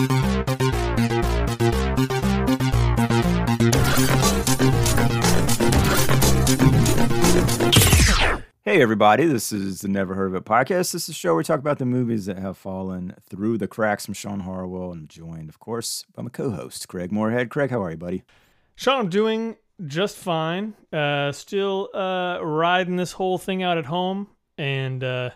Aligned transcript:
Hey, 0.00 0.06
everybody, 8.80 9.26
this 9.26 9.52
is 9.52 9.82
the 9.82 9.88
Never 9.88 10.14
Heard 10.14 10.28
of 10.28 10.36
It 10.36 10.46
podcast. 10.46 10.92
This 10.92 10.94
is 10.94 11.08
a 11.10 11.12
show 11.12 11.30
where 11.30 11.36
we 11.36 11.44
talk 11.44 11.58
about 11.58 11.78
the 11.78 11.84
movies 11.84 12.24
that 12.24 12.38
have 12.38 12.56
fallen 12.56 13.14
through 13.28 13.58
the 13.58 13.68
cracks. 13.68 14.08
I'm 14.08 14.14
Sean 14.14 14.40
Harwell, 14.40 14.92
and 14.92 15.02
I'm 15.02 15.08
joined, 15.08 15.50
of 15.50 15.58
course, 15.58 16.06
by 16.14 16.22
my 16.22 16.30
co 16.30 16.50
host, 16.50 16.88
Craig 16.88 17.12
Moorhead. 17.12 17.50
Craig, 17.50 17.68
how 17.68 17.82
are 17.82 17.90
you, 17.90 17.98
buddy? 17.98 18.22
Sean, 18.76 19.00
I'm 19.00 19.10
doing 19.10 19.56
just 19.86 20.16
fine. 20.16 20.76
Uh, 20.90 21.30
still 21.32 21.90
uh, 21.92 22.38
riding 22.42 22.96
this 22.96 23.12
whole 23.12 23.36
thing 23.36 23.62
out 23.62 23.76
at 23.76 23.84
home, 23.84 24.28
and 24.56 25.04
uh, 25.04 25.30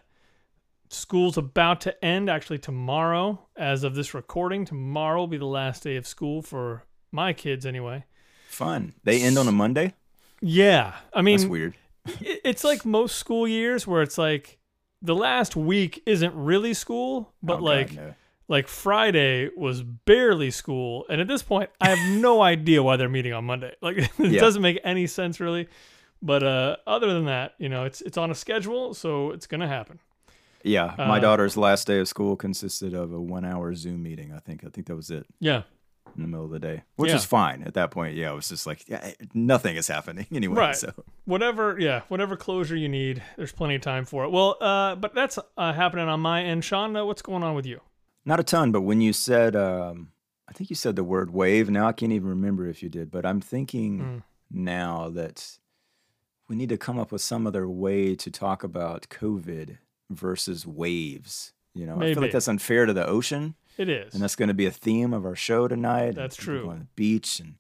school's 0.95 1.37
about 1.37 1.81
to 1.83 2.05
end 2.05 2.29
actually 2.31 2.59
tomorrow. 2.59 3.47
As 3.57 3.85
of 3.85 3.95
this 3.95 4.15
recording, 4.15 4.65
tomorrow 4.65 5.21
will 5.21 5.27
be 5.27 5.37
the 5.39 5.47
last 5.47 5.83
day 5.83 5.97
of 5.97 6.07
school 6.07 6.43
for 6.43 6.85
my 7.13 7.33
kids, 7.33 7.67
anyway. 7.67 8.05
Fun. 8.49 8.95
They 9.05 9.23
end 9.23 9.37
on 9.39 9.49
a 9.49 9.53
Monday? 9.53 9.95
Yeah, 10.41 10.95
I 11.13 11.23
mean, 11.23 11.39
That's 11.39 11.49
weird. 11.49 11.75
it's 12.21 12.65
like 12.65 12.85
most 12.85 13.17
school 13.17 13.47
years 13.49 13.87
where 13.87 14.03
it's 14.03 14.19
like 14.19 14.59
the 15.03 15.15
last 15.15 15.57
week 15.57 16.03
isn't 16.07 16.35
really 16.35 16.75
school, 16.75 17.33
but 17.43 17.55
Oh, 17.55 17.57
God, 17.59 17.63
like 17.65 17.93
no. 17.95 18.15
like 18.49 18.69
Friday 18.69 19.49
was 19.57 19.83
barely 19.83 20.51
school, 20.51 21.07
and 21.09 21.21
at 21.21 21.29
this 21.29 21.43
point, 21.43 21.71
I 21.81 21.89
have 21.95 22.21
no 22.21 22.43
idea 22.55 22.83
why 22.83 22.97
they're 22.97 23.09
meeting 23.09 23.33
on 23.33 23.45
Monday. 23.45 23.75
Like 23.81 23.97
it 24.19 24.33
Yeah. 24.33 24.41
doesn't 24.41 24.63
make 24.63 24.81
any 24.85 25.07
sense 25.07 25.41
really. 25.41 25.69
But 26.23 26.43
uh, 26.43 26.77
other 26.87 27.13
than 27.13 27.27
that, 27.27 27.53
you 27.59 27.69
know, 27.69 27.85
it's 27.85 28.01
it's 28.01 28.17
on 28.17 28.31
a 28.31 28.35
schedule, 28.35 28.95
so 28.95 29.31
it's 29.33 29.47
gonna 29.47 29.69
happen. 29.69 29.99
Yeah, 30.65 30.95
my 30.99 31.19
uh, 31.19 31.21
daughter's 31.21 31.57
last 31.57 31.87
day 31.87 31.99
of 32.01 32.09
school 32.09 32.37
consisted 32.37 32.95
of 32.95 33.13
a 33.13 33.21
one 33.21 33.45
hour 33.45 33.75
Zoom 33.75 34.03
meeting, 34.03 34.33
I 34.33 34.39
think. 34.39 34.65
I 34.65 34.69
think 34.71 34.87
that 34.87 34.97
was 34.97 35.11
it 35.11 35.27
Yeah, 35.39 35.63
in 36.17 36.23
the 36.23 36.29
middle 36.29 36.47
of 36.47 36.51
the 36.51 36.59
day, 36.59 36.83
which 36.97 37.11
Yeah. 37.11 37.17
is 37.17 37.25
fine 37.25 37.63
at 37.65 37.75
that 37.75 37.91
point. 37.91 38.17
Yeah, 38.17 38.33
it 38.33 38.35
was 38.35 38.49
just 38.49 38.67
like, 38.67 38.89
yeah, 38.89 39.13
nothing 39.35 39.77
is 39.77 39.89
happening 39.89 40.27
anyway. 40.33 40.57
Right. 40.57 40.77
So, 40.77 40.93
whatever. 41.27 41.79
Yeah, 41.79 42.03
whatever 42.09 42.37
closure 42.37 42.77
you 42.77 42.89
need, 42.89 43.23
there's 43.37 43.53
plenty 43.53 43.75
of 43.75 43.83
time 43.83 44.05
for 44.07 44.25
it. 44.25 44.31
Well, 44.31 44.57
uh, 44.61 44.95
but 44.97 45.15
that's 45.15 45.39
uh, 45.59 45.73
happening 45.75 46.09
on 46.09 46.21
my 46.21 46.43
end. 46.43 46.65
Sean, 46.65 46.97
uh, 46.97 47.05
what's 47.05 47.23
going 47.23 47.43
on 47.43 47.55
with 47.55 47.67
you? 47.67 47.81
not 48.27 48.41
a 48.41 48.43
ton, 48.43 48.73
but 48.73 48.81
when 48.81 49.03
you 49.03 49.13
said, 49.13 49.55
um, 49.55 50.13
I 50.49 50.53
think 50.55 50.71
you 50.71 50.77
said 50.77 50.97
the 50.97 51.05
word 51.05 51.31
wave. 51.35 51.69
Now 51.69 51.87
I 51.89 51.93
can't 51.93 52.11
even 52.13 52.29
remember 52.31 52.67
if 52.69 52.83
you 52.83 52.89
did, 52.89 53.11
but 53.11 53.27
I'm 53.27 53.43
thinking 53.43 53.99
Mm. 54.01 54.23
now 54.51 55.11
that 55.11 55.59
we 56.49 56.57
need 56.57 56.71
to 56.71 56.79
come 56.79 56.99
up 56.99 57.13
with 57.13 57.21
some 57.21 57.47
other 57.47 57.69
way 57.69 58.15
to 58.17 58.31
talk 58.31 58.65
about 58.65 59.09
COVID 59.11 59.77
versus 60.11 60.67
waves. 60.67 61.53
You 61.75 61.87
know, 61.87 62.01
I 62.01 62.13
feel 62.15 62.23
like 62.23 62.33
that's 62.33 62.47
unfair 62.49 62.87
to 62.87 62.93
the 62.93 63.05
ocean, 63.07 63.57
It 63.79 63.89
is. 63.89 64.15
and 64.15 64.23
that's 64.23 64.37
going 64.37 64.49
to 64.49 64.55
be 64.55 64.67
a 64.67 64.71
theme 64.71 65.13
of 65.13 65.25
our 65.27 65.35
show 65.35 65.67
tonight. 65.67 66.15
That's 66.15 66.37
true. 66.37 66.69
On 66.71 66.79
the 66.79 66.87
beach, 66.95 67.41
and 67.41 67.55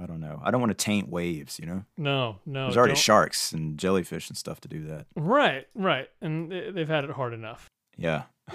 I 0.00 0.06
don't 0.06 0.20
know. 0.20 0.40
I 0.44 0.52
don't 0.52 0.60
want 0.60 0.70
to 0.70 0.84
taint 0.84 1.08
waves. 1.08 1.58
You 1.58 1.66
know, 1.66 1.84
no, 1.96 2.36
no. 2.46 2.64
there's 2.66 2.76
already 2.76 2.92
don't- 2.92 2.98
sharks 2.98 3.52
and 3.52 3.76
jellyfish 3.76 4.28
and 4.28 4.36
stuff 4.38 4.60
to 4.60 4.68
do 4.68 4.84
that. 4.84 5.06
Right, 5.16 5.66
right, 5.74 6.08
and 6.20 6.52
they- 6.52 6.70
they've 6.70 6.88
had 6.88 7.02
it 7.04 7.10
hard 7.10 7.34
enough. 7.34 7.68
Yeah. 7.96 8.24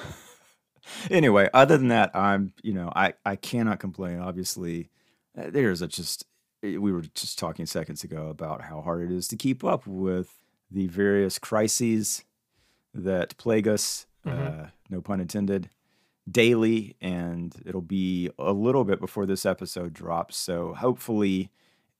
anyway, 1.10 1.50
other 1.54 1.78
than 1.78 1.90
that, 1.90 2.16
I'm, 2.16 2.54
you 2.62 2.74
know, 2.74 2.92
I, 2.96 3.14
I 3.26 3.36
cannot 3.36 3.80
complain. 3.80 4.20
Obviously, 4.20 4.90
uh, 5.38 5.50
there's 5.50 5.82
a 5.82 5.88
just, 5.88 6.26
eh, 6.64 6.78
we 6.78 6.92
were 6.92 7.02
just 7.14 7.38
talking 7.40 7.66
seconds 7.66 8.04
ago 8.04 8.28
about 8.30 8.62
how 8.62 8.82
hard 8.82 9.02
it 9.02 9.12
is 9.14 9.28
to 9.30 9.36
keep 9.36 9.64
up 9.64 9.86
with 9.88 10.30
the 10.72 10.88
various 10.88 11.40
crises 11.40 12.24
that 12.94 13.36
plague 13.38 13.68
us, 13.68 14.06
Mhm. 14.26 14.66
uh, 14.66 14.68
no 14.90 15.02
pun 15.02 15.20
intended, 15.20 15.70
daily. 16.30 16.96
And 17.02 17.56
it'll 17.66 17.82
be 17.82 18.30
a 18.40 18.54
little 18.54 18.84
bit 18.86 19.00
before 19.00 19.26
this 19.26 19.46
episode 19.46 19.94
drops. 19.94 20.38
So 20.38 20.74
hopefully, 20.74 21.52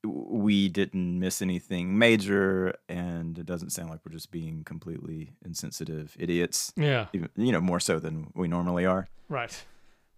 we 0.06 0.68
didn't 0.68 1.18
miss 1.18 1.42
anything 1.42 1.98
major, 1.98 2.76
and 2.90 3.40
it 3.40 3.46
doesn't 3.46 3.70
sound 3.70 3.90
like 3.90 4.02
we're 4.06 4.12
just 4.12 4.32
being 4.32 4.64
completely 4.66 5.32
insensitive 5.46 6.14
idiots 6.20 6.74
Yeah, 6.76 7.08
even, 7.14 7.30
you 7.38 7.54
know, 7.54 7.62
more 7.62 7.80
so 7.80 8.00
than 8.00 8.30
we 8.36 8.48
normally 8.50 8.86
are. 8.86 9.08
right. 9.30 9.66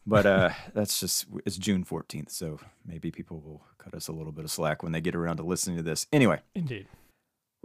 But 0.07 0.25
uh, 0.25 0.49
that's 0.73 0.99
just 0.99 1.25
it's 1.45 1.57
June 1.57 1.83
fourteenth, 1.83 2.31
so 2.31 2.59
maybe 2.85 3.11
people 3.11 3.39
will 3.41 3.63
cut 3.77 3.93
us 3.93 4.07
a 4.07 4.11
little 4.11 4.31
bit 4.31 4.43
of 4.45 4.51
slack 4.51 4.81
when 4.83 4.91
they 4.91 5.01
get 5.01 5.15
around 5.15 5.37
to 5.37 5.43
listening 5.43 5.77
to 5.77 5.83
this. 5.83 6.05
Anyway, 6.11 6.41
Indeed. 6.55 6.87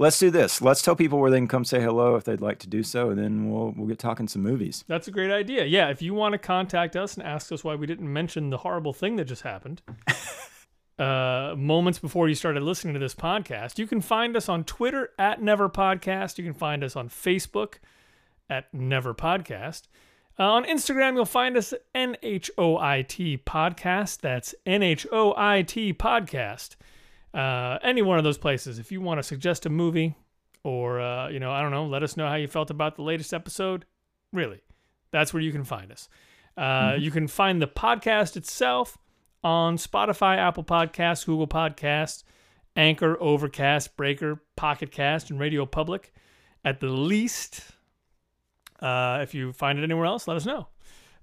Let's 0.00 0.18
do 0.18 0.30
this. 0.30 0.62
Let's 0.62 0.80
tell 0.80 0.96
people 0.96 1.18
where 1.18 1.30
they 1.30 1.36
can 1.36 1.46
come 1.46 1.64
say 1.64 1.80
hello 1.80 2.16
if 2.16 2.24
they'd 2.24 2.40
like 2.40 2.58
to 2.60 2.68
do 2.68 2.82
so, 2.82 3.10
and 3.10 3.18
then 3.18 3.50
we'll 3.50 3.72
we'll 3.76 3.86
get 3.86 3.98
talking 3.98 4.26
some 4.26 4.42
movies. 4.42 4.82
That's 4.88 5.06
a 5.06 5.10
great 5.10 5.30
idea. 5.30 5.66
Yeah, 5.66 5.90
if 5.90 6.02
you 6.02 6.14
want 6.14 6.32
to 6.32 6.38
contact 6.38 6.96
us 6.96 7.16
and 7.16 7.24
ask 7.24 7.52
us 7.52 7.62
why 7.62 7.74
we 7.74 7.86
didn't 7.86 8.10
mention 8.10 8.50
the 8.50 8.58
horrible 8.58 8.92
thing 8.92 9.16
that 9.16 9.26
just 9.26 9.42
happened 9.42 9.82
uh, 10.98 11.54
moments 11.56 11.98
before 11.98 12.28
you 12.28 12.34
started 12.34 12.62
listening 12.62 12.94
to 12.94 13.00
this 13.00 13.14
podcast, 13.14 13.78
you 13.78 13.86
can 13.86 14.00
find 14.00 14.36
us 14.36 14.48
on 14.48 14.64
Twitter 14.64 15.10
at 15.18 15.42
Never 15.42 15.68
Podcast. 15.68 16.38
You 16.38 16.44
can 16.44 16.54
find 16.54 16.82
us 16.82 16.96
on 16.96 17.08
Facebook 17.08 17.74
at 18.48 18.72
Never 18.72 19.14
Podcast. 19.14 19.82
Uh, 20.38 20.44
on 20.44 20.64
Instagram, 20.64 21.14
you'll 21.14 21.26
find 21.26 21.58
us 21.58 21.74
at 21.74 21.92
NHOIT 21.92 23.44
Podcast. 23.44 24.20
That's 24.22 24.54
NHOIT 24.66 25.96
Podcast. 25.98 26.76
Uh, 27.32 27.78
any 27.82 28.02
one 28.02 28.18
of 28.18 28.24
those 28.24 28.38
places. 28.38 28.78
If 28.78 28.90
you 28.90 29.00
want 29.00 29.18
to 29.18 29.22
suggest 29.22 29.66
a 29.66 29.70
movie 29.70 30.16
or, 30.64 31.00
uh, 31.00 31.28
you 31.28 31.38
know, 31.38 31.52
I 31.52 31.62
don't 31.62 31.70
know, 31.70 31.86
let 31.86 32.02
us 32.02 32.16
know 32.16 32.28
how 32.28 32.34
you 32.34 32.48
felt 32.48 32.70
about 32.70 32.96
the 32.96 33.02
latest 33.02 33.32
episode. 33.32 33.84
Really, 34.32 34.60
that's 35.10 35.32
where 35.32 35.42
you 35.42 35.52
can 35.52 35.64
find 35.64 35.92
us. 35.92 36.08
Uh, 36.56 36.96
You 36.98 37.10
can 37.10 37.28
find 37.28 37.62
the 37.62 37.68
podcast 37.68 38.36
itself 38.36 38.98
on 39.42 39.76
Spotify, 39.76 40.36
Apple 40.36 40.64
Podcasts, 40.64 41.24
Google 41.24 41.46
Podcasts, 41.46 42.24
Anchor, 42.76 43.16
Overcast, 43.20 43.96
Breaker, 43.96 44.42
Pocket 44.56 44.90
Cast, 44.90 45.30
and 45.30 45.40
Radio 45.40 45.64
Public. 45.66 46.12
At 46.64 46.80
the 46.80 46.88
least, 46.88 47.62
uh, 48.80 49.20
if 49.22 49.34
you 49.34 49.52
find 49.52 49.78
it 49.78 49.82
anywhere 49.82 50.06
else, 50.06 50.28
let 50.28 50.36
us 50.36 50.44
know. 50.44 50.68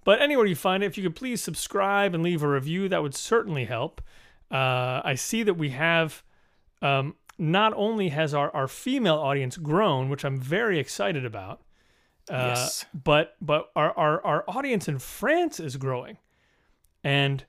But 0.04 0.22
anywhere 0.22 0.46
you 0.46 0.56
find 0.56 0.84
it, 0.84 0.88
if 0.88 0.98
you 0.98 1.04
could 1.04 1.16
please 1.16 1.42
subscribe 1.42 2.16
and 2.16 2.24
leave 2.24 2.42
a 2.42 2.48
review, 2.48 2.88
that 2.90 3.04
would 3.04 3.14
certainly 3.14 3.66
help. 3.66 4.02
Uh, 4.52 5.02
I 5.04 5.16
see 5.16 5.44
that 5.44 5.56
we 5.56 5.70
have 5.72 6.24
um, 6.82 7.16
not 7.38 7.74
only 7.76 8.10
has 8.10 8.34
our, 8.34 8.50
our 8.56 8.68
female 8.68 9.18
audience 9.18 9.58
grown, 9.58 10.10
which 10.10 10.24
I'm 10.24 10.40
very 10.40 10.80
excited 10.80 11.26
about, 11.26 11.62
uh, 12.30 12.54
Yes. 12.56 12.86
but 12.94 13.36
but 13.42 13.70
our, 13.76 13.92
our 13.98 14.26
our 14.26 14.44
audience 14.48 14.88
in 14.88 15.00
France 15.00 15.60
is 15.60 15.78
growing, 15.78 16.18
and 17.04 17.46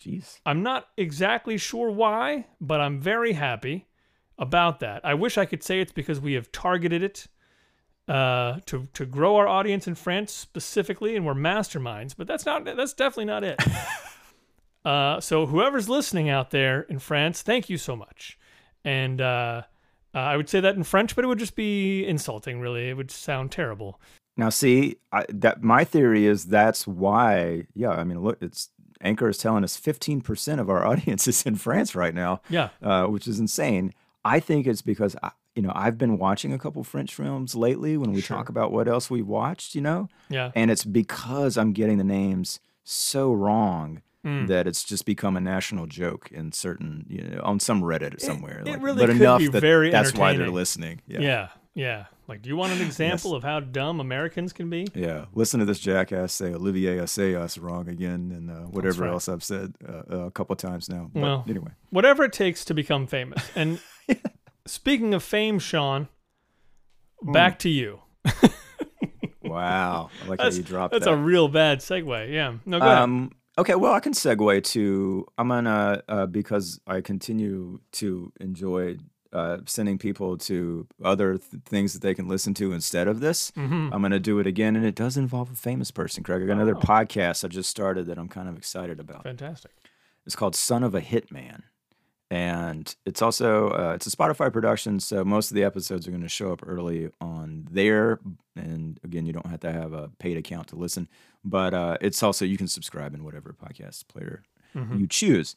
Jeez. 0.00 0.40
I'm 0.46 0.62
not 0.62 0.88
exactly 0.96 1.58
sure 1.58 1.90
why, 1.90 2.46
but 2.60 2.80
I'm 2.80 3.00
very 3.00 3.32
happy 3.32 3.86
about 4.38 4.80
that. 4.80 5.04
I 5.04 5.14
wish 5.14 5.36
I 5.38 5.44
could 5.44 5.62
say 5.62 5.80
it's 5.80 5.92
because 5.92 6.20
we 6.20 6.32
have 6.34 6.50
targeted 6.52 7.02
it 7.02 7.26
uh, 8.08 8.58
to 8.66 8.88
to 8.94 9.06
grow 9.06 9.36
our 9.36 9.48
audience 9.48 9.86
in 9.86 9.94
France 9.94 10.32
specifically, 10.32 11.16
and 11.16 11.24
we're 11.26 11.34
masterminds. 11.34 12.14
But 12.16 12.26
that's 12.26 12.46
not 12.46 12.64
that's 12.64 12.92
definitely 12.94 13.26
not 13.26 13.44
it. 13.44 13.58
uh, 14.84 15.20
so 15.20 15.46
whoever's 15.46 15.88
listening 15.88 16.28
out 16.28 16.50
there 16.50 16.82
in 16.82 16.98
France, 16.98 17.42
thank 17.42 17.68
you 17.70 17.78
so 17.78 17.94
much. 17.96 18.38
And 18.84 19.20
uh, 19.20 19.62
uh, 20.14 20.18
I 20.18 20.36
would 20.36 20.48
say 20.48 20.60
that 20.60 20.74
in 20.76 20.82
French, 20.82 21.14
but 21.14 21.24
it 21.24 21.28
would 21.28 21.38
just 21.38 21.54
be 21.54 22.04
insulting. 22.06 22.60
Really, 22.60 22.88
it 22.88 22.96
would 22.96 23.10
sound 23.10 23.52
terrible. 23.52 24.00
Now, 24.36 24.48
see, 24.48 24.96
I, 25.12 25.24
that 25.28 25.62
my 25.62 25.84
theory 25.84 26.26
is 26.26 26.46
that's 26.46 26.86
why. 26.86 27.66
Yeah, 27.74 27.90
I 27.90 28.02
mean, 28.04 28.20
look, 28.20 28.38
it's 28.42 28.70
Anchor 29.00 29.28
is 29.28 29.38
telling 29.38 29.62
us 29.62 29.76
fifteen 29.76 30.20
percent 30.20 30.60
of 30.60 30.68
our 30.70 30.84
audience 30.90 31.28
is 31.28 31.42
in 31.46 31.56
France 31.56 31.94
right 31.94 32.14
now. 32.14 32.40
Yeah. 32.48 32.70
uh, 32.82 33.06
which 33.06 33.28
is 33.28 33.38
insane. 33.38 33.92
I 34.24 34.40
think 34.40 34.66
it's 34.66 34.82
because 34.82 35.16
I, 35.22 35.30
you 35.54 35.62
know 35.62 35.72
I've 35.74 35.98
been 35.98 36.16
watching 36.18 36.52
a 36.52 36.58
couple 36.58 36.82
French 36.82 37.14
films 37.14 37.54
lately 37.54 37.96
when 37.96 38.12
we 38.12 38.20
Sure. 38.20 38.36
talk 38.36 38.48
about 38.48 38.72
what 38.72 38.88
else 38.88 39.10
we 39.10 39.20
watched, 39.22 39.74
you 39.74 39.80
know, 39.80 40.08
Yeah. 40.28 40.50
and 40.54 40.70
it's 40.70 40.84
because 40.84 41.56
I'm 41.58 41.72
getting 41.72 41.98
the 41.98 42.04
names 42.04 42.58
so 42.84 43.32
wrong 43.32 44.00
Mm. 44.24 44.46
that 44.46 44.68
it's 44.68 44.84
just 44.84 45.04
become 45.04 45.36
a 45.36 45.40
national 45.40 45.86
joke 45.86 46.30
in 46.30 46.52
certain, 46.52 47.04
you 47.08 47.22
know, 47.24 47.40
on 47.42 47.58
some 47.58 47.82
Reddit 47.82 48.20
somewhere. 48.20 48.60
it 48.60 48.66
like, 48.66 48.80
really 48.82 49.00
but 49.04 49.12
could 49.12 49.20
enough 49.20 49.40
be 49.40 49.48
that 49.48 49.60
very 49.60 49.90
that's 49.90 50.14
why 50.14 50.36
they're 50.36 50.48
listening. 50.48 51.00
Yeah. 51.08 51.20
Yeah. 51.20 51.48
Yeah. 51.74 52.04
Like, 52.28 52.40
do 52.42 52.48
you 52.48 52.56
want 52.56 52.72
an 52.72 52.80
example 52.86 53.34
of 53.34 53.42
how 53.42 53.58
dumb 53.60 53.98
Americans 53.98 54.52
can 54.52 54.70
be? 54.70 54.86
Yeah, 54.94 55.24
listen 55.34 55.58
to 55.58 55.66
this 55.66 55.80
jackass 55.80 56.32
say 56.32 56.54
Olivier 56.54 56.98
Assayas 56.98 57.60
wrong 57.60 57.88
again, 57.88 58.30
and 58.34 58.48
uh, 58.50 58.54
whatever 58.70 59.02
right. 59.02 59.12
else 59.12 59.28
I've 59.28 59.42
said 59.42 59.74
uh, 59.88 60.26
a 60.26 60.30
couple 60.30 60.54
times 60.54 60.88
now. 60.88 61.10
But 61.12 61.20
Well, 61.22 61.44
anyway, 61.48 61.72
Whatever 61.90 62.22
it 62.24 62.32
takes 62.32 62.64
to 62.66 62.74
become 62.74 63.06
famous. 63.08 63.42
And 63.56 63.80
speaking 64.66 65.14
of 65.14 65.22
fame, 65.24 65.58
Sean, 65.58 66.08
Hmm. 67.22 67.32
back 67.32 67.58
to 67.60 67.68
you. 67.68 68.00
wow, 69.42 70.10
I 70.24 70.28
like 70.28 70.40
how 70.40 70.48
you 70.48 70.62
dropped 70.62 70.92
that's 70.92 71.04
that. 71.06 71.12
a 71.12 71.16
real 71.16 71.48
bad 71.48 71.80
segue. 71.80 72.32
Yeah. 72.32 72.54
No, 72.64 72.78
go 72.78 72.86
ahead. 72.86 73.30
Okay, 73.58 73.74
well, 73.74 73.92
I 73.92 74.00
can 74.00 74.12
segue 74.14 74.64
to 74.64 75.26
I'm 75.36 75.48
gonna 75.48 76.02
uh, 76.08 76.26
because 76.26 76.80
I 76.86 77.00
continue 77.00 77.80
to 77.92 78.32
enjoy 78.40 78.96
uh, 79.32 79.58
sending 79.66 79.98
people 79.98 80.36
to 80.36 80.86
other 81.02 81.38
th- 81.38 81.62
things 81.64 81.92
that 81.94 82.02
they 82.02 82.14
can 82.14 82.28
listen 82.28 82.54
to 82.54 82.72
instead 82.72 83.08
of 83.08 83.20
this. 83.20 83.50
Mm-hmm. 83.52 83.88
I'm 83.92 84.00
going 84.02 84.12
to 84.12 84.20
do 84.20 84.38
it 84.38 84.46
again, 84.46 84.76
and 84.76 84.84
it 84.84 84.94
does 84.94 85.16
involve 85.16 85.50
a 85.50 85.54
famous 85.54 85.90
person, 85.90 86.22
Craig. 86.22 86.42
I 86.42 86.46
got 86.46 86.52
another 86.52 86.74
podcast 86.74 87.44
I 87.44 87.48
just 87.48 87.70
started 87.70 88.06
that 88.06 88.18
I'm 88.18 88.28
kind 88.28 88.48
of 88.48 88.58
excited 88.58 89.00
about. 89.00 89.22
Fantastic. 89.22 89.72
It's 90.26 90.36
called 90.36 90.54
Son 90.54 90.84
of 90.84 90.94
a 90.94 91.00
Hitman, 91.00 91.62
and 92.32 92.96
it's 93.04 93.20
also 93.20 93.68
uh, 93.70 93.92
it's 93.94 94.06
a 94.06 94.10
Spotify 94.10 94.50
production, 94.50 95.00
so 95.00 95.22
most 95.22 95.50
of 95.50 95.54
the 95.54 95.64
episodes 95.64 96.08
are 96.08 96.10
going 96.10 96.22
to 96.22 96.28
show 96.30 96.50
up 96.50 96.60
early 96.66 97.10
on 97.20 97.68
there. 97.70 98.20
And 98.56 98.98
again, 99.04 99.26
you 99.26 99.34
don't 99.34 99.46
have 99.46 99.60
to 99.60 99.72
have 99.72 99.92
a 99.92 100.08
paid 100.18 100.38
account 100.38 100.68
to 100.68 100.76
listen, 100.76 101.08
but 101.44 101.74
uh, 101.74 101.98
it's 102.00 102.22
also 102.22 102.46
you 102.46 102.56
can 102.56 102.68
subscribe 102.68 103.14
in 103.14 103.22
whatever 103.24 103.52
podcast 103.52 104.08
player 104.08 104.42
Mm-hmm. 104.74 105.00
you 105.00 105.06
choose. 105.06 105.54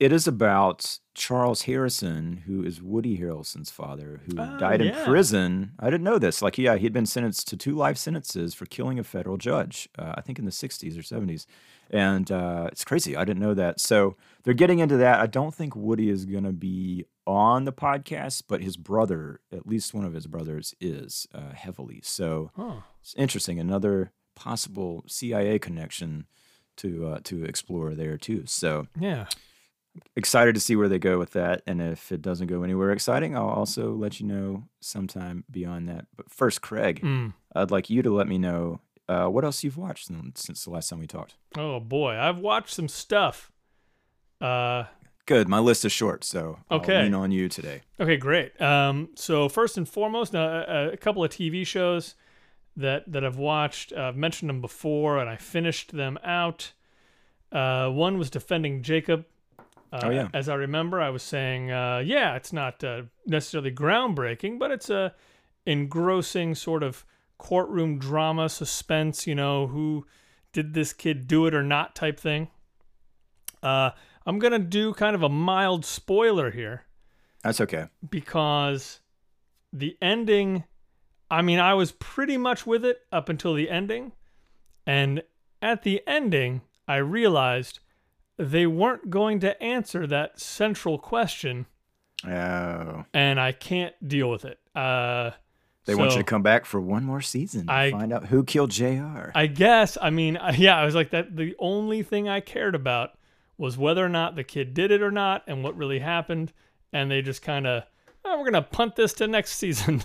It 0.00 0.12
is 0.12 0.26
about 0.26 0.98
Charles 1.14 1.62
Harrelson, 1.62 2.40
who 2.42 2.64
is 2.64 2.82
Woody 2.82 3.16
Harrelson's 3.18 3.70
father, 3.70 4.20
who 4.26 4.32
Oh, 4.38 4.58
died 4.58 4.80
in 4.80 4.88
yeah. 4.88 5.04
prison. 5.04 5.72
I 5.78 5.86
didn't 5.86 6.02
know 6.02 6.18
this. 6.18 6.42
Like, 6.42 6.58
yeah, 6.58 6.76
he'd 6.76 6.92
been 6.92 7.06
sentenced 7.06 7.46
to 7.48 7.56
two 7.56 7.74
life 7.76 7.96
sentences 7.96 8.54
for 8.54 8.66
killing 8.66 8.98
a 8.98 9.04
federal 9.04 9.36
judge, 9.36 9.88
uh, 9.96 10.12
I 10.16 10.20
think 10.20 10.38
in 10.40 10.44
the 10.46 10.50
60s 10.50 10.98
or 10.98 11.02
70s. 11.02 11.46
And 11.90 12.30
uh, 12.32 12.68
it's 12.72 12.84
crazy. 12.84 13.16
I 13.16 13.24
didn't 13.24 13.42
know 13.42 13.54
that. 13.54 13.78
So 13.78 14.16
they're 14.42 14.52
getting 14.52 14.80
into 14.80 14.96
that. 14.96 15.20
I 15.20 15.26
don't 15.26 15.54
think 15.54 15.76
Woody 15.76 16.10
is 16.10 16.24
going 16.24 16.44
to 16.44 16.52
be 16.52 17.04
on 17.26 17.64
the 17.64 17.72
podcast, 17.72 18.42
but 18.48 18.62
his 18.62 18.76
brother, 18.76 19.40
at 19.52 19.66
least 19.66 19.94
one 19.94 20.04
of 20.04 20.12
his 20.12 20.26
brothers, 20.26 20.74
is 20.80 21.28
uh, 21.32 21.52
heavily. 21.54 22.00
So 22.02 22.50
Oh, 22.58 22.82
it's 23.00 23.14
interesting. 23.16 23.60
Another 23.60 24.10
possible 24.34 25.04
CIA 25.06 25.60
connection 25.60 26.26
to 26.78 27.06
uh, 27.06 27.18
to 27.22 27.44
explore 27.44 27.94
there 27.94 28.18
too. 28.18 28.42
So 28.46 28.88
yeah. 28.98 29.26
Excited 30.16 30.54
to 30.54 30.60
see 30.60 30.76
where 30.76 30.88
they 30.88 30.98
go 30.98 31.18
with 31.18 31.32
that. 31.32 31.62
And 31.66 31.80
if 31.82 32.10
it 32.12 32.22
doesn't 32.22 32.46
go 32.48 32.62
anywhere 32.62 32.90
exciting, 32.90 33.36
I'll 33.36 33.48
also 33.48 33.92
let 33.92 34.20
you 34.20 34.26
know 34.26 34.64
sometime 34.80 35.44
beyond 35.50 35.88
that. 35.88 36.06
But 36.16 36.30
first, 36.30 36.62
Craig, 36.62 37.00
Mm. 37.02 37.34
I'd 37.54 37.70
like 37.70 37.88
you 37.90 38.02
to 38.02 38.10
let 38.14 38.26
me 38.28 38.38
know 38.38 38.80
uh, 39.08 39.26
what 39.26 39.44
else 39.44 39.62
you've 39.62 39.76
watched 39.76 40.06
since- 40.34 40.64
the 40.64 40.70
last 40.70 40.88
time 40.88 40.98
we 41.00 41.06
talked. 41.06 41.34
Oh 41.58 41.78
boy, 41.78 42.16
I've 42.18 42.38
watched 42.38 42.72
some 42.74 42.88
stuff. 42.88 43.52
Uh, 44.40 44.84
Good. 45.26 45.48
My 45.48 45.58
list 45.58 45.84
is 45.86 45.92
short, 45.92 46.22
so 46.24 46.58
I'll 46.70 46.78
Okay. 46.80 47.02
lean 47.02 47.14
on 47.14 47.30
you 47.30 47.48
today. 47.48 47.80
Okay, 47.98 48.16
great. 48.18 48.60
Um, 48.60 49.08
so 49.14 49.48
first 49.48 49.78
and 49.78 49.88
foremost, 49.88 50.32
now, 50.34 50.46
a, 50.46 50.88
a 50.92 50.96
couple 50.98 51.24
of 51.24 51.30
TV 51.30 51.66
shows 51.66 52.14
that 52.76 53.10
that 53.10 53.24
I've 53.24 53.38
watched. 53.38 53.92
Uh, 53.92 54.02
I've 54.08 54.16
mentioned 54.16 54.50
them 54.50 54.60
before, 54.60 55.18
and 55.18 55.30
I 55.30 55.36
finished 55.36 55.92
them 55.92 56.18
out. 56.24 56.72
Uh, 57.52 57.88
one 57.88 58.18
was 58.18 58.28
Defending 58.30 58.82
Jacob. 58.82 59.24
Uh, 59.94 60.00
Oh, 60.06 60.10
yeah. 60.10 60.28
As 60.34 60.48
I 60.48 60.54
remember, 60.56 61.00
I 61.00 61.10
was 61.10 61.22
saying, 61.22 61.70
uh, 61.70 62.02
yeah, 62.04 62.34
it's 62.34 62.52
not 62.52 62.82
uh, 62.82 63.02
necessarily 63.26 63.70
groundbreaking, 63.70 64.58
but 64.58 64.72
it's 64.72 64.90
a 64.90 65.14
engrossing 65.66 66.54
sort 66.56 66.82
of 66.82 67.04
courtroom 67.38 67.98
drama, 67.98 68.48
suspense. 68.48 69.26
You 69.26 69.36
know, 69.36 69.68
who 69.68 70.04
did 70.52 70.74
this 70.74 70.92
kid 70.92 71.28
do 71.28 71.46
it 71.46 71.54
or 71.54 71.62
not 71.62 71.94
type 71.94 72.18
thing. 72.18 72.48
Uh, 73.62 73.90
I'm 74.26 74.38
gonna 74.38 74.58
do 74.58 74.92
kind 74.94 75.14
of 75.14 75.22
a 75.22 75.28
mild 75.28 75.84
spoiler 75.84 76.50
here 76.50 76.84
That's 77.42 77.60
okay. 77.60 77.86
because 78.08 79.00
the 79.72 79.96
ending 80.02 80.64
I 81.30 81.42
mean 81.42 81.58
I 81.58 81.74
was 81.74 81.92
pretty 81.92 82.36
much 82.36 82.66
with 82.66 82.84
it 82.84 83.00
up 83.12 83.28
until 83.28 83.54
the 83.54 83.68
ending 83.70 84.12
and 84.86 85.22
at 85.62 85.82
the 85.82 86.02
ending 86.06 86.62
I 86.86 86.96
realized 86.96 87.80
they 88.36 88.66
weren't 88.66 89.10
going 89.10 89.40
to 89.40 89.60
answer 89.62 90.06
that 90.06 90.40
central 90.40 90.98
question 90.98 91.66
Oh, 92.26 93.04
and 93.12 93.38
I 93.38 93.52
can't 93.52 93.94
deal 94.06 94.30
with 94.30 94.44
it. 94.44 94.58
Uh 94.74 95.32
they 95.86 95.94
want 95.94 96.12
you 96.12 96.18
to 96.18 96.24
come 96.24 96.42
back 96.42 96.64
for 96.64 96.80
one 96.80 97.04
more 97.04 97.20
season. 97.20 97.66
to 97.66 97.72
I- 97.72 97.90
find 97.90 98.12
out 98.12 98.26
who 98.26 98.42
killed 98.44 98.70
Jr. 98.70 99.30
I 99.34 99.46
guess 99.46 99.98
I 100.00 100.10
mean 100.10 100.38
yeah, 100.56 100.76
I 100.78 100.84
was 100.84 100.94
like 100.94 101.10
that 101.10 101.36
the 101.36 101.54
only 101.58 102.02
thing 102.02 102.28
I 102.28 102.40
cared 102.40 102.74
about 102.74 103.18
was 103.58 103.76
whether 103.78 104.04
or 104.04 104.08
not 104.08 104.34
the 104.36 104.44
kid 104.44 104.74
did 104.74 104.90
it 104.90 105.02
or 105.02 105.10
not 105.10 105.44
and 105.46 105.62
what 105.62 105.76
really 105.76 105.98
happened 106.00 106.52
and 106.92 107.10
they 107.10 107.22
just 107.22 107.42
kind 107.42 107.66
of 107.66 107.82
oh, 108.24 108.38
we're 108.38 108.50
going 108.50 108.54
to 108.54 108.62
punt 108.62 108.96
this 108.96 109.12
to 109.12 109.26
next 109.26 109.52
season. 109.58 110.02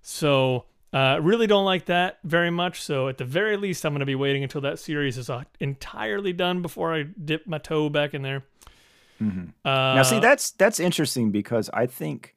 so, 0.00 0.64
uh, 0.92 1.18
really 1.22 1.46
don't 1.46 1.64
like 1.64 1.86
that 1.86 2.18
very 2.24 2.50
much. 2.50 2.82
So, 2.82 3.08
at 3.08 3.18
the 3.18 3.24
very 3.24 3.56
least, 3.56 3.84
I'm 3.84 3.92
going 3.92 4.00
to 4.00 4.06
be 4.06 4.14
waiting 4.14 4.42
until 4.42 4.60
that 4.62 4.78
series 4.78 5.16
is 5.18 5.30
uh, 5.30 5.44
entirely 5.60 6.32
done 6.32 6.62
before 6.62 6.94
I 6.94 7.02
dip 7.04 7.46
my 7.46 7.58
toe 7.58 7.88
back 7.88 8.14
in 8.14 8.22
there. 8.22 8.44
Mhm. 9.20 9.48
Uh, 9.64 9.94
Now, 9.94 10.02
see, 10.02 10.18
that's 10.20 10.50
that's 10.52 10.80
interesting 10.80 11.30
because 11.30 11.70
I 11.72 11.86
think 11.86 12.34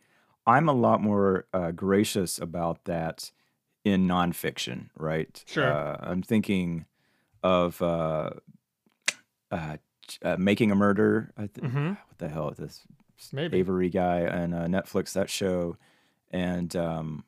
I'm 0.48 0.70
a 0.70 0.74
lot 0.74 1.02
more 1.02 1.48
uh, 1.54 1.72
gracious 1.72 2.38
about 2.40 2.86
that 2.86 3.32
in 3.84 4.08
nonfiction, 4.08 4.90
right? 4.96 5.44
Sure. 5.48 5.72
Uh, 5.72 5.98
I'm 6.00 6.22
thinking 6.22 6.86
of 7.44 7.82
uh, 7.82 8.32
uh, 9.52 9.78
uh, 10.24 10.38
Making 10.38 10.72
a 10.72 10.76
Murder. 10.76 11.32
I 11.38 11.48
th- 11.48 11.72
Mhm. 11.72 11.90
What 11.90 12.18
the 12.18 12.30
hell 12.30 12.50
is 12.50 12.58
this? 12.58 12.84
maybe. 13.32 13.58
Avery 13.58 13.90
guy 13.90 14.28
on 14.28 14.54
uh, 14.54 14.66
Netflix, 14.66 15.14
that 15.14 15.30
show, 15.30 15.78
and 16.32 16.76
um, 16.76 17.24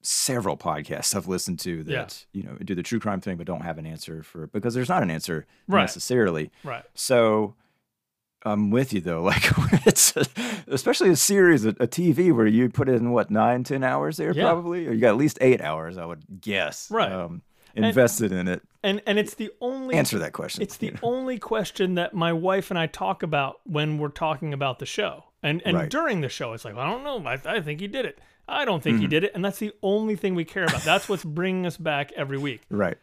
several 0.00 0.56
podcasts 0.56 1.14
I've 1.14 1.26
listened 1.28 1.58
to 1.60 1.82
that 1.84 2.24
Yeah. 2.32 2.40
you 2.40 2.42
know 2.48 2.56
do 2.64 2.74
the 2.74 2.82
true 2.82 3.00
crime 3.00 3.20
thing, 3.20 3.36
but 3.36 3.46
don't 3.46 3.62
have 3.62 3.78
an 3.78 3.86
answer 3.86 4.22
for 4.22 4.46
because 4.46 4.74
there's 4.74 4.88
not 4.88 5.02
an 5.02 5.10
answer 5.10 5.46
Right. 5.66 5.82
necessarily. 5.82 6.50
Right. 6.64 6.84
So 6.94 7.54
I'm 8.44 8.70
with 8.70 8.92
you 8.92 9.00
though. 9.00 9.22
Like 9.24 9.42
it's 9.86 10.16
a, 10.16 10.24
especially 10.68 11.10
a 11.10 11.16
series, 11.16 11.64
a, 11.64 11.70
a 11.70 11.86
TV 11.88 12.32
where 12.34 12.46
you 12.46 12.68
put 12.68 12.88
in 12.88 13.10
what 13.10 13.30
nine, 13.30 13.64
ten 13.64 13.82
hours 13.82 14.16
there 14.16 14.32
Yeah. 14.32 14.44
probably, 14.44 14.86
or 14.86 14.92
you 14.92 15.00
got 15.00 15.08
at 15.10 15.16
least 15.16 15.38
eight 15.40 15.60
hours, 15.60 15.98
I 15.98 16.04
would 16.06 16.40
guess. 16.40 16.88
Right. 16.90 17.10
Um, 17.10 17.42
invested 17.74 18.32
in 18.32 18.46
it. 18.48 18.62
And 18.82 19.02
and 19.06 19.18
it's 19.18 19.34
the 19.34 19.50
only 19.60 19.96
Answer 19.96 20.18
that 20.20 20.32
question. 20.32 20.62
It's 20.62 20.76
the 20.76 20.92
know. 20.92 20.98
only 21.02 21.38
question 21.38 21.96
that 21.96 22.14
my 22.14 22.32
wife 22.32 22.70
and 22.70 22.78
I 22.78 22.86
talk 22.86 23.22
about 23.24 23.60
when 23.64 23.98
we're 23.98 24.08
talking 24.08 24.52
about 24.54 24.78
the 24.78 24.86
show. 24.86 25.24
And 25.42 25.60
and 25.64 25.76
Right. 25.76 25.90
during 25.90 26.20
the 26.20 26.28
show, 26.28 26.52
it's 26.52 26.64
like, 26.64 26.76
I 26.76 26.86
don't 26.88 27.02
know. 27.04 27.28
I, 27.28 27.40
I 27.56 27.60
think 27.60 27.80
he 27.80 27.88
did 27.88 28.06
it. 28.06 28.20
I 28.48 28.64
don't 28.64 28.82
think 28.82 28.96
he 28.98 29.04
Mm-hmm. 29.04 29.10
did 29.10 29.24
it. 29.24 29.32
And 29.34 29.44
that's 29.44 29.58
the 29.58 29.72
only 29.82 30.16
thing 30.16 30.34
we 30.34 30.44
care 30.44 30.64
about. 30.64 30.82
That's 30.82 31.08
what's 31.08 31.24
bringing 31.24 31.66
us 31.66 31.76
back 31.76 32.12
every 32.12 32.38
week. 32.38 32.62
right. 32.70 32.96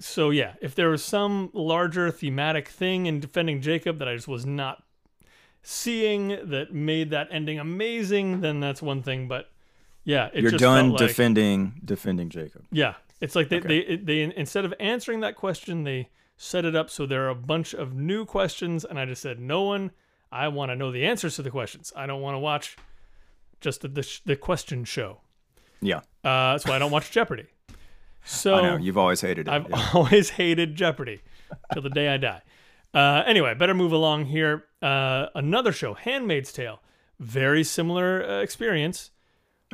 So, 0.00 0.30
yeah, 0.30 0.54
if 0.60 0.74
there 0.74 0.88
was 0.90 1.04
some 1.04 1.50
larger 1.52 2.10
thematic 2.10 2.68
thing 2.68 3.06
in 3.06 3.20
defending 3.20 3.60
Jacob 3.60 3.98
that 3.98 4.08
I 4.08 4.14
just 4.16 4.26
was 4.28 4.44
not 4.46 4.82
seeing 5.62 6.28
that 6.50 6.72
made 6.72 7.10
that 7.10 7.28
ending 7.30 7.58
amazing, 7.58 8.40
then 8.40 8.60
that's 8.60 8.80
one 8.82 9.02
thing. 9.02 9.28
But 9.28 9.50
yeah, 10.04 10.30
it 10.32 10.42
You're 10.42 10.52
just 10.52 10.62
done 10.62 10.90
like, 10.90 10.98
defending 10.98 11.80
defending 11.84 12.28
Jacob. 12.30 12.64
yeah, 12.72 12.94
it's 13.20 13.36
like 13.36 13.48
they, 13.50 13.58
Okay. 13.58 13.96
they 13.96 13.96
they 13.96 14.34
instead 14.36 14.64
of 14.64 14.72
answering 14.80 15.20
that 15.20 15.36
question, 15.36 15.84
they 15.84 16.08
set 16.36 16.64
it 16.64 16.74
up 16.74 16.88
so 16.88 17.04
there 17.04 17.26
are 17.26 17.28
a 17.30 17.34
bunch 17.34 17.74
of 17.74 17.94
new 17.94 18.24
questions, 18.24 18.84
and 18.84 18.98
I 18.98 19.04
just 19.04 19.22
said, 19.22 19.38
no 19.38 19.62
one. 19.62 19.90
I 20.32 20.46
want 20.46 20.70
to 20.70 20.76
know 20.76 20.92
the 20.92 21.04
answers 21.06 21.34
to 21.36 21.42
the 21.42 21.50
questions. 21.50 21.92
I 21.96 22.06
don't 22.06 22.20
want 22.22 22.36
to 22.36 22.38
watch 22.38 22.76
just 23.60 23.82
the 23.82 23.88
the, 23.88 24.02
sh- 24.02 24.20
the 24.24 24.36
question 24.36 24.84
show. 24.84 25.20
Yeah. 25.80 25.98
Uh, 26.24 26.52
that's 26.52 26.66
why 26.66 26.76
I 26.76 26.78
don't 26.78 26.90
watch 26.90 27.10
Jeopardy. 27.10 27.46
So 28.24 28.54
I 28.56 28.62
know 28.62 28.76
you've 28.76 28.98
always 28.98 29.20
hated 29.20 29.48
it. 29.48 29.50
I've 29.50 29.68
yeah. 29.68 29.90
always 29.94 30.30
hated 30.30 30.74
Jeopardy 30.74 31.22
till 31.72 31.82
the 31.82 31.90
day 31.90 32.08
I 32.08 32.16
die. 32.16 32.42
Uh, 32.92 33.22
anyway, 33.26 33.54
better 33.54 33.74
move 33.74 33.92
along 33.92 34.26
here. 34.26 34.64
Uh, 34.82 35.26
another 35.34 35.72
show, 35.72 35.94
Handmaid's 35.94 36.52
Tale, 36.52 36.82
very 37.18 37.62
similar 37.62 38.24
uh, 38.24 38.40
experience 38.40 39.10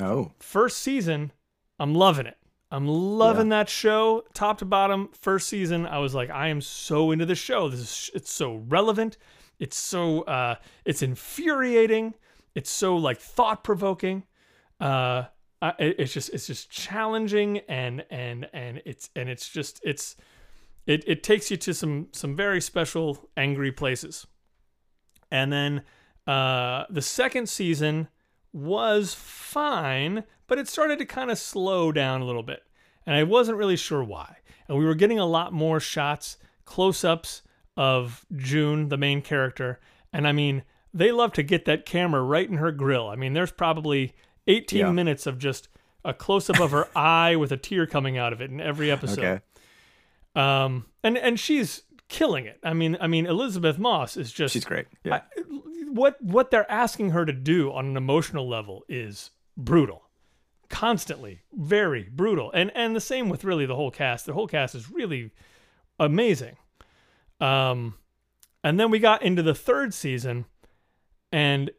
Oh, 0.00 0.32
first 0.38 0.78
season, 0.78 1.32
I'm 1.78 1.94
loving 1.94 2.26
it. 2.26 2.36
I'm 2.70 2.86
loving 2.86 3.48
that 3.50 3.68
show, 3.68 4.24
top 4.34 4.58
to 4.58 4.64
bottom. 4.64 5.08
First 5.18 5.48
season, 5.48 5.86
I 5.86 5.98
was 5.98 6.14
like, 6.14 6.30
I 6.30 6.48
am 6.48 6.60
so 6.60 7.12
into 7.12 7.24
this 7.24 7.38
show. 7.38 7.68
This 7.68 7.80
is 7.80 8.10
it's 8.12 8.30
so 8.30 8.56
relevant. 8.68 9.16
It's 9.58 9.76
so 9.76 10.22
uh, 10.22 10.56
it's 10.84 11.00
infuriating. 11.00 12.14
It's 12.56 12.70
so 12.70 12.96
like 12.96 13.20
thought 13.20 13.62
provoking. 13.62 14.24
Uh, 14.80 15.24
it's 15.78 16.12
just 16.14 16.30
it's 16.30 16.46
just 16.46 16.70
challenging 16.70 17.58
and 17.68 18.04
and 18.10 18.48
and 18.54 18.80
it's 18.86 19.10
and 19.14 19.28
it's 19.28 19.48
just 19.48 19.78
it's 19.84 20.16
it 20.86 21.04
it 21.06 21.22
takes 21.22 21.50
you 21.50 21.58
to 21.58 21.74
some 21.74 22.08
some 22.12 22.34
very 22.34 22.62
special 22.62 23.28
angry 23.36 23.70
places. 23.70 24.26
And 25.30 25.52
then 25.52 25.82
uh, 26.26 26.84
the 26.88 27.02
second 27.02 27.50
season 27.50 28.08
was 28.54 29.12
fine, 29.12 30.24
but 30.46 30.58
it 30.58 30.66
started 30.66 30.98
to 31.00 31.04
kind 31.04 31.30
of 31.30 31.38
slow 31.38 31.92
down 31.92 32.22
a 32.22 32.24
little 32.24 32.42
bit. 32.42 32.62
And 33.04 33.14
I 33.14 33.22
wasn't 33.22 33.58
really 33.58 33.76
sure 33.76 34.02
why. 34.02 34.38
And 34.66 34.78
we 34.78 34.86
were 34.86 34.94
getting 34.94 35.18
a 35.18 35.26
lot 35.26 35.52
more 35.52 35.78
shots, 35.78 36.38
close 36.64 37.04
ups 37.04 37.42
of 37.76 38.24
June, 38.34 38.88
the 38.88 38.96
main 38.96 39.20
character. 39.20 39.78
And 40.10 40.26
I 40.26 40.32
mean, 40.32 40.62
they 40.96 41.12
love 41.12 41.32
to 41.34 41.42
get 41.42 41.64
that 41.66 41.86
camera 41.86 42.22
right 42.22 42.48
in 42.48 42.56
her 42.56 42.72
grill. 42.72 43.08
I 43.08 43.16
mean, 43.16 43.32
there's 43.34 43.52
probably 43.52 44.14
18 44.46 44.78
Yeah. 44.78 44.90
minutes 44.92 45.26
of 45.26 45.38
just 45.38 45.68
a 46.04 46.14
close 46.14 46.48
up 46.50 46.60
of 46.60 46.70
her 46.70 46.88
eye 46.96 47.36
with 47.36 47.52
a 47.52 47.56
tear 47.56 47.86
coming 47.86 48.16
out 48.16 48.32
of 48.32 48.40
it 48.40 48.50
in 48.50 48.60
every 48.60 48.90
episode. 48.90 49.18
okay. 49.24 49.40
Um, 50.34 50.86
and 51.02 51.16
and 51.16 51.40
she's 51.40 51.82
killing 52.08 52.46
it. 52.46 52.58
I 52.62 52.74
mean, 52.74 52.96
I 53.00 53.06
mean, 53.06 53.26
Elisabeth 53.26 53.78
Moss 53.78 54.16
is 54.16 54.30
just 54.32 54.52
She's 54.52 54.64
great. 54.64 54.86
Yeah. 55.04 55.16
I- 55.16 55.42
what 55.88 56.20
what 56.20 56.50
they're 56.50 56.70
asking 56.70 57.10
her 57.10 57.24
to 57.24 57.32
do 57.32 57.72
on 57.72 57.86
an 57.86 57.96
emotional 57.96 58.46
level 58.48 58.84
is 58.88 59.30
brutal 59.56 60.02
constantly 60.68 61.40
very 61.54 62.02
brutal 62.12 62.50
and 62.52 62.70
and 62.74 62.94
the 62.94 63.00
same 63.00 63.28
with 63.30 63.44
really 63.44 63.64
the 63.64 63.76
whole 63.76 63.90
cast 63.90 64.26
the 64.26 64.32
whole 64.34 64.48
cast 64.48 64.74
is 64.74 64.90
really 64.90 65.30
amazing 65.98 66.56
um 67.40 67.94
and 68.64 68.78
then 68.78 68.90
we 68.90 68.98
got 68.98 69.22
into 69.22 69.42
the 69.42 69.54
third 69.54 69.94
season 69.94 70.44
and 71.36 71.70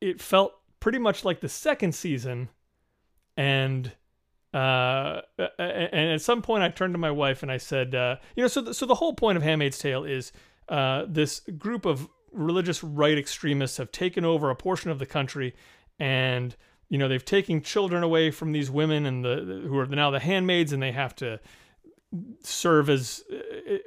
it 0.00 0.20
felt 0.20 0.52
pretty 0.80 0.98
much 0.98 1.24
like 1.24 1.40
the 1.40 1.48
second 1.48 1.94
season. 1.94 2.48
And 3.36 3.92
uh 4.54 5.20
and 5.58 6.10
at 6.14 6.22
some 6.22 6.40
point 6.40 6.62
i 6.62 6.68
turned 6.70 6.94
to 6.94 6.98
my 6.98 7.10
wife 7.10 7.42
and 7.42 7.52
i 7.52 7.58
said 7.58 7.94
uh 7.94 8.16
you 8.34 8.42
know 8.42 8.48
so 8.48 8.62
the, 8.62 8.72
so 8.72 8.86
the 8.86 8.94
whole 8.94 9.12
point 9.12 9.36
of 9.36 9.42
handmaid's 9.42 9.76
tale 9.78 10.04
is 10.04 10.32
uh 10.70 11.04
this 11.06 11.40
group 11.58 11.84
of 11.84 12.08
religious 12.32 12.82
right 12.82 13.18
extremists 13.18 13.76
have 13.76 13.92
taken 13.92 14.24
over 14.24 14.48
a 14.48 14.56
portion 14.56 14.90
of 14.90 14.98
the 14.98 15.04
country 15.04 15.54
and 16.00 16.56
you 16.88 16.96
know 16.96 17.08
they've 17.08 17.26
taken 17.26 17.60
children 17.60 18.02
away 18.02 18.30
from 18.30 18.52
these 18.52 18.70
women 18.70 19.04
and 19.04 19.22
the 19.22 19.64
who 19.68 19.76
are 19.78 19.86
now 19.86 20.10
the 20.10 20.18
handmaids 20.18 20.72
and 20.72 20.82
they 20.82 20.92
have 20.92 21.14
to 21.14 21.38
serve 22.42 22.88
as 22.88 23.22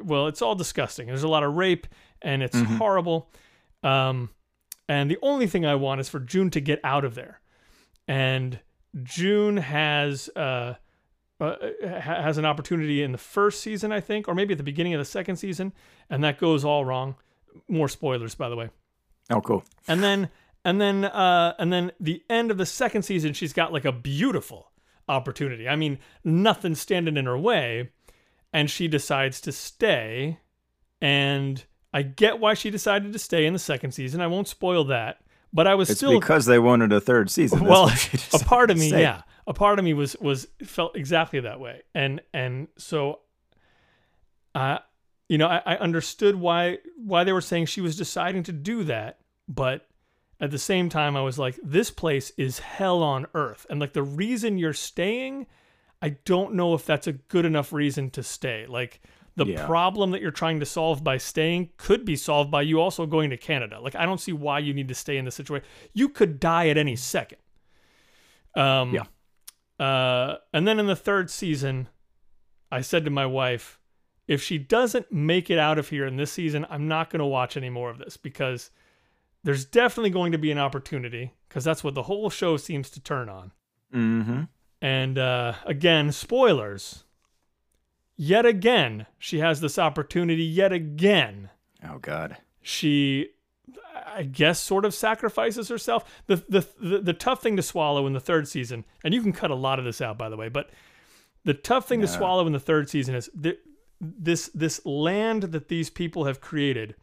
well 0.04 0.28
it's 0.28 0.44
all 0.44 0.54
disgusting. 0.54 1.08
There's 1.08 1.24
a 1.24 1.28
lot 1.28 1.44
of 1.44 1.56
rape 1.56 1.88
and 2.22 2.44
it's 2.44 2.56
Mhm. 2.56 2.78
horrible. 2.78 3.32
Um 3.82 4.30
and 4.88 5.10
the 5.10 5.18
only 5.22 5.48
thing 5.48 5.66
i 5.66 5.76
want 5.76 6.02
is 6.02 6.10
for 6.10 6.20
june 6.20 6.50
to 6.50 6.60
get 6.60 6.80
out 6.84 7.06
of 7.06 7.16
there. 7.16 7.40
And 8.08 8.60
june 9.04 9.58
has 9.58 10.30
uh 10.36 10.76
uh, 11.40 11.56
has 11.92 12.38
an 12.38 12.46
opportunity 12.46 13.02
in 13.02 13.12
the 13.12 13.18
first 13.18 13.62
season, 13.62 13.92
I 13.92 14.00
think, 14.00 14.28
or 14.28 14.36
maybe 14.36 14.54
at 14.54 14.60
the 14.60 14.64
beginning 14.64 14.94
of 14.94 15.00
the 15.00 15.06
second 15.06 15.38
season, 15.38 15.74
and 16.08 16.24
that 16.24 16.38
goes 16.38 16.64
all 16.64 16.86
wrong. 16.86 17.16
More 17.68 17.90
spoilers, 17.90 18.36
by 18.36 18.48
the 18.48 18.56
way. 18.56 18.70
Oh, 19.32 19.42
cool. 19.42 19.64
and 19.88 20.04
then 20.04 20.30
and 20.64 20.80
then 20.80 21.06
uh 21.06 21.56
and 21.58 21.74
then 21.74 21.92
the 22.00 22.24
end 22.30 22.52
of 22.52 22.58
the 22.58 22.66
second 22.66 23.04
season 23.04 23.34
she's 23.34 23.54
got 23.54 23.74
like 23.74 23.86
a 23.86 23.92
beautiful 23.92 24.72
opportunity. 25.08 25.68
I 25.68 25.76
mean 25.76 25.98
nothing 26.24 26.76
standing 26.76 27.18
in 27.18 27.26
her 27.26 27.38
way. 27.38 27.90
And 28.54 28.70
she 28.70 28.88
decides 28.88 29.40
to 29.42 29.52
stay. 29.52 30.40
And 31.02 31.64
i 31.94 32.02
get 32.02 32.40
why 32.40 32.54
she 32.54 32.70
decided 32.70 33.14
to 33.14 33.20
stay 33.20 33.46
in 33.46 33.54
the 33.54 33.60
second 33.60 33.92
season. 33.92 34.22
I 34.22 34.28
won't 34.28 34.48
spoil 34.48 34.84
that 34.86 35.20
but 35.54 35.68
i 35.68 35.76
was 35.76 35.90
It's 35.90 36.00
still 36.00 36.20
because 36.20 36.46
they 36.46 36.60
wanted 36.60 36.92
a 36.94 37.02
third 37.02 37.30
season. 37.30 37.66
Well 37.66 37.92
a 38.34 38.40
part 38.40 38.72
of 38.72 38.78
me 38.78 38.90
yeah. 38.90 39.24
A 39.48 39.54
part 39.54 39.80
of 39.80 39.86
me 39.86 39.94
was 39.94 40.16
was 40.22 40.48
felt 40.64 40.96
exactly 40.96 41.40
that 41.42 41.60
way. 41.60 41.82
And 41.96 42.22
and 42.34 42.68
so 42.78 43.20
uh 44.56 44.80
you 45.28 45.38
know 45.38 45.48
I, 45.48 45.62
I 45.66 45.78
understood 45.78 46.36
why 46.36 46.78
why 46.96 47.24
they 47.24 47.34
were 47.34 47.42
saying 47.42 47.66
she 47.66 47.82
was 47.82 47.96
deciding 47.98 48.44
to 48.44 48.52
do 48.52 48.84
that 48.86 49.20
but 49.48 49.88
at 50.40 50.52
the 50.52 50.60
same 50.60 50.90
time 50.90 51.16
i 51.18 51.22
was 51.22 51.38
like 51.40 51.60
this 51.64 51.92
place 51.92 52.32
is 52.38 52.60
hell 52.60 53.02
on 53.04 53.26
earth. 53.34 53.66
And 53.70 53.80
like 53.80 53.94
the 53.94 54.04
reason 54.04 54.58
you're 54.58 54.74
staying 54.74 55.48
i 56.02 56.10
don't 56.26 56.54
know 56.54 56.74
if 56.74 56.86
that's 56.86 57.08
a 57.08 57.14
good 57.14 57.46
enough 57.46 57.74
reason 57.74 58.10
to 58.12 58.24
stay. 58.24 58.66
Like 58.68 59.02
the 59.36 59.46
Yeah. 59.46 59.66
problem 59.66 60.12
that 60.12 60.22
you're 60.22 60.32
trying 60.32 60.60
to 60.60 60.66
solve 60.66 61.04
by 61.04 61.18
staying 61.18 61.70
could 61.78 62.04
be 62.06 62.16
solved 62.16 62.52
by 62.52 62.62
you 62.62 62.82
also 62.82 63.06
going 63.06 63.30
to 63.30 63.38
canada 63.38 63.80
like 63.80 63.96
i 63.96 64.06
don't 64.06 64.20
see 64.20 64.34
why 64.34 64.60
you 64.60 64.74
need 64.74 64.88
to 64.90 64.94
stay 64.96 65.18
in 65.18 65.26
this 65.26 65.36
situation 65.36 65.66
you 65.94 66.10
could 66.10 66.40
die 66.40 66.68
at 66.70 66.78
any 66.78 66.96
second 66.96 67.40
um 68.56 68.94
Yeah. 68.94 69.06
uh 69.86 70.36
and 70.54 70.68
then 70.68 70.80
in 70.80 70.88
the 70.88 70.96
third 70.96 71.30
season 71.30 71.88
i 72.72 72.82
said 72.82 73.06
to 73.06 73.12
my 73.12 73.26
wife 73.26 73.80
if 74.28 74.42
she 74.44 74.58
doesn't 74.58 75.12
make 75.12 75.50
it 75.50 75.58
out 75.58 75.78
of 75.80 75.90
here 75.90 76.06
in 76.06 76.18
this 76.18 76.32
season 76.32 76.66
i'm 76.70 76.88
not 76.88 77.10
going 77.10 77.20
to 77.20 77.26
watch 77.26 77.56
any 77.56 77.70
more 77.70 77.90
of 77.90 77.98
this 77.98 78.18
because 78.18 78.70
there's 79.44 79.66
definitely 79.66 80.10
going 80.12 80.32
to 80.34 80.38
be 80.38 80.52
an 80.52 80.60
opportunity 80.60 81.34
because 81.48 81.64
that's 81.64 81.84
what 81.84 81.96
the 81.96 82.04
whole 82.04 82.30
show 82.30 82.58
seems 82.58 82.90
to 82.90 83.00
turn 83.00 83.30
on 83.30 83.52
Mm-hmm. 83.94 84.44
and 84.82 85.18
uh, 85.18 85.54
again, 85.66 86.14
spoilers. 86.14 87.04
Yet 88.18 88.46
again, 88.46 89.08
she 89.18 89.40
has 89.40 89.62
this 89.62 89.80
opportunity. 89.80 90.44
Yet 90.44 90.72
again, 90.72 91.50
Oh 91.84 91.98
God. 91.98 92.38
she, 92.62 93.30
I 94.06 94.24
guess, 94.24 94.60
sort 94.60 94.86
of 94.86 94.94
sacrifices 94.94 95.70
herself. 95.70 96.22
The, 96.28 96.36
the 96.50 96.68
the 96.80 97.00
the 97.00 97.14
tough 97.14 97.42
thing 97.42 97.56
to 97.58 97.64
swallow 97.64 98.06
in 98.08 98.14
the 98.14 98.20
third 98.20 98.48
season, 98.48 98.86
and 99.04 99.14
you 99.14 99.22
can 99.22 99.34
cut 99.34 99.50
a 99.52 99.56
lot 99.56 99.80
of 99.80 99.86
this 99.86 100.02
out, 100.02 100.18
by 100.18 100.30
the 100.30 100.38
way, 100.38 100.50
but 100.50 100.70
the 101.44 101.54
tough 101.56 101.88
thing 101.88 102.02
to 102.02 102.08
swallow 102.08 102.46
in 102.46 102.54
the 102.54 102.60
third 102.60 102.90
season 102.90 103.16
is 103.16 103.30
th- 103.42 103.60
this 104.00 104.50
this 104.54 104.86
land 104.86 105.44
that 105.44 105.68
these 105.70 105.90
people 105.90 106.26
have 106.26 106.42
created. 106.42 106.96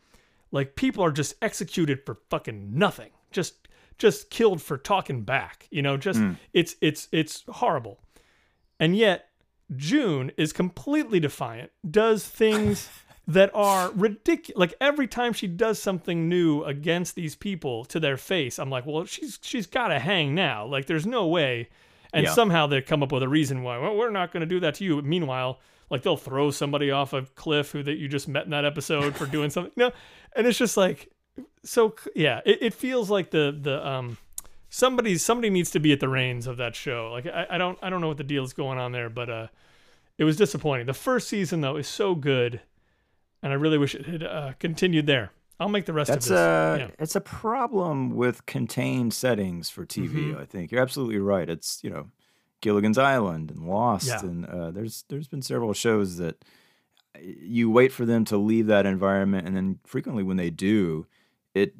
Like 0.53 0.77
people 0.77 1.05
are 1.05 1.11
just 1.13 1.35
executed 1.43 2.05
for 2.07 2.19
fucking 2.31 2.79
nothing. 2.79 3.11
Just 3.33 3.67
just 3.99 4.31
killed 4.31 4.63
for 4.63 4.79
talking 4.79 5.23
back. 5.23 5.67
You 5.71 5.83
know, 5.83 5.97
just 5.97 6.21
Mm. 6.21 6.37
it's 6.53 6.77
it's 6.81 7.09
it's 7.11 7.43
horrible. 7.49 7.99
And 8.79 8.97
yet 8.97 9.28
June 9.77 10.33
is 10.37 10.53
completely 10.53 11.21
defiant, 11.21 11.71
does 11.89 12.27
things 12.27 12.89
that 13.29 13.51
are 13.55 13.91
ridiculous. 13.93 14.59
Like 14.59 14.75
every 14.81 15.07
time 15.07 15.33
she 15.33 15.47
does 15.47 15.79
something 15.79 16.29
new 16.29 16.65
against 16.65 17.15
these 17.15 17.37
people 17.37 17.85
to 17.87 18.01
their 18.01 18.17
face, 18.17 18.59
I'm 18.59 18.71
like, 18.71 18.87
well, 18.87 19.05
she's 19.05 19.39
she's 19.43 19.67
got 19.67 19.89
to 19.89 19.99
hang 19.99 20.35
now. 20.35 20.67
Like 20.67 20.87
there's 20.87 21.07
no 21.07 21.27
way. 21.27 21.69
And 22.15 22.25
Yeah. 22.25 22.33
somehow 22.33 22.67
they 22.67 22.81
come 22.81 23.03
up 23.03 23.13
with 23.13 23.23
a 23.23 23.29
reason 23.29 23.63
why. 23.63 23.77
Well, 23.79 23.95
we're 23.95 24.09
not 24.11 24.33
going 24.33 24.41
to 24.41 24.47
do 24.47 24.61
that 24.61 24.77
to 24.77 24.85
you. 24.85 25.03
Meanwhile, 25.03 25.61
like 25.91 26.03
they'll 26.03 26.17
throw 26.17 26.51
somebody 26.51 26.91
off 26.91 27.13
a 27.13 27.23
cliff 27.35 27.73
who 27.73 27.83
that 27.83 27.99
you 27.99 28.09
just 28.09 28.29
met 28.29 28.45
in 28.47 28.51
that 28.53 28.65
episode 28.65 29.15
for 29.15 29.27
doing 29.27 29.51
something. 29.51 29.73
No, 29.77 29.93
and 30.35 30.47
it's 30.47 30.57
just 30.59 30.79
like 30.79 31.11
so. 31.65 31.95
Yeah, 32.17 32.41
it, 32.47 32.63
it 32.63 32.75
feels 32.75 33.11
like 33.11 33.31
the 33.31 33.55
the 33.61 33.87
um 33.87 34.17
somebody 34.69 35.17
somebody 35.19 35.51
needs 35.51 35.71
to 35.73 35.81
be 35.81 35.93
at 35.93 36.01
the 36.01 36.09
reins 36.09 36.47
of 36.47 36.57
that 36.59 36.75
show. 36.77 37.11
Like 37.13 37.27
I, 37.27 37.47
I 37.51 37.59
don't 37.59 37.79
I 37.83 37.91
don't 37.91 38.01
know 38.01 38.09
what 38.09 38.17
the 38.19 38.25
deal 38.25 38.45
is 38.45 38.53
going 38.53 38.79
on 38.79 38.93
there, 38.93 39.09
but 39.11 39.31
uh, 39.31 39.47
it 40.19 40.25
was 40.25 40.37
disappointing. 40.37 40.87
The 40.87 40.95
first 40.95 41.29
season 41.29 41.61
though 41.61 41.77
is 41.77 41.89
so 41.89 42.15
good, 42.15 42.61
and 43.43 43.53
I 43.53 43.57
really 43.57 43.79
wish 43.79 43.95
it 43.95 44.07
had 44.07 44.23
uh, 44.23 44.53
continued 44.59 45.07
there. 45.07 45.31
I'll 45.61 45.69
make 45.69 45.87
the 45.87 45.93
rest 45.93 46.09
That's 46.09 46.27
of 46.27 46.31
this. 46.31 46.39
a 46.39 46.77
yeah. 46.81 46.91
it's 46.99 47.17
a 47.17 47.21
problem 47.21 48.15
with 48.15 48.47
contained 48.47 49.13
settings 49.13 49.71
for 49.71 49.85
TV. 49.85 50.09
Mm-hmm. 50.31 50.41
I 50.41 50.45
think 50.45 50.71
you're 50.71 50.83
absolutely 50.83 51.19
right. 51.19 51.49
It's 51.49 51.83
you 51.83 51.91
know 51.91 52.09
Gilligan's 52.61 52.99
Island 52.99 53.51
and 53.51 53.67
Lost, 53.69 54.07
Yeah. 54.07 54.21
and 54.21 54.47
uh, 54.47 54.71
there's 54.71 55.05
there's 55.09 55.29
been 55.29 55.43
several 55.43 55.73
shows 55.73 56.17
that 56.19 56.45
uh, 57.17 57.21
you 57.23 57.71
wait 57.71 57.91
for 57.93 58.05
them 58.05 58.25
to 58.27 58.37
leave 58.37 58.67
that 58.69 58.87
environment, 58.87 59.47
and 59.49 59.57
then 59.57 59.79
frequently 59.85 60.23
when 60.23 60.37
they 60.37 60.51
do, 60.51 61.07
it 61.59 61.75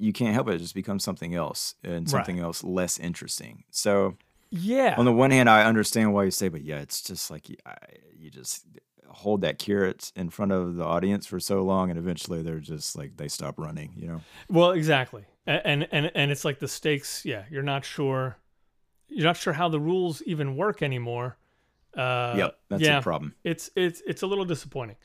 you 0.00 0.12
can't 0.12 0.34
help 0.34 0.48
it. 0.48 0.54
It 0.56 0.58
just 0.58 0.74
becomes 0.74 1.04
something 1.04 1.34
else 1.34 1.74
and 1.82 2.08
Right. 2.08 2.10
something 2.10 2.38
else 2.38 2.62
less 2.64 2.98
interesting. 2.98 3.64
So 3.70 4.16
Yeah. 4.50 4.94
on 4.98 5.04
the 5.04 5.12
one 5.12 5.30
hand, 5.30 5.48
I 5.48 5.64
understand 5.64 6.12
why 6.12 6.24
you 6.24 6.30
say, 6.30 6.48
but 6.48 6.62
yeah, 6.62 6.80
it's 6.80 7.02
just 7.02 7.30
like 7.30 7.48
you, 7.48 7.56
I, 7.64 7.76
you 8.18 8.30
just 8.30 8.66
hold 9.08 9.40
that 9.42 9.58
carrot 9.58 10.12
in 10.14 10.30
front 10.30 10.52
of 10.52 10.76
the 10.76 10.84
audience 10.84 11.26
for 11.26 11.40
so 11.40 11.62
long, 11.62 11.90
and 11.90 11.98
eventually 11.98 12.42
they're 12.42 12.60
just 12.60 12.96
like 12.96 13.16
they 13.16 13.28
stop 13.28 13.58
running. 13.58 13.92
You 13.96 14.06
know. 14.08 14.20
Well, 14.48 14.72
exactly, 14.72 15.24
and 15.46 15.86
and 15.92 16.10
and 16.14 16.30
it's 16.30 16.44
like 16.44 16.58
the 16.58 16.68
stakes. 16.68 17.24
Yeah, 17.24 17.44
you're 17.50 17.62
not 17.62 17.84
sure, 17.84 18.36
you're 19.08 19.26
not 19.26 19.36
sure 19.36 19.52
how 19.52 19.68
the 19.68 19.80
rules 19.80 20.22
even 20.26 20.56
work 20.56 20.82
anymore. 20.82 21.36
Uh, 21.96 22.36
Yep, 22.36 22.58
that's 22.68 22.82
yeah, 22.82 22.98
a 22.98 23.02
problem. 23.02 23.34
It's 23.44 23.70
it's 23.74 24.02
it's 24.06 24.22
a 24.22 24.26
little 24.26 24.44
disappointing. 24.44 24.96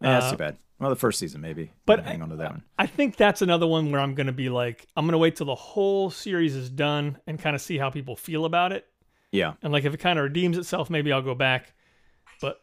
Yeah, 0.00 0.14
that's 0.14 0.26
Uh, 0.26 0.30
too 0.32 0.36
bad. 0.36 0.56
Well, 0.82 0.90
the 0.90 0.96
first 0.96 1.18
season 1.20 1.40
maybe, 1.40 1.70
but 1.86 1.98
but 1.98 2.06
hang 2.06 2.22
on 2.22 2.30
to 2.30 2.36
that 2.36 2.50
one. 2.50 2.64
I 2.76 2.86
think 2.86 3.16
that's 3.16 3.40
another 3.40 3.66
one 3.68 3.92
where 3.92 4.00
I'm 4.00 4.14
gonna 4.16 4.32
be 4.32 4.48
like, 4.48 4.86
I'm 4.96 5.06
gonna 5.06 5.16
wait 5.16 5.36
till 5.36 5.46
the 5.46 5.54
whole 5.54 6.10
series 6.10 6.56
is 6.56 6.68
done 6.68 7.18
and 7.26 7.38
kind 7.38 7.54
of 7.54 7.62
see 7.62 7.78
how 7.78 7.88
people 7.88 8.16
feel 8.16 8.44
about 8.44 8.72
it. 8.72 8.86
Yeah, 9.30 9.54
And 9.62 9.72
like 9.72 9.84
if 9.84 9.94
it 9.94 9.98
kind 10.00 10.18
of 10.18 10.24
redeems 10.24 10.58
itself, 10.58 10.90
maybe 10.90 11.10
I'll 11.12 11.22
go 11.22 11.34
back. 11.36 11.72
But 12.40 12.60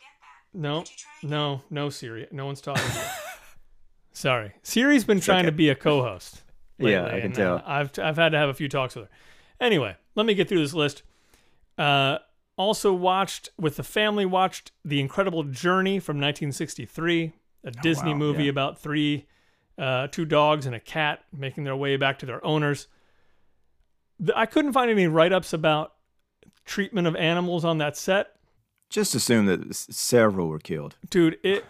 no, 0.54 0.84
no, 1.24 1.62
no, 1.70 1.90
Siri. 1.90 2.28
No 2.32 2.46
one's 2.46 2.60
talking. 2.62 2.84
Sorry, 4.12 4.52
Siri's 4.64 5.06
been 5.06 5.22
trying 5.22 5.46
to 5.46 5.52
be 5.52 5.70
a 5.70 5.76
co-host. 5.76 6.44
Yeah, 6.78 7.06
I 7.06 7.22
can 7.22 7.32
tell. 7.32 7.56
uh, 7.56 7.64
I've 7.66 7.92
I've 8.00 8.18
had 8.18 8.34
to 8.34 8.38
have 8.38 8.50
a 8.50 8.54
few 8.54 8.68
talks 8.68 8.96
with 8.96 9.06
her. 9.06 9.12
Anyway, 9.62 9.96
let 10.16 10.26
me 10.26 10.34
get 10.34 10.50
through 10.50 10.60
this 10.62 10.74
list. 10.74 11.04
Uh, 11.78 12.18
also 12.58 12.92
watched 12.94 13.50
with 13.58 13.78
the 13.78 13.84
family. 13.84 14.26
Watched 14.26 14.72
The 14.84 15.00
Incredible 15.00 15.44
Journey 15.44 16.00
from 16.00 16.18
1963, 16.18 17.34
a 17.64 17.72
Disney 17.72 18.12
wow, 18.12 18.18
movie 18.18 18.44
yeah. 18.46 18.50
about 18.52 18.80
three, 18.80 19.28
uh, 19.78 20.08
two 20.08 20.26
dogs 20.26 20.66
and 20.66 20.74
a 20.76 20.80
cat 20.80 21.24
making 21.36 21.64
their 21.64 21.76
way 21.76 21.98
back 21.98 22.20
to 22.20 22.26
their 22.26 22.44
owners. 22.46 22.88
The- 24.20 24.38
I 24.38 24.46
couldn't 24.46 24.74
find 24.74 24.90
any 24.92 25.08
write-ups 25.08 25.54
about 25.54 25.94
treatment 26.66 27.08
of 27.08 27.16
animals 27.16 27.66
on 27.66 27.78
that 27.80 27.98
set 27.98 28.36
just 28.92 29.14
assume 29.16 29.46
that 29.48 29.74
several 29.76 30.48
were 30.48 30.60
killed. 30.60 30.96
dude 31.10 31.38
it 31.44 31.66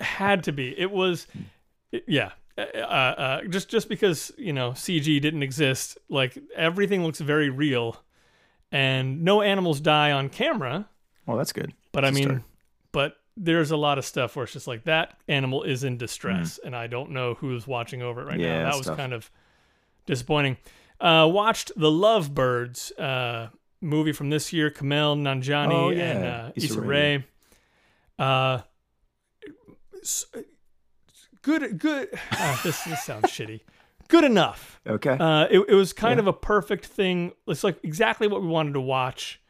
had 0.00 0.44
to 0.44 0.52
be 0.52 0.78
it 0.78 0.90
was 0.92 1.26
it- 1.90 2.04
yeah 2.06 2.30
uh, 2.56 2.60
uh, 2.60 3.42
just 3.48 3.68
just 3.68 3.88
because 3.88 4.30
you 4.38 4.52
know 4.52 4.70
cg 4.70 5.20
didn't 5.20 5.42
exist 5.42 5.98
like 6.08 6.38
everything 6.54 7.02
looks 7.02 7.18
very 7.20 7.48
real 7.50 7.96
and 8.70 9.22
no 9.24 9.42
animals 9.42 9.80
die 9.80 10.12
on 10.12 10.28
camera 10.28 10.88
Well, 11.26 11.36
that's 11.36 11.52
good. 11.52 11.72
but 11.90 12.04
i 12.04 12.10
That's 12.10 12.24
a 12.24 12.28
mean 12.28 12.44
there's 13.36 13.70
a 13.72 13.76
lot 13.76 13.98
of 13.98 14.04
stuff 14.04 14.36
where 14.36 14.44
it's 14.44 14.52
just 14.52 14.66
like 14.68 14.84
that 14.84 15.18
animal 15.28 15.62
is 15.64 15.82
in 15.84 15.96
distress 15.96 16.58
and 16.64 16.74
i 16.76 16.86
don't 16.86 17.10
know 17.10 17.34
who's 17.34 17.66
watching 17.66 18.00
over 18.02 18.20
it 18.22 18.24
right 18.26 18.38
Mm. 18.38 18.42
Yeah, 18.42 18.58
now 18.62 18.70
that 18.70 18.76
was 18.78 18.86
tough. 18.86 18.96
kind 18.96 19.12
of 19.12 19.30
disappointing. 20.06 20.56
Uh, 21.00 21.28
watched 21.30 21.72
The 21.76 21.90
Lovebirds 21.90 22.92
uh, 22.98 23.48
movie 23.80 24.12
from 24.12 24.30
this 24.30 24.52
year. 24.52 24.70
Kumail 24.70 25.16
Nanjiani 25.18 25.72
Oh, 25.72 25.90
yeah. 25.90 26.02
and 26.02 26.24
uh, 26.24 26.52
Issa 26.54 26.66
Issa 26.66 26.80
Rae. 26.80 27.16
Rae. 27.16 27.24
Uh, 28.18 28.60
good, 31.42 31.78
good. 31.78 32.08
ah, 32.32 32.60
this 32.62 32.82
this 32.84 33.02
sounds 33.02 33.24
shitty. 33.30 33.60
Good 34.08 34.24
enough. 34.24 34.80
Okay. 34.86 35.16
Uh, 35.18 35.46
it, 35.50 35.60
it 35.68 35.74
was 35.74 35.92
kind 35.92 36.18
Yeah. 36.18 36.22
of 36.22 36.26
a 36.28 36.32
perfect 36.32 36.86
thing. 36.86 37.32
It's 37.48 37.64
like 37.64 37.78
exactly 37.82 38.28
what 38.28 38.42
we 38.42 38.48
wanted 38.48 38.74
to 38.74 38.80
watch. 38.80 39.40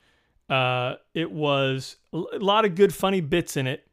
Uh, 0.49 0.95
it 1.15 1.31
was 1.31 1.97
a 2.13 2.19
lot 2.39 2.65
of 2.65 2.75
good, 2.75 2.95
funny 2.95 3.21
bits 3.21 3.57
in 3.57 3.67
it. 3.67 3.87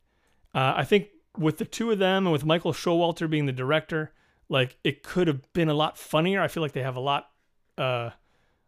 Uh, 0.54 0.74
I 0.78 0.84
think 0.84 1.08
with 1.38 1.58
the 1.58 1.66
two 1.66 1.92
of 1.92 2.00
them 2.00 2.26
and 2.26 2.32
with 2.34 2.44
Michael 2.46 2.74
Showalter 2.74 3.30
being 3.30 3.46
the 3.46 3.54
director, 3.54 4.12
like 4.50 4.78
it 4.84 5.02
could 5.04 5.28
have 5.28 5.54
been 5.54 5.70
a 5.70 5.74
lot 5.74 5.98
funnier. 5.98 6.42
I 6.42 6.48
feel 6.50 6.62
like 6.62 6.74
they 6.74 6.82
have 6.84 6.98
a 6.98 7.00
lot, 7.00 7.30
uh, 7.78 8.10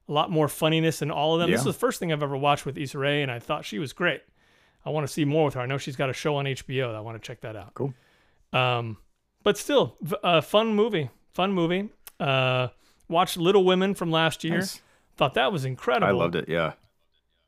a 0.07 0.11
lot 0.11 0.31
more 0.31 0.47
funniness 0.47 1.01
in 1.01 1.11
all 1.11 1.33
of 1.35 1.41
them. 1.41 1.49
This 1.51 1.59
is 1.61 1.65
the 1.73 1.79
first 1.79 1.99
thing 1.99 2.11
I've 2.13 2.23
ever 2.23 2.37
watched 2.37 2.65
with 2.65 2.77
Issa 2.77 2.97
Rae, 2.97 3.21
and 3.21 3.29
I 3.31 3.39
thought 3.39 3.65
she 3.65 3.79
was 3.79 3.91
great. 3.91 4.21
I 4.85 4.89
want 4.89 5.05
to 5.07 5.11
see 5.11 5.25
more 5.25 5.45
with 5.45 5.53
her. 5.55 5.61
I 5.61 5.65
know 5.65 5.77
she's 5.77 5.95
got 5.95 6.09
a 6.09 6.13
show 6.13 6.35
on 6.37 6.45
HBO. 6.45 6.93
I 6.95 6.99
want 7.01 7.21
to 7.21 7.25
check 7.25 7.41
that 7.41 7.55
out. 7.55 7.73
Cool. 7.73 7.93
Um, 8.53 8.97
but 9.43 9.57
still, 9.57 9.97
v- 10.01 10.15
a 10.23 10.41
fun 10.41 10.73
movie. 10.73 11.09
Fun 11.33 11.51
movie. 11.51 11.89
Uh, 12.19 12.67
watched 13.09 13.37
Little 13.37 13.63
Women 13.65 13.93
from 13.93 14.11
last 14.11 14.43
year. 14.43 14.59
Nice. 14.59 14.81
Thought 15.15 15.33
that 15.35 15.51
was 15.51 15.65
incredible. 15.65 16.07
I 16.07 16.11
loved 16.11 16.35
it. 16.35 16.47
Yeah. 16.49 16.73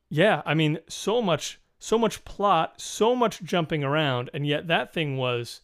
Yeah, 0.08 0.42
I 0.46 0.54
mean, 0.54 0.78
so 0.88 1.20
much, 1.20 1.60
so 1.78 1.98
much 1.98 2.24
plot, 2.24 2.80
so 2.80 3.14
much 3.16 3.42
jumping 3.42 3.82
around, 3.82 4.30
and 4.32 4.46
yet 4.46 4.68
that 4.68 4.92
thing 4.92 5.16
was 5.16 5.62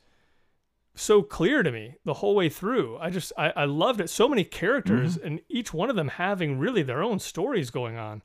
so 0.94 1.22
clear 1.22 1.62
to 1.62 1.72
me 1.72 1.94
the 2.04 2.14
whole 2.14 2.34
way 2.34 2.48
through. 2.48 2.98
I 2.98 3.08
just, 3.10 3.32
I, 3.38 3.50
I 3.56 3.64
loved 3.64 4.00
it. 4.00 4.10
So 4.10 4.28
many 4.28 4.44
characters, 4.44 5.16
and 5.16 5.40
each 5.48 5.72
one 5.72 5.88
of 5.90 5.96
them 5.96 6.08
having 6.08 6.58
really 6.58 6.82
their 6.82 7.02
own 7.02 7.18
stories 7.18 7.70
going 7.70 7.96
on. 7.96 8.22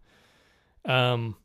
Um, 0.84 1.36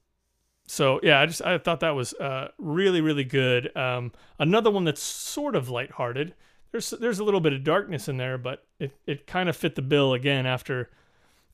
so 0.66 1.00
yeah, 1.02 1.20
I 1.20 1.26
just, 1.26 1.42
I 1.42 1.58
thought 1.58 1.80
that 1.80 1.94
was 1.94 2.14
uh, 2.14 2.48
really, 2.58 3.00
really 3.00 3.24
good. 3.24 3.76
Um, 3.76 4.12
another 4.38 4.70
one 4.70 4.84
that's 4.84 5.02
sort 5.02 5.54
of 5.54 5.68
lighthearted. 5.68 6.34
There's, 6.70 6.90
there's 6.90 7.18
a 7.18 7.24
little 7.24 7.40
bit 7.40 7.52
of 7.52 7.62
darkness 7.62 8.08
in 8.08 8.16
there, 8.16 8.38
but 8.38 8.64
it, 8.78 8.96
it 9.06 9.26
kind 9.26 9.48
of 9.48 9.56
fit 9.56 9.74
the 9.74 9.82
bill 9.82 10.14
again 10.14 10.46
after, 10.46 10.90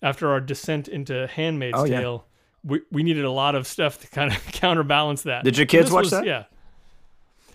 after 0.01 0.31
our 0.31 0.41
descent 0.41 0.87
into 0.89 1.27
Handmaid's 1.27 1.79
Oh, 1.79 1.85
yeah. 1.85 2.01
We, 2.65 2.81
we 2.91 3.03
needed 3.03 3.25
a 3.25 3.31
lot 3.31 3.55
of 3.55 3.67
stuff 3.67 4.01
to 4.01 4.09
kind 4.09 4.33
of 4.33 4.45
counterbalance 4.53 5.23
that. 5.23 5.45
Did 5.45 5.57
your 5.57 5.67
kids 5.67 5.91
watch 5.91 6.05
was- 6.05 6.11
that? 6.13 6.27
Yeah. 6.27 6.45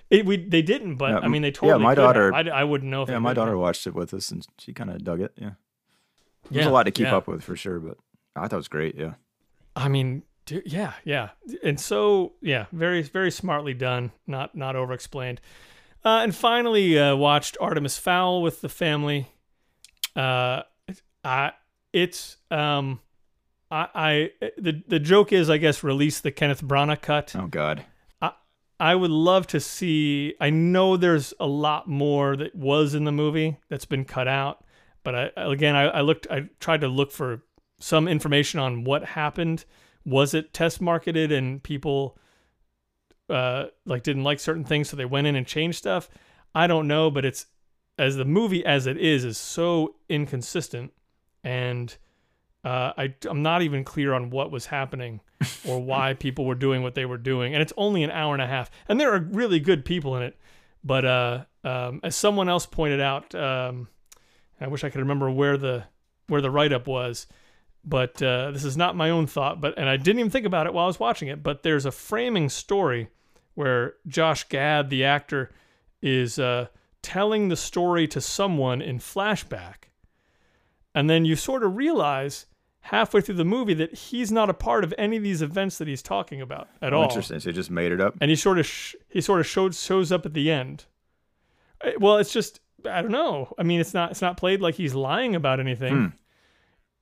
It, 0.10 0.26
we 0.26 0.38
they 0.38 0.62
didn't, 0.62 0.96
but 0.98 1.10
Yeah, 1.12 1.20
I 1.20 1.28
mean 1.28 1.42
they 1.42 1.52
totally. 1.52 1.72
yeah, 1.72 1.78
my 1.84 1.96
daughter- 1.96 2.34
I, 2.34 2.42
I 2.42 2.64
wouldn't 2.64 2.92
know 2.92 3.02
if 3.04 3.10
Yeah, 3.10 3.20
my 3.20 3.34
daughter 3.34 3.58
watched 3.58 3.88
it 3.88 3.96
with 3.96 4.14
us 4.14 4.30
and 4.32 4.46
she 4.60 4.72
kind 4.74 4.90
of 4.92 5.04
dug 5.04 5.22
it. 5.22 5.32
Yeah. 5.38 5.52
There's 6.52 6.66
Yeah, 6.66 6.72
a 6.72 6.74
lot 6.74 6.84
to 6.84 6.92
keep 6.92 7.08
yeah. 7.08 7.16
up 7.16 7.28
with 7.28 7.44
for 7.44 7.56
sure, 7.56 7.80
but 7.80 7.98
I 8.36 8.42
thought 8.42 8.54
it 8.54 8.56
was 8.58 8.68
great. 8.68 8.96
Yeah. 8.96 9.14
I 9.76 9.88
mean, 9.88 10.22
dude, 10.46 10.64
yeah, 10.72 10.94
yeah, 11.04 11.30
and 11.64 11.80
so 11.80 12.34
yeah, 12.42 12.66
very 12.72 13.02
very 13.02 13.32
smartly 13.32 13.74
done, 13.74 14.12
not 14.28 14.54
not 14.56 14.76
over 14.76 14.94
explained. 14.94 15.42
Uh, 16.06 16.20
and 16.22 16.36
finally, 16.36 17.00
uh, 17.00 17.16
watched 17.16 17.58
Artemis 17.62 17.98
Fowl 17.98 18.42
with 18.44 18.62
the 18.62 18.70
family. 18.70 19.30
Uh, 20.16 20.62
I 21.24 21.54
it's 21.92 22.38
um, 22.52 23.00
I 23.72 23.88
I 23.96 24.50
the 24.58 24.84
the 24.88 25.00
joke 25.00 25.32
is 25.32 25.50
I 25.50 25.58
guess 25.58 25.84
release 25.84 26.20
the 26.20 26.32
Kenneth 26.32 26.64
Branagh 26.64 27.02
cut. 27.02 27.36
Oh 27.36 27.48
God. 27.48 27.86
I 28.84 28.96
would 28.96 29.12
love 29.12 29.48
to 29.48 29.62
see. 29.62 30.36
I 30.42 30.50
know 30.50 30.98
there's 30.98 31.34
a 31.40 31.48
lot 31.48 31.88
more 31.88 32.36
that 32.36 32.54
was 32.54 32.94
in 32.94 33.06
the 33.06 33.14
movie 33.14 33.58
that's 33.70 33.86
been 33.86 34.04
cut 34.04 34.28
out, 34.28 34.66
but 35.04 35.16
I 35.16 35.32
again 35.38 35.74
I, 35.74 35.84
I 35.84 36.02
looked. 36.02 36.28
I 36.30 36.50
tried 36.60 36.82
to 36.82 36.90
look 36.90 37.14
for 37.14 37.44
some 37.80 38.10
information 38.10 38.60
on 38.60 38.84
what 38.84 39.06
happened. 39.06 39.64
Was 40.06 40.34
it 40.34 40.54
test 40.54 40.82
marketed 40.82 41.32
and 41.32 41.64
people 41.64 42.18
uh, 43.30 43.68
like 43.86 44.04
didn't 44.04 44.26
like 44.26 44.42
certain 44.42 44.66
things, 44.66 44.90
so 44.90 44.98
they 44.98 45.06
went 45.06 45.28
in 45.28 45.38
and 45.38 45.48
changed 45.48 45.78
stuff? 45.78 46.10
I 46.54 46.68
don't 46.68 46.88
know, 46.88 47.10
but 47.10 47.24
it's 47.24 47.46
as 47.98 48.18
the 48.18 48.26
movie 48.26 48.66
as 48.66 48.86
it 48.86 48.98
is 48.98 49.24
is 49.24 49.38
so 49.38 49.96
inconsistent, 50.10 50.92
and 51.42 51.96
uh, 52.64 52.94
I 52.98 53.14
I'm 53.30 53.44
not 53.44 53.62
even 53.62 53.84
clear 53.84 54.14
on 54.14 54.30
what 54.30 54.52
was 54.52 54.66
happening 54.66 55.20
or 55.68 55.80
why 55.84 56.14
people 56.14 56.46
were 56.46 56.56
doing 56.56 56.82
what 56.82 56.96
they 56.96 57.06
were 57.06 57.18
doing. 57.18 57.54
And 57.54 57.62
it's 57.62 57.74
only 57.76 58.04
an 58.04 58.12
hour 58.12 58.34
and 58.34 58.42
a 58.42 58.48
half. 58.48 58.72
And 58.88 59.00
there 59.00 59.14
are 59.14 59.20
really 59.20 59.60
good 59.60 59.84
people 59.84 60.16
in 60.16 60.24
it. 60.24 60.40
But 60.84 61.06
uh, 61.06 61.46
um, 61.64 62.00
as 62.04 62.16
someone 62.16 62.50
else 62.50 62.66
pointed 62.66 63.02
out, 63.02 63.34
um, 63.36 63.88
I 64.60 64.68
wish 64.68 64.84
I 64.84 64.90
could 64.90 65.02
remember 65.02 65.30
where 65.30 65.58
the 65.58 65.86
where 66.28 66.42
the 66.42 66.52
write 66.52 66.72
up 66.72 66.88
was. 66.88 67.28
But 67.86 68.22
uh, 68.22 68.52
this 68.52 68.64
is 68.64 68.78
not 68.78 68.96
my 68.96 69.10
own 69.10 69.28
thought. 69.28 69.60
But 69.60 69.78
and 69.78 69.90
I 69.90 69.98
didn't 69.98 70.20
even 70.20 70.32
think 70.32 70.46
about 70.46 70.66
it 70.66 70.74
while 70.74 70.86
I 70.86 70.88
was 70.88 71.00
watching 71.00 71.28
it. 71.28 71.44
But 71.44 71.64
there's 71.64 71.86
a 71.86 71.92
framing 71.92 72.48
story 72.48 73.10
where 73.56 73.96
Josh 74.08 74.48
Gad, 74.48 74.90
the 74.90 75.04
actor, 75.04 75.52
is 76.02 76.40
uh, 76.40 76.68
telling 77.02 77.50
the 77.50 77.58
story 77.58 78.08
to 78.08 78.22
someone 78.22 78.82
in 78.82 79.00
flashback, 79.00 79.90
and 80.96 81.10
then 81.10 81.26
you 81.26 81.36
sort 81.36 81.64
of 81.64 81.76
realize 81.76 82.46
halfway 82.88 83.22
through 83.22 83.36
the 83.36 83.46
movie 83.46 83.74
that 83.74 83.94
he's 83.94 84.32
not 84.32 84.50
a 84.50 84.54
part 84.54 84.84
of 84.84 84.94
any 84.98 85.18
of 85.18 85.24
these 85.24 85.42
events 85.42 85.78
that 85.78 85.88
he's 85.88 86.02
talking 86.02 86.42
about 86.42 86.68
at 86.82 86.94
Oh, 86.94 86.98
all. 86.98 87.04
Interesting. 87.04 87.40
So 87.40 87.50
you 87.50 87.54
just 87.54 87.72
made 87.72 87.92
it 87.92 88.02
up. 88.02 88.16
And 88.22 88.30
he 88.30 88.36
sort 88.36 88.60
of 88.60 88.66
sh- 88.66 88.96
he 89.10 89.22
sort 89.22 89.40
of 89.40 89.48
showed 89.48 89.74
shows 89.76 90.12
up 90.12 90.26
at 90.26 90.34
the 90.34 90.52
end. 90.52 90.86
Uh, 91.84 91.92
Well, 92.00 92.18
it's 92.18 92.32
just 92.34 92.60
I 92.90 93.02
don't 93.02 93.12
know. 93.12 93.54
I 93.58 93.64
mean, 93.64 93.80
it's 93.80 93.94
not 93.94 94.12
it's 94.12 94.22
not 94.22 94.36
played 94.38 94.62
like 94.62 94.76
he's 94.76 94.94
lying 94.94 95.36
about 95.36 95.60
anything. 95.60 95.94
Hmm. 95.96 96.08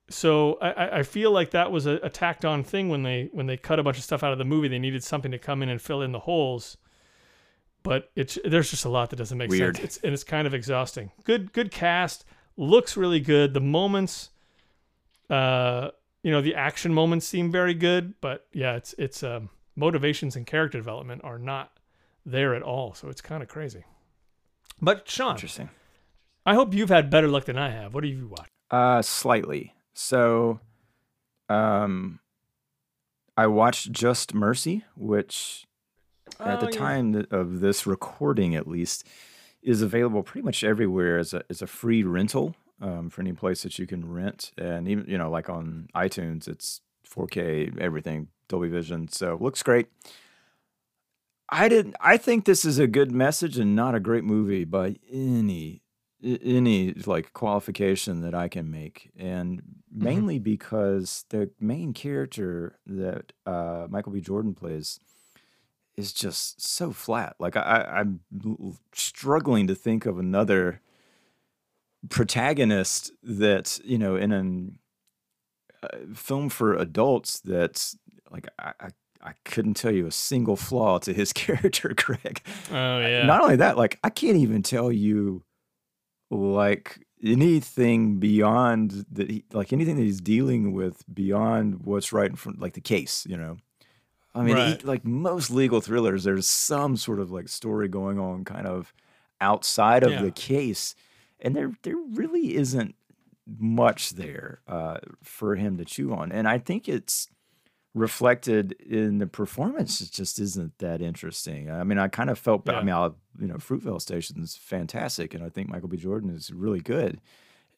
So 0.10 0.58
I, 0.62 0.72
I- 0.72 0.98
I 1.00 1.04
feel 1.04 1.32
like 1.32 1.52
that 1.52 1.72
was 1.72 1.86
a, 1.86 1.94
a 2.04 2.10
tacked 2.10 2.46
on 2.46 2.63
thing 2.63 2.89
when 2.89 3.04
they 3.04 3.30
when 3.32 3.48
they 3.48 3.58
cut 3.58 3.80
a 3.80 3.84
bunch 3.84 3.98
of 3.98 4.04
stuff 4.04 4.24
out 4.24 4.32
of 4.34 4.38
the 4.38 4.46
movie. 4.46 4.67
They 4.67 4.80
needed 4.80 5.04
something 5.04 5.32
to 5.32 5.39
come 5.39 5.63
in 5.63 5.70
and 5.70 5.82
fill 5.82 6.02
in 6.02 6.12
the 6.12 6.20
holes. 6.20 6.78
But 7.84 8.12
it's 8.15 8.38
there's 8.46 8.70
just 8.70 8.86
a 8.86 8.89
lot 8.89 9.10
that 9.10 9.15
doesn't 9.15 9.38
make 9.38 9.50
Weird. 9.50 9.78
sense. 9.78 9.96
It's 9.96 10.04
and 10.04 10.13
it's 10.13 10.24
kind 10.24 10.46
of 10.46 10.54
exhausting. 10.54 11.12
Good 11.24 11.54
good 11.54 11.72
cast, 11.72 12.24
looks 12.56 12.96
really 12.96 13.20
good. 13.20 13.56
The 13.56 13.62
moments, 13.62 14.30
uh, 15.32 15.91
you 16.24 16.32
know, 16.32 16.41
the 16.41 16.56
action 16.56 16.94
moments 16.94 17.26
seem 17.26 17.52
very 17.52 17.74
good. 17.74 18.13
But 18.22 18.46
yeah, 18.54 18.76
it's 18.76 18.94
it's 18.98 19.24
um, 19.24 19.50
motivations 19.76 20.36
and 20.36 20.46
character 20.46 20.78
development 20.78 21.22
are 21.24 21.39
not 21.39 21.72
there 22.26 22.54
at 22.54 22.62
all. 22.62 22.94
So 22.94 23.08
it's 23.10 23.22
kind 23.22 23.41
of 23.41 23.50
crazy. 23.50 23.84
But 24.82 25.08
Sean, 25.10 25.32
Interesting. 25.36 25.70
I 26.46 26.56
hope 26.56 26.74
you've 26.74 26.89
had 26.89 27.10
better 27.10 27.28
luck 27.28 27.46
than 27.46 27.58
I 27.58 27.70
have. 27.70 27.94
What 27.94 28.04
have 28.04 28.13
you 28.13 28.28
watched? 28.28 28.50
Uh, 28.70 29.02
slightly. 29.02 29.74
So, 29.94 30.60
um, 31.50 32.20
I 33.38 33.48
watched 33.48 33.91
Just 33.91 34.34
Mercy, 34.34 34.84
which 34.96 35.65
at 36.39 36.60
the 36.60 36.67
Oh, 36.67 36.70
yeah. 36.72 36.78
time 36.78 37.28
of 37.32 37.60
this 37.60 37.86
recording, 37.86 38.56
at 38.56 38.67
least, 38.67 39.08
is 39.62 39.82
available 39.82 40.24
pretty 40.24 40.44
much 40.46 40.63
everywhere 40.63 41.20
as 41.20 41.34
a 41.34 41.44
as 41.50 41.62
a 41.62 41.67
free 41.67 42.04
rental 42.04 42.56
um, 42.82 43.10
for 43.10 43.22
any 43.22 43.34
place 43.34 43.63
that 43.63 43.78
you 43.80 43.88
can 43.88 44.12
rent, 44.12 44.52
and 44.58 44.88
even 44.88 45.06
you 45.08 45.17
know 45.17 45.30
like 45.30 45.50
on 45.50 45.88
iTunes, 45.96 46.48
it's 46.48 46.82
4K, 47.08 47.80
everything, 47.80 48.28
Dolby 48.48 48.70
Vision, 48.70 49.08
so 49.08 49.38
looks 49.39 49.63
great. 49.63 49.88
I 51.50 51.67
didn't. 51.67 51.96
I 52.00 52.17
think 52.17 52.46
this 52.46 52.65
is 52.65 52.80
a 52.80 52.88
good 52.88 53.12
message 53.12 53.58
and 53.58 53.76
not 53.76 53.94
a 53.94 54.00
great 54.00 54.24
movie 54.24 54.63
by 54.63 54.96
any 55.12 55.82
any 56.24 56.94
like 56.94 57.34
qualification 57.34 58.22
that 58.22 58.34
I 58.34 58.48
can 58.48 58.72
make, 58.72 59.12
and 59.17 59.62
mainly 59.91 60.39
because 60.39 61.26
the 61.30 61.52
main 61.60 61.94
character 61.94 62.80
that 62.86 63.34
uh, 63.46 63.88
Michael 63.89 64.13
B. 64.13 64.22
Jordan 64.22 64.54
plays 64.54 65.00
is 65.98 66.13
just 66.13 66.62
so 66.62 66.91
flat. 66.91 67.36
Like 67.39 67.58
I, 67.58 67.62
I, 67.62 68.00
I'm 68.00 68.22
struggling 68.94 69.67
to 69.67 69.76
think 69.76 70.06
of 70.06 70.17
another 70.17 70.82
protagonist 72.10 73.12
that 73.24 73.80
you 73.84 73.98
know 73.98 74.16
in 74.16 74.32
an 74.32 74.80
uh, 75.84 75.88
film 76.16 76.50
for 76.50 76.74
adults 76.76 77.40
that's 77.42 77.98
like 78.32 78.48
I, 78.60 78.74
I 78.80 78.88
I 79.24 79.34
couldn't 79.46 79.76
tell 79.76 79.92
you 79.92 80.08
a 80.08 80.12
single 80.12 80.56
flaw 80.56 80.98
to 81.00 81.14
his 81.14 81.32
character, 81.42 81.94
Greg. 81.96 82.42
Oh 82.72 83.00
yeah. 83.00 83.24
Not 83.26 83.42
only 83.44 83.58
that, 83.58 83.78
like 83.78 84.00
I 84.04 84.10
can't 84.10 84.38
even 84.38 84.64
tell 84.64 84.92
you 84.92 85.44
like 86.32 87.06
anything 87.24 88.18
beyond 88.20 89.06
that 89.12 89.30
he 89.30 89.44
like 89.54 89.72
anything 89.74 89.96
that 89.98 90.02
he's 90.04 90.22
dealing 90.22 90.74
with 90.74 91.04
beyond 91.14 91.84
what's 91.86 92.12
right 92.12 92.30
in 92.30 92.36
front 92.36 92.60
like 92.60 92.74
the 92.74 92.82
case, 92.82 93.26
you 93.30 93.38
know. 93.38 93.58
I 94.34 94.44
mean, 94.44 94.56
he- 94.56 94.86
like 94.86 95.04
most 95.06 95.52
legal 95.52 95.82
thrillers, 95.82 96.24
there's 96.24 96.48
some 96.48 96.96
sort 96.98 97.20
of 97.20 97.32
like 97.32 97.48
story 97.50 97.88
going 97.90 98.18
on 98.18 98.44
kind 98.46 98.66
of 98.66 98.94
outside 99.42 100.04
of 100.04 100.12
Yeah. 100.12 100.22
the 100.24 100.32
case. 100.32 100.96
And 101.42 101.56
there 101.56 101.72
there 101.84 101.98
really 101.98 102.56
isn't 102.56 102.96
much 103.60 104.12
there 104.12 104.62
uh, 104.68 104.98
for 105.24 105.56
him 105.56 105.78
to 105.78 105.86
chew 105.86 106.14
on. 106.14 106.32
And 106.32 106.48
I 106.48 106.58
think 106.60 106.88
it's 106.88 107.28
reflected 107.94 108.72
in 108.74 109.18
the 109.18 109.28
performance. 109.28 110.00
It 110.00 110.12
just 110.12 110.40
isn't 110.40 110.78
that 110.78 111.02
interesting. 111.02 111.70
I 111.70 111.84
mean, 111.84 111.98
I 111.98 112.08
kind 112.08 112.30
of 112.30 112.40
felt, 112.40 112.70
I 112.70 112.82
mean, 112.84 112.94
I'll, 112.96 113.18
you 113.40 113.48
know, 113.48 113.56
Fruitvale 113.56 114.00
Station 114.00 114.42
is 114.42 114.56
fantastic. 114.56 115.34
And 115.34 115.44
I 115.44 115.50
think 115.50 115.68
Michael 115.68 115.90
B. 115.90 115.98
Jordan 115.98 116.30
is 116.30 116.52
really 116.54 116.80
good. 116.80 117.20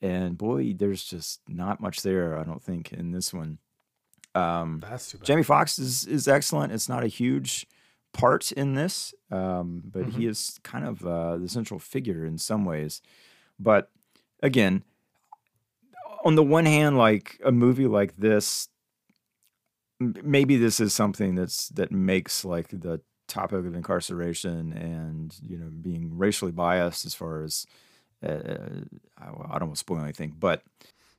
and 0.04 0.38
boy, 0.38 0.74
there's 0.78 1.04
just 1.04 1.40
not 1.48 1.80
much 1.80 2.02
there. 2.02 2.38
I 2.38 2.44
don't 2.44 2.62
think 2.62 2.92
in 2.92 3.12
this 3.12 3.34
one. 3.34 3.58
Um, 4.36 4.82
That's 4.88 5.12
too 5.12 5.18
bad. 5.18 5.26
Jamie 5.26 5.44
Foxx 5.44 5.80
is 5.80 6.06
is 6.06 6.28
excellent. 6.28 6.74
It's 6.74 6.90
not 6.90 7.04
a 7.04 7.08
huge 7.08 7.66
part 8.12 8.52
in 8.52 8.74
this, 8.76 9.14
um, 9.32 9.82
but 9.86 10.10
he 10.10 10.28
is 10.28 10.60
kind 10.64 10.86
of 10.86 11.06
uh, 11.06 11.38
the 11.38 11.48
central 11.50 11.80
figure 11.80 12.26
in 12.26 12.38
some 12.38 12.66
ways. 12.66 13.02
But 13.64 13.90
again, 14.42 14.84
on 16.26 16.36
the 16.36 16.44
one 16.44 16.66
hand, 16.66 16.98
like 16.98 17.40
a 17.44 17.52
movie 17.52 17.88
like 17.88 18.16
this, 18.18 18.68
m- 20.02 20.16
maybe 20.24 20.58
this 20.58 20.80
is 20.80 20.94
something 20.94 21.36
that's 21.36 21.70
that 21.70 21.92
makes 21.92 22.46
like 22.46 22.68
the 22.70 23.02
topic 23.28 23.66
of 23.66 23.74
incarceration 23.74 24.74
and 24.74 25.36
you 25.42 25.58
know 25.58 25.70
being 25.82 26.18
racially 26.18 26.52
biased 26.52 27.06
as 27.06 27.16
far 27.16 27.42
as 27.44 27.66
uh, 28.24 28.84
I, 29.18 29.28
I 29.28 29.60
don't 29.60 29.70
want 29.70 29.76
to 29.76 29.80
spoil 29.80 30.02
anything, 30.02 30.36
but 30.40 30.64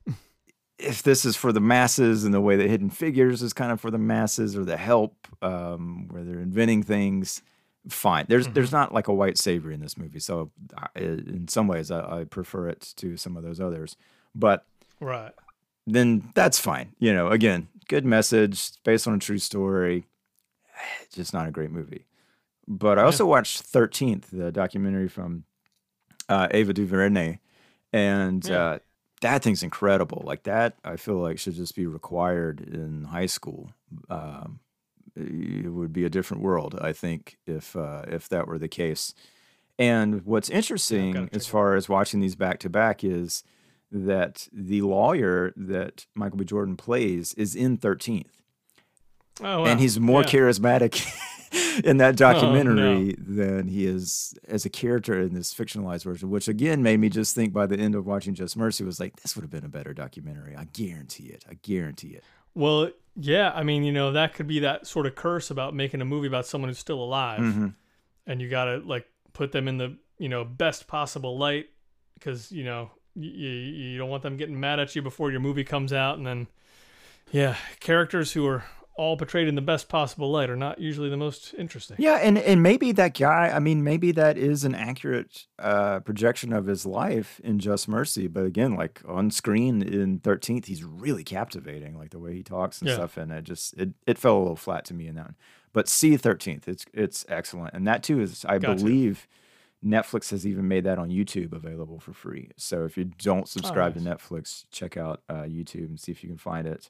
if 0.79 1.03
this 1.03 1.25
is 1.25 1.35
for 1.35 1.51
the 1.51 1.59
masses 1.59 2.23
and 2.23 2.33
the 2.33 2.41
way 2.41 2.55
that 2.55 2.69
Hidden 2.69 2.89
Figures 2.89 3.41
is 3.41 3.53
kind 3.53 3.71
of 3.71 3.79
for 3.79 3.91
the 3.91 3.97
masses 3.97 4.55
or 4.55 4.65
the 4.65 4.77
Help, 4.77 5.27
um, 5.41 6.07
where 6.09 6.23
they're 6.23 6.39
inventing 6.39 6.83
things, 6.83 7.41
fine. 7.89 8.25
There's 8.27 8.47
there's 8.47 8.71
not 8.71 8.93
like 8.93 9.07
a 9.07 9.13
white 9.13 9.37
savior 9.37 9.71
in 9.71 9.79
this 9.79 9.97
movie, 9.97 10.19
so 10.19 10.51
I, 10.77 10.87
in 10.99 11.47
some 11.47 11.67
ways 11.67 11.91
I, 11.91 12.21
I 12.21 12.23
prefer 12.23 12.67
it 12.69 12.93
to 12.97 13.17
some 13.17 13.37
of 13.37 13.43
those 13.43 13.59
others. 13.59 13.95
But 14.33 14.65
Right. 14.99 15.31
then 15.87 16.31
that's 16.35 16.59
fine. 16.59 16.93
You 16.99 17.13
know, 17.13 17.29
again, 17.29 17.67
good 17.87 18.05
message 18.05 18.71
based 18.83 19.07
on 19.07 19.13
a 19.15 19.19
true 19.19 19.37
story. 19.37 20.05
Just 21.13 21.33
not 21.33 21.47
a 21.47 21.51
great 21.51 21.71
movie. 21.71 22.05
But 22.67 22.97
I 22.97 23.03
also 23.03 23.25
watched 23.25 23.61
Thirteenth, 23.61 24.29
the 24.31 24.51
documentary 24.51 25.07
from 25.07 25.43
uh, 26.27 26.47
Ava 26.51 26.73
DuVernay, 26.73 27.39
and 27.93 28.43
Yeah. 28.43 28.57
uh, 28.59 28.79
that 29.21 29.43
thing's 29.43 29.61
incredible. 29.63 30.23
Like 30.25 30.43
that, 30.43 30.75
I 30.83 30.95
feel 30.97 31.15
like 31.17 31.37
should 31.39 31.53
just 31.53 31.75
be 31.75 31.85
required 31.85 32.59
in 32.61 33.05
high 33.05 33.27
school. 33.27 33.71
Um, 34.09 34.59
it 35.15 35.71
would 35.73 35.93
be 35.93 36.05
a 36.05 36.09
different 36.09 36.43
world, 36.43 36.77
I 36.81 36.93
think, 36.93 37.37
if 37.45 37.75
uh, 37.75 38.03
if 38.07 38.27
that 38.29 38.47
were 38.47 38.57
the 38.57 38.67
case. 38.67 39.13
And 39.77 40.25
what's 40.25 40.49
interesting 40.49 41.29
as 41.33 41.47
far 41.47 41.75
as 41.75 41.89
watching 41.89 42.19
these 42.21 42.35
back 42.35 42.59
to 42.59 42.69
back 42.69 43.03
is 43.03 43.43
that 43.91 44.47
the 44.53 44.81
lawyer 44.81 45.53
that 45.57 46.05
Michael 46.15 46.37
B. 46.37 46.45
Jordan 46.45 46.77
plays 46.77 47.33
is 47.35 47.55
in 47.55 47.77
13th. 47.77 48.25
Oh, 49.41 49.61
wow. 49.61 49.65
And 49.65 49.79
he's 49.81 49.99
more 49.99 50.21
Yeah. 50.21 50.27
charismatic 50.27 51.05
in 51.83 51.97
that 51.97 52.19
Oh, 52.21 52.25
no. 52.25 52.33
documentary 52.33 53.15
than 53.17 53.67
he 53.67 53.85
is 53.85 54.33
as 54.47 54.65
a 54.65 54.69
character 54.69 55.19
in 55.21 55.33
this 55.33 55.53
fictionalized 55.53 56.05
version, 56.05 56.29
which 56.29 56.47
again 56.47 56.81
made 56.81 56.99
me 57.01 57.09
just 57.09 57.35
think 57.35 57.51
by 57.51 57.65
the 57.65 57.77
end 57.77 57.95
of 57.95 58.05
watching 58.05 58.33
Just 58.33 58.55
Mercy 58.55 58.83
was 58.85 58.99
like, 58.99 59.17
this 59.21 59.35
would 59.35 59.41
have 59.43 59.51
been 59.51 59.65
a 59.65 59.69
better 59.69 59.93
documentary. 59.93 60.55
I 60.55 60.65
guarantee 60.71 61.25
it. 61.27 61.43
I 61.49 61.55
guarantee 61.61 62.09
it. 62.15 62.23
Well, 62.53 62.91
yeah. 63.15 63.51
I 63.55 63.63
mean, 63.63 63.83
you 63.83 63.91
know, 63.91 64.11
that 64.13 64.33
could 64.33 64.47
be 64.47 64.59
that 64.59 64.87
sort 64.87 65.05
of 65.05 65.15
curse 65.15 65.49
about 65.51 65.73
making 65.73 66.01
a 66.01 66.05
movie 66.05 66.27
about 66.27 66.45
someone 66.45 66.69
who's 66.69 66.79
still 66.79 67.01
alive, 67.03 67.39
Mm-hmm. 67.39 67.67
and 68.27 68.41
you 68.41 68.49
gotta 68.49 68.77
like 68.85 69.05
put 69.33 69.51
them 69.51 69.67
in 69.67 69.77
the 69.77 69.97
you 70.17 70.29
know 70.29 70.43
best 70.45 70.87
possible 70.87 71.37
light 71.37 71.67
because 72.13 72.51
you 72.51 72.63
know 72.63 72.89
you, 73.15 73.29
you 73.29 73.97
don't 73.97 74.09
want 74.09 74.23
them 74.23 74.37
getting 74.37 74.59
mad 74.59 74.79
at 74.79 74.95
you 74.95 75.01
before 75.01 75.31
your 75.31 75.39
movie 75.39 75.63
comes 75.63 75.91
out, 75.93 76.17
and 76.17 76.25
then 76.27 76.47
yeah, 77.31 77.55
characters 77.79 78.31
who 78.33 78.45
are 78.47 78.63
all 78.97 79.17
portrayed 79.17 79.47
in 79.47 79.55
the 79.55 79.61
best 79.61 79.89
possible 79.89 80.31
light 80.31 80.49
are 80.49 80.55
not 80.55 80.79
usually 80.79 81.09
the 81.09 81.17
most 81.17 81.53
interesting. 81.57 81.97
Yeah, 81.99 82.15
and 82.15 82.37
and 82.37 82.63
maybe 82.63 82.91
that 82.93 83.17
guy. 83.17 83.49
I 83.53 83.59
mean, 83.59 83.83
maybe 83.83 84.11
that 84.13 84.37
is 84.37 84.63
an 84.63 84.73
accurate 84.75 85.47
uh, 85.59 85.99
projection 85.99 86.53
of 86.53 86.65
his 86.65 86.85
life 86.85 87.41
in 87.43 87.59
Just 87.59 87.87
Mercy. 87.87 88.27
But 88.27 88.45
again, 88.45 88.75
like 88.75 89.01
on 89.07 89.31
screen 89.31 89.81
in 89.81 90.19
Thirteenth, 90.19 90.65
he's 90.65 90.83
really 90.83 91.23
captivating. 91.23 91.97
Like 91.97 92.11
the 92.11 92.19
way 92.19 92.33
he 92.33 92.43
talks 92.43 92.81
and 92.81 92.89
Yeah. 92.89 92.95
stuff, 92.95 93.17
and 93.17 93.31
it 93.31 93.43
just 93.43 93.73
it, 93.75 93.89
it 94.07 94.17
fell 94.17 94.37
a 94.37 94.39
little 94.39 94.55
flat 94.55 94.85
to 94.85 94.93
me 94.93 95.07
in 95.07 95.15
that 95.15 95.25
one. 95.25 95.35
But 95.73 95.89
see 95.89 96.15
Thirteenth, 96.17 96.67
it's 96.67 96.85
it's 96.93 97.25
excellent, 97.27 97.73
and 97.73 97.85
that 97.87 98.01
too 98.01 98.21
is 98.21 98.45
I 98.45 98.59
Gotcha. 98.59 98.79
believe 98.81 99.27
Netflix 99.85 100.31
has 100.31 100.47
even 100.47 100.67
made 100.67 100.83
that 100.85 100.97
on 100.97 101.09
YouTube 101.09 101.53
available 101.53 101.99
for 101.99 102.13
free. 102.13 102.49
So 102.57 102.85
if 102.85 102.97
you 102.97 103.05
don't 103.05 103.47
subscribe 103.47 103.93
nice. 103.95 104.03
to 104.03 104.09
Netflix, 104.09 104.65
check 104.71 104.97
out 104.97 105.21
uh, 105.29 105.43
YouTube 105.43 105.87
and 105.87 105.99
see 105.99 106.11
if 106.11 106.23
you 106.23 106.29
can 106.29 106.37
find 106.37 106.65
it. 106.65 106.89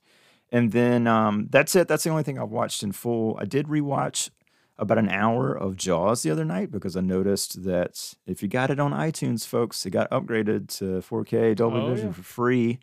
And 0.51 0.71
then 0.71 1.07
um, 1.07 1.47
that's 1.49 1.75
it. 1.75 1.87
That's 1.87 2.03
the 2.03 2.09
only 2.11 2.23
thing 2.23 2.39
I've 2.39 2.49
watched 2.51 2.83
in 2.83 2.91
full. 2.91 3.37
I 3.41 3.45
did 3.45 3.67
rewatch 3.67 4.29
about 4.77 4.97
an 4.97 5.09
hour 5.09 5.53
of 5.53 5.75
Jaws 5.77 6.23
the 6.23 6.31
other 6.31 6.45
night 6.45 6.69
because 6.71 6.95
I 6.97 7.01
noticed 7.01 7.63
that 7.63 8.13
if 8.27 8.41
you 8.43 8.47
got 8.49 8.69
it 8.69 8.79
on 8.79 8.91
iTunes, 8.91 9.45
folks, 9.47 9.85
it 9.85 9.91
got 9.91 10.09
upgraded 10.11 10.67
to 10.77 11.01
4K 11.01 11.55
Dolby 11.55 11.77
Oh, 11.77 11.89
Vision 11.89 12.07
yeah. 12.07 12.13
for 12.13 12.23
free, 12.23 12.79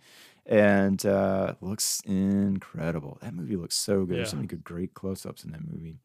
and 0.46 1.04
uh, 1.06 1.54
looks 1.60 2.00
incredible. 2.06 3.18
That 3.22 3.34
movie 3.34 3.56
looks 3.56 3.74
so 3.76 4.04
good. 4.04 4.16
There's 4.18 4.30
so 4.30 4.36
many 4.36 4.48
good, 4.48 4.64
great 4.64 4.94
close-ups 4.94 5.44
in 5.44 5.52
that 5.52 5.60
movie. 5.70 5.98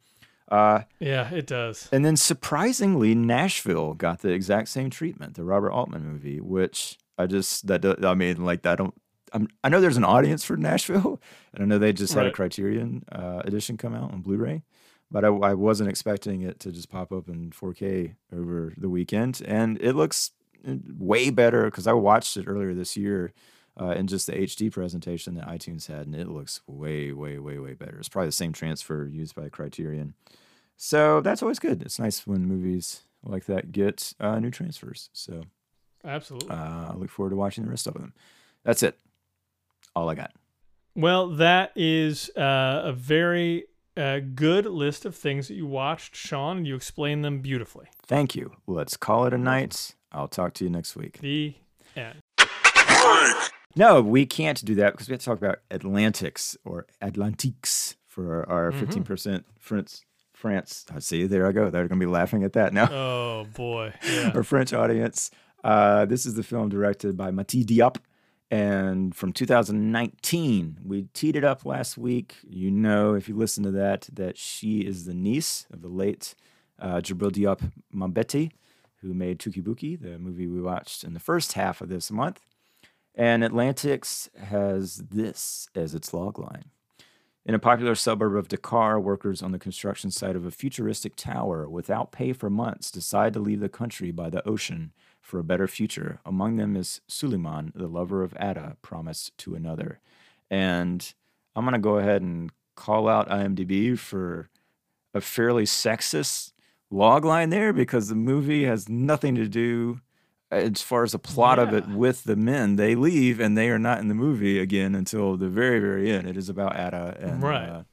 Uh, 0.49 0.81
Yeah, 0.99 1.29
it 1.33 1.45
does. 1.47 1.89
and 1.91 2.05
then 2.05 2.15
surprisingly, 2.15 3.15
Nashville 3.15 3.93
got 3.93 4.21
the 4.21 4.29
exact 4.29 4.69
same 4.69 4.89
treatment, 4.89 5.35
the 5.35 5.43
Robert 5.43 5.71
Altman 5.71 6.05
movie, 6.05 6.39
which 6.39 6.97
I 7.17 7.27
just 7.27 7.67
that 7.67 8.05
I 8.05 8.13
mean, 8.13 8.43
like 8.45 8.65
I 8.65 8.75
don't. 8.75 8.93
I'm, 9.33 9.47
I 9.63 9.69
know 9.69 9.81
there's 9.81 9.97
an 9.97 10.03
audience 10.03 10.43
for 10.43 10.57
Nashville, 10.57 11.21
and 11.53 11.63
I 11.63 11.65
know 11.65 11.77
they 11.77 11.93
just 11.93 12.13
had 12.13 12.25
a 12.25 12.31
Criterion 12.31 13.03
uh, 13.11 13.41
edition 13.45 13.77
come 13.77 13.93
out 13.93 14.11
on 14.11 14.21
Blu-ray, 14.21 14.63
but 15.11 15.23
I, 15.23 15.27
I 15.27 15.53
wasn't 15.53 15.89
expecting 15.89 16.41
it 16.41 16.59
to 16.61 16.71
just 16.71 16.89
pop 16.89 17.11
up 17.11 17.29
in 17.29 17.51
4K 17.51 18.15
over 18.33 18.73
the 18.77 18.89
weekend, 18.89 19.41
and 19.45 19.77
it 19.81 19.93
looks 19.93 20.31
uh, 20.67 20.75
way 20.97 21.29
better 21.29 21.65
because 21.65 21.87
I 21.87 21.93
watched 21.93 22.37
it 22.37 22.47
earlier 22.47 22.73
this 22.73 22.97
year 22.97 23.33
uh, 23.79 23.91
in 23.91 24.07
just 24.07 24.27
the 24.27 24.33
HD 24.33 24.71
presentation 24.71 25.35
that 25.35 25.47
iTunes 25.47 25.87
had, 25.87 26.07
and 26.07 26.15
it 26.15 26.27
looks 26.27 26.61
way, 26.67 27.11
way, 27.11 27.37
way, 27.37 27.59
way 27.59 27.73
better. 27.73 27.97
It's 27.99 28.09
probably 28.09 28.29
the 28.29 28.33
same 28.33 28.53
transfer 28.53 29.05
used 29.05 29.35
by 29.35 29.49
Criterion. 29.49 30.15
So 30.77 31.21
that's 31.21 31.41
always 31.41 31.59
good. 31.59 31.81
It's 31.81 31.99
nice 31.99 32.25
when 32.25 32.45
movies 32.45 33.01
like 33.23 33.45
that 33.45 33.71
get 33.71 34.13
uh, 34.19 34.39
new 34.39 34.51
transfers. 34.51 35.09
So 35.13 35.43
Absolutely. 36.03 36.49
uh, 36.49 36.91
I 36.91 36.93
look 36.95 37.09
forward 37.09 37.31
to 37.31 37.35
watching 37.35 37.63
the 37.63 37.69
rest 37.69 37.87
of 37.87 37.93
them. 37.93 38.13
That's 38.63 38.83
it. 38.83 38.97
All 39.97 40.09
I 40.09 40.13
got. 40.15 40.31
Well, 40.95 41.27
that 41.29 41.71
is 41.75 42.29
uh, 42.37 42.81
a 42.85 42.93
very 42.93 43.65
uh, 43.95 44.19
good 44.35 44.67
list 44.67 45.05
of 45.05 45.15
things 45.15 45.47
that 45.47 45.55
you 45.55 45.65
watched, 45.65 46.15
Sean, 46.15 46.57
and 46.57 46.67
you 46.67 46.75
explained 46.75 47.25
them 47.25 47.39
beautifully. 47.39 47.87
Thank 48.05 48.35
you. 48.35 48.51
Let's 48.67 48.95
call 48.95 49.25
it 49.25 49.33
a 49.33 49.39
night. 49.39 49.95
I'll 50.11 50.27
talk 50.27 50.53
to 50.55 50.63
you 50.63 50.69
next 50.69 50.95
week. 50.95 51.17
The 51.19 51.55
end. 51.95 52.21
No, 53.75 54.01
we 54.01 54.25
can't 54.27 54.63
do 54.63 54.75
that 54.75 54.93
because 54.93 55.07
we 55.07 55.13
have 55.13 55.19
to 55.21 55.25
talk 55.25 55.37
about 55.39 55.59
Atlantics 55.71 56.55
or 56.63 56.85
Atlantiques 57.01 57.95
for 58.07 58.47
our 58.49 58.71
Mm-hmm. 58.71 59.01
15% 59.01 59.43
France. 59.59 60.03
France. 60.33 60.85
I 60.93 60.99
see. 60.99 61.25
There 61.25 61.47
I 61.47 61.51
go. 61.51 61.71
They're 61.71 61.87
going 61.87 61.99
to 61.99 62.05
be 62.05 62.11
laughing 62.11 62.43
at 62.43 62.53
that 62.53 62.71
now. 62.73 62.87
Oh 62.91 63.47
boy. 63.55 63.93
Yeah. 64.07 64.31
our 64.35 64.43
French 64.43 64.73
audience. 64.73 65.31
Uh, 65.63 66.05
this 66.05 66.25
is 66.27 66.35
the 66.35 66.43
film 66.43 66.69
directed 66.69 67.17
by 67.17 67.31
Mati 67.31 67.65
Diop 67.65 67.97
and 68.49 69.13
from 69.15 69.33
2019. 69.33 70.79
We 70.83 71.03
teed 71.13 71.35
it 71.35 71.43
up 71.43 71.65
last 71.65 71.97
week. 71.97 72.37
You 72.47 72.71
know, 72.71 73.13
if 73.13 73.27
you 73.27 73.35
listen 73.35 73.63
to 73.63 73.71
that, 73.71 74.07
that 74.13 74.37
she 74.37 74.79
is 74.79 75.05
the 75.05 75.13
niece 75.13 75.65
of 75.71 75.81
the 75.81 75.89
late 75.89 76.35
uh, 76.79 77.01
Djibril 77.01 77.31
Diop 77.31 77.71
Mambéty, 77.93 78.51
who 79.01 79.13
made 79.13 79.39
Touki 79.39 79.61
Bouki, 79.61 79.99
the 79.99 80.17
movie 80.17 80.47
we 80.47 80.61
watched 80.61 81.03
in 81.03 81.13
the 81.13 81.19
first 81.19 81.53
half 81.53 81.81
of 81.81 81.89
this 81.89 82.09
month. 82.11 82.41
And 83.15 83.43
Atlantics 83.43 84.29
has 84.37 84.97
this 84.97 85.69
as 85.75 85.95
its 85.95 86.11
logline. 86.11 86.65
In 87.45 87.55
a 87.55 87.59
popular 87.59 87.95
suburb 87.95 88.35
of 88.35 88.49
Dakar, 88.49 88.99
workers 88.99 89.41
on 89.41 89.53
the 89.53 89.59
construction 89.59 90.11
site 90.11 90.35
of 90.35 90.45
a 90.45 90.51
futuristic 90.51 91.15
tower 91.15 91.67
without 91.67 92.11
pay 92.11 92.33
for 92.33 92.49
months 92.49 92.91
decide 92.91 93.33
to 93.33 93.39
leave 93.39 93.61
the 93.61 93.69
country 93.69 94.11
by 94.11 94.29
the 94.29 94.47
ocean 94.47 94.91
for 95.27 95.39
a 95.39 95.43
better 95.43 95.67
future. 95.67 96.19
Among 96.25 96.55
them 96.55 96.77
is 96.77 97.01
Souleiman, 97.09 97.73
the 97.75 97.87
lover 97.89 98.23
of 98.23 98.33
Ada, 98.39 98.77
promised 98.81 99.37
to 99.39 99.55
another. 99.55 99.99
And 100.49 101.13
I'm 101.53 101.65
going 101.65 101.73
to 101.73 101.79
go 101.79 101.97
ahead 101.97 102.21
and 102.21 102.49
call 102.75 103.09
out 103.09 103.27
IMDb 103.29 103.99
for 103.99 104.49
a 105.13 105.19
fairly 105.19 105.65
sexist 105.65 106.53
logline 106.91 107.49
there 107.51 107.73
because 107.73 108.07
the 108.07 108.15
movie 108.15 108.63
has 108.63 108.87
nothing 108.87 109.35
to 109.35 109.49
do 109.49 109.99
as 110.49 110.81
far 110.81 111.03
as 111.03 111.11
the 111.11 111.19
plot 111.19 111.59
of 111.59 111.73
it 111.73 111.85
with 111.89 112.23
the 112.23 112.37
men. 112.37 112.77
They 112.77 112.95
leave 112.95 113.41
and 113.41 113.57
they 113.57 113.69
are 113.69 113.79
not 113.79 113.99
in 113.99 114.07
the 114.07 114.15
movie 114.15 114.59
again 114.59 114.95
until 114.95 115.35
the 115.35 115.49
very, 115.49 115.79
very 115.81 116.09
end. 116.09 116.25
It 116.25 116.37
is 116.37 116.47
about 116.47 116.79
Ada 116.79 117.17
and 117.19 117.43
Right. 117.43 117.67
uh, 117.67 117.83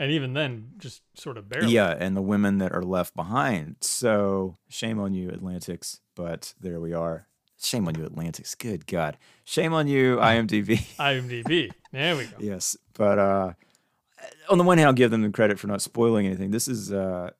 And 0.00 0.10
even 0.10 0.32
then, 0.34 0.72
just 0.78 1.02
sort 1.14 1.38
of 1.38 1.48
barely. 1.48 1.72
yeah, 1.72 1.94
and 1.96 2.16
the 2.16 2.22
women 2.22 2.58
that 2.58 2.72
are 2.72 2.82
left 2.82 3.14
behind. 3.14 3.76
So 3.80 4.56
shame 4.68 4.98
on 4.98 5.14
you, 5.14 5.30
Atlantics. 5.30 6.00
But 6.14 6.54
there 6.60 6.80
we 6.80 6.92
are. 6.92 7.26
Shame 7.60 7.88
on 7.88 7.94
you, 7.94 8.04
Atlantics. 8.04 8.54
Good 8.54 8.86
God. 8.86 9.16
Shame 9.44 9.72
on 9.72 9.86
you, 9.86 10.16
IMDb. 10.20 10.78
IMDb. 10.96 11.70
There 11.92 12.16
we 12.16 12.24
go. 12.24 12.36
yes. 12.38 12.76
But 12.94 13.18
uh, 13.18 13.52
on 14.50 14.58
the 14.58 14.64
one 14.64 14.78
hand, 14.78 14.88
I'll 14.88 14.92
give 14.92 15.10
them 15.10 15.22
the 15.22 15.30
credit 15.30 15.58
for 15.58 15.66
not 15.66 15.82
spoiling 15.82 16.26
anything. 16.26 16.50
This 16.50 16.68
is 16.68 16.92
uh, 16.92 17.30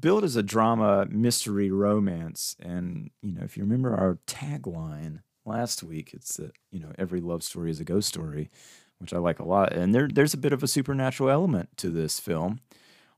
billed 0.00 0.24
as 0.24 0.36
a 0.36 0.42
drama 0.42 1.06
mystery 1.10 1.70
romance. 1.70 2.56
And, 2.60 3.10
you 3.22 3.32
know, 3.32 3.42
if 3.42 3.56
you 3.56 3.62
remember 3.62 3.96
our 3.96 4.18
tagline 4.26 5.20
last 5.44 5.82
week. 5.82 6.12
It's 6.14 6.36
that 6.36 6.52
you 6.70 6.80
know 6.80 6.92
every 6.98 7.20
love 7.20 7.42
story 7.42 7.70
is 7.70 7.80
a 7.80 7.84
ghost 7.84 8.08
story, 8.08 8.50
which 8.98 9.12
I 9.12 9.18
like 9.18 9.38
a 9.38 9.44
lot, 9.44 9.72
and 9.72 9.94
there 9.94 10.08
there's 10.08 10.34
a 10.34 10.38
bit 10.38 10.52
of 10.52 10.62
a 10.62 10.68
supernatural 10.68 11.30
element 11.30 11.76
to 11.78 11.90
this 11.90 12.20
film, 12.20 12.60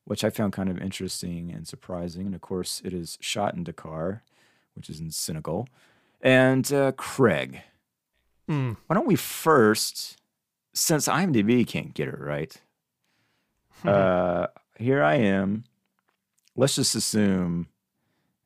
which 0.05 0.25
I 0.25 0.31
found 0.31 0.53
kind 0.53 0.69
of 0.69 0.79
interesting 0.79 1.51
and 1.51 1.67
surprising. 1.67 2.27
And 2.27 2.35
of 2.35 2.41
course, 2.41 2.83
it 2.85 2.93
is 2.93 3.19
shot 3.21 3.55
in 3.55 3.65
Dakar, 3.65 4.23
which 4.75 4.91
is 4.91 5.01
in 5.01 5.11
Senegal, 5.11 5.69
and 6.21 6.73
uh, 6.73 6.93
Craig. 6.93 7.63
Mm. 8.49 8.77
Why 8.87 8.95
don't 8.95 9.07
we 9.07 9.17
first, 9.17 10.19
since 10.73 11.09
IMDb 11.09 11.67
can't 11.67 11.95
get 11.95 12.09
it 12.09 12.19
right, 12.19 12.55
uh, 13.85 14.49
here 14.79 15.03
I 15.03 15.17
am. 15.17 15.65
Let's 16.57 16.77
just 16.77 16.95
assume, 16.95 17.69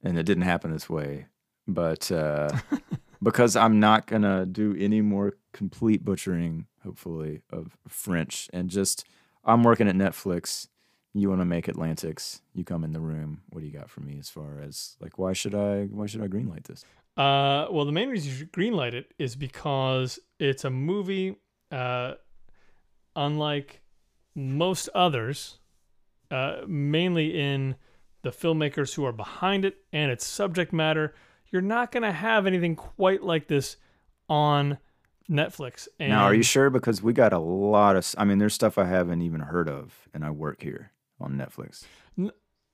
and 0.03 0.19
it 0.19 0.25
didn't 0.25 0.45
happen 0.45 0.73
this 0.73 0.89
way, 0.89 1.27
but 1.67 2.11
uh, 2.11 2.51
because 3.23 3.57
I'm 3.57 3.81
not 3.81 4.07
gonna 4.07 4.47
do 4.47 4.75
any 4.79 5.01
more 5.01 5.35
complete 5.53 6.05
butchering, 6.05 6.67
hopefully, 6.83 7.43
of 7.51 7.77
French, 7.87 8.49
and 8.53 8.71
just 8.71 9.05
I'm 9.45 9.63
working 9.63 9.89
at 9.89 9.95
Netflix. 9.95 10.69
You 11.15 11.29
want 11.31 11.41
to 11.41 11.47
make 11.47 11.69
Atlantics? 11.69 12.43
You 12.55 12.65
come 12.65 12.85
in 12.85 12.93
the 12.93 13.01
room. 13.01 13.41
What 13.51 13.61
do 13.61 13.67
you 13.67 13.73
got 13.73 13.91
for 13.91 14.01
me 14.01 14.19
as 14.19 14.29
far 14.29 14.61
as 14.61 14.97
like 15.01 15.19
why 15.19 15.33
should 15.33 15.55
I 15.55 15.85
why 15.85 16.07
should 16.07 16.23
I 16.23 16.29
greenlight 16.29 16.65
this? 16.65 16.85
Uh, 17.17 17.67
well, 17.71 17.85
the 17.85 17.93
main 17.93 18.09
reason 18.09 18.31
you 18.31 18.37
should 18.37 18.53
greenlight 18.53 18.93
it 18.93 19.13
is 19.19 19.35
because 19.35 20.21
it's 20.39 20.65
a 20.65 20.71
movie, 20.71 21.35
uh, 21.73 22.15
unlike 23.17 23.81
most 24.37 24.89
others, 24.95 25.59
uh, 26.31 26.59
mainly 26.69 27.37
in 27.41 27.75
the 28.23 28.31
filmmakers 28.31 28.95
who 28.95 29.05
are 29.05 29.13
behind 29.13 29.65
it 29.65 29.79
and 29.93 30.13
its 30.13 30.25
subject 30.25 30.73
matter. 30.73 31.15
You're 31.51 31.63
not 31.63 31.91
going 31.91 32.05
to 32.05 32.13
have 32.13 32.47
anything 32.47 32.77
quite 32.77 33.23
like 33.25 33.49
this 33.49 33.79
on 34.29 34.79
Netflix. 35.29 35.89
And 35.99 36.11
now, 36.11 36.25
are 36.25 36.35
you 36.35 36.43
sure? 36.43 36.71
Because 36.71 37.03
we 37.03 37.13
got 37.13 37.33
a 37.33 37.39
lot 37.39 37.97
of. 37.97 38.15
I 38.17 38.25
mean, 38.25 38.39
there's 38.39 38.55
stuff 38.55 38.79
I 38.79 38.85
haven't 38.85 39.23
even 39.23 39.41
heard 39.41 39.69
of, 39.69 40.09
and 40.15 40.25
I 40.25 40.31
work 40.31 40.63
here 40.63 40.93
on 41.21 41.35
Netflix. 41.35 41.85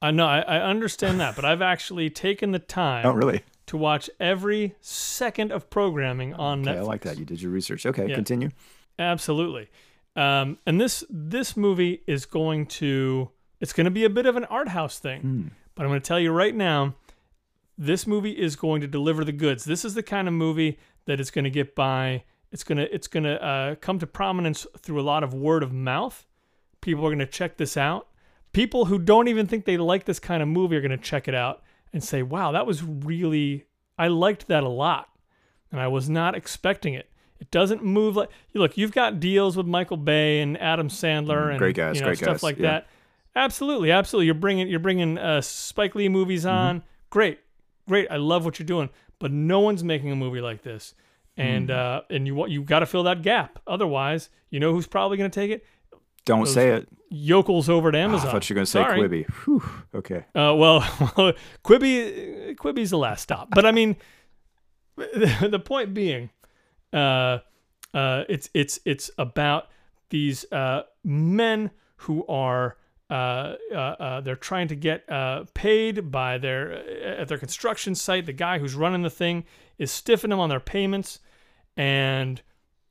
I 0.02 0.10
know, 0.10 0.26
I, 0.26 0.40
I 0.40 0.60
understand 0.60 1.20
that, 1.20 1.34
but 1.36 1.44
I've 1.44 1.62
actually 1.62 2.10
taken 2.10 2.50
the 2.52 2.58
time 2.58 3.06
Oh, 3.06 3.12
really? 3.12 3.42
to 3.66 3.76
watch 3.78 4.10
every 4.20 4.74
second 4.80 5.50
of 5.50 5.70
programming 5.70 6.34
on 6.34 6.60
Okay, 6.60 6.72
Netflix. 6.72 6.78
I 6.78 6.82
like 6.82 7.00
that. 7.02 7.18
You 7.18 7.24
did 7.24 7.40
your 7.40 7.50
research. 7.52 7.86
Okay, 7.86 8.08
Yeah. 8.08 8.14
continue. 8.14 8.50
Absolutely. 8.98 9.68
Um, 10.16 10.58
and 10.66 10.80
this 10.80 11.02
this 11.10 11.56
movie 11.56 12.02
is 12.06 12.26
going 12.26 12.66
to 12.66 13.30
it's 13.60 13.72
going 13.72 13.86
to 13.86 13.90
be 13.90 14.04
a 14.04 14.10
bit 14.10 14.26
of 14.26 14.36
an 14.36 14.44
art 14.44 14.68
house 14.68 14.98
thing. 14.98 15.20
Hmm. 15.22 15.46
But 15.74 15.84
I'm 15.84 15.88
going 15.90 16.00
to 16.00 16.06
tell 16.06 16.20
you 16.20 16.30
right 16.30 16.54
now, 16.54 16.94
this 17.76 18.06
movie 18.06 18.30
is 18.32 18.54
going 18.56 18.80
to 18.82 18.86
deliver 18.86 19.24
the 19.24 19.32
goods. 19.32 19.64
This 19.64 19.84
is 19.84 19.94
the 19.94 20.02
kind 20.04 20.28
of 20.28 20.34
movie 20.34 20.78
that 21.06 21.18
is 21.18 21.30
going 21.32 21.44
to 21.44 21.50
get 21.50 21.74
by. 21.74 22.22
It's 22.52 22.62
going 22.62 22.78
to 22.78 22.94
it's 22.94 23.08
going 23.08 23.24
to 23.24 23.42
uh, 23.44 23.74
come 23.76 23.98
to 23.98 24.06
prominence 24.06 24.66
through 24.78 25.00
a 25.00 25.02
lot 25.02 25.24
of 25.24 25.34
word 25.34 25.62
of 25.64 25.72
mouth. 25.72 26.24
People 26.80 27.04
are 27.06 27.08
going 27.08 27.18
to 27.18 27.26
check 27.26 27.56
this 27.56 27.76
out. 27.76 28.06
People 28.54 28.86
who 28.86 28.98
don't 28.98 29.28
even 29.28 29.46
think 29.46 29.66
they 29.66 29.76
like 29.76 30.04
this 30.06 30.18
kind 30.18 30.42
of 30.42 30.48
movie 30.48 30.76
are 30.76 30.80
going 30.80 30.90
to 30.90 30.96
check 30.96 31.28
it 31.28 31.34
out 31.34 31.62
and 31.92 32.02
say, 32.02 32.22
"Wow, 32.22 32.52
that 32.52 32.66
was 32.66 32.82
really 32.82 33.66
I 33.98 34.08
liked 34.08 34.48
that 34.48 34.62
a 34.64 34.68
lot." 34.68 35.08
And 35.70 35.80
I 35.80 35.88
was 35.88 36.08
not 36.08 36.34
expecting 36.34 36.94
it. 36.94 37.10
It 37.40 37.50
doesn't 37.50 37.82
move 37.84 38.16
like 38.16 38.30
look. 38.54 38.78
You've 38.78 38.92
got 38.92 39.20
deals 39.20 39.56
with 39.56 39.66
Michael 39.66 39.96
Bay 39.98 40.40
and 40.40 40.56
Adam 40.60 40.88
Sandler 40.88 41.48
and 41.48 41.56
Mm, 41.56 41.58
great 41.58 41.76
guys, 41.76 41.96
you 41.96 42.00
know, 42.02 42.06
great 42.08 42.18
stuff 42.18 42.28
guys, 42.36 42.42
like 42.42 42.56
yeah. 42.58 42.62
that. 42.70 42.86
Absolutely, 43.36 43.90
absolutely. 43.90 44.26
You're 44.26 44.34
bringing 44.36 44.68
you're 44.68 44.78
bringing 44.78 45.18
uh, 45.18 45.40
Spike 45.40 45.94
Lee 45.94 46.08
movies 46.08 46.44
Mm-hmm. 46.44 46.54
on. 46.56 46.82
Great, 47.10 47.40
great. 47.88 48.06
I 48.10 48.16
love 48.16 48.44
what 48.44 48.58
you're 48.58 48.66
doing, 48.66 48.88
but 49.18 49.30
no 49.32 49.60
one's 49.60 49.82
making 49.84 50.10
a 50.12 50.16
movie 50.16 50.40
like 50.40 50.62
this. 50.62 50.94
And 51.36 51.68
Mm. 51.68 51.74
uh, 51.76 52.02
and 52.10 52.26
you 52.28 52.46
you 52.46 52.62
got 52.62 52.78
to 52.80 52.86
fill 52.86 53.02
that 53.02 53.22
gap. 53.22 53.58
Otherwise, 53.66 54.30
you 54.50 54.60
know 54.60 54.72
who's 54.72 54.86
probably 54.86 55.16
going 55.18 55.28
to 55.30 55.34
take 55.40 55.50
it? 55.50 55.66
Don't 56.24 56.46
say 56.46 56.70
it. 56.70 56.88
Yokels 57.10 57.68
over 57.68 57.88
at 57.90 57.94
Oh, 57.94 57.98
Amazon. 57.98 58.28
I 58.28 58.32
thought 58.32 58.48
you 58.50 58.54
were 58.54 58.58
going 58.58 58.64
to 58.64 58.70
say 58.70 58.82
Sorry. 58.82 59.00
Quibi. 59.00 59.26
Whew. 59.44 59.62
Okay. 59.94 60.24
Uh, 60.34 60.54
well, 60.56 60.80
Quibi, 61.64 62.56
Quibi's 62.56 62.90
the 62.90 62.98
last 62.98 63.22
stop. 63.22 63.50
But 63.50 63.66
I 63.66 63.72
mean, 63.72 63.96
the, 64.96 65.48
the 65.50 65.58
point 65.60 65.94
being, 65.94 66.30
uh, 66.92 67.38
uh, 67.92 68.24
it's 68.28 68.50
it's 68.54 68.80
it's 68.84 69.10
about 69.18 69.68
these 70.10 70.44
uh, 70.50 70.82
men 71.04 71.70
who 71.96 72.26
are 72.26 72.76
uh, 73.10 73.54
uh, 73.72 73.76
uh, 73.76 74.20
they're 74.22 74.34
trying 74.34 74.68
to 74.68 74.74
get 74.74 75.08
uh, 75.10 75.44
paid 75.54 76.10
by 76.10 76.38
their 76.38 76.72
at 77.20 77.28
their 77.28 77.38
construction 77.38 77.94
site. 77.94 78.26
The 78.26 78.32
guy 78.32 78.58
who's 78.58 78.74
running 78.74 79.02
the 79.02 79.10
thing 79.10 79.44
is 79.78 79.90
stiffing 79.92 80.30
them 80.30 80.40
on 80.40 80.48
their 80.48 80.60
payments, 80.60 81.20
and 81.76 82.40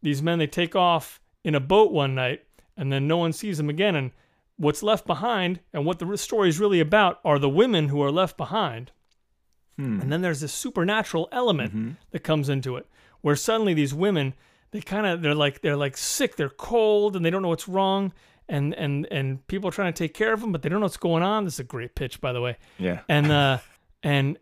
these 0.02 0.22
men 0.22 0.40
they 0.40 0.48
take 0.48 0.76
off 0.76 1.20
in 1.44 1.56
a 1.56 1.60
boat 1.60 1.92
one 1.92 2.16
night, 2.16 2.44
and 2.78 2.92
then 2.92 3.08
no 3.08 3.18
one 3.18 3.34
sees 3.34 3.58
them 3.58 3.70
again. 3.70 3.96
And 3.96 4.12
what's 4.58 4.84
left 4.84 5.06
behind, 5.08 5.60
and 5.74 5.86
what 5.86 6.00
the 6.00 6.18
story 6.18 6.50
is 6.50 6.60
really 6.60 6.80
about, 6.80 7.20
are 7.26 7.40
the 7.40 7.50
women 7.50 7.90
who 7.90 8.02
are 8.02 8.12
left 8.12 8.38
behind. 8.38 8.92
Hmm. 9.78 10.00
And 10.02 10.12
then 10.12 10.22
there's 10.22 10.42
this 10.42 10.54
supernatural 10.54 11.28
element 11.32 11.76
Mhm. 11.76 11.96
that 12.12 12.20
comes 12.20 12.50
into 12.50 12.76
it, 12.78 12.88
where 13.22 13.36
suddenly 13.36 13.74
these 13.74 13.94
women, 13.94 14.34
they 14.72 14.82
kind 14.82 15.06
of 15.08 15.22
they're 15.22 15.34
like 15.36 15.62
they're 15.62 15.76
like 15.78 15.98
sick, 15.98 16.36
they're 16.36 16.50
cold, 16.50 17.16
and 17.16 17.26
they 17.26 17.30
don't 17.32 17.42
know 17.42 17.48
what's 17.50 17.68
wrong, 17.68 18.14
and 18.48 18.74
and 18.76 19.08
and 19.12 19.46
people 19.48 19.68
are 19.70 19.72
trying 19.72 19.92
to 19.92 19.98
take 19.98 20.14
care 20.14 20.34
of 20.34 20.42
them, 20.42 20.52
but 20.52 20.62
they 20.62 20.70
don't 20.70 20.80
know 20.80 20.86
what's 20.86 20.98
going 20.98 21.24
on. 21.24 21.46
This 21.46 21.56
is 21.56 21.60
a 21.62 21.64
great 21.64 21.96
pitch, 21.96 22.22
by 22.22 22.34
the 22.34 22.42
way. 22.42 22.58
Yeah. 22.78 23.00
And 23.10 23.32
uh, 23.32 23.58
and 24.04 24.38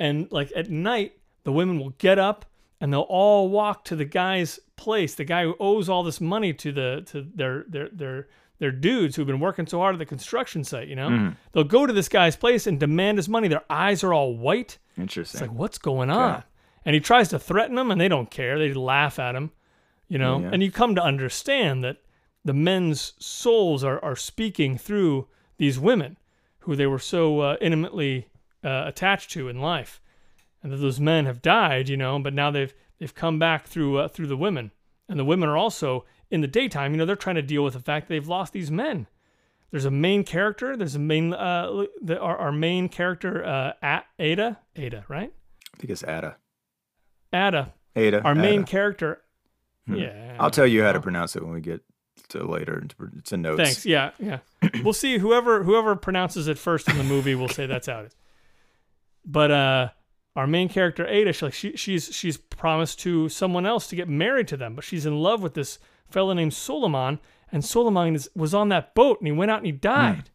and 0.00 0.30
like 0.32 0.52
at 0.56 0.70
night, 0.70 1.18
the 1.44 1.52
women 1.52 1.78
will 1.78 1.90
get 1.98 2.18
up 2.18 2.44
and 2.80 2.92
they'll 2.92 3.00
all 3.02 3.48
walk 3.48 3.84
to 3.86 3.96
the 3.96 4.04
guy's 4.04 4.58
place, 4.76 5.14
the 5.14 5.24
guy 5.24 5.44
who 5.44 5.56
owes 5.60 5.88
all 5.88 6.02
this 6.02 6.20
money 6.20 6.52
to 6.52 6.72
the 6.72 7.02
to 7.06 7.26
their 7.34 7.64
their 7.68 7.88
their 7.90 8.28
their 8.58 8.70
dudes 8.70 9.16
who've 9.16 9.26
been 9.26 9.40
working 9.40 9.66
so 9.66 9.78
hard 9.78 9.94
at 9.94 9.98
the 9.98 10.06
construction 10.06 10.62
site. 10.64 10.88
You 10.88 10.96
know, 10.96 11.08
Mhm. 11.08 11.36
they'll 11.52 11.64
go 11.64 11.86
to 11.86 11.92
this 11.92 12.08
guy's 12.08 12.36
place 12.36 12.66
and 12.66 12.78
demand 12.78 13.18
his 13.18 13.28
money. 13.28 13.48
Their 13.48 13.64
eyes 13.68 14.04
are 14.04 14.14
all 14.14 14.36
white. 14.36 14.78
Interesting. 14.96 15.40
It's 15.40 15.48
like, 15.48 15.58
what's 15.58 15.78
going 15.78 16.08
on? 16.10 16.44
And 16.84 16.94
he 16.94 17.00
tries 17.00 17.28
to 17.30 17.38
threaten 17.38 17.74
them, 17.76 17.90
and 17.90 18.00
they 18.00 18.08
don't 18.08 18.30
care. 18.30 18.58
They 18.58 18.72
laugh 18.74 19.18
at 19.18 19.34
him, 19.34 19.50
you 20.08 20.18
know. 20.18 20.38
Yeah, 20.38 20.44
yeah. 20.44 20.50
And 20.52 20.62
you 20.62 20.70
come 20.70 20.94
to 20.94 21.02
understand 21.02 21.82
that 21.82 21.96
the 22.44 22.52
men's 22.52 23.14
souls 23.18 23.82
are, 23.82 24.02
are 24.04 24.14
speaking 24.16 24.76
through 24.78 25.26
these 25.56 25.78
women 25.78 26.16
who 26.60 26.76
they 26.76 26.86
were 26.86 26.98
so 26.98 27.40
uh, 27.40 27.56
intimately 27.60 28.28
uh, 28.62 28.84
attached 28.86 29.30
to 29.32 29.48
in 29.48 29.60
life, 29.60 30.00
and 30.64 30.72
that 30.72 30.78
those 30.78 30.98
men 30.98 31.26
have 31.26 31.42
died, 31.42 31.88
you 31.88 31.96
know. 31.96 32.18
But 32.18 32.34
now 32.34 32.50
they've 32.50 32.74
they've 32.98 33.14
come 33.14 33.38
back 33.38 33.66
through 33.66 33.98
uh, 33.98 34.08
through 34.08 34.26
the 34.26 34.36
women, 34.36 34.72
and 35.08 35.18
the 35.20 35.24
women 35.24 35.48
are 35.48 35.56
also 35.56 36.04
in 36.30 36.40
the 36.40 36.48
daytime. 36.48 36.90
You 36.92 36.96
know, 36.96 37.04
they're 37.06 37.14
trying 37.14 37.36
to 37.36 37.42
deal 37.42 37.62
with 37.62 37.74
the 37.74 37.80
fact 37.80 38.08
that 38.08 38.14
they've 38.14 38.26
lost 38.26 38.52
these 38.54 38.70
men. 38.70 39.06
There's 39.70 39.84
a 39.84 39.90
main 39.90 40.24
character. 40.24 40.76
There's 40.76 40.94
a 40.94 41.00
main 41.00 41.34
uh, 41.34 41.84
the, 42.00 42.18
our, 42.18 42.36
our 42.38 42.52
main 42.52 42.88
character, 42.88 43.44
uh, 43.44 43.72
A- 43.82 44.04
Ada. 44.18 44.58
Ada, 44.74 45.04
right? 45.08 45.32
I 45.74 45.76
think 45.76 45.90
it's 45.90 46.02
Ada. 46.02 46.36
Ada, 47.32 47.74
Ada. 47.94 48.22
our 48.22 48.34
main 48.34 48.64
character. 48.64 49.20
Hmm. 49.86 49.96
Yeah. 49.96 50.36
I'll 50.38 50.50
tell 50.50 50.66
you 50.66 50.82
how 50.82 50.92
to 50.92 51.00
pronounce 51.00 51.36
it 51.36 51.42
when 51.42 51.52
we 51.52 51.60
get 51.60 51.82
to 52.28 52.42
later. 52.44 52.80
To, 52.80 53.10
to 53.24 53.36
notes. 53.36 53.62
Thanks. 53.62 53.84
Yeah, 53.84 54.12
yeah. 54.18 54.38
we'll 54.82 54.92
see 54.94 55.18
whoever 55.18 55.62
whoever 55.62 55.94
pronounces 55.96 56.48
it 56.48 56.56
first 56.56 56.88
in 56.88 56.96
the 56.96 57.04
movie. 57.04 57.34
We'll 57.34 57.48
say 57.48 57.66
that's 57.66 57.86
how 57.88 58.00
it 58.00 58.06
is. 58.06 58.16
But 59.26 59.50
uh, 59.50 59.88
our 60.36 60.46
main 60.46 60.68
character 60.68 61.06
Ada, 61.06 61.32
she, 61.32 61.44
like 61.44 61.54
she 61.54 61.76
she's 61.76 62.12
she's 62.14 62.36
promised 62.36 62.98
to 63.00 63.28
someone 63.28 63.66
else 63.66 63.86
to 63.88 63.96
get 63.96 64.08
married 64.08 64.48
to 64.48 64.56
them, 64.56 64.74
but 64.74 64.84
she's 64.84 65.06
in 65.06 65.16
love 65.18 65.42
with 65.42 65.54
this 65.54 65.78
fellow 66.10 66.32
named 66.32 66.54
Solomon, 66.54 67.20
and 67.52 67.64
Solomon 67.64 68.14
is, 68.14 68.28
was 68.34 68.52
on 68.54 68.68
that 68.70 68.94
boat 68.94 69.20
and 69.20 69.26
he 69.28 69.32
went 69.32 69.50
out 69.50 69.58
and 69.58 69.66
he 69.66 69.72
died. 69.72 70.30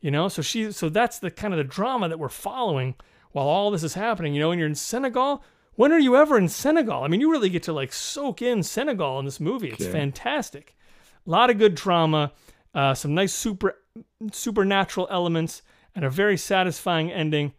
You 0.00 0.10
know, 0.10 0.28
so 0.28 0.40
she 0.42 0.72
so 0.72 0.88
that's 0.88 1.18
the 1.18 1.30
kind 1.30 1.52
of 1.52 1.58
the 1.58 1.64
drama 1.64 2.08
that 2.08 2.18
we're 2.18 2.28
following 2.28 2.94
while 3.32 3.46
all 3.46 3.70
this 3.70 3.82
is 3.82 3.94
happening. 3.94 4.34
You 4.34 4.40
know, 4.40 4.50
and 4.52 4.58
you're 4.58 4.68
in 4.68 4.74
Senegal. 4.74 5.42
When 5.74 5.92
are 5.92 5.98
you 5.98 6.16
ever 6.16 6.38
in 6.38 6.48
Senegal? 6.48 7.02
I 7.02 7.08
mean, 7.08 7.20
you 7.20 7.30
really 7.30 7.50
get 7.50 7.62
to 7.64 7.72
like 7.72 7.92
soak 7.92 8.40
in 8.40 8.62
Senegal 8.62 9.18
in 9.18 9.24
this 9.26 9.40
movie. 9.40 9.68
It's 9.68 9.82
Okay. 9.82 9.92
fantastic. 9.92 10.74
A 11.26 11.30
lot 11.30 11.50
of 11.50 11.58
good 11.58 11.74
drama, 11.74 12.32
uh, 12.74 12.94
some 12.94 13.14
nice 13.14 13.34
super 13.34 13.76
supernatural 14.32 15.08
elements, 15.10 15.62
and 15.94 16.04
a 16.04 16.10
very 16.10 16.36
satisfying 16.36 17.10
ending. 17.10 17.52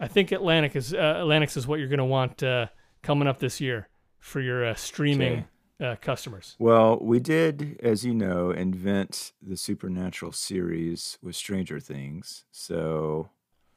I 0.00 0.08
think 0.08 0.32
Atlantic 0.32 0.74
is 0.74 0.94
uh, 0.94 1.16
Atlantic 1.18 1.56
is 1.56 1.66
what 1.66 1.78
you're 1.78 1.88
going 1.88 1.98
to 1.98 2.04
want 2.04 2.42
uh, 2.42 2.66
coming 3.02 3.28
up 3.28 3.38
this 3.38 3.60
year 3.60 3.88
for 4.18 4.40
your 4.40 4.64
uh, 4.64 4.74
streaming 4.74 5.44
uh, 5.80 5.96
customers. 6.00 6.56
Well, 6.58 6.98
we 7.00 7.20
did, 7.20 7.78
as 7.82 8.04
you 8.04 8.14
know, 8.14 8.50
invent 8.50 9.32
the 9.42 9.56
supernatural 9.56 10.32
series 10.32 11.18
with 11.22 11.36
Stranger 11.36 11.80
Things. 11.80 12.44
So 12.50 13.30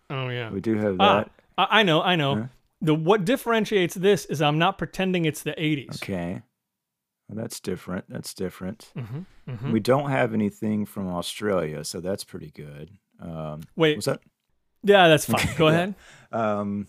Oh 0.09 0.29
yeah, 0.29 0.49
we 0.51 0.62
do 0.62 0.77
have 0.77 0.97
Ah, 0.99 1.23
that. 1.23 1.31
I, 1.57 1.83
know, 1.83 2.01
I 2.01 2.15
know. 2.15 2.36
Huh? 2.36 2.43
The 2.81 2.95
what 2.95 3.25
differentiates 3.25 3.95
this 3.95 4.25
is 4.25 4.41
I'm 4.41 4.57
not 4.57 4.77
pretending 4.77 5.25
it's 5.25 5.43
the 5.43 5.53
80s. 5.53 5.95
Okay. 6.01 6.41
Well, 7.27 7.41
that's 7.41 7.59
different. 7.59 8.05
That's 8.09 8.33
different. 8.33 8.91
Mm-hmm, 8.97 9.51
mm-hmm. 9.51 9.71
We 9.71 9.79
don't 9.79 10.09
have 10.09 10.33
anything 10.33 10.86
from 10.86 11.07
Australia, 11.07 11.83
so 11.86 12.01
that's 12.01 12.23
pretty 12.23 12.51
good. 12.51 12.91
Um, 13.21 13.62
Wait, 13.75 13.95
what's 13.95 14.07
that? 14.07 14.19
Yeah, 14.84 15.08
that's 15.08 15.26
fine. 15.26 15.48
Go 15.58 15.67
Yeah. 15.69 15.74
ahead. 15.74 15.96
Um, 16.32 16.88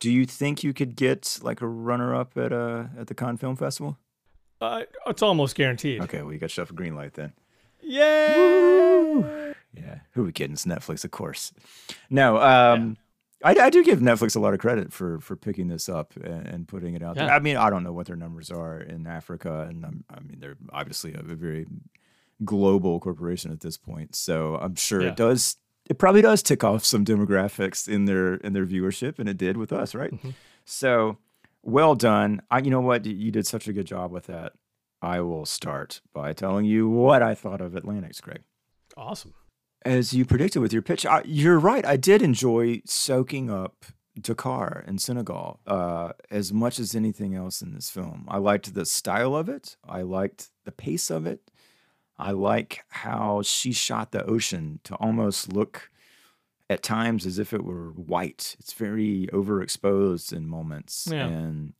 Do 0.00 0.10
you 0.10 0.26
think 0.26 0.64
you 0.64 0.72
could 0.74 0.96
get 0.96 1.38
like 1.42 1.60
a 1.60 1.66
runner 1.68 2.14
up 2.14 2.36
at 2.36 2.52
uh 2.52 2.86
at 2.98 3.06
the 3.06 3.14
Cannes 3.14 3.38
Film 3.38 3.56
Festival? 3.56 3.98
Uh, 4.60 4.82
it's 5.06 5.22
almost 5.22 5.54
guaranteed. 5.56 6.00
Okay, 6.02 6.22
well 6.22 6.32
you 6.32 6.38
got 6.38 6.50
stuff 6.50 6.70
a 6.70 6.74
green 6.74 6.94
light 6.94 7.14
then. 7.14 7.32
Yay! 7.80 9.52
Yeah, 9.74 9.98
who 10.12 10.22
are 10.22 10.24
we 10.24 10.32
kidding? 10.32 10.52
It's 10.52 10.66
Netflix, 10.66 11.04
of 11.04 11.10
course. 11.10 11.52
No, 12.10 12.36
um, 12.38 12.96
I, 13.44 13.54
I 13.58 13.70
do 13.70 13.82
give 13.82 14.00
Netflix 14.00 14.36
a 14.36 14.40
lot 14.40 14.54
of 14.54 14.60
credit 14.60 14.92
for 14.92 15.18
for 15.20 15.34
picking 15.36 15.68
this 15.68 15.88
up 15.88 16.14
and, 16.16 16.46
and 16.46 16.68
putting 16.68 16.94
it 16.94 17.02
out 17.02 17.16
there. 17.16 17.30
I 17.30 17.38
mean, 17.38 17.56
I 17.56 17.70
don't 17.70 17.82
know 17.82 17.92
what 17.92 18.06
their 18.06 18.16
numbers 18.16 18.50
are 18.50 18.80
in 18.80 19.06
Africa, 19.06 19.66
and 19.68 19.84
I'm, 19.84 20.04
I 20.10 20.20
mean, 20.20 20.38
they're 20.40 20.56
obviously 20.72 21.14
a, 21.14 21.20
a 21.20 21.34
very 21.34 21.66
global 22.44 23.00
corporation 23.00 23.50
at 23.52 23.60
this 23.60 23.76
point. 23.76 24.14
So 24.14 24.56
I'm 24.56 24.74
sure 24.74 25.02
Yeah. 25.02 25.08
it 25.10 25.16
does. 25.16 25.56
It 25.92 25.98
probably 25.98 26.22
does 26.22 26.42
tick 26.42 26.64
off 26.64 26.86
some 26.86 27.04
demographics 27.04 27.86
in 27.86 28.06
their 28.06 28.34
in 28.36 28.54
their 28.54 28.64
viewership, 28.64 29.18
and 29.18 29.28
it 29.28 29.36
did 29.36 29.58
with 29.58 29.72
us, 29.74 29.94
right? 29.94 30.10
Mhm. 30.10 30.32
So 30.64 31.18
well 31.62 31.94
done. 31.94 32.40
I, 32.50 32.60
you 32.60 32.70
know 32.70 32.80
what? 32.80 33.04
You 33.04 33.30
did 33.30 33.46
such 33.46 33.68
a 33.68 33.74
good 33.74 33.86
job 33.86 34.10
with 34.10 34.24
that. 34.26 34.54
I 35.02 35.20
will 35.20 35.44
start 35.44 36.00
by 36.14 36.32
telling 36.32 36.64
you 36.64 36.88
what 36.88 37.22
I 37.22 37.34
thought 37.34 37.60
of 37.60 37.76
Atlantics, 37.76 38.22
Greg 38.22 38.40
Awesome. 38.96 39.34
as 39.84 40.14
you 40.14 40.24
predicted 40.24 40.62
with 40.62 40.72
your 40.72 40.80
pitch, 40.82 41.04
I, 41.04 41.22
you're 41.26 41.58
right. 41.58 41.84
I 41.84 41.96
did 41.98 42.22
enjoy 42.22 42.80
soaking 42.86 43.50
up 43.50 43.84
Dakar 44.18 44.82
and 44.86 44.98
Senegal 45.00 45.60
uh, 45.66 46.12
as 46.30 46.52
much 46.54 46.78
as 46.78 46.94
anything 46.94 47.34
else 47.34 47.60
in 47.60 47.74
this 47.74 47.90
film. 47.90 48.24
I 48.28 48.38
liked 48.38 48.72
the 48.74 48.86
style 48.86 49.34
of 49.36 49.48
it. 49.50 49.76
I 49.86 50.00
liked 50.02 50.50
the 50.64 50.72
pace 50.72 51.10
of 51.10 51.26
it. 51.26 51.40
I 52.22 52.30
like 52.30 52.84
how 52.88 53.42
she 53.42 53.72
shot 53.72 54.12
the 54.12 54.24
ocean 54.24 54.78
to 54.84 54.94
almost 54.94 55.52
look 55.52 55.90
at 56.70 56.82
times 56.82 57.26
as 57.26 57.40
if 57.40 57.52
it 57.52 57.64
were 57.64 57.90
white. 57.90 58.54
It's 58.60 58.72
very 58.72 59.28
overexposed 59.32 60.32
in 60.32 60.46
moments. 60.46 61.08
Yeah. 61.10 61.26
And 61.26 61.72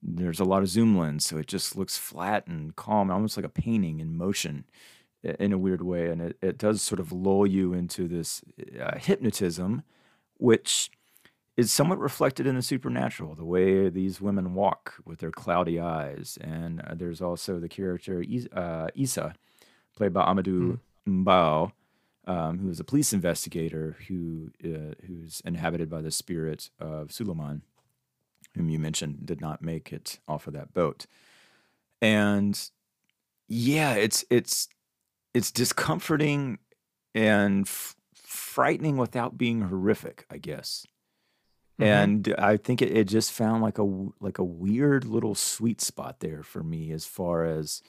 there's 0.00 0.38
a 0.38 0.44
lot 0.44 0.62
of 0.62 0.68
zoom 0.68 0.96
lens, 0.96 1.26
so 1.26 1.38
it 1.38 1.48
just 1.48 1.76
looks 1.76 1.98
flat 1.98 2.46
and 2.46 2.74
calm, 2.76 3.10
almost 3.10 3.36
like 3.36 3.44
a 3.44 3.50
painting 3.50 3.98
in 3.98 4.16
motion 4.16 4.64
in 5.24 5.52
a 5.52 5.58
weird 5.58 5.82
way. 5.82 6.08
And 6.08 6.22
it, 6.22 6.38
it 6.40 6.56
does 6.56 6.80
sort 6.80 7.00
of 7.00 7.10
lull 7.10 7.44
you 7.44 7.74
into 7.74 8.06
this 8.06 8.42
uh, 8.80 8.96
hypnotism, 8.96 9.82
which 10.38 10.90
is 11.56 11.72
somewhat 11.72 11.98
reflected 11.98 12.46
in 12.46 12.54
the 12.54 12.62
supernatural, 12.62 13.34
the 13.34 13.44
way 13.44 13.88
these 13.88 14.20
women 14.20 14.54
walk 14.54 14.94
with 15.04 15.18
their 15.18 15.32
cloudy 15.32 15.80
eyes. 15.80 16.38
And 16.40 16.80
uh, 16.80 16.94
there's 16.94 17.20
also 17.20 17.58
the 17.58 17.68
character 17.68 18.24
uh, 18.52 18.86
Issa, 18.94 19.34
played 19.96 20.12
by 20.12 20.24
Amadou 20.24 20.78
Mbow, 21.08 21.72
um, 22.26 22.58
who 22.58 22.68
is 22.70 22.80
a 22.80 22.84
police 22.84 23.12
investigator 23.12 23.96
who 24.08 24.50
uh, 24.64 24.94
who's 25.06 25.40
inhabited 25.44 25.88
by 25.90 26.00
the 26.00 26.10
spirit 26.10 26.70
of 26.78 27.08
Souleiman, 27.08 27.62
whom 28.54 28.68
you 28.68 28.78
mentioned 28.78 29.26
did 29.26 29.40
not 29.40 29.62
make 29.62 29.92
it 29.92 30.18
off 30.28 30.46
of 30.46 30.52
that 30.54 30.72
boat. 30.74 31.06
And 32.02 32.58
yeah, 33.48 33.94
it's 33.94 34.24
it's 34.30 34.68
it's 35.34 35.50
discomforting 35.50 36.58
and 37.14 37.66
f- 37.66 37.96
frightening 38.14 38.96
without 38.96 39.36
being 39.36 39.62
horrific, 39.62 40.24
I 40.30 40.38
guess. 40.38 40.86
Mhm. 41.80 41.84
And 41.86 42.34
I 42.38 42.56
think 42.56 42.82
it, 42.82 42.96
it 42.96 43.04
just 43.04 43.32
found 43.32 43.62
like 43.62 43.78
a 43.78 43.84
like 44.20 44.38
a 44.38 44.44
weird 44.44 45.04
little 45.04 45.34
sweet 45.34 45.80
spot 45.80 46.20
there 46.20 46.42
for 46.42 46.62
me 46.62 46.92
as 46.92 47.06
far 47.06 47.44
as 47.44 47.82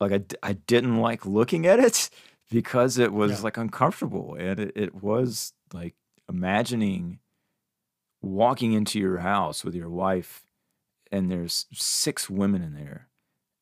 like 0.00 0.12
I, 0.12 0.20
I 0.42 0.52
didn't 0.54 0.96
like 0.98 1.26
looking 1.26 1.66
at 1.66 1.78
it 1.78 2.10
because 2.50 2.98
it 2.98 3.12
was 3.12 3.32
Yeah. 3.32 3.40
like 3.44 3.56
uncomfortable 3.56 4.34
and 4.38 4.58
it, 4.58 4.72
it 4.74 4.94
was 5.02 5.52
like 5.72 5.94
imagining 6.28 7.20
walking 8.22 8.72
into 8.72 8.98
your 8.98 9.18
house 9.18 9.64
with 9.64 9.74
your 9.74 9.88
wife 9.90 10.44
and 11.10 11.30
there's 11.30 11.66
six 11.72 12.28
women 12.28 12.62
in 12.62 12.74
there 12.74 13.08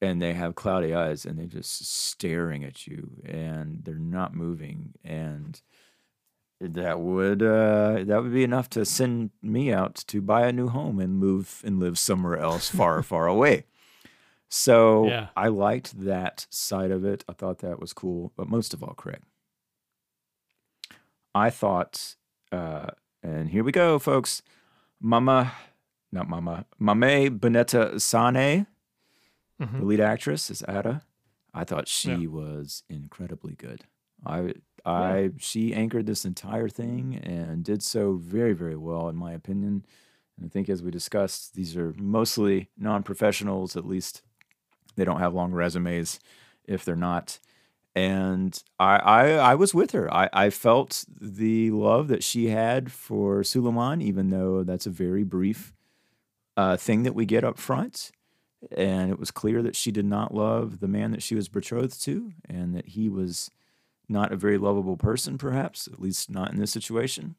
and 0.01 0.21
they 0.21 0.33
have 0.35 0.55
cloudy 0.55 0.95
eyes 0.95 1.25
and 1.25 1.39
they're 1.39 1.47
just 1.47 1.87
staring 1.87 2.65
at 2.65 2.87
you 2.87 3.21
and 3.25 3.85
they're 3.85 3.95
not 3.95 4.35
moving 4.35 4.95
and 5.05 5.61
that 6.61 6.99
would 6.99 7.41
uh 7.41 8.03
that 8.05 8.21
would 8.21 8.33
be 8.33 8.43
enough 8.43 8.69
to 8.69 8.85
send 8.85 9.31
me 9.43 9.73
out 9.73 9.95
to 9.95 10.21
buy 10.21 10.47
a 10.47 10.53
new 10.53 10.67
home 10.69 10.99
and 10.99 11.17
move 11.17 11.63
and 11.65 11.79
live 11.79 11.97
somewhere 11.97 12.37
else 12.37 12.69
far 12.69 13.01
far 13.03 13.29
away 13.29 13.65
so 14.49 15.07
Yeah. 15.07 15.29
i 15.37 15.49
liked 15.49 16.01
that 16.01 16.47
side 16.51 16.91
of 16.91 17.05
it 17.05 17.25
i 17.29 17.33
thought 17.33 17.59
that 17.59 17.79
was 17.81 17.93
cool 17.93 18.33
but 18.37 18.49
most 18.49 18.73
of 18.75 18.83
all 18.83 18.95
craig 18.95 19.21
i 21.35 21.51
thought 21.51 22.17
uh 22.53 22.87
and 23.23 23.51
here 23.51 23.65
we 23.65 23.73
go 23.73 23.99
folks 23.99 24.43
mama 25.01 25.53
not 26.13 26.29
mama 26.29 26.65
Mame 26.79 27.39
Bineta 27.39 27.95
Sané 27.97 28.67
Mhm. 29.61 29.81
the 29.81 29.85
lead 29.85 30.01
actress 30.01 30.51
is 30.51 30.63
Ada. 30.69 31.03
I 31.53 31.65
thought 31.65 31.89
she 31.89 32.13
Yeah. 32.15 32.29
was 32.29 32.85
incredibly 32.89 33.55
good. 33.57 33.85
I 34.25 34.55
I 34.85 35.31
she 35.37 35.75
anchored 35.75 36.07
this 36.07 36.25
entire 36.25 36.69
thing 36.69 37.17
and 37.17 37.65
did 37.65 37.83
so 37.83 38.15
very 38.15 38.53
very 38.53 38.77
well 38.77 39.09
in 39.09 39.17
my 39.17 39.33
opinion. 39.33 39.85
And 40.37 40.47
I 40.47 40.49
think 40.49 40.69
as 40.69 40.81
we 40.85 40.93
discussed, 40.93 41.55
these 41.55 41.77
are 41.77 41.93
mostly 41.99 42.71
non-professionals. 42.79 43.77
At 43.77 43.85
least 43.85 44.23
they 44.99 45.05
don't 45.05 45.21
have 45.21 45.35
long 45.35 45.53
resumes 45.53 46.21
if 46.65 46.85
they're 46.85 46.97
not. 46.97 47.39
And 47.95 48.63
I 48.79 48.97
I, 48.97 49.29
I 49.31 49.55
was 49.55 49.75
with 49.75 49.93
her. 49.93 50.13
I, 50.13 50.29
I 50.33 50.51
felt 50.51 51.05
the 51.21 51.71
love 51.71 52.09
that 52.09 52.23
she 52.23 52.49
had 52.49 52.93
for 52.93 53.43
Souleiman, 53.43 54.03
even 54.03 54.31
though 54.31 54.63
that's 54.63 54.87
a 54.87 54.91
very 54.91 55.25
brief 55.25 55.73
uh, 56.57 56.77
thing 56.77 57.05
that 57.05 57.15
we 57.15 57.25
get 57.25 57.45
up 57.45 57.59
front 57.59 58.11
and 58.77 59.11
it 59.11 59.19
was 59.19 59.31
clear 59.31 59.63
that 59.63 59.77
she 59.77 59.93
did 59.93 60.05
not 60.05 60.35
love 60.35 60.81
the 60.81 60.89
man 60.89 61.13
that 61.13 61.23
she 61.23 61.35
was 61.35 61.49
betrothed 61.49 62.01
to 62.03 62.33
and 62.49 62.75
that 62.75 62.89
he 62.89 63.09
was 63.09 63.51
not 64.09 64.33
a 64.33 64.37
very 64.37 64.59
lovable 64.59 64.97
person 64.97 65.39
perhaps 65.39 65.87
at 65.87 66.01
least 66.01 66.31
not 66.31 66.51
in 66.51 66.59
this 66.59 66.73
situation 66.73 67.37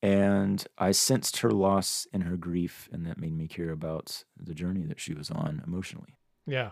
and 0.00 0.66
i 0.78 0.92
sensed 0.92 1.38
her 1.38 1.50
loss 1.50 2.06
and 2.12 2.22
her 2.24 2.36
grief 2.36 2.88
and 2.92 3.04
that 3.04 3.18
made 3.18 3.36
me 3.36 3.48
care 3.48 3.70
about 3.70 4.24
the 4.36 4.54
journey 4.54 4.84
that 4.84 5.00
she 5.00 5.12
was 5.12 5.30
on 5.30 5.62
emotionally 5.66 6.17
Yeah, 6.48 6.70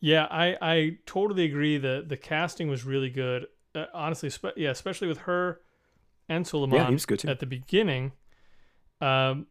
yeah, 0.00 0.26
I 0.30 0.56
I 0.60 0.98
totally 1.06 1.44
agree. 1.44 1.78
that 1.78 2.08
The 2.08 2.16
casting 2.16 2.68
was 2.68 2.84
really 2.84 3.10
good. 3.10 3.46
Uh, 3.74 3.86
honestly, 3.94 4.30
spe- 4.30 4.56
yeah, 4.56 4.70
especially 4.70 5.08
with 5.08 5.18
her 5.18 5.60
and 6.28 6.44
Souleiman 6.44 6.74
yeah 6.74 6.86
he 6.88 6.92
was 6.92 7.06
good 7.06 7.20
too 7.20 7.28
at 7.28 7.40
the 7.40 7.46
beginning. 7.46 8.12
Um, 9.00 9.46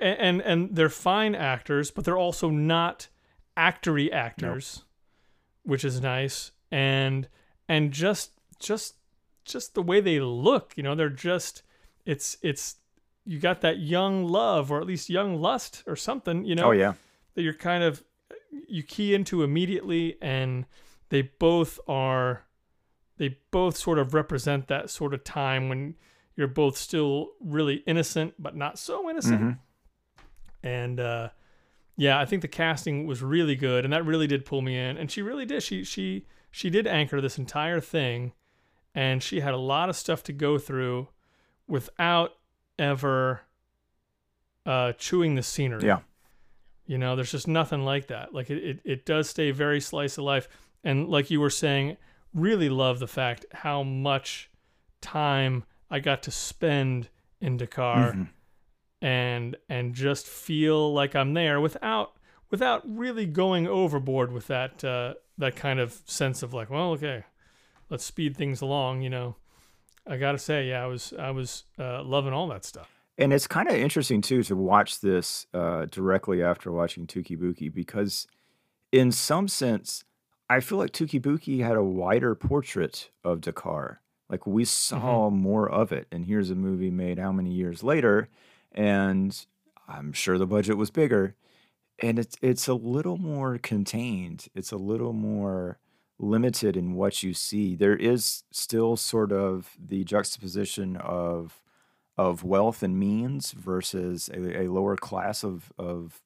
and 0.00 0.42
and 0.42 0.76
they're 0.76 0.88
fine 0.90 1.34
actors, 1.34 1.90
but 1.90 2.04
they're 2.04 2.18
also 2.18 2.50
not 2.50 3.08
actory 3.56 4.12
actors, 4.12 4.84
which 5.62 5.84
is 5.84 6.00
nice. 6.00 6.52
And 6.70 7.28
and 7.68 7.90
just 7.92 8.32
just 8.60 8.96
just 9.44 9.74
the 9.74 9.82
way 9.82 10.00
they 10.00 10.20
look, 10.20 10.74
you 10.76 10.82
know, 10.82 10.94
they're 10.94 11.08
just 11.08 11.62
it's 12.04 12.36
it's 12.42 12.76
you 13.24 13.38
got 13.38 13.62
that 13.62 13.78
young 13.78 14.28
love 14.28 14.70
or 14.70 14.80
at 14.80 14.86
least 14.86 15.08
young 15.08 15.40
lust 15.40 15.82
or 15.86 15.96
something, 15.96 16.44
you 16.44 16.54
know 16.54 16.68
oh 16.68 16.72
yeah 16.72 16.92
that 17.34 17.42
you're 17.42 17.54
kind 17.54 17.84
of 17.84 18.02
you 18.68 18.82
key 18.82 19.14
into 19.14 19.42
immediately 19.42 20.16
and 20.22 20.66
they 21.08 21.22
both 21.22 21.78
are 21.88 22.44
they 23.18 23.38
both 23.50 23.76
sort 23.76 23.98
of 23.98 24.12
represent 24.14 24.68
that 24.68 24.90
sort 24.90 25.14
of 25.14 25.24
time 25.24 25.68
when 25.68 25.94
you're 26.36 26.46
both 26.48 26.76
still 26.76 27.30
really 27.40 27.76
innocent 27.86 28.34
but 28.38 28.54
not 28.56 28.78
so 28.78 29.08
innocent. 29.08 29.40
Mhm. 29.40 29.58
and 30.62 31.00
uh 31.00 31.28
yeah 31.96 32.18
i 32.18 32.24
think 32.26 32.42
the 32.42 32.48
casting 32.48 33.06
was 33.06 33.22
really 33.22 33.56
good 33.56 33.84
and 33.84 33.92
that 33.92 34.04
really 34.04 34.26
did 34.26 34.44
pull 34.44 34.62
me 34.62 34.76
in. 34.76 34.96
And 34.98 35.10
she 35.10 35.22
really 35.22 35.46
did. 35.46 35.62
She 35.62 35.84
she 35.84 36.26
she 36.50 36.70
did 36.70 36.86
anchor 36.86 37.20
this 37.20 37.38
entire 37.38 37.80
thing 37.80 38.32
and 38.94 39.22
she 39.22 39.40
had 39.40 39.54
a 39.54 39.58
lot 39.58 39.88
of 39.88 39.96
stuff 39.96 40.22
to 40.24 40.32
go 40.32 40.58
through 40.58 41.08
without 41.68 42.32
ever 42.78 43.42
uh 44.66 44.92
chewing 44.92 45.34
the 45.36 45.42
scenery. 45.42 45.86
Yeah 45.86 46.00
you 46.86 46.98
know, 46.98 47.16
there's 47.16 47.32
just 47.32 47.48
nothing 47.48 47.84
like 47.84 48.06
that. 48.08 48.32
Like 48.34 48.50
it, 48.50 48.62
it, 48.62 48.80
it 48.84 49.06
does 49.06 49.28
stay 49.28 49.50
very 49.50 49.80
slice 49.80 50.18
of 50.18 50.24
life. 50.24 50.48
And 50.84 51.08
like 51.08 51.30
you 51.30 51.40
were 51.40 51.50
saying, 51.50 51.96
really 52.32 52.68
love 52.68 52.98
the 53.00 53.08
fact 53.08 53.44
how 53.52 53.82
much 53.82 54.50
time 55.00 55.64
I 55.90 56.00
got 56.00 56.22
to 56.24 56.30
spend 56.30 57.08
in 57.40 57.56
Dakar 57.56 58.12
Mhm. 58.12 58.28
and 59.02 59.56
and 59.68 59.94
just 59.94 60.26
feel 60.26 60.92
like 60.92 61.14
I'm 61.14 61.34
there 61.34 61.60
without 61.60 62.12
without 62.50 62.82
really 62.86 63.26
going 63.26 63.66
overboard 63.66 64.32
with 64.32 64.46
that 64.46 64.82
uh, 64.84 65.14
that 65.38 65.56
kind 65.56 65.80
of 65.80 66.00
sense 66.06 66.42
of 66.42 66.54
like, 66.54 66.70
well, 66.70 66.92
okay, 66.92 67.24
let's 67.90 68.04
speed 68.04 68.36
things 68.36 68.60
along. 68.60 69.02
You 69.02 69.10
know, 69.10 69.36
I 70.06 70.16
gotta 70.16 70.38
say, 70.38 70.68
yeah, 70.68 70.82
I 70.82 70.86
was 70.86 71.12
I 71.18 71.30
was 71.30 71.64
uh, 71.78 72.02
loving 72.02 72.32
all 72.32 72.48
that 72.48 72.64
stuff. 72.64 72.90
And 73.18 73.32
it's 73.32 73.46
kind 73.46 73.68
of 73.68 73.74
interesting 73.74 74.20
too 74.20 74.42
to 74.44 74.56
watch 74.56 75.00
this 75.00 75.46
uh, 75.54 75.86
directly 75.86 76.42
after 76.42 76.70
watching 76.70 77.06
Touki 77.06 77.36
Bouki 77.38 77.72
because, 77.72 78.26
in 78.92 79.10
some 79.10 79.48
sense, 79.48 80.04
I 80.48 80.60
feel 80.60 80.78
like 80.78 80.92
Touki 80.92 81.20
Bouki 81.20 81.64
had 81.64 81.76
a 81.76 81.82
wider 81.82 82.34
portrait 82.34 83.10
of 83.24 83.40
Dakar. 83.40 84.00
Like 84.28 84.46
we 84.46 84.64
saw 84.64 85.30
more 85.30 85.68
of 85.70 85.92
it, 85.92 86.08
and 86.10 86.26
here's 86.26 86.50
a 86.50 86.54
movie 86.54 86.90
made 86.90 87.18
how 87.18 87.32
many 87.32 87.52
years 87.52 87.82
later, 87.82 88.28
and 88.72 89.46
I'm 89.88 90.12
sure 90.12 90.36
the 90.36 90.46
budget 90.46 90.76
was 90.76 90.90
bigger, 90.90 91.34
and 92.00 92.18
it's 92.18 92.36
it's 92.42 92.68
a 92.68 92.74
little 92.74 93.18
more 93.18 93.58
contained. 93.58 94.48
It's 94.54 94.72
a 94.72 94.76
little 94.76 95.12
more 95.12 95.78
limited 96.18 96.76
in 96.76 96.94
what 96.94 97.22
you 97.22 97.34
see. 97.34 97.76
There 97.76 97.96
is 97.96 98.42
still 98.50 98.96
sort 98.96 99.32
of 99.32 99.76
the 99.78 100.04
juxtaposition 100.04 100.96
of 100.96 101.62
of 102.18 102.44
wealth 102.44 102.82
and 102.82 102.98
means 102.98 103.52
versus 103.52 104.28
a, 104.32 104.62
a 104.62 104.68
lower 104.72 104.96
class 104.96 105.44
of 105.44 105.72
of 105.78 106.20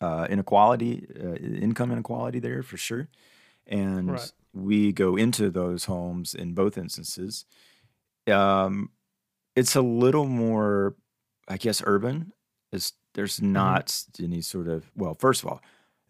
uh, 0.00 0.26
inequality, 0.30 1.06
uh, 1.22 1.34
income 1.34 1.92
inequality 1.92 2.38
there 2.38 2.62
for 2.62 2.76
sure. 2.76 3.08
And 3.66 4.12
Right. 4.12 4.32
we 4.54 4.92
go 4.92 5.16
into 5.16 5.50
those 5.50 5.84
homes 5.84 6.34
in 6.34 6.54
both 6.54 6.78
instances. 6.78 7.44
Um, 8.30 8.90
it's 9.56 9.76
a 9.76 9.82
little 9.82 10.26
more, 10.26 10.96
I 11.48 11.56
guess, 11.58 11.82
urban. 11.86 12.32
It's, 12.72 12.94
there's 13.14 13.42
not 13.42 14.04
any 14.22 14.40
sort 14.40 14.68
of, 14.68 14.90
well, 14.96 15.14
first 15.14 15.42
of 15.42 15.48
all, 15.50 15.60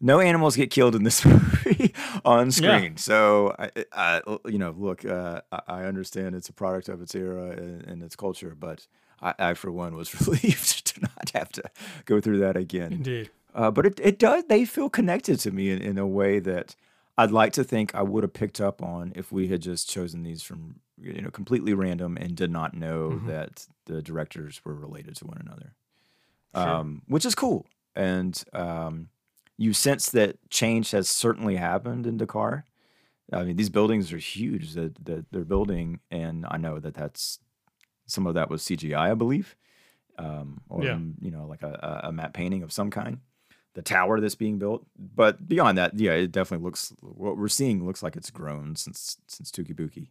no 0.01 0.19
animals 0.19 0.55
get 0.55 0.71
killed 0.71 0.95
in 0.95 1.03
this 1.03 1.23
movie 1.25 1.93
on 2.25 2.51
screen. 2.51 2.97
So, 2.97 3.55
I, 3.57 3.69
I, 3.93 4.21
you 4.45 4.57
know, 4.57 4.73
look, 4.77 5.05
uh, 5.05 5.41
I 5.67 5.83
understand 5.83 6.35
it's 6.35 6.49
a 6.49 6.53
product 6.53 6.89
of 6.89 7.01
its 7.01 7.13
era 7.15 7.51
and, 7.51 7.83
and 7.85 8.03
its 8.03 8.15
culture, 8.15 8.55
but 8.59 8.87
I, 9.21 9.33
I, 9.39 9.53
for 9.53 9.71
one, 9.71 9.95
was 9.95 10.13
relieved 10.27 10.87
to 10.87 11.01
not 11.01 11.31
have 11.33 11.51
to 11.53 11.63
go 12.05 12.19
through 12.19 12.39
that 12.39 12.57
again. 12.57 12.93
Indeed. 12.93 13.29
Uh, 13.53 13.69
but 13.69 13.85
it, 13.85 13.99
it 14.01 14.17
does, 14.17 14.45
they 14.45 14.65
feel 14.65 14.89
connected 14.89 15.39
to 15.41 15.51
me 15.51 15.69
in, 15.71 15.79
in 15.81 15.97
a 15.97 16.07
way 16.07 16.39
that 16.39 16.75
I'd 17.17 17.31
like 17.31 17.53
to 17.53 17.63
think 17.63 17.93
I 17.93 18.01
would 18.01 18.23
have 18.23 18.33
picked 18.33 18.61
up 18.61 18.81
on 18.81 19.11
if 19.15 19.31
we 19.31 19.49
had 19.49 19.61
just 19.61 19.89
chosen 19.89 20.23
these 20.23 20.41
from, 20.41 20.79
you 20.97 21.21
know, 21.21 21.29
completely 21.29 21.73
random 21.73 22.17
and 22.17 22.35
did 22.35 22.49
not 22.49 22.73
know 22.73 23.19
Mhm. 23.21 23.27
that 23.27 23.67
the 23.85 24.01
directors 24.01 24.61
were 24.63 24.73
related 24.73 25.15
to 25.17 25.25
one 25.25 25.37
another 25.45 25.73
Sure. 26.55 26.63
um, 26.77 27.01
which 27.07 27.25
is 27.25 27.35
cool. 27.35 27.65
And 27.95 28.41
um, 28.53 29.09
you 29.61 29.73
sense 29.73 30.09
that 30.11 30.37
change 30.49 30.89
has 30.91 31.07
certainly 31.07 31.55
happened 31.55 32.07
in 32.07 32.17
Dakar. 32.17 32.65
I 33.31 33.43
mean, 33.43 33.55
these 33.57 33.69
buildings 33.69 34.11
are 34.11 34.17
huge 34.17 34.73
that, 34.73 34.93
that 35.05 35.25
they're 35.31 35.45
building, 35.55 35.99
and 36.09 36.45
I 36.49 36.57
know 36.57 36.79
that 36.79 36.95
that's 36.95 37.39
some 38.07 38.25
of 38.27 38.33
that 38.33 38.49
was 38.49 38.61
CGI, 38.63 39.11
I 39.11 39.13
believe, 39.13 39.55
um, 40.17 40.61
or 40.67 40.83
Yeah. 40.83 40.97
you 41.21 41.31
know, 41.31 41.45
like 41.45 41.61
a, 41.63 42.01
a 42.03 42.07
a 42.09 42.11
matte 42.11 42.33
painting 42.33 42.63
of 42.63 42.71
some 42.71 42.89
kind. 42.89 43.19
The 43.73 43.81
tower 43.81 44.19
that's 44.19 44.35
being 44.35 44.57
built, 44.59 44.85
but 44.97 45.47
beyond 45.47 45.77
that, 45.77 45.97
yeah, 45.97 46.11
it 46.13 46.31
definitely 46.33 46.65
looks. 46.65 46.91
What 47.01 47.37
we're 47.37 47.47
seeing 47.47 47.85
looks 47.85 48.03
like 48.03 48.17
it's 48.17 48.31
grown 48.31 48.75
since 48.75 49.17
since 49.27 49.49
Touki 49.51 49.73
Bouki, 49.73 50.07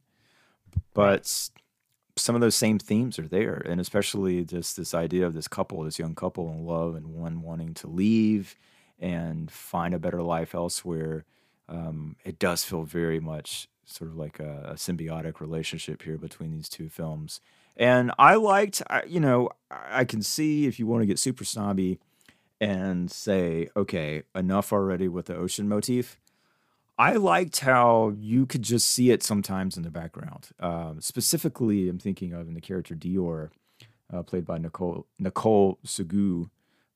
but 0.94 1.50
some 2.16 2.34
of 2.34 2.40
those 2.40 2.56
same 2.56 2.78
themes 2.78 3.18
are 3.18 3.28
there 3.28 3.62
and 3.66 3.80
especially 3.80 4.44
just 4.44 4.76
this 4.76 4.92
idea 4.94 5.24
of 5.26 5.32
this 5.32 5.48
couple 5.48 5.82
this 5.84 5.98
young 5.98 6.14
couple 6.14 6.50
in 6.52 6.66
love 6.66 6.94
and 6.94 7.06
one 7.14 7.40
wanting 7.40 7.72
to 7.72 7.86
leave 7.86 8.56
and 9.00 9.50
find 9.50 9.94
a 9.94 9.98
better 9.98 10.22
life 10.22 10.54
elsewhere 10.54 11.24
um, 11.68 12.16
it 12.24 12.38
does 12.38 12.64
feel 12.64 12.82
very 12.82 13.20
much 13.20 13.68
sort 13.84 14.10
of 14.10 14.16
like 14.16 14.38
a, 14.38 14.70
a 14.70 14.74
symbiotic 14.74 15.40
relationship 15.40 16.02
here 16.02 16.18
between 16.18 16.52
these 16.52 16.68
two 16.68 16.88
films 16.88 17.40
and 17.76 18.12
i 18.18 18.34
liked 18.34 18.82
I, 18.88 19.02
you 19.04 19.20
know 19.20 19.50
i 19.70 20.04
can 20.04 20.22
see 20.22 20.66
if 20.66 20.78
you 20.78 20.86
want 20.86 21.02
to 21.02 21.06
get 21.06 21.18
super 21.18 21.44
snobby 21.44 21.98
and 22.60 23.10
say 23.10 23.68
okay 23.76 24.22
enough 24.34 24.72
already 24.72 25.08
with 25.08 25.26
the 25.26 25.36
ocean 25.36 25.68
motif 25.68 26.20
I 27.00 27.14
liked 27.14 27.60
how 27.60 28.12
you 28.18 28.44
could 28.44 28.60
just 28.60 28.86
see 28.86 29.10
it 29.10 29.22
sometimes 29.22 29.78
in 29.78 29.84
the 29.84 29.90
background. 29.90 30.50
Um, 30.60 31.00
specifically, 31.00 31.88
I'm 31.88 31.98
thinking 31.98 32.34
of 32.34 32.46
in 32.46 32.52
the 32.52 32.60
character 32.60 32.94
Dior, 32.94 33.48
uh, 34.12 34.22
played 34.22 34.44
by 34.44 34.58
Nicole 34.58 35.06
Nicole 35.18 35.78
Sougou, 35.82 36.50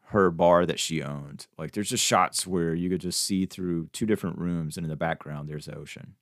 her 0.09 0.31
bar 0.31 0.67
that 0.67 0.79
she 0.79 1.03
owned. 1.03 1.47
Like, 1.59 1.73
there's 1.73 1.89
just 1.89 2.05
shots 2.05 2.47
where 2.47 2.75
you 2.75 2.89
could 2.91 3.01
just 3.01 3.21
see 3.21 3.47
through 3.47 3.89
two 3.93 4.07
different 4.07 4.39
rooms, 4.39 4.77
and 4.77 4.85
in 4.85 4.91
the 4.91 4.97
background 4.97 5.49
there's 5.49 5.67
the 5.67 5.77
ocean. 5.77 6.15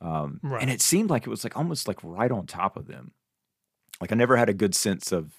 Um, 0.00 0.40
Right. 0.42 0.62
And 0.62 0.70
it 0.70 0.80
seemed 0.80 1.10
like 1.10 1.26
it 1.26 1.30
was 1.30 1.44
like 1.44 1.56
almost 1.56 1.88
like 1.88 1.98
right 2.02 2.30
on 2.30 2.46
top 2.46 2.76
of 2.76 2.86
them. 2.86 3.12
Like 4.00 4.12
I 4.12 4.14
never 4.16 4.36
had 4.36 4.48
a 4.48 4.54
good 4.54 4.74
sense 4.74 5.10
of 5.12 5.32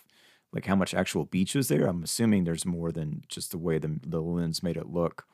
like 0.51 0.65
how 0.65 0.75
much 0.75 0.93
actual 0.93 1.25
beach 1.25 1.55
was 1.55 1.67
there. 1.69 1.85
I'm 1.87 2.03
assuming 2.03 2.43
there's 2.43 2.65
more 2.65 2.91
than 2.91 3.21
just 3.29 3.51
the 3.51 3.57
way 3.57 3.77
the 3.77 3.99
the 4.05 4.21
lens 4.21 4.61
made 4.63 4.75
it 4.75 4.87
look. 4.87 5.25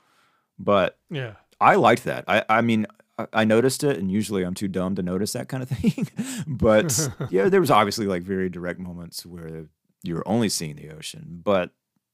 But 0.60 1.00
Yeah. 1.10 1.34
I 1.60 1.76
liked 1.76 2.04
that. 2.04 2.26
I, 2.28 2.44
I 2.50 2.62
mean, 2.62 2.86
I, 3.18 3.28
I 3.34 3.46
noticed 3.46 3.84
it, 3.84 3.98
and 3.98 4.12
usually 4.12 4.44
I'm 4.44 4.54
too 4.54 4.68
dumb 4.68 4.94
to 4.96 5.02
notice 5.02 5.34
that 5.34 5.48
kind 5.48 5.64
of 5.64 5.70
thing. 5.76 6.08
but 6.46 7.10
yeah, 7.32 7.48
there 7.50 7.62
was 7.62 7.72
obviously 7.72 8.06
like 8.08 8.22
very 8.24 8.50
direct 8.50 8.80
moments 8.80 9.26
where 9.26 9.66
you're 10.04 10.24
only 10.28 10.50
seeing 10.50 10.76
the 10.76 10.90
ocean, 10.92 11.42
but 11.44 11.72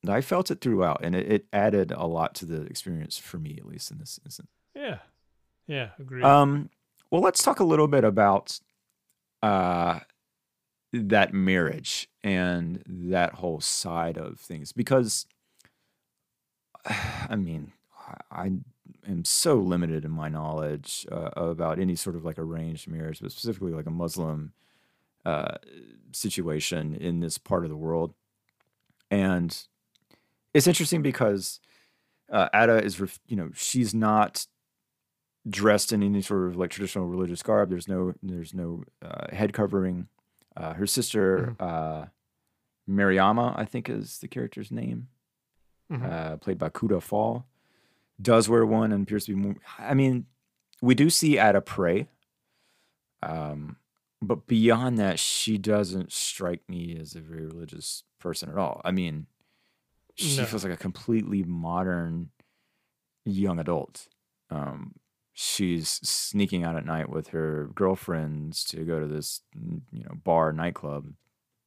I 0.09 0.21
felt 0.21 0.49
it 0.49 0.61
throughout, 0.61 1.01
and 1.03 1.15
it, 1.15 1.31
it 1.31 1.45
added 1.53 1.91
a 1.91 2.05
lot 2.07 2.33
to 2.35 2.45
the 2.45 2.63
experience 2.63 3.17
for 3.17 3.37
me, 3.37 3.57
at 3.57 3.65
least 3.65 3.91
in 3.91 3.99
this 3.99 4.19
instance. 4.25 4.49
Yeah. 4.75 4.99
Yeah. 5.67 5.89
Agreed. 5.99 6.23
Um, 6.23 6.69
well, 7.11 7.21
let's 7.21 7.43
talk 7.43 7.59
a 7.59 7.65
little 7.65 7.87
bit 7.87 8.03
about 8.03 8.59
uh, 9.43 9.99
that 10.93 11.33
marriage 11.33 12.09
and 12.23 12.81
that 12.87 13.35
whole 13.35 13.61
side 13.61 14.17
of 14.17 14.39
things 14.39 14.71
because, 14.71 15.25
I 16.85 17.35
mean, 17.35 17.73
I 18.31 18.45
I 18.45 18.51
am 19.07 19.25
so 19.25 19.55
limited 19.55 20.05
in 20.05 20.11
my 20.11 20.29
knowledge 20.29 21.05
uh, 21.11 21.29
about 21.35 21.79
any 21.79 21.95
sort 21.95 22.15
of 22.15 22.25
like 22.25 22.39
arranged 22.39 22.87
marriage, 22.87 23.19
but 23.21 23.31
specifically 23.31 23.71
like 23.71 23.85
a 23.87 23.91
Muslim 23.91 24.53
uh, 25.25 25.57
situation 26.11 26.95
in 26.95 27.19
this 27.19 27.37
part 27.37 27.63
of 27.63 27.69
the 27.69 27.77
world. 27.77 28.13
And 29.09 29.55
it's 30.53 30.67
interesting 30.67 31.01
because 31.01 31.59
uh, 32.31 32.49
Ada 32.53 32.83
is, 32.83 32.99
ref- 32.99 33.19
you 33.27 33.35
know, 33.35 33.49
she's 33.53 33.93
not 33.93 34.45
dressed 35.49 35.91
in 35.91 36.03
any 36.03 36.21
sort 36.21 36.47
of 36.47 36.55
like 36.57 36.69
traditional 36.69 37.07
religious 37.07 37.41
garb. 37.41 37.69
There's 37.69 37.87
no 37.87 38.13
there's 38.21 38.53
no 38.53 38.83
uh, 39.03 39.33
head 39.35 39.53
covering. 39.53 40.07
Uh, 40.55 40.73
her 40.73 40.85
sister 40.85 41.55
uh, 41.59 42.05
Mariama, 42.89 43.57
I 43.57 43.65
think 43.65 43.89
is 43.89 44.19
the 44.19 44.27
character's 44.27 44.71
name, 44.71 45.07
Mhm. 45.91 46.03
uh, 46.11 46.37
played 46.37 46.57
by 46.57 46.69
Kuda 46.69 47.01
Fall, 47.01 47.45
does 48.21 48.47
wear 48.49 48.65
one 48.65 48.91
and 48.91 49.03
appears 49.03 49.25
to 49.25 49.33
be 49.35 49.41
more. 49.41 49.55
I 49.79 49.93
mean, 49.93 50.25
we 50.81 50.93
do 50.95 51.09
see 51.09 51.37
Ada 51.37 51.61
pray, 51.61 52.07
um, 53.23 53.77
but 54.21 54.47
beyond 54.47 54.97
that, 54.99 55.19
she 55.19 55.57
doesn't 55.57 56.11
strike 56.11 56.61
me 56.69 56.97
as 56.99 57.15
a 57.15 57.21
very 57.21 57.45
religious 57.45 58.03
person 58.19 58.49
at 58.49 58.57
all. 58.57 58.81
I 58.83 58.91
mean, 58.91 59.27
she 60.21 60.37
No. 60.37 60.45
feels 60.45 60.63
like 60.63 60.73
a 60.73 60.77
completely 60.77 61.43
modern 61.43 62.29
young 63.25 63.59
adult. 63.59 64.07
Um, 64.49 64.95
she's 65.33 65.89
sneaking 65.89 66.63
out 66.63 66.75
at 66.75 66.85
night 66.85 67.09
with 67.09 67.29
her 67.29 67.69
girlfriends 67.73 68.63
to 68.65 68.83
go 68.85 68.99
to 68.99 69.07
this, 69.07 69.41
you 69.91 70.03
know, 70.03 70.15
bar 70.23 70.51
nightclub. 70.51 71.13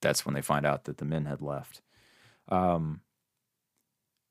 That's 0.03 0.27
when 0.27 0.35
they 0.35 0.43
find 0.43 0.67
out 0.67 0.85
that 0.85 0.99
the 0.99 1.05
men 1.05 1.25
had 1.27 1.41
left. 1.41 1.81
Um, 2.49 3.01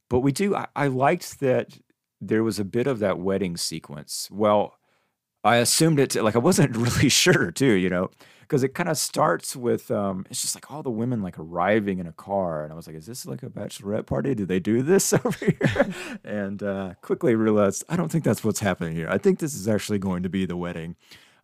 but 0.10 0.20
we 0.20 0.32
do. 0.32 0.56
I, 0.56 0.68
I 0.76 0.88
liked 0.88 1.40
that 1.40 1.80
there 2.22 2.44
was 2.44 2.60
a 2.60 2.66
bit 2.66 2.86
of 2.88 3.00
that 3.00 3.18
wedding 3.20 3.58
sequence. 3.58 4.30
Well, 4.32 4.78
I 5.44 5.58
assumed 5.58 6.00
it. 6.00 6.12
To, 6.12 6.24
like 6.24 6.36
I 6.36 6.40
wasn't 6.40 6.76
really 6.78 7.10
sure 7.10 7.52
too, 7.52 7.74
you 7.74 7.90
know, 7.90 8.10
because 8.42 8.64
it 8.64 8.74
kind 8.74 8.90
of 8.90 8.98
starts 8.98 9.56
with 9.56 9.92
um, 9.92 10.26
it's 10.30 10.42
just 10.42 10.56
like 10.56 10.72
all 10.72 10.84
the 10.84 10.90
women 10.90 11.22
like 11.22 11.38
arriving 11.38 12.00
in 12.00 12.08
a 12.08 12.12
car, 12.12 12.64
and 12.64 12.72
I 12.72 12.76
was 12.76 12.88
like, 12.88 12.96
is 12.96 13.06
this 13.06 13.26
like 13.26 13.44
a 13.44 13.50
bachelorette 13.50 14.06
party? 14.06 14.36
Do 14.36 14.46
they 14.46 14.60
do 14.60 14.82
this 14.82 15.14
over 15.26 15.46
here? 15.46 15.94
and 16.24 16.62
uh, 16.64 16.94
quickly 17.02 17.36
realized 17.36 17.84
I 17.90 17.96
don't 17.96 18.12
think 18.12 18.24
that's 18.24 18.44
what's 18.44 18.60
happening 18.60 18.96
here. 18.96 19.10
I 19.10 19.18
think 19.18 19.40
this 19.40 19.54
is 19.54 19.68
actually 19.68 20.00
going 20.00 20.24
to 20.24 20.30
be 20.30 20.46
the 20.46 20.58
wedding. 20.58 20.96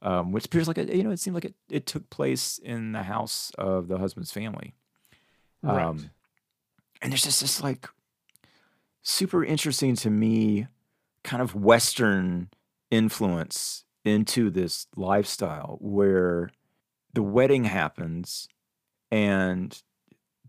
Um, 0.02 0.32
which 0.32 0.46
appears 0.46 0.70
like 0.70 0.78
it, 0.78 0.96
you 0.96 1.04
know, 1.04 1.12
it 1.12 1.20
seemed 1.20 1.34
like 1.34 1.44
it, 1.44 1.56
it 1.70 1.86
took 1.86 2.10
place 2.10 2.58
in 2.58 2.94
the 2.94 3.04
house 3.04 3.52
of 3.58 3.90
the 3.90 3.98
husband's 3.98 4.32
family. 4.32 4.74
Right. 5.62 5.84
Um, 5.84 6.12
and 7.02 7.12
there's 7.12 7.24
just 7.24 7.42
this 7.42 7.62
like 7.62 7.90
super 9.02 9.44
interesting 9.44 9.98
to 9.98 10.10
me 10.10 10.68
kind 11.26 11.42
of 11.42 11.54
Western 11.54 12.50
influence 12.90 13.84
into 14.10 14.50
this 14.50 14.88
lifestyle 14.96 15.78
where 15.82 16.50
the 17.14 17.24
wedding 17.24 17.64
happens 17.66 18.48
and 19.12 19.82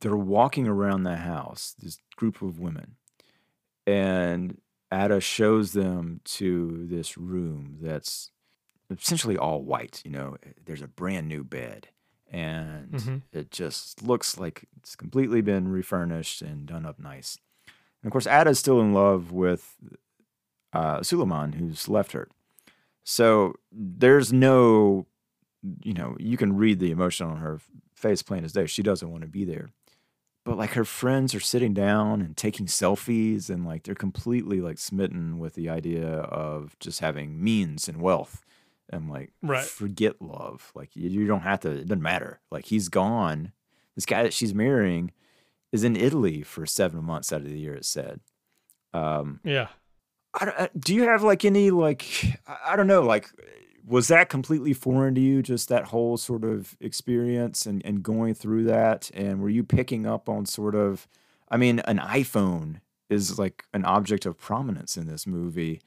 they're 0.01 0.17
walking 0.17 0.67
around 0.67 1.03
the 1.05 1.17
house, 1.17 1.75
this 1.79 1.99
group 2.17 2.43
of 2.43 2.59
women, 2.59 2.97
and 3.87 4.59
Ada 4.93 5.21
shows 5.21 5.73
them 5.73 6.21
to 6.25 6.87
this 6.89 7.17
room 7.17 7.77
that's 7.81 8.31
essentially 8.91 9.37
all 9.37 9.63
white. 9.63 10.03
You 10.05 10.11
know, 10.11 10.37
there's 10.65 10.83
a 10.83 10.89
brand 10.89 11.29
new 11.29 11.45
bed, 11.45 11.89
and 12.31 12.91
Mhm. 12.93 13.23
it 13.33 13.51
just 13.51 14.03
looks 14.03 14.39
like 14.39 14.65
it's 14.77 14.97
completely 14.97 15.41
been 15.43 15.69
refurnished 15.69 16.43
and 16.43 16.67
done 16.67 16.85
up 16.87 16.99
nice. 16.99 17.39
And 18.03 18.09
of 18.09 18.13
course, 18.13 18.27
Ada's 18.27 18.59
still 18.59 18.81
in 18.81 18.93
love 18.93 19.33
with 19.33 19.77
uh, 20.73 21.01
Souleiman, 21.01 21.55
who's 21.57 21.89
left 21.89 22.13
her. 22.13 22.29
So 23.11 23.55
there's 23.73 24.33
no, 24.33 25.07
you 25.83 25.93
know, 25.95 26.17
you 26.21 26.37
can 26.37 26.57
read 26.57 26.79
the 26.79 26.93
emotion 26.93 27.27
on 27.27 27.39
her 27.39 27.61
face 27.95 28.23
plain 28.23 28.45
as 28.45 28.53
day. 28.53 28.67
She 28.67 28.83
doesn't 28.85 29.11
want 29.11 29.23
to 29.23 29.29
be 29.29 29.45
there. 29.45 29.71
but 30.45 30.57
like 30.57 30.71
her 30.75 30.85
friends 30.85 31.35
are 31.35 31.41
sitting 31.41 31.75
down 31.75 32.21
and 32.23 32.37
taking 32.37 32.67
selfies 32.67 33.51
and 33.51 33.67
like 33.67 33.83
they're 33.83 33.95
completely 34.07 34.61
like 34.61 34.79
smitten 34.79 35.39
with 35.39 35.55
the 35.55 35.69
idea 35.69 36.07
of 36.09 36.79
just 36.79 37.01
having 37.01 37.43
means 37.43 37.89
and 37.89 38.01
wealth 38.01 38.43
and 38.93 39.11
like 39.11 39.33
Right. 39.43 39.65
forget 39.65 40.23
love 40.23 40.73
like 40.75 40.95
you, 40.97 41.11
you 41.11 41.27
don't 41.27 41.43
have 41.43 41.61
to 41.61 41.71
it 41.71 41.87
doesn't 41.89 42.03
matter 42.03 42.41
like 42.51 42.67
he's 42.67 42.89
gone 42.89 43.53
this 43.97 44.07
guy 44.07 44.23
that 44.23 44.33
she's 44.33 44.55
marrying 44.55 45.13
is 45.73 45.85
in 45.85 45.95
italy 45.95 46.43
for 46.43 46.65
seven 46.67 47.05
months 47.05 47.33
out 47.33 47.43
of 47.43 47.49
the 47.51 47.59
year 47.59 47.75
it 47.75 47.85
said 47.85 48.21
um 48.95 49.41
Yeah. 49.45 49.69
Uh, 50.39 50.69
do 50.79 50.95
you 50.95 51.03
have 51.05 51.23
like 51.23 51.45
any 51.45 51.71
like 51.71 52.05
I- 52.47 52.77
don't 52.77 52.87
know 52.87 53.03
like 53.03 53.29
was 53.87 54.07
that 54.09 54.29
completely 54.29 54.73
foreign 54.73 55.15
to 55.17 55.21
you 55.21 55.43
just 55.43 55.69
that 55.69 55.87
whole 55.87 56.17
sort 56.17 56.45
of 56.45 56.77
experience 56.81 57.67
and 57.67 57.85
and 57.85 58.03
going 58.03 58.35
through 58.35 58.65
that? 58.65 59.11
And 59.15 59.41
were 59.41 59.49
you 59.49 59.65
picking 59.65 60.07
up 60.07 60.29
on 60.29 60.47
sort 60.47 60.75
of 60.75 61.09
I 61.49 61.57
mean 61.57 61.81
an 61.81 61.99
iPhone 61.99 62.81
is 63.09 63.39
like 63.39 63.65
an 63.75 63.85
object 63.85 64.25
of 64.27 64.39
prominence 64.39 64.97
in 64.97 65.07
this 65.09 65.27
movie. 65.27 65.81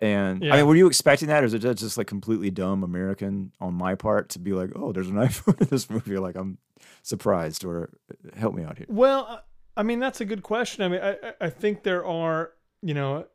And 0.00 0.44
I 0.52 0.56
mean 0.58 0.66
were 0.66 0.76
you 0.76 0.86
expecting 0.86 1.26
that 1.28 1.42
or 1.42 1.46
is 1.46 1.54
it 1.54 1.58
just, 1.58 1.98
like 1.98 2.06
completely 2.06 2.50
dumb 2.50 2.84
American 2.84 3.50
on 3.60 3.74
my 3.74 3.96
part 3.96 4.28
to 4.30 4.38
be 4.38 4.52
like 4.52 4.70
oh 4.76 4.92
there's 4.92 5.08
an 5.08 5.16
iPhone 5.28 5.60
in 5.60 5.66
this 5.68 5.90
movie 5.90 6.16
like 6.18 6.36
I'm 6.36 6.58
surprised 7.02 7.64
or 7.64 7.90
uh, 8.10 8.38
help 8.38 8.54
me 8.54 8.62
out 8.62 8.78
here. 8.78 8.86
Well, 8.88 9.26
uh, 9.28 9.38
I 9.76 9.82
mean 9.82 9.98
that's 9.98 10.20
a 10.20 10.24
good 10.24 10.42
question. 10.44 10.84
I 10.84 10.88
mean, 10.88 11.00
I- 11.02 11.34
I 11.40 11.50
think 11.50 11.82
there 11.82 12.04
are 12.06 12.52
you 12.82 12.94
know, 12.94 13.26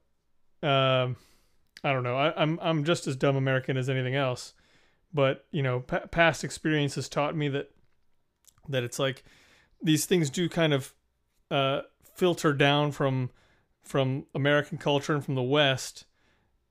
um, 0.64 1.16
I 1.84 1.92
don't 1.94 2.04
know. 2.04 2.16
I, 2.18 2.34
I'm 2.42 2.60
I'm 2.62 2.84
just 2.84 3.08
as 3.08 3.16
dumb 3.16 3.36
American 3.36 3.78
as 3.78 3.90
anything 3.90 4.16
else, 4.16 4.54
but 5.14 5.46
you 5.52 5.62
know, 5.64 5.82
pa- 5.82 6.08
past 6.12 6.44
experience 6.44 6.96
has 6.96 7.08
taught 7.10 7.36
me 7.36 7.48
that 7.50 7.72
that 8.70 8.84
it's 8.84 8.98
like 9.00 9.24
these 9.84 10.06
things 10.06 10.30
do 10.30 10.50
kind 10.50 10.74
of 10.74 10.94
uh, 11.52 11.82
filter 12.16 12.54
down 12.54 12.92
from 12.92 13.30
from 13.84 14.26
American 14.34 14.78
culture 14.80 15.14
and 15.14 15.24
from 15.24 15.36
the 15.36 15.44
West, 15.44 16.06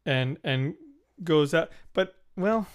and 0.04 0.38
and 0.44 0.74
goes 1.22 1.54
out. 1.54 1.70
But 1.92 2.14
well. 2.36 2.66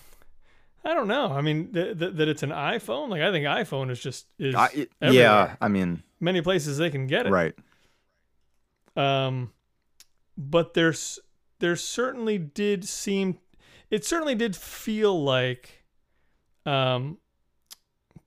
I 0.81 0.93
don't 0.93 1.09
know. 1.09 1.33
I 1.33 1.41
mean, 1.41 1.73
th- 1.73 1.99
th- 1.99 2.13
that 2.13 2.29
it's 2.29 2.41
an 2.41 2.51
iPhone. 2.51 3.09
Like 3.09 3.21
I 3.21 3.33
think 3.33 3.45
iPhone 3.45 3.91
is 3.91 3.99
just 3.99 4.27
is 4.39 4.55
I, 4.55 4.67
it- 4.73 4.91
yeah. 5.01 5.57
I 5.59 5.67
mean 5.67 6.03
many 6.21 6.39
places 6.41 6.77
they 6.77 6.89
can 6.89 7.05
get 7.05 7.25
it. 7.27 7.31
right 7.31 7.53
Um, 8.95 9.51
but 10.41 10.73
there's 10.73 11.19
there 11.59 11.75
certainly 11.75 12.37
did 12.37 12.87
seem 12.87 13.37
it 13.89 14.05
certainly 14.05 14.35
did 14.35 14.55
feel 14.55 15.21
like 15.21 15.83
um 16.65 17.17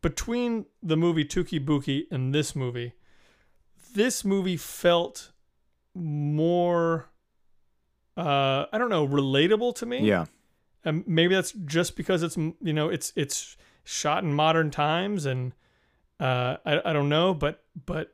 between 0.02 0.66
the 0.82 0.96
movie 0.96 1.24
Touki 1.24 1.64
Bouki 1.64 2.04
and 2.10 2.34
this 2.34 2.56
movie, 2.56 2.92
this 3.94 4.24
movie 4.24 4.56
felt 4.58 5.32
more 5.94 7.08
uh 8.16 8.66
I 8.70 8.78
don't 8.78 8.90
know, 8.90 9.08
relatable 9.08 9.74
to 9.76 9.86
me. 9.86 10.00
yeah 10.06 10.26
And 10.84 11.06
maybe 11.06 11.34
that's 11.34 11.52
just 11.52 11.96
because 11.96 12.22
it's 12.22 12.36
you 12.36 12.72
know, 12.74 12.90
it's 12.90 13.12
it's 13.16 13.56
shot 13.84 14.22
in 14.22 14.34
modern 14.34 14.70
times 14.70 15.24
and 15.24 15.52
uh 16.20 16.56
I 16.66 16.90
I 16.90 16.92
don't 16.92 17.08
know, 17.08 17.32
but 17.32 17.64
but 17.86 18.12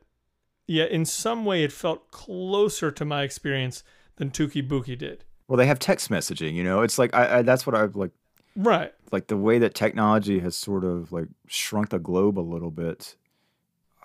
yeah, 0.69 0.85
in 0.85 1.03
some 1.05 1.45
way 1.45 1.63
it 1.63 1.71
felt 1.71 2.11
closer 2.11 2.91
to 2.91 3.03
my 3.05 3.23
experience 3.23 3.83
than 4.17 4.29
Touki 4.29 4.61
Bouki 4.67 4.97
did. 4.97 5.23
Well, 5.47 5.57
they 5.57 5.65
have 5.65 5.79
text 5.79 6.09
messaging. 6.09 6.53
You 6.53 6.63
know, 6.63 6.81
it's 6.83 6.99
like 6.99 7.13
I, 7.13 7.37
I 7.37 7.41
that's 7.41 7.65
what 7.65 7.75
I've 7.75 7.95
like 7.95 8.11
Right. 8.55 8.93
like 9.11 9.27
the 9.27 9.37
way 9.37 9.57
that 9.59 9.73
technology 9.73 10.39
has 10.39 10.55
sort 10.55 10.83
of 10.83 11.11
like 11.11 11.27
shrunk 11.47 11.89
the 11.89 11.99
globe 11.99 12.37
a 12.37 12.41
little 12.53 12.71
bit. 12.71 13.15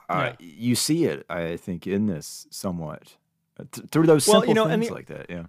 Uh, 0.09 0.33
You 0.39 0.75
see 0.75 1.05
it, 1.07 1.25
I 1.31 1.57
think, 1.57 1.87
in 1.87 2.07
this 2.07 2.47
somewhat 2.51 3.17
th- 3.73 3.89
through 3.91 4.07
those 4.07 4.27
Well, 4.29 4.41
simple 4.43 4.49
you 4.49 4.55
know, 4.55 4.69
things 4.69 4.89
the- 4.89 4.95
like 4.95 5.07
that. 5.07 5.27
Yeah, 5.31 5.45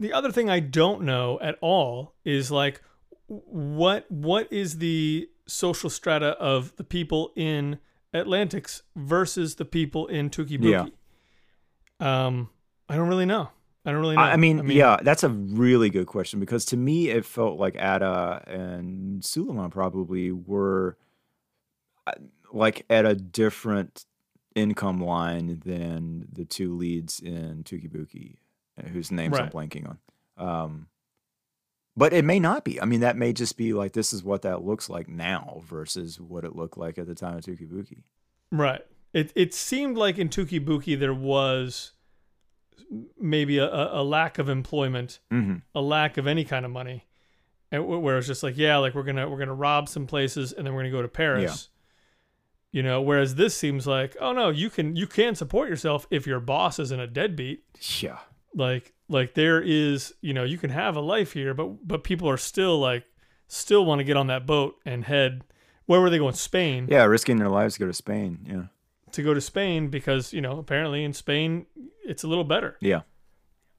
The 0.00 0.12
other 0.12 0.32
thing 0.32 0.48
I 0.50 0.60
don't 0.60 1.02
know 1.02 1.38
at 1.40 1.56
all 1.60 2.14
is 2.24 2.50
like 2.50 2.82
what 3.28 4.10
what 4.10 4.50
is 4.52 4.78
the 4.78 5.28
social 5.46 5.90
strata 5.90 6.30
of 6.38 6.74
the 6.76 6.84
people 6.84 7.32
in 7.36 7.78
Atlantics 8.14 8.82
versus 8.96 9.56
the 9.56 9.64
people 9.64 10.06
in 10.06 10.30
Touki 10.30 10.58
Bouki? 10.58 10.92
Um 12.04 12.50
I 12.88 12.96
don't 12.96 13.08
really 13.08 13.26
know. 13.26 13.50
I 13.84 13.92
don't 13.92 14.00
really 14.00 14.16
know. 14.16 14.22
I, 14.22 14.32
I, 14.32 14.36
mean, 14.36 14.68
yeah, 14.68 14.98
that's 15.02 15.22
a 15.22 15.28
really 15.28 15.88
good 15.88 16.06
question 16.06 16.40
because 16.40 16.66
to 16.66 16.76
me 16.76 17.08
it 17.08 17.24
felt 17.24 17.58
like 17.58 17.74
Ada 17.76 18.44
and 18.46 19.22
Souleiman 19.22 19.70
probably 19.70 20.30
were 20.30 20.98
uh, 22.06 22.12
like 22.52 22.84
at 22.90 23.06
a 23.06 23.14
different 23.14 24.04
income 24.54 25.00
line 25.00 25.62
than 25.64 26.26
the 26.32 26.44
two 26.44 26.76
leads 26.76 27.20
in 27.20 27.62
Touki 27.64 27.90
Bouki, 27.90 28.36
whose 28.92 29.10
names 29.10 29.38
I'm 29.38 29.48
blanking 29.48 29.88
on. 29.88 29.98
Um, 30.36 30.86
but 31.98 32.12
it 32.12 32.24
may 32.24 32.38
not 32.38 32.64
be. 32.64 32.80
I 32.80 32.84
mean, 32.84 33.00
that 33.00 33.16
may 33.16 33.32
just 33.32 33.56
be 33.56 33.72
like 33.72 33.92
this 33.92 34.12
is 34.12 34.22
what 34.22 34.42
that 34.42 34.64
looks 34.64 34.88
like 34.88 35.08
now 35.08 35.62
versus 35.66 36.20
what 36.20 36.44
it 36.44 36.54
looked 36.54 36.78
like 36.78 36.98
at 36.98 37.06
the 37.06 37.14
time 37.14 37.36
of 37.36 37.44
Touki 37.44 37.68
Bouki. 37.68 38.02
Right. 38.52 38.80
It 39.12 39.32
it 39.34 39.52
seemed 39.54 39.96
like 39.96 40.18
in 40.18 40.28
Touki 40.28 40.64
Bouki 40.64 40.98
there 40.98 41.14
was 41.14 41.92
maybe 43.18 43.58
a, 43.58 43.66
a 43.66 44.02
lack 44.02 44.38
of 44.38 44.48
employment, 44.48 45.18
hmm 45.30 45.56
a 45.74 45.80
lack 45.80 46.16
of 46.16 46.26
any 46.26 46.44
kind 46.44 46.64
of 46.64 46.70
money, 46.70 47.06
and 47.72 47.82
wh- 47.84 48.02
where 48.02 48.18
it's 48.18 48.26
just 48.26 48.42
like, 48.42 48.56
yeah, 48.56 48.76
like 48.78 48.94
we're 48.94 49.02
gonna 49.02 49.28
we're 49.28 49.38
gonna 49.38 49.54
rob 49.54 49.88
some 49.88 50.06
places 50.06 50.52
and 50.52 50.66
then 50.66 50.74
we're 50.74 50.82
gonna 50.82 50.92
go 50.92 51.02
to 51.02 51.08
Paris. 51.08 51.68
You 52.70 52.82
know, 52.82 53.00
whereas 53.00 53.34
this 53.36 53.54
seems 53.56 53.86
like, 53.86 54.14
oh 54.20 54.32
no, 54.32 54.50
you 54.50 54.68
can 54.70 54.94
you 54.94 55.06
can 55.06 55.34
support 55.34 55.68
yourself 55.70 56.06
if 56.10 56.26
your 56.26 56.38
boss 56.38 56.78
isn't 56.78 57.00
a 57.00 57.06
deadbeat. 57.06 57.64
Yeah. 58.00 58.18
Like 58.54 58.92
like 59.08 59.34
there 59.34 59.60
is, 59.60 60.14
you 60.20 60.32
know, 60.34 60.44
you 60.44 60.58
can 60.58 60.70
have 60.70 60.96
a 60.96 61.00
life 61.00 61.32
here, 61.32 61.54
but 61.54 61.86
but 61.86 62.04
people 62.04 62.28
are 62.28 62.36
still 62.36 62.78
like 62.78 63.04
still 63.46 63.84
want 63.84 63.98
to 64.00 64.04
get 64.04 64.16
on 64.16 64.26
that 64.26 64.46
boat 64.46 64.76
and 64.84 65.04
head 65.04 65.42
where 65.86 66.02
were 66.02 66.10
they 66.10 66.18
going? 66.18 66.34
Spain. 66.34 66.86
Yeah, 66.90 67.04
risking 67.04 67.38
their 67.38 67.48
lives 67.48 67.74
to 67.74 67.80
go 67.80 67.86
to 67.86 67.94
Spain. 67.94 68.40
Yeah. 68.46 68.62
to 69.12 69.22
go 69.22 69.32
to 69.32 69.40
Spain 69.40 69.88
because 69.88 70.32
you 70.34 70.40
know 70.42 70.58
apparently 70.58 71.02
in 71.02 71.14
Spain 71.14 71.66
it's 72.04 72.22
a 72.24 72.28
little 72.28 72.44
better. 72.44 72.76
Yeah. 72.80 73.02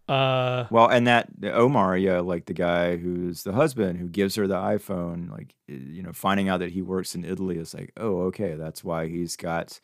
Uh, 0.07 0.65
Well, 0.71 0.87
and 0.87 1.05
that 1.05 1.29
Omar, 1.43 1.95
yeah, 1.95 2.19
like 2.21 2.45
the 2.47 2.53
guy 2.55 2.97
who's 2.97 3.43
the 3.43 3.51
husband 3.53 3.99
who 3.99 4.07
gives 4.07 4.33
her 4.35 4.47
the 4.47 4.55
iPhone, 4.55 5.29
like 5.29 5.53
eh, 5.69 5.75
you 5.77 6.01
know, 6.01 6.13
finding 6.13 6.49
out 6.49 6.61
that 6.61 6.71
he 6.71 6.81
works 6.81 7.13
in 7.13 7.23
Italy 7.23 7.57
is 7.59 7.75
like, 7.75 7.91
oh, 7.95 8.21
okay, 8.23 8.55
that's 8.55 8.83
why 8.83 9.07
he's 9.07 9.35
got 9.35 9.79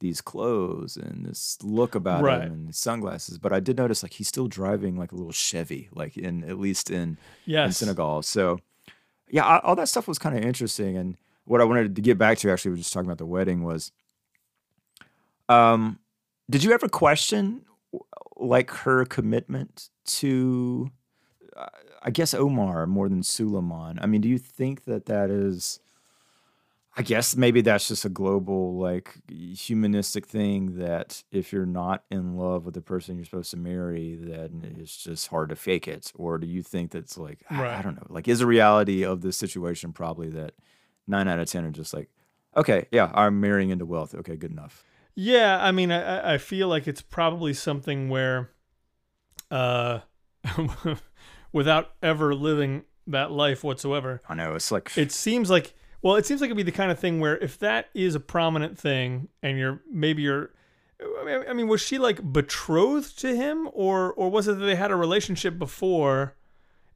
these 0.00 0.20
clothes 0.20 0.96
and 0.96 1.26
this 1.26 1.58
look 1.62 1.94
about 1.94 2.22
Right. 2.22 2.42
him 2.42 2.52
and 2.52 2.74
sunglasses. 2.74 3.38
But 3.38 3.52
I 3.52 3.60
did 3.60 3.76
notice 3.76 4.02
like 4.02 4.12
he's 4.14 4.28
still 4.28 4.46
driving 4.48 4.96
like 4.96 5.10
a 5.12 5.16
little 5.16 5.32
Chevy, 5.32 5.88
like 5.92 6.16
in 6.16 6.44
at 6.44 6.58
least 6.58 6.90
in 6.90 7.18
in 7.66 7.72
Senegal. 7.72 8.22
So 8.22 8.60
yeah, 9.30 9.44
I- 9.44 9.58
all 9.60 9.76
that 9.76 9.88
stuff 9.88 10.06
was 10.08 10.18
kind 10.18 10.36
of 10.38 10.44
interesting. 10.44 10.96
And 10.96 11.16
what 11.44 11.60
I 11.60 11.64
wanted 11.64 11.94
to 11.96 12.02
get 12.02 12.16
back 12.18 12.38
to 12.38 12.50
actually 12.50 12.70
was 12.72 12.80
just 12.80 12.92
talking 12.92 13.08
about 13.08 13.18
the 13.18 13.26
wedding 13.26 13.64
was, 13.64 13.90
um, 15.48 15.98
did 16.50 16.62
you 16.64 16.72
ever 16.72 16.88
question 16.88 17.62
like 18.36 18.70
her 18.70 19.04
commitment 19.04 19.90
to, 20.06 20.90
uh, 21.56 21.66
I 22.02 22.10
guess 22.10 22.34
Omar 22.34 22.86
more 22.86 23.08
than 23.08 23.22
Souleiman? 23.22 23.98
I 24.00 24.06
mean, 24.06 24.20
do 24.20 24.28
you 24.28 24.38
think 24.38 24.84
that 24.84 25.06
that 25.06 25.30
is? 25.30 25.80
I 26.98 27.02
guess 27.02 27.36
maybe 27.36 27.60
that's 27.60 27.86
just 27.88 28.04
a 28.04 28.08
global, 28.08 28.76
like 28.76 29.14
humanistic 29.30 30.26
thing 30.26 30.78
that 30.78 31.22
if 31.30 31.52
you're 31.52 31.64
not 31.64 32.02
in 32.10 32.36
love 32.36 32.64
with 32.64 32.74
the 32.74 32.80
person 32.82 33.16
you're 33.16 33.24
supposed 33.24 33.52
to 33.52 33.56
marry, 33.56 34.16
then 34.20 34.74
it's 34.80 34.96
just 34.96 35.28
hard 35.28 35.50
to 35.50 35.56
fake 35.56 35.86
it. 35.86 36.12
Or 36.16 36.38
do 36.38 36.46
you 36.48 36.62
think 36.62 36.90
that's 36.90 37.16
like, 37.16 37.44
I- 37.48 37.54
I 37.56 37.62
Right. 37.62 37.82
don't 37.84 37.94
know, 37.96 38.06
like 38.08 38.26
is 38.26 38.40
the 38.40 38.46
reality 38.46 39.04
of 39.04 39.20
this 39.20 39.36
situation 39.36 39.92
probably 39.92 40.28
that 40.30 40.54
nine 41.06 41.28
out 41.28 41.38
of 41.38 41.48
10 41.48 41.64
are 41.66 41.70
just 41.70 41.94
like, 41.94 42.10
okay, 42.56 42.86
yeah, 42.90 43.12
I'm 43.14 43.40
marrying 43.40 43.70
into 43.70 43.86
wealth. 43.86 44.14
Okay, 44.16 44.36
good 44.36 44.50
enough. 44.50 44.82
yeah. 45.14 45.58
I 45.64 45.70
mean, 45.72 45.90
I 45.92 46.02
I- 46.18 46.34
I 46.34 46.38
feel 46.38 46.66
like 46.68 46.88
it's 46.88 47.00
probably 47.02 47.54
something 47.54 48.08
where, 48.08 48.50
uh, 49.52 50.00
without 51.52 51.92
ever 52.02 52.34
living 52.34 52.84
that 53.06 53.30
life 53.30 53.64
whatsoever, 53.64 54.20
I 54.28 54.34
know 54.34 54.54
it's 54.54 54.70
like, 54.70 54.96
it 54.98 55.12
seems 55.12 55.48
like 55.50 55.74
well, 56.02 56.16
it 56.16 56.26
seems 56.26 56.40
like 56.40 56.48
it'd 56.48 56.56
be 56.56 56.62
the 56.62 56.72
kind 56.72 56.90
of 56.90 56.98
thing 56.98 57.20
where 57.20 57.36
if 57.38 57.58
that 57.58 57.88
is 57.94 58.14
a 58.14 58.20
prominent 58.20 58.78
thing 58.78 59.28
and 59.42 59.58
you're 59.58 59.80
maybe 59.90 60.22
you're. 60.22 60.50
I 61.00 61.24
mean- 61.24 61.44
I 61.48 61.52
mean, 61.52 61.68
was 61.68 61.80
she 61.80 61.96
like 61.98 62.32
betrothed 62.32 63.18
to 63.20 63.34
him, 63.36 63.68
or 63.72 64.12
or 64.14 64.30
was 64.30 64.48
it 64.48 64.58
that 64.58 64.64
they 64.64 64.74
had 64.74 64.90
a 64.90 64.96
relationship 64.96 65.58
before? 65.58 66.34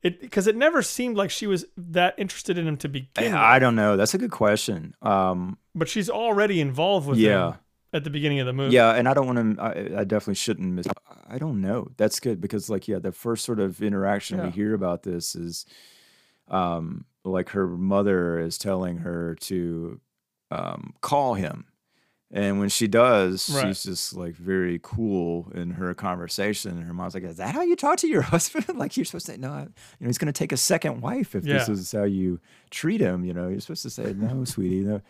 It 0.03 0.21
because 0.21 0.49
it 0.49 0.57
never 0.57 0.83
seemed 0.83 1.17
like 1.17 1.31
she 1.31 1.47
was 1.47 1.65
that 1.77 2.15
interested 2.19 2.59
in 2.59 2.67
him 2.67 2.77
to 2.79 2.89
begin 2.89 3.27
with. 3.33 3.35
I 3.35 3.61
don't 3.61 3.77
know. 3.77 3.97
That's 3.97 4.15
a 4.15 4.19
good 4.19 4.33
question. 4.33 4.95
Um, 5.03 5.57
but 5.77 5.89
she's 5.89 6.11
already 6.11 6.61
involved 6.61 7.07
with 7.07 7.19
Yeah. 7.19 7.51
him 7.53 7.59
at 7.93 8.03
the 8.03 8.11
beginning 8.11 8.41
of 8.41 8.47
the 8.47 8.53
movie. 8.53 8.75
Yeah, 8.75 8.91
and 8.91 9.07
I 9.09 9.15
don't 9.15 9.27
want 9.27 9.57
to. 9.57 9.63
I, 9.63 10.01
I 10.01 10.05
definitely 10.05 10.35
shouldn't 10.35 10.73
miss. 10.73 10.89
I 11.29 11.39
don't 11.39 11.61
know. 11.61 11.87
That's 11.97 12.19
good 12.19 12.41
because, 12.41 12.69
like, 12.69 12.89
yeah, 12.89 12.99
the 12.99 13.13
first 13.13 13.45
sort 13.45 13.61
of 13.61 13.81
interaction 13.81 14.43
we 14.43 14.51
hear 14.51 14.75
about 14.75 15.05
this 15.05 15.37
is, 15.37 15.65
um, 16.49 17.05
like 17.25 17.51
her 17.51 17.67
mother 17.67 18.39
is 18.39 18.59
telling 18.59 18.99
her 18.99 19.35
to, 19.41 20.01
um, 20.51 20.95
call 21.01 21.35
him, 21.35 21.67
And 22.35 22.59
when 22.59 22.71
she 22.71 22.87
does, 22.89 23.51
Right. 23.51 23.67
she's 23.69 23.83
just 23.83 24.15
like 24.17 24.35
very 24.35 24.81
cool 24.83 25.53
in 25.55 25.73
her 25.73 25.93
conversation. 25.95 26.71
And 26.79 26.85
her 26.87 26.95
mom's 26.95 27.13
like, 27.13 27.25
"Is 27.25 27.37
that 27.37 27.55
how 27.55 27.61
you 27.61 27.77
talk 27.77 27.99
to 27.99 28.09
your 28.09 28.23
husband? 28.35 28.65
like 28.79 28.97
you're 28.97 29.05
supposed 29.05 29.27
to 29.27 29.37
no, 29.37 29.51
I- 29.51 29.61
you 29.63 29.67
know, 30.01 30.07
he's 30.07 30.17
going 30.17 30.33
to 30.33 30.39
take 30.39 30.51
a 30.53 30.57
second 30.57 31.03
wife 31.03 31.35
if 31.35 31.45
this 31.45 31.69
is 31.69 31.93
how 31.93 32.05
you 32.05 32.41
treat 32.71 33.03
him. 33.03 33.23
You 33.27 33.35
know, 33.35 33.49
you're 33.49 33.61
supposed 33.61 33.83
to 33.83 33.91
say 33.91 34.15
no, 34.17 34.45
sweetie, 34.55 34.81
no." 34.81 35.03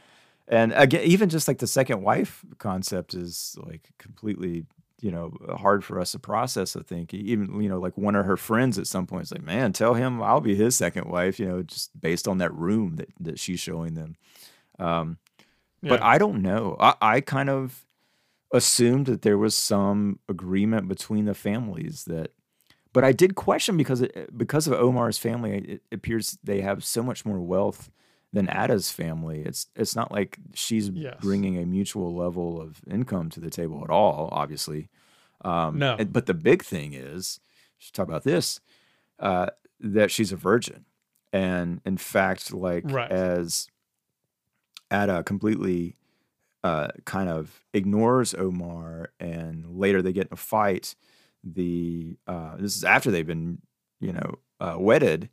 And 0.49 0.73
again, 0.73 1.05
even 1.05 1.29
just 1.29 1.47
like 1.47 1.59
the 1.59 1.69
second 1.69 2.03
wife 2.03 2.45
concept 2.59 3.15
is 3.15 3.57
like 3.63 3.91
completely, 3.99 4.67
you 5.03 5.11
know, 5.11 5.37
hard 5.59 5.85
for 5.85 6.01
us 6.01 6.13
to 6.13 6.19
process. 6.19 6.77
I 6.77 6.83
think 6.83 7.13
even 7.13 7.61
you 7.61 7.69
know, 7.69 7.81
like 7.81 7.99
one 7.99 8.15
of 8.15 8.25
her 8.25 8.37
friends 8.37 8.79
at 8.79 8.87
some 8.87 9.07
point 9.07 9.25
is 9.25 9.33
like, 9.33 9.43
"Man, 9.43 9.73
tell 9.73 9.95
him 9.95 10.23
I'll 10.23 10.41
be 10.41 10.55
his 10.55 10.77
second 10.77 11.09
wife." 11.11 11.41
You 11.41 11.49
know, 11.49 11.63
just 11.63 11.91
based 12.01 12.29
on 12.29 12.39
that 12.39 12.55
room 12.55 12.97
that 12.97 13.09
that 13.21 13.39
she's 13.39 13.61
showing 13.61 13.95
them. 13.95 14.17
Um, 14.79 15.19
but 15.83 16.01
I 16.01 16.19
don't 16.19 16.41
know. 16.41 16.77
I, 16.79 16.95
I 17.03 17.21
kind 17.21 17.51
of 17.51 17.85
assumed 18.53 19.07
that 19.07 19.23
there 19.23 19.39
was 19.39 19.57
some 19.57 20.21
agreement 20.29 20.87
between 20.87 21.25
the 21.25 21.35
families 21.35 22.05
that, 22.05 22.31
but 22.93 23.03
I 23.03 23.11
did 23.11 23.35
question 23.35 23.77
because 23.77 24.03
it, 24.03 24.37
because 24.37 24.69
of 24.69 24.75
Omar's 24.75 25.19
family, 25.19 25.59
it, 25.59 25.83
appears 25.91 26.39
they 26.45 26.61
have 26.61 26.85
so 26.85 27.03
much 27.03 27.27
more 27.27 27.41
wealth 27.41 27.91
than 28.33 28.49
Ada's 28.49 28.91
family. 28.91 29.41
It's 29.43 29.67
it's 29.77 29.95
not 29.97 30.11
like 30.13 30.39
she's 30.55 30.89
Yes. 30.89 31.19
bringing 31.21 31.59
a 31.59 31.67
mutual 31.67 32.15
level 32.15 32.61
of 32.61 32.81
income 32.91 33.29
to 33.31 33.41
the 33.41 33.51
table 33.51 33.83
at 33.85 33.91
all. 33.91 34.29
Obviously, 34.33 34.89
um, 35.45 35.79
No. 35.79 35.97
and- 35.99 36.13
But 36.13 36.27
the 36.27 36.35
big 36.35 36.63
thing 36.65 36.93
is, 36.95 37.41
let's 37.79 37.91
talk 37.91 38.09
about 38.09 38.25
this, 38.25 38.61
uh, 39.19 39.49
that 39.81 40.11
she's 40.11 40.33
a 40.33 40.37
virgin, 40.37 40.85
and 41.33 41.81
in 41.85 41.97
fact, 41.99 42.53
like 42.55 42.85
Right. 42.87 43.11
as 43.11 43.69
Ada 44.91 45.23
completely 45.25 45.97
uh, 46.65 46.89
kind 47.07 47.29
of 47.29 47.65
ignores 47.73 48.35
Omar, 48.35 49.11
and 49.19 49.67
later 49.77 50.01
they 50.01 50.13
get 50.13 50.29
in 50.29 50.33
a 50.35 50.37
fight. 50.37 50.95
The 51.43 52.17
uh, 52.29 52.57
this 52.57 52.77
is 52.77 52.85
after 52.85 53.11
they've 53.11 53.27
been, 53.27 53.61
you 53.99 54.13
know, 54.13 54.39
uh, 54.61 54.77
wedded. 54.79 55.29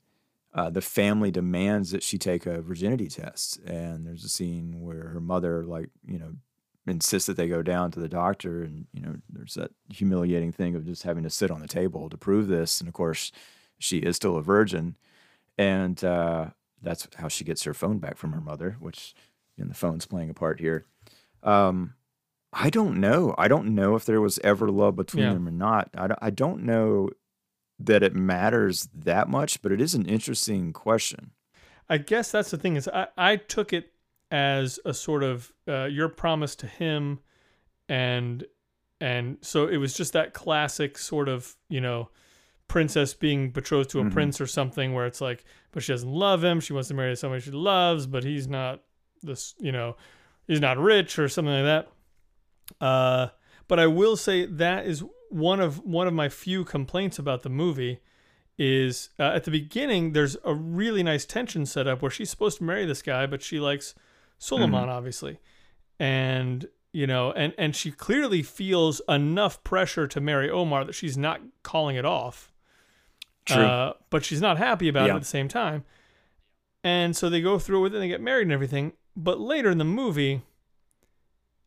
Uh, 0.53 0.69
the 0.69 0.81
family 0.81 1.29
demands 1.29 1.91
that 1.91 2.01
she 2.01 2.17
take 2.17 2.45
a 2.47 2.61
virginity 2.61 3.07
test, 3.07 3.59
and 3.65 4.07
there's 4.07 4.23
a 4.23 4.29
scene 4.29 4.81
where 4.81 5.09
her 5.09 5.19
mother, 5.19 5.63
like, 5.63 5.89
you 6.07 6.17
know, 6.17 6.33
insists 6.87 7.27
that 7.27 7.37
they 7.37 7.47
go 7.47 7.61
down 7.61 7.91
to 7.91 7.99
the 7.99 8.09
doctor, 8.09 8.63
and 8.63 8.87
you 8.91 9.01
know, 9.01 9.15
there's 9.29 9.53
that 9.53 9.69
humiliating 9.93 10.51
thing 10.51 10.75
of 10.75 10.85
just 10.85 11.03
having 11.03 11.23
to 11.23 11.29
sit 11.29 11.51
on 11.51 11.61
the 11.61 11.67
table 11.67 12.09
to 12.09 12.17
prove 12.17 12.47
this, 12.47 12.79
and 12.81 12.87
of 12.87 12.93
course, 12.95 13.31
she 13.77 13.99
is 13.99 14.15
still 14.15 14.37
a 14.37 14.41
virgin, 14.41 14.95
and 15.57 16.03
uh, 16.03 16.47
that's 16.81 17.07
how 17.17 17.27
she 17.27 17.43
gets 17.43 17.63
her 17.63 17.73
phone 17.75 17.99
back 17.99 18.17
from 18.17 18.31
her 18.33 18.41
mother, 18.41 18.75
which 18.79 19.13
and 19.59 19.69
the 19.69 19.75
phone's 19.75 20.05
playing 20.07 20.29
a 20.31 20.33
part 20.33 20.59
here. 20.59 20.85
Um, 21.43 21.93
I 22.51 22.69
don't 22.71 22.99
know. 22.99 23.35
I 23.37 23.47
don't 23.47 23.75
know 23.75 23.95
if 23.95 24.05
there 24.05 24.21
was 24.21 24.39
ever 24.43 24.69
love 24.71 24.95
between 24.95 25.25
Yeah. 25.25 25.33
them 25.33 25.47
or 25.47 25.51
not. 25.51 25.89
I, 25.95 26.15
I 26.21 26.29
don't 26.31 26.63
know 26.63 27.09
that 27.79 28.03
it 28.03 28.13
matters 28.13 28.89
that 28.93 29.29
much, 29.29 29.61
but 29.61 29.71
it 29.71 29.79
is 29.81 29.95
an 29.95 30.05
interesting 30.05 30.73
question. 30.73 31.31
I 31.89 31.97
guess 31.97 32.31
that's 32.31 32.51
the 32.51 32.57
thing 32.57 32.75
is 32.75 32.87
I, 32.87 33.07
I 33.17 33.35
took 33.37 33.73
it 33.73 33.93
as 34.31 34.79
a 34.85 34.93
sort 34.93 35.23
of 35.23 35.51
uh, 35.67 35.85
your 35.85 36.09
promise 36.09 36.55
to 36.57 36.67
him, 36.67 37.19
and 37.87 38.43
and 39.01 39.37
so 39.41 39.67
it 39.67 39.77
was 39.77 39.93
just 39.93 40.13
that 40.13 40.33
classic 40.33 40.97
sort 40.97 41.29
of 41.29 41.55
you 41.69 41.81
know 41.81 42.09
princess 42.67 43.13
being 43.15 43.49
betrothed 43.49 43.89
to 43.89 43.99
a 43.99 44.03
Mhm. 44.03 44.11
prince 44.11 44.39
or 44.41 44.45
something 44.45 44.93
where 44.93 45.07
it's 45.07 45.21
like 45.21 45.43
but 45.71 45.81
she 45.81 45.91
doesn't 45.93 46.11
love 46.11 46.43
him 46.43 46.59
she 46.59 46.71
wants 46.73 46.89
to 46.89 46.93
marry 46.93 47.15
somebody 47.15 47.41
she 47.41 47.49
loves 47.49 48.05
but 48.05 48.23
he's 48.23 48.47
not 48.47 48.81
this 49.23 49.55
you 49.57 49.71
know 49.71 49.95
he's 50.45 50.59
not 50.59 50.77
rich 50.77 51.17
or 51.17 51.27
something 51.27 51.51
like 51.51 51.63
that 51.63 52.85
uh 52.85 53.29
but 53.67 53.79
i 53.79 53.87
will 53.87 54.15
say 54.15 54.45
that 54.45 54.85
is 54.85 55.03
one 55.29 55.59
of 55.59 55.79
one 55.85 56.07
of 56.07 56.13
my 56.13 56.29
few 56.29 56.63
complaints 56.63 57.19
about 57.19 57.43
the 57.43 57.49
movie 57.49 57.99
is 58.57 59.09
uh, 59.19 59.23
at 59.23 59.45
the 59.45 59.51
beginning 59.51 60.11
there's 60.11 60.35
a 60.43 60.53
really 60.53 61.01
nice 61.01 61.25
tension 61.25 61.65
set 61.65 61.87
up 61.87 62.01
where 62.01 62.11
she's 62.11 62.29
supposed 62.29 62.57
to 62.57 62.63
marry 62.63 62.85
this 62.85 63.01
guy 63.01 63.25
but 63.25 63.41
she 63.41 63.59
likes 63.59 63.95
Souleiman 64.39 64.87
obviously. 64.89 65.39
And 65.99 66.67
you 66.91 67.07
know 67.07 67.31
and 67.31 67.53
and 67.57 67.75
she 67.75 67.91
clearly 67.91 68.43
feels 68.43 69.01
enough 69.07 69.63
pressure 69.63 70.07
to 70.07 70.19
marry 70.19 70.49
Omar 70.49 70.85
that 70.85 70.93
she's 70.93 71.17
not 71.17 71.41
calling 71.63 71.95
it 71.95 72.05
off. 72.05 72.51
True. 73.45 73.63
uh, 73.63 73.93
but 74.09 74.23
she's 74.25 74.41
not 74.41 74.57
happy 74.57 74.87
about 74.87 75.09
it 75.09 75.15
at 75.15 75.21
the 75.21 75.25
same 75.25 75.47
time. 75.47 75.83
And 76.83 77.15
so 77.15 77.29
they 77.29 77.41
go 77.41 77.57
through 77.57 77.81
with 77.81 77.93
it 77.93 77.97
and 77.97 78.03
they 78.03 78.07
get 78.07 78.21
married 78.21 78.43
and 78.43 78.51
everything. 78.51 78.93
But 79.15 79.39
later 79.39 79.69
in 79.69 79.77
the 79.79 79.85
movie 79.85 80.43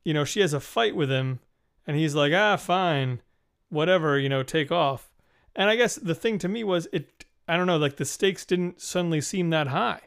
you 0.04 0.14
know 0.14 0.24
she 0.24 0.40
has 0.40 0.52
a 0.52 0.60
fight 0.60 0.96
with 0.96 1.10
him 1.10 1.40
and 1.86 1.96
he's 1.96 2.14
like 2.14 2.32
ah 2.32 2.56
fine 2.56 3.20
whatever 3.72 4.18
you 4.18 4.28
know 4.28 4.42
take 4.42 4.70
off 4.70 5.10
and 5.56 5.68
I 5.70 5.76
guess 5.76 5.96
the 5.96 6.14
thing 6.14 6.38
to 6.38 6.48
me 6.48 6.62
was 6.64 6.86
it 6.92 7.24
I 7.48 7.56
don't 7.56 7.66
know, 7.66 7.76
like 7.76 7.96
the 7.96 8.04
stakes 8.04 8.44
didn't 8.46 8.80
suddenly 8.80 9.20
seem 9.20 9.50
that 9.50 9.66
high 9.68 10.00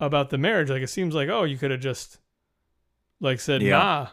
about 0.00 0.30
the 0.30 0.38
marriage. 0.38 0.70
Like 0.70 0.82
it 0.82 0.88
seems 0.88 1.14
like, 1.14 1.28
oh, 1.28 1.44
you 1.44 1.58
could 1.58 1.70
have 1.70 1.80
just 1.80 2.18
like 3.20 3.40
said 3.40 3.62
Yeah. 3.62 3.78
nah 3.78 4.06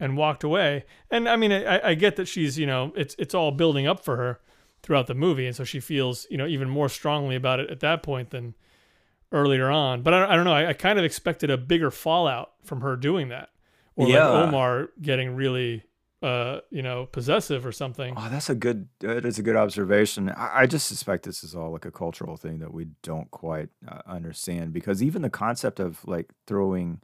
and 0.00 0.16
walked 0.16 0.42
away. 0.44 0.84
And 1.10 1.28
I 1.28 1.36
mean 1.36 1.52
I, 1.52 1.90
I 1.90 1.94
get 1.94 2.16
that 2.16 2.26
she's, 2.26 2.58
you 2.58 2.66
know, 2.66 2.92
it's 2.96 3.14
it's 3.18 3.34
all 3.34 3.50
building 3.52 3.86
up 3.86 4.04
for 4.04 4.16
her 4.16 4.40
throughout 4.82 5.06
the 5.06 5.14
movie, 5.14 5.46
and 5.46 5.56
so 5.56 5.64
she 5.64 5.80
feels, 5.80 6.26
you 6.30 6.36
know, 6.36 6.46
even 6.46 6.68
more 6.68 6.88
strongly 6.88 7.36
about 7.36 7.60
it 7.60 7.70
at 7.70 7.80
that 7.80 8.02
point 8.02 8.30
than 8.30 8.54
earlier 9.32 9.70
on. 9.70 10.02
But 10.02 10.14
I, 10.14 10.32
I 10.32 10.36
don't 10.36 10.44
know, 10.44 10.52
I, 10.52 10.68
I 10.70 10.72
kind 10.72 10.98
of 10.98 11.04
expected 11.04 11.50
a 11.50 11.56
bigger 11.58 11.90
fallout 11.90 12.52
from 12.64 12.80
her 12.82 12.96
doing 12.96 13.28
that. 13.28 13.50
Or 13.96 14.08
Yeah. 14.08 14.26
like 14.28 14.48
Omar 14.48 14.88
getting 15.00 15.34
really 15.36 15.84
uh, 16.24 16.60
you 16.70 16.80
know, 16.80 17.04
possessive 17.04 17.66
or 17.66 17.72
something. 17.72 18.14
Oh, 18.16 18.28
that's 18.30 18.48
a 18.48 18.54
good. 18.54 18.88
That 19.00 19.26
is 19.26 19.38
a 19.38 19.42
good 19.42 19.56
observation. 19.56 20.30
I, 20.30 20.60
I 20.60 20.66
just 20.66 20.88
suspect 20.88 21.24
this 21.24 21.44
is 21.44 21.54
all 21.54 21.70
like 21.70 21.84
a 21.84 21.90
cultural 21.90 22.38
thing 22.38 22.60
that 22.60 22.72
we 22.72 22.86
don't 23.02 23.30
quite 23.30 23.68
uh, 23.86 24.00
understand 24.06 24.72
because 24.72 25.02
even 25.02 25.20
the 25.20 25.28
concept 25.28 25.80
of 25.80 26.02
like 26.06 26.30
throwing 26.46 27.02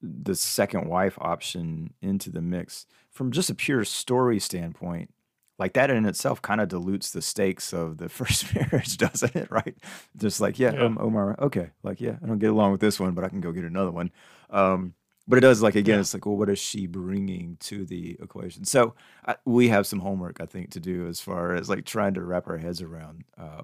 the 0.00 0.36
second 0.36 0.86
wife 0.88 1.18
option 1.20 1.94
into 2.00 2.30
the 2.30 2.42
mix 2.42 2.86
from 3.10 3.32
just 3.32 3.50
a 3.50 3.56
pure 3.56 3.84
story 3.84 4.38
standpoint, 4.38 5.12
like 5.58 5.72
that 5.72 5.90
in 5.90 6.06
itself 6.06 6.40
kind 6.40 6.60
of 6.60 6.68
dilutes 6.68 7.10
the 7.10 7.22
stakes 7.22 7.72
of 7.72 7.96
the 7.98 8.08
first 8.20 8.54
marriage, 8.54 8.96
doesn't 8.98 9.34
it? 9.34 9.50
Right? 9.50 9.76
Just 10.16 10.40
like 10.40 10.60
yeah, 10.60 10.74
Yeah. 10.74 10.84
Um, 10.84 10.98
Omar, 11.00 11.34
okay, 11.40 11.70
like 11.82 12.00
yeah, 12.00 12.18
I 12.22 12.26
don't 12.28 12.38
get 12.38 12.50
along 12.50 12.70
with 12.70 12.80
this 12.80 13.00
one, 13.00 13.14
but 13.14 13.24
I 13.24 13.30
can 13.30 13.40
go 13.40 13.50
get 13.50 13.64
another 13.64 13.90
one. 13.90 14.12
Um, 14.48 14.94
but 15.26 15.36
it 15.38 15.40
does 15.40 15.62
like 15.62 15.74
again, 15.74 15.94
Yeah. 15.96 16.00
it's 16.00 16.14
like, 16.14 16.26
well, 16.26 16.36
what 16.36 16.50
is 16.50 16.58
she 16.58 16.86
bringing 16.86 17.56
to 17.60 17.84
the 17.84 18.16
equation? 18.20 18.64
So 18.64 18.94
I, 19.26 19.36
we 19.44 19.68
have 19.68 19.86
some 19.86 20.00
homework, 20.00 20.40
I 20.40 20.46
think, 20.46 20.70
to 20.72 20.80
do 20.80 21.06
as 21.06 21.20
far 21.20 21.54
as 21.54 21.68
like 21.68 21.84
trying 21.84 22.14
to 22.14 22.22
wrap 22.22 22.46
our 22.48 22.58
heads 22.58 22.82
around 22.82 23.24
uh, 23.38 23.62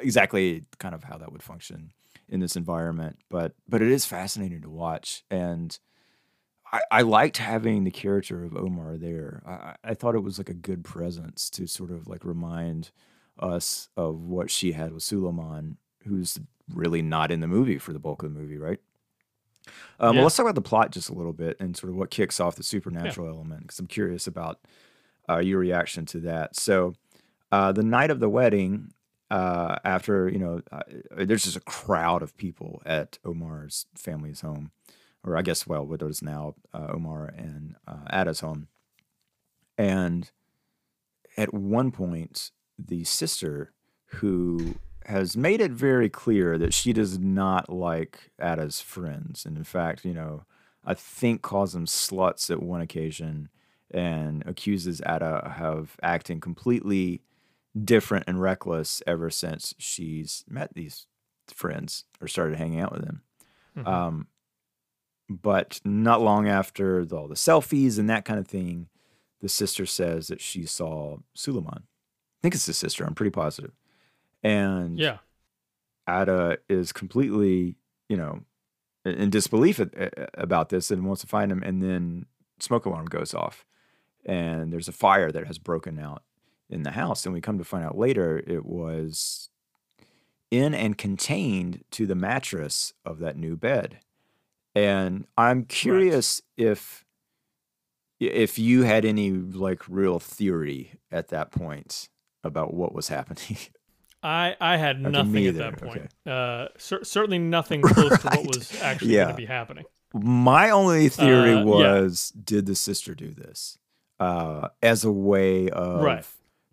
exactly 0.00 0.64
kind 0.78 0.94
of 0.94 1.04
how 1.04 1.18
that 1.18 1.30
would 1.32 1.42
function 1.42 1.92
in 2.28 2.40
this 2.40 2.56
environment. 2.56 3.18
But 3.28 3.54
but 3.68 3.82
it 3.82 3.90
is 3.90 4.06
fascinating 4.06 4.62
to 4.62 4.70
watch, 4.70 5.22
and 5.30 5.78
I, 6.72 6.80
I 6.90 7.02
liked 7.02 7.36
having 7.38 7.84
the 7.84 7.90
character 7.90 8.44
of 8.44 8.56
Omar 8.56 8.96
there. 8.96 9.42
I, 9.46 9.52
I- 9.52 9.76
I 9.84 9.94
thought 9.94 10.14
it 10.14 10.22
was 10.22 10.38
like 10.38 10.48
a 10.48 10.54
good 10.54 10.84
presence 10.84 11.50
to 11.50 11.66
sort 11.66 11.90
of 11.90 12.08
like 12.08 12.24
remind 12.24 12.90
us 13.38 13.88
of 13.96 14.20
what 14.22 14.50
she 14.50 14.72
had 14.72 14.92
with 14.92 15.02
Souleiman, 15.02 15.76
who's 16.06 16.38
really 16.72 17.02
not 17.02 17.30
in 17.30 17.40
the 17.40 17.46
movie 17.48 17.78
for 17.78 17.92
the 17.92 17.98
bulk 17.98 18.22
of 18.22 18.32
the 18.32 18.40
movie, 18.40 18.56
right? 18.58 18.78
Um, 20.00 20.14
Yeah. 20.14 20.20
Well, 20.20 20.22
let's 20.24 20.36
talk 20.36 20.44
about 20.44 20.54
the 20.54 20.62
plot 20.62 20.90
just 20.90 21.08
a 21.08 21.14
little 21.14 21.32
bit 21.32 21.56
and 21.60 21.76
sort 21.76 21.90
of 21.90 21.96
what 21.96 22.10
kicks 22.10 22.40
off 22.40 22.56
the 22.56 22.62
supernatural 22.62 23.28
element 23.28 23.62
because 23.62 23.78
I'm 23.78 23.86
curious 23.86 24.26
about 24.26 24.60
uh, 25.28 25.38
your 25.38 25.58
reaction 25.60 26.04
to 26.06 26.20
that. 26.20 26.56
So, 26.56 26.94
uh, 27.52 27.70
the 27.72 27.82
night 27.82 28.10
of 28.10 28.18
the 28.20 28.28
wedding, 28.28 28.92
uh, 29.30 29.76
after 29.84 30.28
you 30.28 30.38
know, 30.38 30.62
uh, 30.72 30.82
there's 31.16 31.44
just 31.44 31.56
a 31.56 31.60
crowd 31.60 32.22
of 32.22 32.36
people 32.36 32.82
at 32.84 33.18
Omar's 33.24 33.86
family's 33.96 34.40
home, 34.40 34.72
or 35.24 35.36
I 35.36 35.42
guess, 35.42 35.66
well, 35.66 35.86
what 35.86 36.02
is 36.02 36.22
now 36.22 36.54
uh, 36.74 36.88
Omar 36.90 37.26
and 37.36 37.76
uh, 37.86 38.04
Ada's 38.10 38.40
home, 38.40 38.68
and 39.78 40.30
at 41.36 41.54
one 41.54 41.90
point, 41.92 42.50
the 42.78 43.04
sister 43.04 43.72
who 44.06 44.74
has 45.06 45.36
made 45.36 45.60
it 45.60 45.70
very 45.72 46.08
clear 46.08 46.58
that 46.58 46.74
she 46.74 46.92
does 46.92 47.18
not 47.18 47.70
like 47.70 48.30
Ada's 48.38 48.80
friends, 48.80 49.44
and 49.46 49.56
in 49.56 49.64
fact, 49.64 50.04
you 50.04 50.14
know, 50.14 50.44
I 50.84 50.94
think 50.94 51.42
calls 51.42 51.72
them 51.72 51.86
sluts 51.86 52.50
at 52.50 52.62
one 52.62 52.80
occasion, 52.80 53.48
and 53.90 54.42
accuses 54.46 55.00
Ada 55.06 55.54
of 55.60 55.96
acting 56.02 56.40
completely 56.40 57.22
different 57.84 58.24
and 58.26 58.40
reckless 58.40 59.02
ever 59.06 59.30
since 59.30 59.74
she's 59.78 60.44
met 60.48 60.74
these 60.74 61.06
friends 61.48 62.04
or 62.20 62.28
started 62.28 62.58
hanging 62.58 62.80
out 62.80 62.92
with 62.92 63.04
them. 63.04 63.22
Mhm. 63.76 63.86
Um, 63.86 64.26
but 65.28 65.80
not 65.84 66.20
long 66.20 66.48
after 66.48 67.04
the, 67.04 67.16
all 67.16 67.28
the 67.28 67.34
selfies 67.34 67.98
and 67.98 68.08
that 68.10 68.24
kind 68.24 68.38
of 68.38 68.46
thing, 68.46 68.88
the 69.40 69.48
sister 69.48 69.86
says 69.86 70.28
that 70.28 70.40
she 70.40 70.66
saw 70.66 71.18
Souleiman. 71.34 71.82
I 71.84 72.40
think 72.42 72.54
it's 72.54 72.66
the 72.66 72.74
sister. 72.74 73.04
I'm 73.04 73.14
pretty 73.14 73.30
positive. 73.30 73.72
And 74.42 74.98
yeah. 74.98 75.18
Ada 76.08 76.58
is 76.68 76.92
completely, 76.92 77.76
you 78.08 78.16
know, 78.16 78.40
in 79.04 79.30
disbelief 79.30 79.80
about 80.34 80.68
this 80.68 80.90
and 80.90 81.04
wants 81.04 81.22
to 81.22 81.26
find 81.26 81.50
him. 81.50 81.62
And 81.62 81.82
then 81.82 82.26
smoke 82.58 82.86
alarm 82.86 83.06
goes 83.06 83.34
off, 83.34 83.64
and 84.24 84.72
there's 84.72 84.88
a 84.88 84.92
fire 84.92 85.30
that 85.32 85.46
has 85.46 85.58
broken 85.58 85.98
out 85.98 86.22
in 86.68 86.82
the 86.82 86.92
house. 86.92 87.24
And 87.24 87.34
we 87.34 87.40
come 87.40 87.58
to 87.58 87.64
find 87.64 87.84
out 87.84 87.98
later 87.98 88.42
it 88.46 88.64
was 88.64 89.48
in 90.50 90.74
and 90.74 90.98
contained 90.98 91.82
to 91.92 92.06
the 92.06 92.14
mattress 92.14 92.92
of 93.04 93.18
that 93.20 93.36
new 93.36 93.56
bed. 93.56 93.98
And 94.74 95.26
I'm 95.36 95.64
curious 95.64 96.40
right. 96.58 96.68
if 96.68 97.04
if 98.20 98.58
you 98.58 98.82
had 98.82 99.04
any 99.04 99.32
like 99.32 99.88
real 99.88 100.20
theory 100.20 100.92
at 101.10 101.28
that 101.28 101.50
point 101.50 102.08
about 102.44 102.72
what 102.72 102.94
was 102.94 103.08
happening. 103.08 103.58
I 104.22 104.56
I 104.60 104.76
had 104.76 105.00
nothing 105.00 105.46
at 105.46 105.56
that 105.56 105.80
point. 105.80 106.02
Okay. 106.02 106.08
Uh, 106.26 106.68
cer- 106.78 107.04
certainly 107.04 107.38
nothing 107.58 107.82
close 107.82 108.10
right. 108.10 108.20
to 108.20 108.28
what 108.28 108.56
was 108.56 108.80
actually 108.80 109.14
yeah. 109.14 109.24
going 109.24 109.36
to 109.36 109.40
be 109.40 109.46
happening. 109.46 109.84
My 110.14 110.70
only 110.70 111.08
theory 111.08 111.54
uh, 111.54 111.64
was: 111.64 112.32
yeah. 112.34 112.42
Did 112.44 112.66
the 112.66 112.74
sister 112.74 113.14
do 113.14 113.32
this 113.32 113.78
uh, 114.20 114.68
as 114.82 115.04
a 115.04 115.12
way 115.12 115.70
of 115.70 116.02
right. 116.02 116.24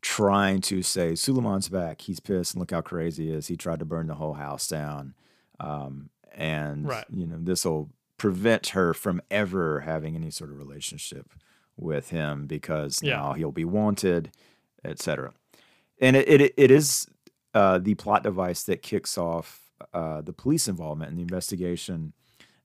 trying 0.01 0.61
to 0.61 0.83
say 0.83 1.15
Souleiman's 1.15 1.69
back? 1.69 2.01
He's 2.01 2.19
pissed, 2.19 2.53
and 2.53 2.59
look 2.59 2.71
how 2.71 2.81
crazy 2.81 3.27
he 3.27 3.31
is. 3.31 3.47
He 3.47 3.57
tried 3.57 3.79
to 3.79 3.85
burn 3.85 4.07
the 4.07 4.15
whole 4.15 4.33
house 4.33 4.67
down, 4.67 5.15
um, 5.59 6.09
and 6.33 6.87
right. 6.87 7.05
you 7.09 7.25
know 7.25 7.37
this 7.39 7.65
will 7.65 7.89
prevent 8.17 8.67
her 8.69 8.93
from 8.93 9.21
ever 9.31 9.79
having 9.79 10.15
any 10.15 10.29
sort 10.29 10.51
of 10.51 10.57
relationship 10.57 11.31
with 11.77 12.09
him 12.09 12.45
because 12.45 13.01
yeah. 13.01 13.15
now 13.15 13.33
he'll 13.33 13.51
be 13.51 13.65
wanted, 13.65 14.31
etc. 14.83 15.33
And 16.01 16.15
it, 16.15 16.27
it 16.29 16.53
it 16.57 16.71
is 16.71 17.07
uh, 17.53 17.79
the 17.79 17.95
plot 17.95 18.23
device 18.23 18.63
that 18.63 18.81
kicks 18.81 19.17
off 19.17 19.61
uh, 19.93 20.21
the 20.21 20.33
police 20.33 20.67
involvement 20.67 21.09
and 21.09 21.17
the 21.17 21.23
investigation 21.23 22.13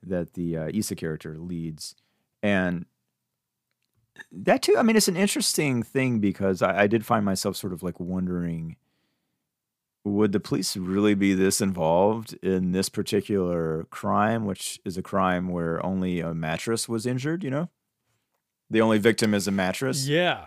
that 0.03 0.35
the 0.35 0.57
uh, 0.57 0.71
Issa 0.73 0.97
character 0.97 1.39
leads, 1.39 1.95
and 2.43 2.87
that 4.31 4.63
too. 4.63 4.77
I 4.77 4.83
mean, 4.83 4.97
it's 4.97 5.09
an 5.09 5.17
interesting 5.17 5.83
thing 5.83 6.21
because 6.21 6.63
I, 6.63 6.83
I 6.83 6.87
did 6.87 7.07
find 7.07 7.25
myself 7.25 7.57
sort 7.57 7.73
of 7.73 7.83
like 7.83 7.99
wondering 7.99 8.77
would 10.05 10.33
the 10.33 10.41
police 10.41 10.77
really 10.77 11.15
be 11.15 11.33
this 11.33 11.61
involved 11.61 12.35
in 12.43 12.73
this 12.73 12.89
particular 12.89 13.87
crime, 13.91 14.45
which 14.45 14.79
is 14.85 14.99
a 14.99 15.03
crime 15.03 15.49
where 15.49 15.85
only 15.85 16.21
a 16.21 16.35
mattress 16.35 16.89
was 16.89 17.07
injured, 17.07 17.43
you 17.43 17.51
know? 17.51 17.71
The 18.71 18.83
only 18.83 18.99
victim 18.99 19.33
is 19.33 19.49
a 19.49 19.51
mattress. 19.51 20.07
Yeah. 20.07 20.47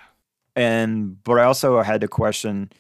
And, 0.56 1.22
but 1.24 1.40
I 1.40 1.44
also 1.44 1.82
had 1.82 2.02
to 2.02 2.08
question 2.08 2.72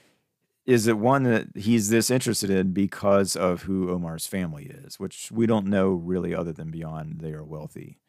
is 0.67 0.85
it 0.85 0.97
one 0.97 1.23
that 1.23 1.47
he's 1.55 1.89
this 1.89 2.11
interested 2.11 2.49
in 2.49 2.73
because 2.73 3.37
of 3.37 3.63
who 3.63 3.89
Omar's 3.89 4.27
family 4.27 4.65
is, 4.65 4.99
which 4.99 5.31
we 5.31 5.47
don't 5.47 5.65
know 5.65 5.91
really 5.91 6.35
other 6.35 6.51
than 6.51 6.69
beyond 6.69 7.21
they 7.21 7.31
are 7.31 7.43
wealthy. 7.43 7.99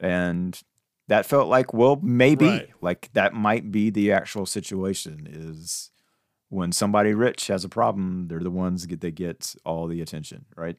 And 0.00 0.58
that 1.08 1.26
felt 1.26 1.48
like, 1.48 1.74
well, 1.74 2.00
maybe 2.02 2.46
right. 2.46 2.70
like 2.80 3.10
that 3.12 3.34
might 3.34 3.70
be 3.70 3.90
the 3.90 4.10
actual 4.12 4.46
situation 4.46 5.28
is 5.30 5.90
when 6.48 6.72
somebody 6.72 7.12
rich 7.12 7.48
has 7.48 7.62
a 7.62 7.68
problem, 7.68 8.26
they're 8.28 8.40
the 8.40 8.50
ones 8.50 8.86
that 8.86 8.96
get, 9.00 9.14
get 9.14 9.54
all 9.66 9.86
the 9.86 10.00
attention, 10.00 10.46
right? 10.56 10.76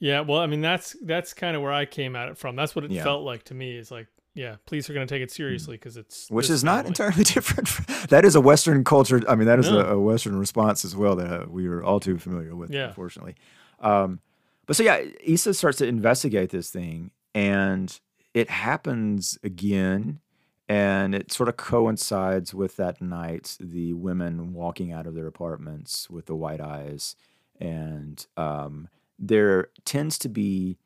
Yeah, 0.00 0.20
well, 0.20 0.38
I 0.38 0.46
mean 0.46 0.60
that's 0.60 0.96
that's 1.02 1.32
kind 1.32 1.56
of 1.56 1.62
where 1.62 1.72
I 1.72 1.86
came 1.86 2.14
at 2.14 2.28
it 2.28 2.38
from. 2.38 2.56
That's 2.56 2.76
what 2.76 2.84
it 2.84 2.90
yeah. 2.90 3.02
felt 3.02 3.24
like 3.24 3.44
to 3.44 3.54
me. 3.54 3.76
Is 3.76 3.90
like, 3.90 4.06
yeah, 4.38 4.56
police 4.66 4.88
are 4.88 4.94
going 4.94 5.04
to 5.04 5.12
take 5.12 5.22
it 5.22 5.32
seriously 5.32 5.76
because 5.76 5.96
mm. 5.96 6.00
it's 6.00 6.30
which 6.30 6.48
is 6.48 6.62
not 6.62 6.86
entirely 6.86 7.24
different. 7.34 7.68
that 8.08 8.24
is 8.24 8.36
a 8.36 8.40
Western 8.40 8.84
culture. 8.84 9.20
I 9.28 9.34
mean, 9.34 9.46
that 9.46 9.58
is 9.58 9.68
no. 9.68 9.80
a, 9.80 9.96
a, 9.96 10.00
Western 10.00 10.38
response 10.38 10.84
as 10.84 10.94
well 10.94 11.16
that 11.16 11.42
uh, 11.42 11.46
we 11.48 11.66
are 11.66 11.82
all 11.82 11.98
too 11.98 12.18
familiar 12.18 12.54
with, 12.54 12.70
yeah. 12.70 12.88
unfortunately. 12.88 13.34
Um, 13.80 14.20
but 14.66 14.76
so 14.76 14.84
yeah, 14.84 15.02
Issa 15.24 15.54
starts 15.54 15.78
to 15.78 15.88
investigate 15.88 16.50
this 16.50 16.70
thing, 16.70 17.10
and 17.34 17.98
it 18.32 18.48
happens 18.48 19.38
again 19.42 20.20
and 20.68 21.14
it 21.14 21.32
sort 21.32 21.48
of 21.48 21.56
coincides 21.56 22.54
with 22.54 22.76
that 22.76 23.00
night 23.00 23.56
the 23.58 23.94
women 23.94 24.52
walking 24.52 24.92
out 24.92 25.06
of 25.06 25.14
their 25.14 25.26
apartments 25.26 26.08
with 26.10 26.26
the 26.26 26.34
white 26.36 26.60
eyes 26.60 27.16
and 27.58 28.26
um, 28.36 28.88
there 29.18 29.70
tends 29.86 30.18
to 30.18 30.28
be 30.28 30.76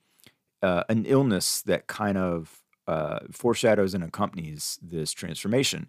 uh, 0.63 0.85
an 0.89 1.05
illness 1.05 1.61
that 1.63 1.89
kind 1.89 2.17
of 2.17 2.62
uh, 2.87 3.21
foreshadows 3.31 3.95
and 3.95 4.05
accompanies 4.05 4.79
this 4.83 5.13
transformation 5.13 5.87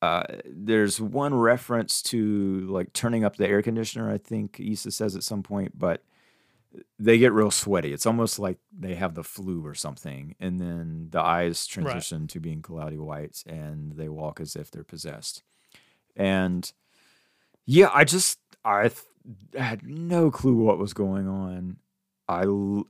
uh, 0.00 0.22
there's 0.44 1.00
one 1.00 1.34
reference 1.34 2.02
to 2.02 2.60
like 2.68 2.92
turning 2.92 3.24
up 3.24 3.36
the 3.36 3.48
air 3.48 3.62
conditioner 3.62 4.10
i 4.10 4.18
think 4.18 4.58
Issa 4.60 4.90
says 4.90 5.16
at 5.16 5.22
some 5.22 5.42
point 5.42 5.78
but 5.78 6.02
they 6.98 7.18
get 7.18 7.32
real 7.32 7.50
sweaty. 7.50 7.92
It's 7.92 8.06
almost 8.06 8.38
like 8.38 8.58
they 8.76 8.94
have 8.94 9.14
the 9.14 9.24
flu 9.24 9.64
or 9.64 9.74
something. 9.74 10.34
And 10.40 10.60
then 10.60 11.08
the 11.10 11.20
eyes 11.20 11.66
transition 11.66 12.22
right. 12.22 12.30
to 12.30 12.40
being 12.40 12.62
cloudy 12.62 12.98
white 12.98 13.42
and 13.46 13.92
they 13.92 14.08
walk 14.08 14.40
as 14.40 14.56
if 14.56 14.70
they're 14.70 14.84
possessed. 14.84 15.42
And 16.16 16.70
yeah, 17.66 17.90
I 17.92 18.04
just, 18.04 18.38
I 18.64 18.88
th- 18.88 19.02
had 19.56 19.82
no 19.86 20.30
clue 20.30 20.56
what 20.56 20.78
was 20.78 20.92
going 20.92 21.28
on. 21.28 21.76
I, 22.28 22.42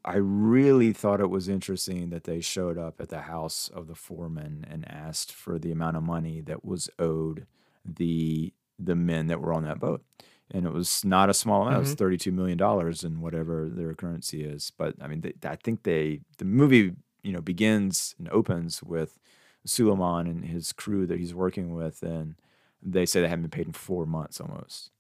I 0.05 0.16
really 0.16 0.93
thought 0.93 1.20
it 1.20 1.30
was 1.30 1.49
interesting 1.49 2.11
that 2.11 2.24
they 2.24 2.41
showed 2.41 2.76
up 2.76 3.01
at 3.01 3.09
the 3.09 3.22
house 3.22 3.70
of 3.72 3.86
the 3.86 3.95
foreman 3.95 4.66
and 4.68 4.91
asked 4.91 5.32
for 5.32 5.59
the 5.59 5.70
amount 5.70 5.97
of 5.97 6.03
money 6.03 6.41
that 6.43 6.64
was 6.64 6.91
owed 6.99 7.47
the 7.84 8.53
the 8.80 8.95
men 8.95 9.26
that 9.26 9.41
were 9.41 9.53
on 9.53 9.64
that 9.64 9.80
boat 9.80 10.05
and 10.51 10.66
it 10.66 10.72
was 10.72 11.05
not 11.05 11.28
a 11.28 11.34
small 11.34 11.62
amount. 11.62 11.72
Mm-hmm. 11.72 11.76
It 11.76 11.80
was 11.80 11.89
mm-hmm. 11.91 11.99
thirty-two 11.99 12.32
million 12.32 12.59
dollars 12.59 13.05
in 13.05 13.20
whatever 13.20 13.68
their 13.68 13.95
currency 13.95 14.45
is. 14.45 14.72
But 14.76 14.95
I 15.01 15.07
mean, 15.07 15.20
they, 15.20 15.34
I 15.49 15.57
think 15.57 15.82
they 15.82 16.20
the 16.39 16.45
movie 16.45 16.93
you 17.22 17.32
know 17.32 17.41
begins 17.41 18.14
and 18.18 18.28
opens 18.30 18.82
with 18.82 19.18
Suleiman 19.66 20.26
and 20.26 20.45
his 20.45 20.72
crew 20.72 21.07
that 21.07 21.18
he's 21.18 21.34
working 21.34 21.74
with, 21.74 22.03
and 22.03 22.36
they 22.82 23.07
say 23.07 23.20
they 23.20 23.28
haven't 23.28 23.43
been 23.43 23.51
paid 23.51 23.66
in 23.66 23.72
four 23.72 24.07
months 24.07 24.41
almost, 24.41 24.91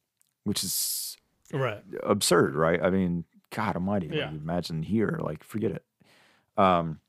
which 0.44 0.62
is 0.62 1.16
right 1.52 1.82
absurd, 2.02 2.54
right? 2.54 2.82
I 2.82 2.90
mean, 2.90 3.24
God 3.50 3.76
Almighty, 3.76 4.10
yeah. 4.12 4.26
like, 4.26 4.40
imagine 4.40 4.82
here, 4.82 5.18
like 5.22 5.42
forget 5.44 5.72
it. 5.72 5.84
Um, 6.56 7.00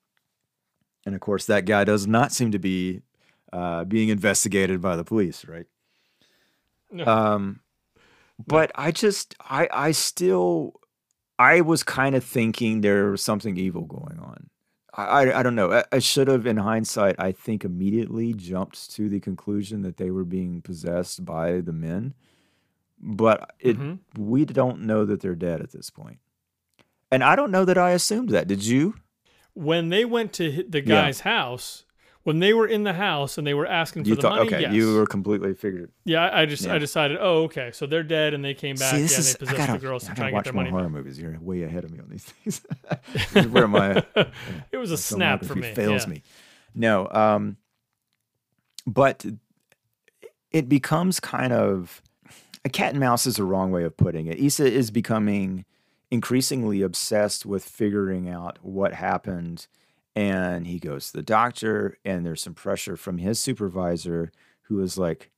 and 1.05 1.15
of 1.15 1.21
course, 1.21 1.45
that 1.45 1.65
guy 1.65 1.83
does 1.83 2.07
not 2.07 2.31
seem 2.31 2.51
to 2.51 2.59
be 2.59 3.01
uh, 3.51 3.83
being 3.85 4.09
investigated 4.09 4.81
by 4.81 4.95
the 4.95 5.03
police, 5.03 5.45
right? 5.45 5.65
No. 6.91 7.05
Um, 7.05 7.59
but 8.45 8.71
I 8.75 8.91
just 8.91 9.35
I 9.39 9.67
I 9.71 9.91
still 9.91 10.79
I 11.37 11.61
was 11.61 11.83
kind 11.83 12.15
of 12.15 12.23
thinking 12.23 12.81
there 12.81 13.11
was 13.11 13.23
something 13.23 13.57
evil 13.57 13.83
going 13.83 14.19
on. 14.19 14.49
I, 14.93 15.03
I, 15.03 15.39
I 15.39 15.43
don't 15.43 15.55
know. 15.55 15.71
I, 15.71 15.83
I, 15.91 15.99
should 15.99 16.27
have, 16.27 16.45
in 16.45 16.57
hindsight, 16.57 17.15
I 17.17 17.31
think 17.31 17.63
immediately 17.63 18.33
jumped 18.33 18.91
to 18.95 19.07
the 19.07 19.19
conclusion 19.19 19.81
that 19.83 19.97
they 19.97 20.11
were 20.11 20.25
being 20.25 20.61
possessed 20.61 21.23
by 21.23 21.61
the 21.61 21.71
men. 21.71 22.13
But 23.01 23.55
it 23.59 23.77
mm-hmm. 23.77 24.21
we 24.21 24.43
don't 24.43 24.81
know 24.81 25.05
that 25.05 25.21
they're 25.21 25.35
dead 25.35 25.61
at 25.61 25.71
this 25.71 25.89
point. 25.89 26.19
And 27.11 27.23
I 27.23 27.35
don't 27.35 27.51
know 27.51 27.65
that 27.65 27.77
I 27.77 27.91
assumed 27.91 28.29
that. 28.29 28.47
Did 28.47 28.63
you? 28.63 28.95
When 29.53 29.89
they 29.89 30.05
went 30.05 30.33
to 30.33 30.63
the 30.67 30.81
guy's 30.81 31.19
yeah. 31.19 31.31
house, 31.31 31.85
when 32.23 32.39
they 32.39 32.53
were 32.53 32.67
in 32.67 32.83
the 32.83 32.93
house 32.93 33.37
and 33.37 33.47
they 33.47 33.53
were 33.53 33.65
asking 33.65 34.03
for 34.03 34.09
you 34.09 34.15
the 34.15 34.21
thought, 34.21 34.37
money, 34.37 34.47
okay, 34.47 34.61
yes. 34.61 34.73
you 34.73 34.93
were 34.93 35.05
completely 35.05 35.53
figured. 35.53 35.91
Yeah, 36.05 36.29
I 36.31 36.45
just 36.45 36.65
yeah. 36.65 36.75
I 36.75 36.77
decided, 36.77 37.17
oh, 37.19 37.43
okay, 37.43 37.71
so 37.73 37.87
they're 37.87 38.03
dead 38.03 38.33
and 38.33 38.45
they 38.45 38.53
came 38.53 38.75
back. 38.75 38.93
See, 38.93 39.01
this 39.01 39.13
yeah, 39.13 39.19
is, 39.19 39.33
they 39.33 39.39
possessed 39.39 39.57
gotta, 39.57 39.73
the 39.73 39.79
girls 39.79 40.03
to 40.05 40.13
try 40.13 40.27
and 40.27 40.35
get 40.35 40.43
their 40.43 40.53
money. 40.53 40.69
Horror 40.69 40.89
movies. 40.89 41.19
You're 41.19 41.39
way 41.39 41.63
ahead 41.63 41.85
of 41.85 41.91
me 41.91 41.99
on 41.99 42.09
these 42.09 42.25
things. 42.25 42.61
this 43.13 43.35
is 43.35 43.47
where 43.47 43.67
my 43.67 44.03
it 44.71 44.77
was 44.77 44.91
a 44.91 44.97
snap 44.97 45.43
for 45.43 45.55
me. 45.55 45.73
Fails 45.73 46.05
yeah. 46.05 46.13
me. 46.13 46.23
No, 46.75 47.07
um, 47.09 47.57
but 48.85 49.25
it 50.51 50.69
becomes 50.69 51.19
kind 51.19 51.53
of 51.53 52.01
a 52.65 52.69
cat 52.69 52.91
and 52.91 52.99
mouse 52.99 53.25
is 53.25 53.37
the 53.37 53.43
wrong 53.43 53.71
way 53.71 53.83
of 53.83 53.95
putting 53.95 54.27
it. 54.27 54.39
Issa 54.39 54.71
is 54.71 54.91
becoming 54.91 55.65
increasingly 56.11 56.81
obsessed 56.81 57.45
with 57.45 57.63
figuring 57.63 58.29
out 58.29 58.57
what 58.61 58.93
happened 58.93 59.67
and 60.15 60.65
he 60.67 60.79
goes 60.79 61.07
to 61.07 61.13
the 61.13 61.23
doctor 61.23 61.97
and 62.03 62.25
there's 62.25 62.41
some 62.41 62.53
pressure 62.53 62.97
from 62.97 63.19
his 63.19 63.39
supervisor 63.39 64.31
who 64.63 64.81
is 64.81 64.97
like 64.97 65.29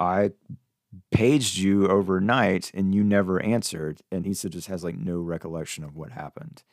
i 0.00 0.30
paged 1.12 1.58
you 1.58 1.86
overnight 1.88 2.70
and 2.74 2.94
you 2.94 3.04
never 3.04 3.40
answered 3.42 4.00
and 4.10 4.26
he 4.26 4.32
just 4.32 4.66
has 4.66 4.82
like 4.82 4.96
no 4.96 5.20
recollection 5.20 5.84
of 5.84 5.96
what 5.96 6.10
happened 6.10 6.64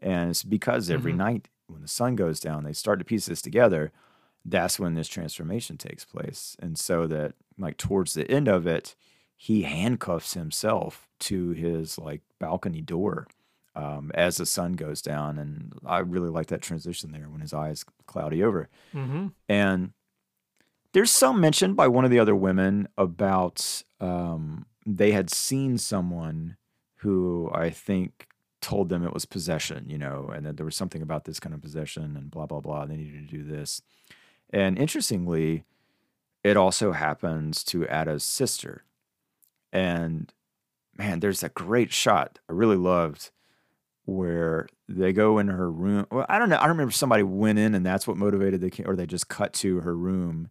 and 0.00 0.30
it's 0.30 0.42
because 0.42 0.90
every 0.90 1.12
mm-hmm. 1.12 1.18
night 1.18 1.48
when 1.66 1.82
the 1.82 1.88
sun 1.88 2.16
goes 2.16 2.40
down 2.40 2.64
they 2.64 2.72
start 2.72 2.98
to 2.98 3.04
piece 3.04 3.26
this 3.26 3.42
together 3.42 3.92
that's 4.44 4.78
when 4.78 4.94
this 4.94 5.08
transformation 5.08 5.76
takes 5.76 6.04
place 6.04 6.56
and 6.60 6.78
so 6.78 7.06
that 7.06 7.34
like 7.58 7.76
towards 7.76 8.14
the 8.14 8.30
end 8.30 8.48
of 8.48 8.66
it 8.66 8.96
he 9.36 9.62
handcuffs 9.62 10.32
himself 10.32 11.08
to 11.18 11.50
his 11.50 11.98
like 11.98 12.22
balcony 12.38 12.82
door 12.82 13.26
um, 13.74 14.10
as 14.14 14.38
the 14.38 14.46
sun 14.46 14.72
goes 14.72 15.02
down. 15.02 15.38
And 15.38 15.74
I 15.84 15.98
really 15.98 16.30
like 16.30 16.46
that 16.46 16.62
transition 16.62 17.12
there 17.12 17.28
when 17.28 17.40
his 17.40 17.52
eyes 17.52 17.84
cloudy 18.06 18.42
over. 18.42 18.68
Mm-hmm. 18.94 19.28
And 19.48 19.92
there's 20.92 21.10
some 21.10 21.40
mention 21.40 21.74
by 21.74 21.88
one 21.88 22.04
of 22.04 22.10
the 22.10 22.18
other 22.18 22.34
women 22.34 22.88
about 22.96 23.82
um, 24.00 24.66
they 24.86 25.12
had 25.12 25.30
seen 25.30 25.76
someone 25.78 26.56
who 26.96 27.50
I 27.52 27.70
think 27.70 28.28
told 28.62 28.88
them 28.88 29.04
it 29.04 29.12
was 29.12 29.26
possession, 29.26 29.84
you 29.88 29.98
know, 29.98 30.30
and 30.34 30.46
that 30.46 30.56
there 30.56 30.64
was 30.64 30.74
something 30.74 31.02
about 31.02 31.24
this 31.24 31.38
kind 31.38 31.54
of 31.54 31.60
possession 31.60 32.16
and 32.16 32.30
blah 32.30 32.46
blah 32.46 32.60
blah. 32.60 32.82
And 32.82 32.90
They 32.90 32.96
needed 32.96 33.28
to 33.28 33.36
do 33.36 33.44
this. 33.44 33.82
And 34.50 34.78
interestingly, 34.78 35.64
it 36.42 36.56
also 36.56 36.92
happens 36.92 37.62
to 37.64 37.86
Ada's 37.88 38.24
sister. 38.24 38.84
And 39.72 40.32
man, 40.98 41.20
there's 41.20 41.42
a 41.42 41.48
great 41.50 41.92
shot 41.92 42.38
I 42.48 42.52
really 42.52 42.76
loved 42.76 43.30
where 44.04 44.68
they 44.88 45.12
go 45.12 45.38
in 45.38 45.48
her 45.48 45.70
room. 45.70 46.06
Well, 46.10 46.26
I 46.28 46.38
don't 46.38 46.48
know. 46.48 46.56
I 46.56 46.66
remember 46.68 46.92
somebody 46.92 47.22
went 47.24 47.58
in 47.58 47.74
and 47.74 47.84
that's 47.84 48.06
what 48.06 48.16
motivated 48.16 48.60
the 48.60 48.84
or 48.84 48.94
they 48.94 49.06
just 49.06 49.28
cut 49.28 49.52
to 49.54 49.80
her 49.80 49.96
room 49.96 50.50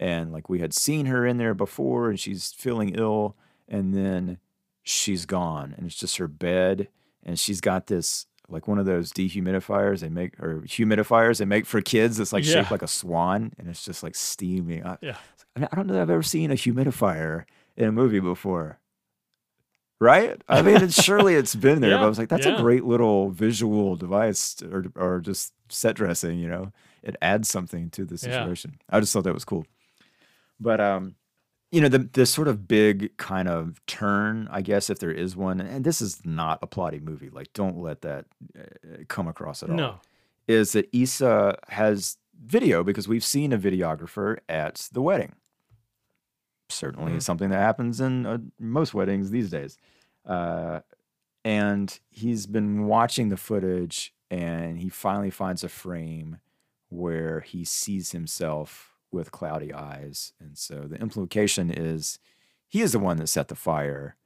and 0.00 0.32
like 0.32 0.48
we 0.48 0.60
had 0.60 0.72
seen 0.72 1.06
her 1.06 1.26
in 1.26 1.36
there 1.36 1.54
before 1.54 2.08
and 2.08 2.18
she's 2.18 2.52
feeling 2.52 2.94
ill 2.96 3.36
and 3.68 3.94
then 3.94 4.38
she's 4.82 5.26
gone 5.26 5.74
and 5.76 5.86
it's 5.86 5.96
just 5.96 6.16
her 6.16 6.28
bed 6.28 6.88
and 7.22 7.38
she's 7.38 7.60
got 7.60 7.86
this 7.86 8.26
like 8.48 8.66
one 8.68 8.78
of 8.78 8.84
those 8.86 9.12
dehumidifiers 9.12 10.00
they 10.00 10.08
make 10.08 10.38
or 10.40 10.60
humidifiers 10.62 11.38
they 11.38 11.44
make 11.46 11.64
for 11.66 11.80
kids 11.80 12.16
that's 12.16 12.32
like 12.32 12.44
Yeah. 12.44 12.54
shaped 12.54 12.70
like 12.70 12.82
a 12.82 12.86
swan 12.88 13.52
and 13.58 13.68
it's 13.68 13.84
just 13.84 14.02
like 14.02 14.14
steaming. 14.14 14.84
I, 14.84 14.96
Yeah. 15.02 15.16
I 15.56 15.68
don't 15.76 15.86
know 15.86 15.94
that 15.94 16.02
I've 16.02 16.10
ever 16.10 16.22
seen 16.22 16.50
a 16.50 16.54
humidifier 16.54 17.44
in 17.76 17.86
a 17.88 17.92
movie 17.92 18.18
before. 18.20 18.78
Right? 20.04 20.42
I 20.48 20.60
mean, 20.60 20.82
it's, 20.82 21.02
surely 21.02 21.34
it's 21.40 21.54
been 21.54 21.80
there, 21.80 21.96
but 21.96 22.04
I 22.04 22.08
was 22.08 22.18
like, 22.18 22.28
that's 22.28 22.44
yeah. 22.46 22.56
a 22.56 22.60
great 22.60 22.84
little 22.84 23.30
visual 23.30 23.96
device 23.96 24.62
or, 24.62 24.84
or 24.96 25.20
just 25.20 25.54
set 25.70 25.96
dressing, 25.96 26.38
you 26.38 26.48
know? 26.48 26.72
It 27.02 27.16
adds 27.22 27.48
something 27.48 27.88
to 27.90 28.04
the 28.04 28.14
Yeah. 28.16 28.38
situation. 28.38 28.78
I 28.90 29.00
just 29.00 29.12
thought 29.14 29.24
that 29.24 29.32
was 29.34 29.44
cool. 29.46 29.64
But, 30.60 30.80
um, 30.80 31.14
you 31.72 31.80
know, 31.80 31.88
the, 31.88 32.00
the 32.12 32.26
sort 32.26 32.48
of 32.48 32.68
big 32.68 33.16
kind 33.16 33.48
of 33.48 33.80
turn, 33.86 34.46
I 34.50 34.60
guess, 34.60 34.90
if 34.90 34.98
there 34.98 35.10
is 35.10 35.34
one, 35.36 35.60
and 35.60 35.84
this 35.84 36.02
is 36.02 36.20
not 36.24 36.58
a 36.62 36.66
plotty 36.66 37.02
movie, 37.02 37.30
like, 37.30 37.52
don't 37.54 37.78
let 37.78 38.02
that 38.02 38.26
uh, 38.58 39.04
come 39.08 39.26
across 39.26 39.62
at 39.62 39.70
all 39.70 39.76
No. 39.76 40.00
is 40.46 40.72
that 40.72 40.88
Issa 40.92 41.56
has 41.68 42.18
video 42.44 42.84
because 42.84 43.08
we've 43.08 43.24
seen 43.24 43.52
a 43.54 43.58
videographer 43.58 44.36
at 44.50 44.88
the 44.92 45.00
wedding. 45.00 45.32
Certainly 46.68 47.12
Mhm. 47.12 47.22
something 47.22 47.50
that 47.50 47.58
happens 47.60 48.00
in 48.00 48.26
uh, 48.26 48.38
most 48.58 48.94
weddings 48.94 49.30
these 49.30 49.50
days. 49.50 49.76
Uh, 50.26 50.80
and 51.44 51.98
he's 52.10 52.46
been 52.46 52.86
watching 52.86 53.28
the 53.28 53.36
footage 53.36 54.14
and 54.30 54.78
he 54.78 54.88
finally 54.88 55.30
finds 55.30 55.62
a 55.62 55.68
frame 55.68 56.38
where 56.88 57.40
he 57.40 57.64
sees 57.64 58.12
himself 58.12 58.94
with 59.10 59.30
cloudy 59.30 59.72
eyes. 59.72 60.32
And 60.40 60.56
so 60.56 60.86
the 60.88 60.96
implication 60.96 61.70
is 61.70 62.18
he 62.66 62.80
is 62.80 62.92
the 62.92 62.98
one 62.98 63.18
that 63.18 63.28
set 63.28 63.48
the 63.48 63.54
fire 63.54 64.16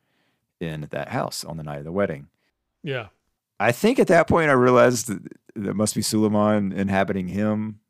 in 0.60 0.86
that 0.90 1.08
house 1.08 1.44
on 1.44 1.56
the 1.56 1.62
night 1.62 1.78
of 1.78 1.84
the 1.84 1.92
wedding. 1.92 2.28
Yeah. 2.82 3.08
I 3.60 3.72
think 3.72 3.98
at 3.98 4.06
that 4.06 4.28
point 4.28 4.50
I 4.50 4.54
realized 4.54 5.08
that 5.08 5.22
that 5.56 5.74
must 5.74 5.94
be 5.94 6.02
Souleiman 6.02 6.72
inhabiting 6.72 7.28
him. 7.28 7.80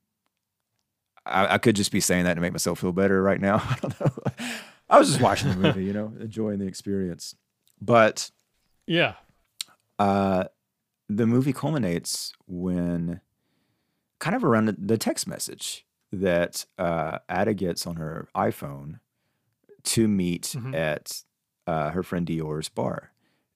I, 1.26 1.54
I 1.54 1.58
could 1.58 1.76
just 1.76 1.92
be 1.92 2.00
saying 2.00 2.24
that 2.24 2.34
to 2.34 2.40
make 2.40 2.52
myself 2.52 2.80
feel 2.80 2.92
better 2.92 3.22
right 3.22 3.40
now. 3.40 3.56
I 3.68 3.76
don't 3.80 4.00
know. 4.00 4.32
I 4.90 4.98
was 4.98 5.08
just 5.08 5.20
watching 5.20 5.50
the 5.50 5.56
movie, 5.56 5.84
you 5.84 5.92
know, 5.92 6.12
enjoying 6.18 6.58
the 6.58 6.66
experience. 6.66 7.34
But 7.80 8.30
Yeah. 8.86 9.14
uh, 9.98 10.44
the 11.08 11.26
movie 11.26 11.52
culminates 11.52 12.32
when, 12.46 13.20
kind 14.18 14.34
of 14.36 14.44
around 14.44 14.76
the, 14.78 14.98
text 14.98 15.26
message 15.26 15.86
that 16.12 16.64
uh, 16.78 17.18
Ada 17.30 17.54
gets 17.54 17.86
on 17.86 17.96
her 17.96 18.28
iPhone 18.34 19.00
to 19.84 20.08
meet 20.08 20.54
Mhm. 20.56 20.74
at 20.74 21.22
uh, 21.66 21.90
her 21.90 22.02
friend 22.02 22.26
Dior's 22.26 22.68
bar. 22.68 23.12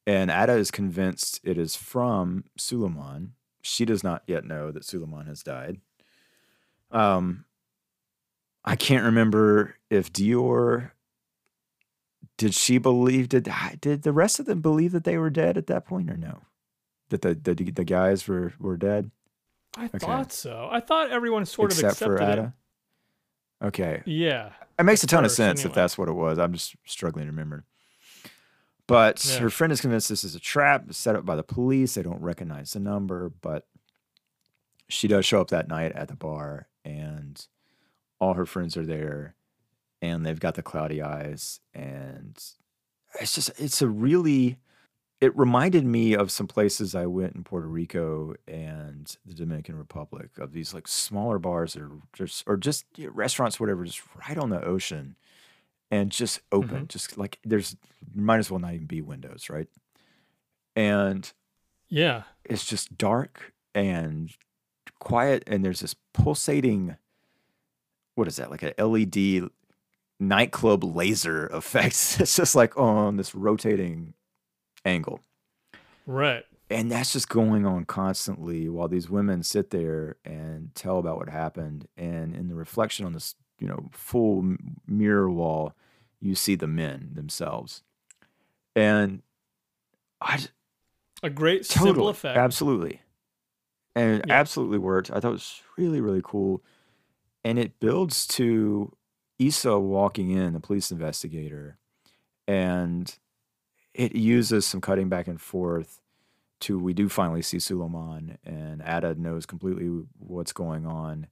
And 0.07 0.31
Ada 0.31 0.53
is 0.55 0.71
convinced 0.71 1.41
it 1.45 1.57
is 1.57 1.77
from 1.77 2.45
Souleiman. 2.59 3.31
She 3.63 3.85
does 3.85 4.03
not 4.05 4.23
yet 4.27 4.45
know 4.45 4.71
that 4.71 4.83
Souleiman 4.85 5.27
has 5.27 5.43
died. 5.43 5.81
Um, 6.91 7.45
I 8.65 8.77
can't 8.77 9.05
remember 9.05 9.77
if 9.91 10.13
Dior 10.13 10.91
did 12.43 12.55
she 12.55 12.77
believe 12.79 13.29
did 13.29 13.49
did 13.81 14.03
the 14.03 14.13
rest 14.13 14.41
of 14.41 14.47
them 14.47 14.61
believe 14.61 14.91
that 14.91 15.05
they 15.05 15.17
were 15.17 15.31
dead 15.31 15.57
at 15.57 15.69
that 15.69 15.85
point 15.87 16.11
or 16.11 16.17
no? 16.17 16.41
That 17.11 17.23
the 17.23 17.35
the, 17.35 17.55
the 17.55 17.85
guys 17.85 18.27
were 18.27 18.53
were 18.59 18.77
dead 18.77 19.13
I 19.77 19.87
thought 19.87 20.33
so. 20.33 20.69
I 20.73 20.81
thought 20.81 21.11
everyone 21.13 21.47
sort 21.47 21.71
except 21.71 21.85
of 21.85 21.91
accepted 21.93 22.19
for 22.19 22.31
it. 22.31 22.33
Ada. 22.33 22.55
Okay, 23.63 24.03
Yeah. 24.07 24.51
it 24.77 24.83
makes 24.83 25.05
a 25.05 25.07
ton 25.07 25.25
of 25.25 25.31
first, 25.31 25.37
sense 25.37 25.65
if 25.65 25.73
that's 25.73 25.97
what 25.97 26.09
it 26.09 26.15
was. 26.15 26.37
I'm 26.41 26.53
just 26.53 26.75
struggling 26.85 27.27
to 27.27 27.31
remember. 27.31 27.65
But 28.89 29.25
Yeah. 29.25 29.39
her 29.39 29.51
friend 29.51 29.73
is 29.73 29.81
convinced 29.81 30.09
this 30.09 30.25
is 30.25 30.35
a 30.35 30.41
trap 30.41 30.93
set 30.93 31.15
up 31.15 31.25
by 31.25 31.37
the 31.37 31.45
police. 31.45 31.95
They 31.95 32.03
don't 32.03 32.21
recognize 32.21 32.73
the 32.73 32.81
number, 32.81 33.29
but 33.41 33.69
she 34.89 35.07
does 35.07 35.25
show 35.25 35.41
up 35.41 35.49
that 35.51 35.69
night 35.69 35.93
at 35.93 36.09
the 36.09 36.17
bar, 36.17 36.67
and 36.85 37.47
all 38.21 38.35
her 38.35 38.45
friends 38.47 38.77
are 38.77 38.85
there, 38.85 39.37
and 40.03 40.27
they've 40.27 40.39
got 40.41 40.57
the 40.57 40.63
cloudy 40.63 41.01
eyes, 41.01 41.61
and 41.73 42.37
it's 43.21 43.35
just 43.35 43.51
it's 43.59 43.81
a 43.81 43.89
really 43.89 44.59
it 45.21 45.35
reminded 45.39 45.87
me 45.87 46.15
of 46.15 46.33
some 46.33 46.49
places 46.49 46.97
I 46.97 47.07
went 47.07 47.37
in 47.37 47.45
Puerto 47.45 47.69
Rico 47.69 48.35
and 48.49 49.17
the 49.25 49.35
Dominican 49.35 49.77
Republic 49.79 50.31
of 50.39 50.53
these 50.53 50.75
like 50.75 50.89
smaller 50.89 51.39
bars 51.39 51.77
or 51.77 51.91
just 52.13 52.43
or 52.47 52.57
just 52.57 52.85
restaurants, 53.13 53.61
whatever, 53.61 53.85
just 53.85 54.03
right 54.29 54.37
on 54.37 54.51
the 54.51 54.63
ocean 54.65 55.15
and 55.93 56.11
just 56.11 56.41
open. 56.51 56.79
Mm-hmm. 56.79 56.87
Just 56.89 57.17
like 57.17 57.39
there's 57.45 57.77
might 58.15 58.39
as 58.39 58.51
well 58.51 58.59
not 58.59 58.75
even 58.75 58.87
be 58.87 59.01
windows, 59.01 59.49
right? 59.49 59.69
And 60.75 61.33
Yeah. 61.89 62.23
it's 62.45 62.65
just 62.65 62.99
dark 62.99 63.53
and 63.75 64.33
quiet 64.99 65.45
and 65.47 65.65
there's 65.65 65.81
this 65.81 65.95
pulsating 66.13 66.97
what 68.15 68.29
is 68.29 68.37
that 68.37 68.51
like 68.51 68.63
an 68.63 68.73
led 68.79 69.51
nightclub 70.21 70.85
laser 70.85 71.47
effects. 71.53 72.21
it's 72.21 72.37
just 72.37 72.55
like 72.55 72.77
on 72.79 73.17
this 73.17 73.35
rotating 73.35 74.15
angle 74.85 75.21
Right. 76.07 76.45
and 76.71 76.91
that's 76.91 77.13
just 77.13 77.29
going 77.29 77.65
on 77.67 77.85
constantly 77.85 78.69
while 78.69 78.89
these 78.89 79.09
women 79.09 79.43
sit 79.43 79.71
there 79.71 80.17
and 80.25 80.75
tell 80.75 80.99
about 80.99 81.17
what 81.19 81.29
happened 81.29 81.87
and 81.97 82.35
in 82.35 82.49
the 82.49 82.55
reflection 82.55 83.07
on 83.07 83.13
this 83.13 83.35
you 83.61 83.69
know 83.69 83.91
full 83.93 84.41
m- 84.41 84.77
mirror 84.87 85.31
wall 85.31 85.75
you 86.21 86.35
see 86.35 86.55
the 86.57 86.67
men 86.67 87.11
themselves 87.15 87.83
and 88.75 89.23
i 90.21 90.41
A 91.23 91.31
great 91.31 91.65
simple 91.67 92.09
effect. 92.09 92.37
absolutely 92.37 93.01
and 93.95 94.19
it 94.21 94.25
Yeah. 94.27 94.35
absolutely 94.35 94.79
worked 94.79 95.11
i 95.13 95.21
thought 95.21 95.29
it 95.29 95.33
was 95.33 95.63
really 95.79 96.01
really 96.01 96.23
cool 96.25 96.63
and 97.45 97.59
it 97.59 97.79
builds 97.79 98.27
to 98.29 98.93
Issa 99.49 99.79
walking 99.79 100.31
in 100.31 100.53
the 100.53 100.61
police 100.61 100.91
investigator 100.91 101.79
and 102.47 103.19
it 103.95 104.15
uses 104.15 104.67
some 104.67 104.81
cutting 104.81 105.09
back 105.09 105.29
and 105.29 105.41
forth 105.41 106.01
to 106.61 106.79
we 106.79 106.95
do 106.95 107.09
finally 107.09 107.43
see 107.43 107.59
Souleiman 107.59 108.39
and 108.45 108.83
Ada 108.87 109.15
knows 109.17 109.47
completely 109.47 109.89
what's 110.19 110.53
going 110.53 110.87
on 110.87 111.27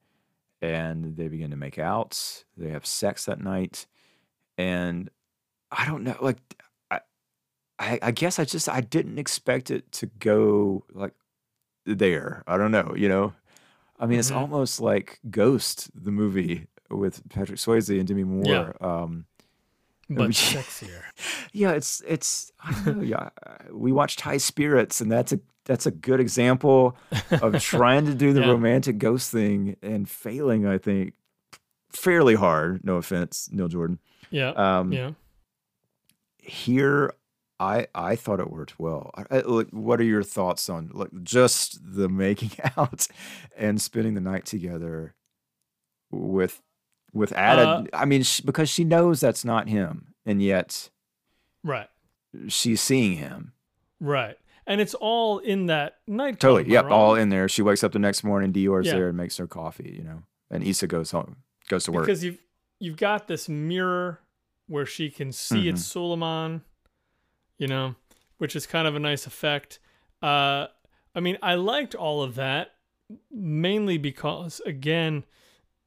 and 0.61 1.17
they 1.17 1.29
begin 1.29 1.51
to 1.51 1.57
make 1.57 1.79
out 1.79 2.45
they 2.57 2.69
have 2.71 2.85
sex 2.85 3.25
that 3.27 3.41
night 3.41 3.87
and 4.59 5.09
I 5.71 5.87
don't 5.87 6.05
know 6.05 6.17
like 6.21 6.39
I 6.91 7.01
I, 7.79 7.99
I 8.03 8.11
guess 8.11 8.39
I 8.39 8.45
just 8.45 8.69
I 8.69 8.81
didn't 8.81 9.19
expect 9.19 9.71
it 9.71 9.91
to 9.93 10.07
go 10.07 10.85
like 10.93 11.15
there. 11.87 12.43
I 12.47 12.57
don't 12.57 12.73
know 12.73 12.95
you 12.97 13.09
know? 13.09 13.35
I 13.99 14.07
mean 14.07 14.19
it's 14.19 14.31
Mhm. 14.31 14.37
almost 14.37 14.81
like 14.81 15.21
Ghost 15.31 15.91
the 15.95 16.11
movie 16.11 16.67
with 16.91 17.29
Patrick 17.31 17.59
Swayze 17.59 17.99
and 17.99 18.07
Demi 18.09 18.25
Moore 18.25 18.45
Yeah. 18.47 18.73
um 18.81 19.27
but 20.09 20.29
we- 20.29 20.35
sexier. 20.35 21.03
yeah, 21.53 21.71
it's 21.73 22.03
it's 22.07 22.51
I 22.65 22.73
don't 22.85 22.99
know. 22.99 23.03
Yeah, 23.05 23.29
we 23.73 23.93
watched 23.93 24.21
High 24.23 24.39
Spirits, 24.39 25.01
and 25.01 25.11
that's 25.11 25.33
a 25.33 25.41
that's 25.67 25.87
a 25.87 25.93
good 25.93 26.19
example 26.19 26.97
of 27.31 27.63
trying 27.63 28.07
to 28.07 28.15
do 28.15 28.33
the 28.33 28.41
Yeah. 28.41 28.49
romantic 28.51 28.99
ghost 28.99 29.31
thing 29.31 29.77
and 29.83 30.09
failing. 30.09 30.67
I 30.67 30.79
think 30.79 31.15
fairly 31.93 32.35
hard. 32.35 32.85
No 32.85 32.97
offense, 32.97 33.49
Neil 33.53 33.69
Jordan. 33.69 34.01
Yeah. 34.31 34.51
Um, 34.51 34.93
yeah. 34.93 35.13
Here, 36.39 37.13
I 37.61 37.87
I 37.95 38.17
thought 38.17 38.41
it 38.41 38.51
worked 38.51 38.81
well. 38.81 39.11
I, 39.15 39.25
I- 39.39 39.41
like, 39.43 39.69
what 39.71 40.01
are 40.01 40.05
your 40.05 40.23
thoughts 40.23 40.69
on 40.69 40.91
like 40.93 41.11
just 41.23 41.79
the 41.85 42.09
making 42.09 42.53
out 42.77 43.07
and 43.57 43.81
spending 43.81 44.15
the 44.15 44.21
night 44.21 44.47
together 44.47 45.15
with 46.11 46.61
with 47.13 47.33
Ada? 47.33 47.63
Uh, 47.63 47.85
I 47.93 48.05
mean, 48.05 48.23
sh 48.23 48.41
because 48.41 48.69
she 48.69 48.85
knows 48.85 49.21
that's 49.21 49.45
not 49.45 49.69
him, 49.69 50.15
and 50.27 50.43
yet 50.43 50.91
Right. 51.65 51.89
she's 52.49 52.81
seeing 52.81 53.17
him. 53.17 53.53
Right. 54.01 54.37
And 54.67 54.81
it's 54.81 54.95
all 54.95 55.39
in 55.39 55.67
that 55.67 55.99
night. 56.07 56.39
Totally. 56.39 56.71
Yep. 56.71 56.87
All 56.91 57.15
in 57.17 57.29
there. 57.31 57.49
She 57.49 57.61
wakes 57.63 57.83
up 57.83 57.93
the 57.93 57.99
next 57.99 58.23
morning. 58.23 58.53
Dior's 58.53 58.87
Yeah. 58.87 58.95
there 58.95 59.09
and 59.09 59.17
makes 59.17 59.37
her 59.39 59.47
coffee. 59.49 59.95
You 59.97 60.05
know, 60.05 60.23
and 60.51 60.63
Issa 60.63 60.87
goes 60.87 61.11
home, 61.11 61.39
goes 61.69 61.85
to 61.85 61.93
work. 61.93 62.07
because 62.07 62.23
you've 62.23 62.39
you've 62.79 62.97
got 62.97 63.27
this 63.29 63.49
mirror 63.49 64.21
where 64.69 64.87
she 64.87 65.11
can 65.11 65.33
see 65.33 65.69
it's 65.69 65.83
Mm-hmm. 65.83 65.99
Souleiman, 66.23 66.61
you 67.59 67.67
know, 67.67 67.97
which 68.39 68.55
is 68.55 68.67
kind 68.67 68.87
of 68.87 68.95
a 68.95 69.01
nice 69.01 69.27
effect. 69.27 69.81
Uh, 70.23 70.69
I 71.15 71.21
mean, 71.21 71.37
I 71.43 71.55
liked 71.57 71.95
all 71.97 72.23
of 72.23 72.37
that 72.37 72.73
mainly 73.31 73.99
because, 73.99 74.61
again, 74.65 75.25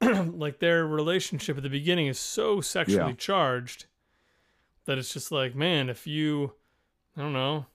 like 0.00 0.58
their 0.58 0.86
relationship 0.86 1.56
at 1.56 1.62
the 1.62 1.68
beginning 1.70 2.06
is 2.06 2.18
so 2.18 2.60
sexually 2.60 3.12
Yeah. 3.12 3.16
charged 3.16 3.86
that 4.86 4.98
it's 4.98 5.12
just 5.12 5.32
like, 5.32 5.54
man, 5.54 5.88
if 5.88 6.06
you, 6.06 6.52
I 7.16 7.20
don't 7.22 7.32
know, 7.32 7.66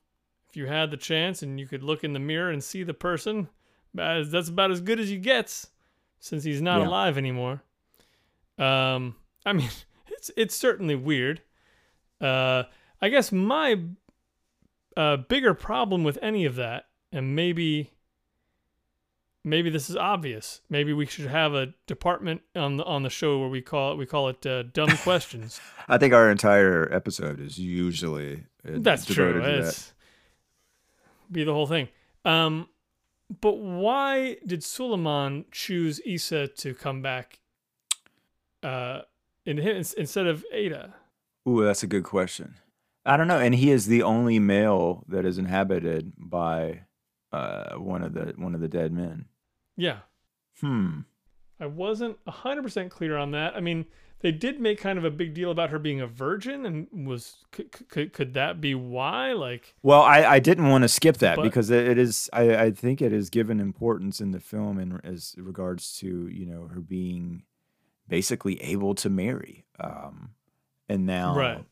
if 0.47 0.55
you 0.55 0.67
had 0.67 0.91
the 0.91 0.97
chance 0.97 1.41
and 1.41 1.59
you 1.59 1.67
could 1.67 1.83
look 1.83 2.03
in 2.03 2.13
the 2.13 2.19
mirror 2.19 2.51
and 2.51 2.63
see 2.63 2.83
the 2.83 2.93
person, 2.93 3.49
that's 3.93 4.49
about 4.49 4.71
as 4.71 4.81
good 4.81 4.99
as 4.99 5.09
you 5.11 5.17
gets 5.19 5.67
since 6.19 6.43
he's 6.43 6.61
not 6.61 6.79
Yeah. 6.81 6.87
alive 6.87 7.17
anymore. 7.17 7.63
Um, 8.57 9.15
I 9.45 9.53
mean, 9.53 9.69
it's 10.07 10.29
it's 10.37 10.55
certainly 10.55 10.95
weird. 10.95 11.41
Uh, 12.21 12.63
I 13.01 13.09
guess 13.09 13.31
my 13.31 13.79
uh, 14.97 15.17
bigger 15.17 15.53
problem 15.53 16.03
with 16.03 16.19
any 16.21 16.45
of 16.45 16.55
that, 16.55 16.87
and 17.11 17.35
maybe 17.35 17.91
maybe 19.43 19.69
this 19.69 19.89
is 19.89 19.95
obvious. 19.95 20.61
Maybe 20.69 20.93
we 20.93 21.05
should 21.05 21.27
have 21.27 21.53
a 21.53 21.73
department 21.87 22.41
on 22.55 22.77
the 22.77 22.83
on 22.85 23.03
the 23.03 23.09
show 23.09 23.39
where 23.39 23.49
we 23.49 23.61
call 23.61 23.93
it 23.93 23.95
we 23.97 24.05
call 24.05 24.29
it 24.29 24.45
uh, 24.45 24.63
dumb 24.63 24.95
questions. 25.03 25.59
I 25.87 25.97
think 25.97 26.13
our 26.13 26.29
entire 26.29 26.91
episode 26.93 27.39
is 27.39 27.57
usually 27.57 28.43
uh, 28.67 28.77
That's 28.77 29.05
true. 29.05 29.33
to 29.33 29.39
that. 29.39 29.91
Be 31.31 31.43
the 31.43 31.53
whole 31.53 31.67
thing. 31.67 31.89
Um, 32.25 32.67
but 33.41 33.59
why 33.59 34.37
did 34.45 34.63
Souleiman 34.63 35.45
choose 35.51 36.01
Issa 36.05 36.47
to 36.47 36.73
come 36.73 37.01
back 37.01 37.39
uh, 38.63 39.01
in 39.45 39.59
instead 39.59 40.25
of 40.25 40.43
Ada? 40.51 40.95
Ooh, 41.47 41.63
that's 41.63 41.83
a 41.83 41.87
good 41.87 42.03
question. 42.03 42.55
I 43.05 43.17
don't 43.17 43.27
know. 43.27 43.39
And 43.39 43.55
he 43.55 43.71
is 43.71 43.85
the 43.85 44.03
only 44.03 44.39
male 44.39 45.03
that 45.07 45.25
is 45.25 45.37
inhabited 45.37 46.13
by 46.17 46.81
uh, 47.31 47.75
one 47.75 48.03
of 48.03 48.13
the 48.13 48.33
one 48.37 48.55
of 48.55 48.61
the 48.61 48.67
dead 48.67 48.91
men. 48.91 49.25
Yeah, 49.77 49.99
Hmm. 50.61 51.01
I 51.59 51.65
wasn't 51.67 52.17
hundred 52.27 52.63
percent 52.63 52.91
clear 52.91 53.17
on 53.17 53.31
that. 53.31 53.55
I 53.55 53.59
mean, 53.59 53.85
they 54.21 54.31
did 54.31 54.59
make 54.59 54.79
kind 54.79 54.97
of 54.97 55.05
a 55.05 55.11
big 55.11 55.33
deal 55.33 55.51
about 55.51 55.69
her 55.69 55.79
being 55.79 55.99
a 56.01 56.07
virgin, 56.07 56.65
and 56.65 57.07
was 57.07 57.37
could 57.51 57.71
could, 57.89 58.13
could 58.13 58.33
that 58.33 58.59
be 58.61 58.75
why? 58.75 59.33
Like, 59.33 59.75
Well, 59.83 60.01
I, 60.01 60.23
I 60.25 60.39
didn't 60.39 60.67
want 60.69 60.83
to 60.83 60.87
skip 60.89 61.17
that 61.17 61.35
But- 61.37 61.43
because 61.43 61.69
it 61.69 61.97
is 61.97 62.29
I, 62.33 62.55
I 62.55 62.71
think 62.71 63.01
it 63.01 63.11
is 63.13 63.29
given 63.29 63.59
importance 63.59 64.19
in 64.21 64.31
the 64.31 64.39
film 64.39 64.79
in 64.79 64.99
as 65.03 65.35
regards 65.37 65.97
to 65.99 66.27
you 66.27 66.45
know 66.45 66.67
her 66.73 66.79
being 66.81 67.43
basically 68.07 68.61
able 68.63 68.95
to 68.95 69.09
marry, 69.09 69.65
um, 69.79 70.31
and 70.89 71.05
now 71.05 71.35
Right. 71.35 71.63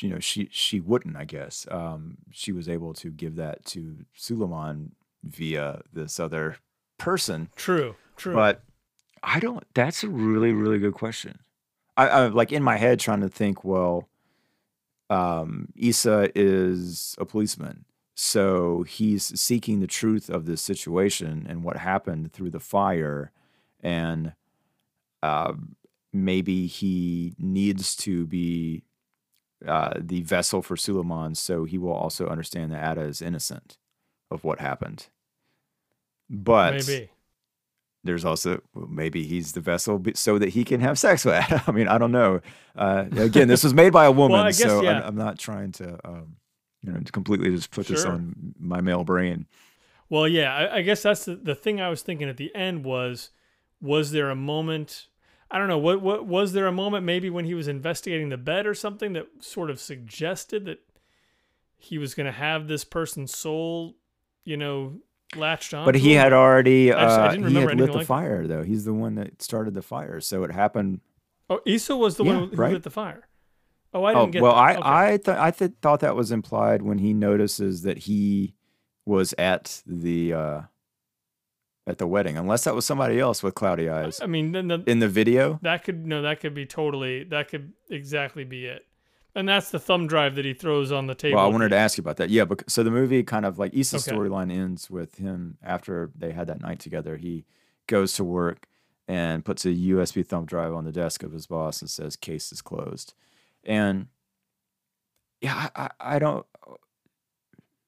You 0.00 0.10
know 0.10 0.18
she 0.18 0.48
she 0.50 0.80
wouldn't 0.80 1.16
I 1.16 1.24
guess 1.24 1.66
um, 1.70 2.18
she 2.30 2.52
was 2.52 2.68
able 2.68 2.92
to 2.94 3.10
give 3.10 3.36
that 3.36 3.64
to 3.66 3.98
Souleiman 4.16 4.90
via 5.22 5.82
this 5.92 6.18
other 6.18 6.56
person, 6.98 7.50
true, 7.56 7.94
true. 8.16 8.34
but 8.34 8.62
I 9.22 9.38
don't. 9.40 9.64
That's 9.74 10.02
a 10.02 10.08
really 10.08 10.52
really 10.52 10.78
good 10.78 10.94
question. 10.94 11.38
I, 11.96 12.08
I 12.08 12.26
like 12.26 12.52
in 12.52 12.62
my 12.62 12.76
head 12.76 13.00
trying 13.00 13.20
to 13.20 13.28
think. 13.28 13.64
Well, 13.64 14.08
um, 15.08 15.68
Issa 15.76 16.30
is 16.34 17.14
a 17.18 17.24
policeman, 17.24 17.84
so 18.14 18.82
he's 18.82 19.38
seeking 19.40 19.80
the 19.80 19.86
truth 19.86 20.28
of 20.28 20.46
this 20.46 20.62
situation 20.62 21.46
and 21.48 21.62
what 21.62 21.76
happened 21.76 22.32
through 22.32 22.50
the 22.50 22.60
fire, 22.60 23.30
and 23.80 24.32
uh, 25.22 25.52
maybe 26.12 26.66
he 26.66 27.34
needs 27.38 27.94
to 27.96 28.26
be 28.26 28.82
uh, 29.64 29.94
the 29.98 30.22
vessel 30.22 30.62
for 30.62 30.76
Souleiman, 30.76 31.36
so 31.36 31.64
he 31.64 31.78
will 31.78 31.92
also 31.92 32.26
understand 32.26 32.72
that 32.72 32.90
Ada 32.90 33.02
is 33.02 33.22
innocent 33.22 33.78
of 34.30 34.44
what 34.44 34.60
happened. 34.60 35.06
But 36.28 36.86
maybe. 36.86 37.10
there's 38.04 38.24
also 38.24 38.60
well, 38.74 38.88
maybe 38.88 39.24
he's 39.24 39.52
the 39.52 39.60
vessel 39.60 40.02
so 40.14 40.38
that 40.38 40.50
he 40.50 40.64
can 40.64 40.80
have 40.80 40.98
sex 40.98 41.24
with. 41.24 41.34
Ada. 41.34 41.64
I 41.66 41.72
mean, 41.72 41.88
I 41.88 41.98
don't 41.98 42.12
know. 42.12 42.40
Uh, 42.76 43.04
again, 43.16 43.48
this 43.48 43.64
was 43.64 43.72
made 43.72 43.92
by 43.92 44.04
a 44.04 44.12
woman, 44.12 44.44
guess, 44.46 44.60
so 44.60 44.82
yeah. 44.82 45.00
I'm, 45.00 45.08
I'm 45.08 45.16
not 45.16 45.38
trying 45.38 45.72
to, 45.72 45.98
um, 46.04 46.36
you 46.82 46.92
know, 46.92 47.00
completely 47.12 47.50
just 47.50 47.70
put 47.70 47.86
this 47.86 48.04
on 48.04 48.54
my 48.58 48.80
male 48.80 49.04
brain. 49.04 49.46
Well, 50.08 50.28
yeah, 50.28 50.54
I, 50.54 50.76
I 50.76 50.82
guess 50.82 51.02
that's 51.02 51.24
the, 51.24 51.34
the 51.34 51.54
thing 51.54 51.80
I 51.80 51.88
was 51.88 52.02
thinking 52.02 52.28
at 52.28 52.36
the 52.36 52.54
end 52.54 52.84
was, 52.84 53.30
was 53.80 54.12
there 54.12 54.30
a 54.30 54.36
moment? 54.36 55.08
I 55.50 55.58
don't 55.58 55.68
know. 55.68 55.78
What 55.78 56.02
what 56.02 56.26
was 56.26 56.52
there 56.52 56.66
a 56.66 56.72
moment 56.72 57.04
maybe 57.04 57.30
when 57.30 57.44
he 57.44 57.54
was 57.54 57.68
investigating 57.68 58.28
the 58.30 58.36
bed 58.36 58.66
or 58.66 58.74
something 58.74 59.12
that 59.14 59.26
sort 59.40 59.70
of 59.70 59.80
suggested 59.80 60.64
that 60.66 60.80
he 61.78 61.98
was 61.98 62.14
going 62.14 62.26
to 62.26 62.32
have 62.32 62.66
this 62.68 62.84
person's 62.84 63.36
soul, 63.36 63.94
you 64.44 64.56
know, 64.56 64.94
latched 65.36 65.72
on? 65.74 65.84
But 65.84 65.94
he 65.94 66.12
had 66.12 66.32
already, 66.32 66.92
I 66.92 67.04
just- 67.04 67.18
I 67.18 67.26
uh, 67.26 67.30
didn't 67.30 67.48
he 67.48 67.54
remember 67.54 67.70
had 67.70 67.78
lit 67.78 67.86
the 67.86 67.92
like 67.98 68.00
that. 68.02 68.06
fire, 68.06 68.46
though. 68.46 68.62
He's 68.64 68.84
the 68.84 68.94
one 68.94 69.14
that 69.16 69.40
started 69.40 69.74
the 69.74 69.82
fire, 69.82 70.20
so 70.20 70.42
it 70.42 70.50
happened. 70.50 71.00
Oh, 71.48 71.60
Issa 71.64 71.96
was 71.96 72.16
the 72.16 72.24
Yeah, 72.24 72.36
one 72.38 72.48
who 72.50 72.56
right. 72.56 72.72
lit 72.72 72.82
the 72.82 72.90
fire. 72.90 73.28
Oh, 73.94 74.02
I 74.02 74.14
Oh 74.14 74.20
didn't 74.22 74.32
get. 74.32 74.42
well, 74.42 74.54
that. 74.54 74.58
I 74.58 74.72
Okay. 74.72 74.80
I 74.84 75.16
th- 75.18 75.38
I 75.38 75.50
th- 75.52 75.72
thought 75.80 76.00
that 76.00 76.16
was 76.16 76.32
implied 76.32 76.82
when 76.82 76.98
he 76.98 77.14
notices 77.14 77.82
that 77.82 77.98
he 77.98 78.54
was 79.04 79.32
at 79.38 79.80
the 79.86 80.32
uh, 80.32 80.60
at 81.86 81.98
the 81.98 82.06
wedding, 82.06 82.36
unless 82.36 82.64
that 82.64 82.74
was 82.74 82.84
somebody 82.84 83.20
else 83.20 83.42
with 83.42 83.54
cloudy 83.54 83.88
eyes 83.88 84.20
I 84.20 84.26
mean, 84.26 84.52
then 84.52 84.66
the, 84.68 84.82
in 84.86 84.98
the 84.98 85.08
video. 85.08 85.58
that 85.62 85.84
could 85.84 86.06
no, 86.06 86.22
that 86.22 86.40
could 86.40 86.54
be 86.54 86.66
totally. 86.66 87.24
That 87.24 87.48
could 87.48 87.72
exactly 87.90 88.44
be 88.44 88.66
it. 88.66 88.84
And 89.34 89.46
that's 89.48 89.70
the 89.70 89.78
thumb 89.78 90.06
drive 90.06 90.34
that 90.36 90.46
he 90.46 90.54
throws 90.54 90.90
on 90.90 91.06
the 91.06 91.14
table. 91.14 91.36
Well, 91.36 91.44
I 91.44 91.48
wanted 91.48 91.68
to 91.68 91.76
ask 91.76 91.98
you 91.98 92.02
about 92.02 92.16
that. 92.16 92.30
Yeah, 92.30 92.46
but 92.46 92.68
so 92.70 92.82
the 92.82 92.90
movie 92.90 93.22
kind 93.22 93.44
of 93.44 93.58
like 93.58 93.74
Issa's 93.74 94.08
Okay. 94.08 94.16
storyline 94.16 94.50
ends 94.50 94.88
with 94.90 95.16
him 95.18 95.58
after 95.62 96.10
they 96.16 96.32
had 96.32 96.46
that 96.46 96.62
night 96.62 96.78
together. 96.80 97.18
He 97.18 97.44
goes 97.86 98.14
to 98.14 98.24
work 98.24 98.66
and 99.06 99.44
puts 99.44 99.64
a 99.66 99.68
USB 99.68 100.26
thumb 100.26 100.46
drive 100.46 100.72
on 100.72 100.84
the 100.84 100.90
desk 100.92 101.22
of 101.22 101.32
his 101.32 101.46
boss 101.46 101.82
and 101.82 101.90
says, 101.90 102.16
"Case 102.16 102.50
is 102.50 102.62
closed." 102.62 103.12
And 103.62 104.06
yeah, 105.42 105.68
I, 105.76 105.82
I, 106.00 106.14
I 106.16 106.18
don't. 106.18 106.46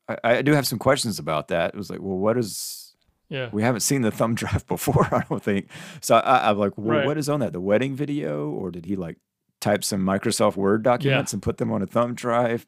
I, 0.06 0.16
I 0.22 0.42
do 0.42 0.52
have 0.52 0.66
some 0.66 0.78
questions 0.78 1.18
about 1.18 1.48
that. 1.48 1.70
It 1.74 1.76
was 1.76 1.88
like, 1.90 2.00
well, 2.00 2.18
what 2.18 2.36
is? 2.36 2.87
Yeah. 3.28 3.50
We 3.52 3.62
haven't 3.62 3.80
seen 3.80 4.02
the 4.02 4.10
thumb 4.10 4.34
drive 4.42 4.66
before, 4.66 5.06
I 5.14 5.24
don't 5.28 5.42
think. 5.42 5.68
So 6.00 6.16
I, 6.16 6.50
I'm 6.50 6.58
like, 6.58 6.76
well, 6.78 6.98
Right. 6.98 7.06
what 7.06 7.18
is 7.18 7.28
on 7.28 7.40
that? 7.40 7.52
The 7.52 7.60
wedding 7.60 7.94
video, 7.94 8.48
or 8.50 8.70
did 8.70 8.86
he 8.86 8.96
like 8.96 9.16
type 9.60 9.84
some 9.84 10.00
Microsoft 10.04 10.56
Word 10.56 10.82
documents 10.82 11.32
and 11.32 11.42
put 11.42 11.58
them 11.58 11.70
on 11.72 11.82
a 11.82 11.86
thumb 11.86 12.14
drive? 12.14 12.66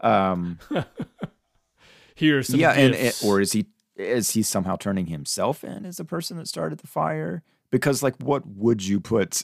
Um, 0.00 0.58
Here's 2.14 2.48
some 2.48 2.58
yeah, 2.60 2.72
and, 2.72 2.94
gifts. 2.94 3.22
and 3.22 3.28
or 3.30 3.40
is 3.40 3.52
he 3.52 3.66
is 3.96 4.30
he 4.30 4.42
somehow 4.42 4.76
turning 4.76 5.06
himself 5.06 5.64
in 5.64 5.84
as 5.84 5.96
the 5.96 6.04
person 6.04 6.36
that 6.36 6.48
started 6.48 6.78
the 6.78 6.86
fire? 6.86 7.42
Because 7.70 8.02
like, 8.02 8.16
what 8.22 8.46
would 8.46 8.84
you 8.84 9.00
put 9.00 9.42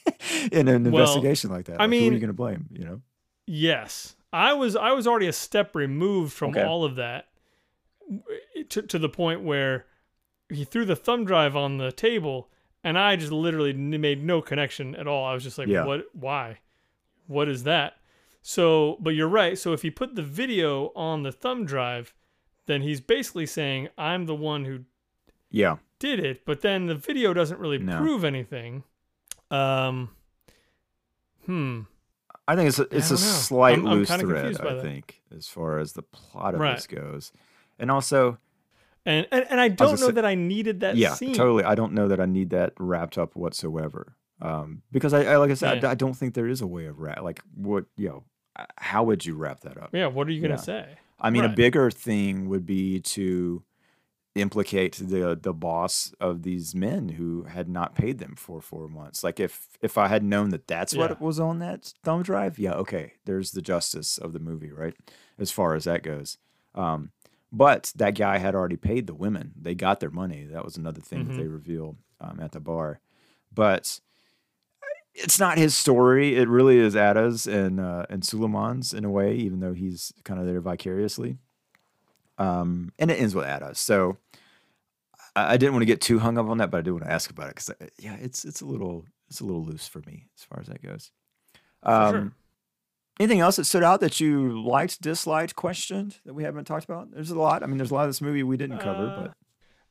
in 0.52 0.68
an 0.68 0.84
Well, 0.84 1.02
investigation 1.02 1.50
like 1.50 1.66
that? 1.66 1.80
I 1.80 1.86
Like, 1.86 1.90
who 2.00 2.08
are 2.10 2.12
you 2.12 2.20
going 2.20 2.28
to 2.28 2.32
blame? 2.34 2.66
You 2.72 2.84
know? 2.84 3.00
Yes, 3.46 4.16
I 4.32 4.52
was. 4.54 4.76
I 4.76 4.92
was 4.92 5.06
already 5.06 5.26
a 5.28 5.32
step 5.32 5.74
removed 5.74 6.32
from 6.32 6.50
Okay. 6.50 6.62
all 6.64 6.84
of 6.84 6.96
that, 6.96 7.26
to 8.68 8.82
to 8.82 8.98
the 8.98 9.08
point 9.08 9.42
where 9.42 9.86
he 10.48 10.64
threw 10.64 10.84
the 10.84 10.96
thumb 10.96 11.24
drive 11.24 11.56
on 11.56 11.78
the 11.78 11.90
table, 11.92 12.50
and 12.84 12.98
I 12.98 13.16
just 13.16 13.32
literally 13.32 13.72
made 13.72 14.22
no 14.24 14.40
connection 14.42 14.94
at 14.94 15.06
all. 15.06 15.24
I 15.24 15.34
was 15.34 15.42
just 15.42 15.58
like, 15.58 15.68
Yeah. 15.68 15.84
"What? 15.84 16.06
Why? 16.14 16.60
What 17.26 17.48
is 17.48 17.64
that?" 17.64 17.94
So, 18.42 18.96
but 19.00 19.10
you're 19.10 19.26
right. 19.28 19.58
So 19.58 19.72
if 19.72 19.82
he 19.82 19.90
put 19.90 20.14
the 20.14 20.22
video 20.22 20.92
on 20.94 21.22
the 21.24 21.32
thumb 21.32 21.64
drive, 21.64 22.14
then 22.66 22.82
he's 22.82 23.00
basically 23.00 23.46
saying, 23.46 23.88
"I'm 23.98 24.26
the 24.26 24.34
one 24.36 24.64
who 24.64 24.84
Yeah, 25.50 25.78
did 25.98 26.20
it," 26.20 26.44
but 26.44 26.60
then 26.60 26.86
the 26.86 26.94
video 26.94 27.34
doesn't 27.34 27.58
really 27.58 27.78
No. 27.78 27.98
prove 27.98 28.24
anything. 28.24 28.84
Um. 29.50 30.10
Hmm. 31.44 31.82
I 32.48 32.54
think 32.54 32.68
it's 32.68 32.78
a, 32.78 32.82
it's 32.96 33.10
a 33.10 33.14
know. 33.14 33.18
slight 33.18 33.78
I'm- 33.78 33.86
I'm 33.88 33.98
loose 33.98 34.08
thread. 34.14 34.60
I 34.60 34.80
think 34.80 35.20
as 35.36 35.48
far 35.48 35.78
as 35.78 35.94
the 35.94 36.02
plot 36.02 36.54
of 36.54 36.60
Right. 36.60 36.76
this 36.76 36.86
goes, 36.86 37.32
and 37.78 37.90
also, 37.90 38.38
And 39.04 39.26
and, 39.30 39.46
and 39.50 39.60
I 39.60 39.68
don't 39.68 39.78
gonna 39.88 40.00
know 40.00 40.06
say- 40.08 40.12
that 40.12 40.24
I 40.24 40.34
needed 40.34 40.80
that 40.80 40.96
yeah, 40.96 41.14
scene. 41.14 41.34
totally. 41.34 41.64
I 41.64 41.74
don't 41.74 41.92
know 41.92 42.08
that 42.08 42.20
I 42.20 42.26
need 42.26 42.50
that 42.50 42.72
wrapped 42.78 43.16
up 43.18 43.36
whatsoever. 43.36 44.14
Um, 44.42 44.82
because 44.92 45.14
I, 45.14 45.24
I 45.24 45.36
like 45.36 45.50
I 45.50 45.54
said, 45.54 45.82
Yeah. 45.82 45.88
I, 45.88 45.92
I 45.92 45.94
don't 45.94 46.14
think 46.14 46.34
there 46.34 46.46
is 46.48 46.60
a 46.60 46.66
way 46.66 46.86
of 46.86 46.98
wrap. 47.00 47.22
Like 47.22 47.40
what 47.54 47.84
you 47.96 48.08
know, 48.08 48.24
how 48.76 49.04
would 49.04 49.24
you 49.24 49.34
wrap 49.34 49.60
that 49.60 49.76
up? 49.78 49.90
Yeah, 49.92 50.06
what 50.08 50.26
are 50.28 50.32
you 50.32 50.40
gonna 50.42 50.54
Yeah. 50.54 50.60
say? 50.60 50.86
I 51.18 51.30
mean, 51.30 51.44
a 51.44 51.48
bigger 51.48 51.90
thing 51.90 52.48
would 52.50 52.66
be 52.66 53.00
to 53.00 53.62
implicate 54.34 54.96
the 54.96 55.38
the 55.40 55.54
boss 55.54 56.12
of 56.20 56.42
these 56.42 56.74
men 56.74 57.08
who 57.10 57.44
had 57.44 57.68
not 57.70 57.94
paid 57.94 58.18
them 58.18 58.34
for 58.36 58.60
four 58.60 58.86
months. 58.88 59.24
Like 59.24 59.40
if 59.40 59.68
if 59.80 59.96
I 59.96 60.08
had 60.08 60.22
known 60.22 60.50
that 60.50 60.66
that's 60.68 60.92
Yeah. 60.92 61.00
what 61.08 61.20
was 61.20 61.40
on 61.40 61.58
that 61.60 61.94
thumb 62.04 62.22
drive, 62.22 62.58
yeah, 62.58 62.74
okay, 62.74 63.14
there's 63.24 63.52
the 63.52 63.62
justice 63.62 64.18
of 64.18 64.34
the 64.34 64.38
movie, 64.38 64.70
right? 64.72 64.94
As 65.38 65.50
far 65.50 65.74
as 65.74 65.84
that 65.84 66.02
goes. 66.02 66.36
Um, 66.74 67.12
but 67.56 67.92
that 67.96 68.14
guy 68.14 68.38
had 68.38 68.54
already 68.54 68.76
paid 68.76 69.06
the 69.06 69.14
women; 69.14 69.52
they 69.60 69.74
got 69.74 70.00
their 70.00 70.10
money. 70.10 70.44
That 70.44 70.64
was 70.64 70.76
another 70.76 71.00
thing 71.00 71.24
Mhm. 71.24 71.28
that 71.28 71.36
they 71.36 71.46
revealed 71.48 71.96
um, 72.20 72.38
at 72.40 72.52
the 72.52 72.60
bar. 72.60 73.00
But 73.52 74.00
it's 75.14 75.38
not 75.40 75.56
his 75.56 75.74
story. 75.74 76.36
It 76.36 76.48
really 76.48 76.76
is 76.78 76.94
Ada's 76.94 77.46
and 77.46 77.80
uh, 77.80 78.04
and 78.10 78.24
Souleiman's 78.24 78.92
in 78.92 79.04
a 79.04 79.10
way, 79.10 79.34
even 79.36 79.60
though 79.60 79.72
he's 79.72 80.12
kind 80.24 80.38
of 80.38 80.46
there 80.46 80.60
vicariously. 80.60 81.38
Um, 82.38 82.92
and 82.98 83.10
it 83.10 83.14
ends 83.20 83.34
with 83.34 83.46
Ada. 83.46 83.74
So 83.74 84.18
I, 85.34 85.54
I 85.54 85.56
didn't 85.56 85.72
want 85.72 85.82
to 85.82 85.86
get 85.86 86.02
too 86.02 86.18
hung 86.18 86.36
up 86.36 86.46
on 86.48 86.58
that, 86.58 86.70
but 86.70 86.78
I 86.78 86.82
did 86.82 86.90
want 86.92 87.04
to 87.04 87.10
ask 87.12 87.30
about 87.30 87.48
it 87.48 87.54
because 87.56 87.70
yeah, 87.98 88.16
it's 88.20 88.44
it's 88.44 88.60
a 88.60 88.66
little 88.66 89.06
it's 89.28 89.40
a 89.40 89.44
little 89.44 89.64
loose 89.64 89.88
for 89.88 90.00
me 90.06 90.26
as 90.36 90.44
far 90.44 90.60
as 90.60 90.66
that 90.66 90.82
goes. 90.82 91.10
Um, 91.82 92.12
sure. 92.12 92.32
Anything 93.18 93.40
else 93.40 93.56
that 93.56 93.64
stood 93.64 93.82
out 93.82 94.00
that 94.00 94.20
you 94.20 94.62
liked, 94.62 95.00
disliked, 95.00 95.56
questioned 95.56 96.18
that 96.26 96.34
we 96.34 96.42
haven't 96.44 96.64
talked 96.66 96.84
about? 96.84 97.10
There's 97.10 97.30
a 97.30 97.38
lot. 97.38 97.62
I 97.62 97.66
mean, 97.66 97.78
there's 97.78 97.90
a 97.90 97.94
lot 97.94 98.02
of 98.04 98.10
this 98.10 98.20
movie 98.20 98.42
we 98.42 98.56
didn't 98.58 98.78
cover, 98.78 99.06
Uh, 99.06 99.20
but 99.22 99.32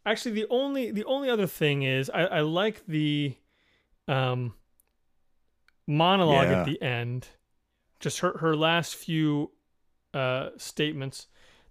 Actually, 0.08 0.34
the 0.36 0.46
only 0.52 0.92
the 0.92 1.04
only 1.06 1.30
other 1.32 1.48
thing 1.48 1.82
is 1.82 2.12
I, 2.12 2.26
I 2.26 2.40
like 2.42 2.86
the 2.86 3.36
um 4.08 4.54
monologue 5.88 6.48
Yeah. 6.48 6.60
at 6.60 6.66
the 6.66 6.82
end, 6.82 7.28
just 8.00 8.20
her 8.20 8.38
her 8.38 8.56
last 8.56 8.96
few 8.96 9.52
uh 10.14 10.50
statements. 10.58 11.28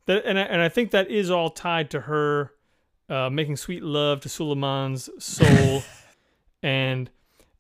That 0.07 0.25
and 0.27 0.39
I, 0.39 0.43
and 0.43 0.61
I 0.61 0.69
think 0.69 0.91
that 0.91 1.11
is 1.11 1.31
all 1.31 1.51
tied 1.51 1.91
to 1.93 2.01
her 2.03 2.53
uh, 3.09 3.31
making 3.31 3.57
sweet 3.57 3.83
love 3.83 4.21
to 4.23 4.29
Souleiman's 4.29 5.09
soul, 5.23 5.83
and 6.63 7.11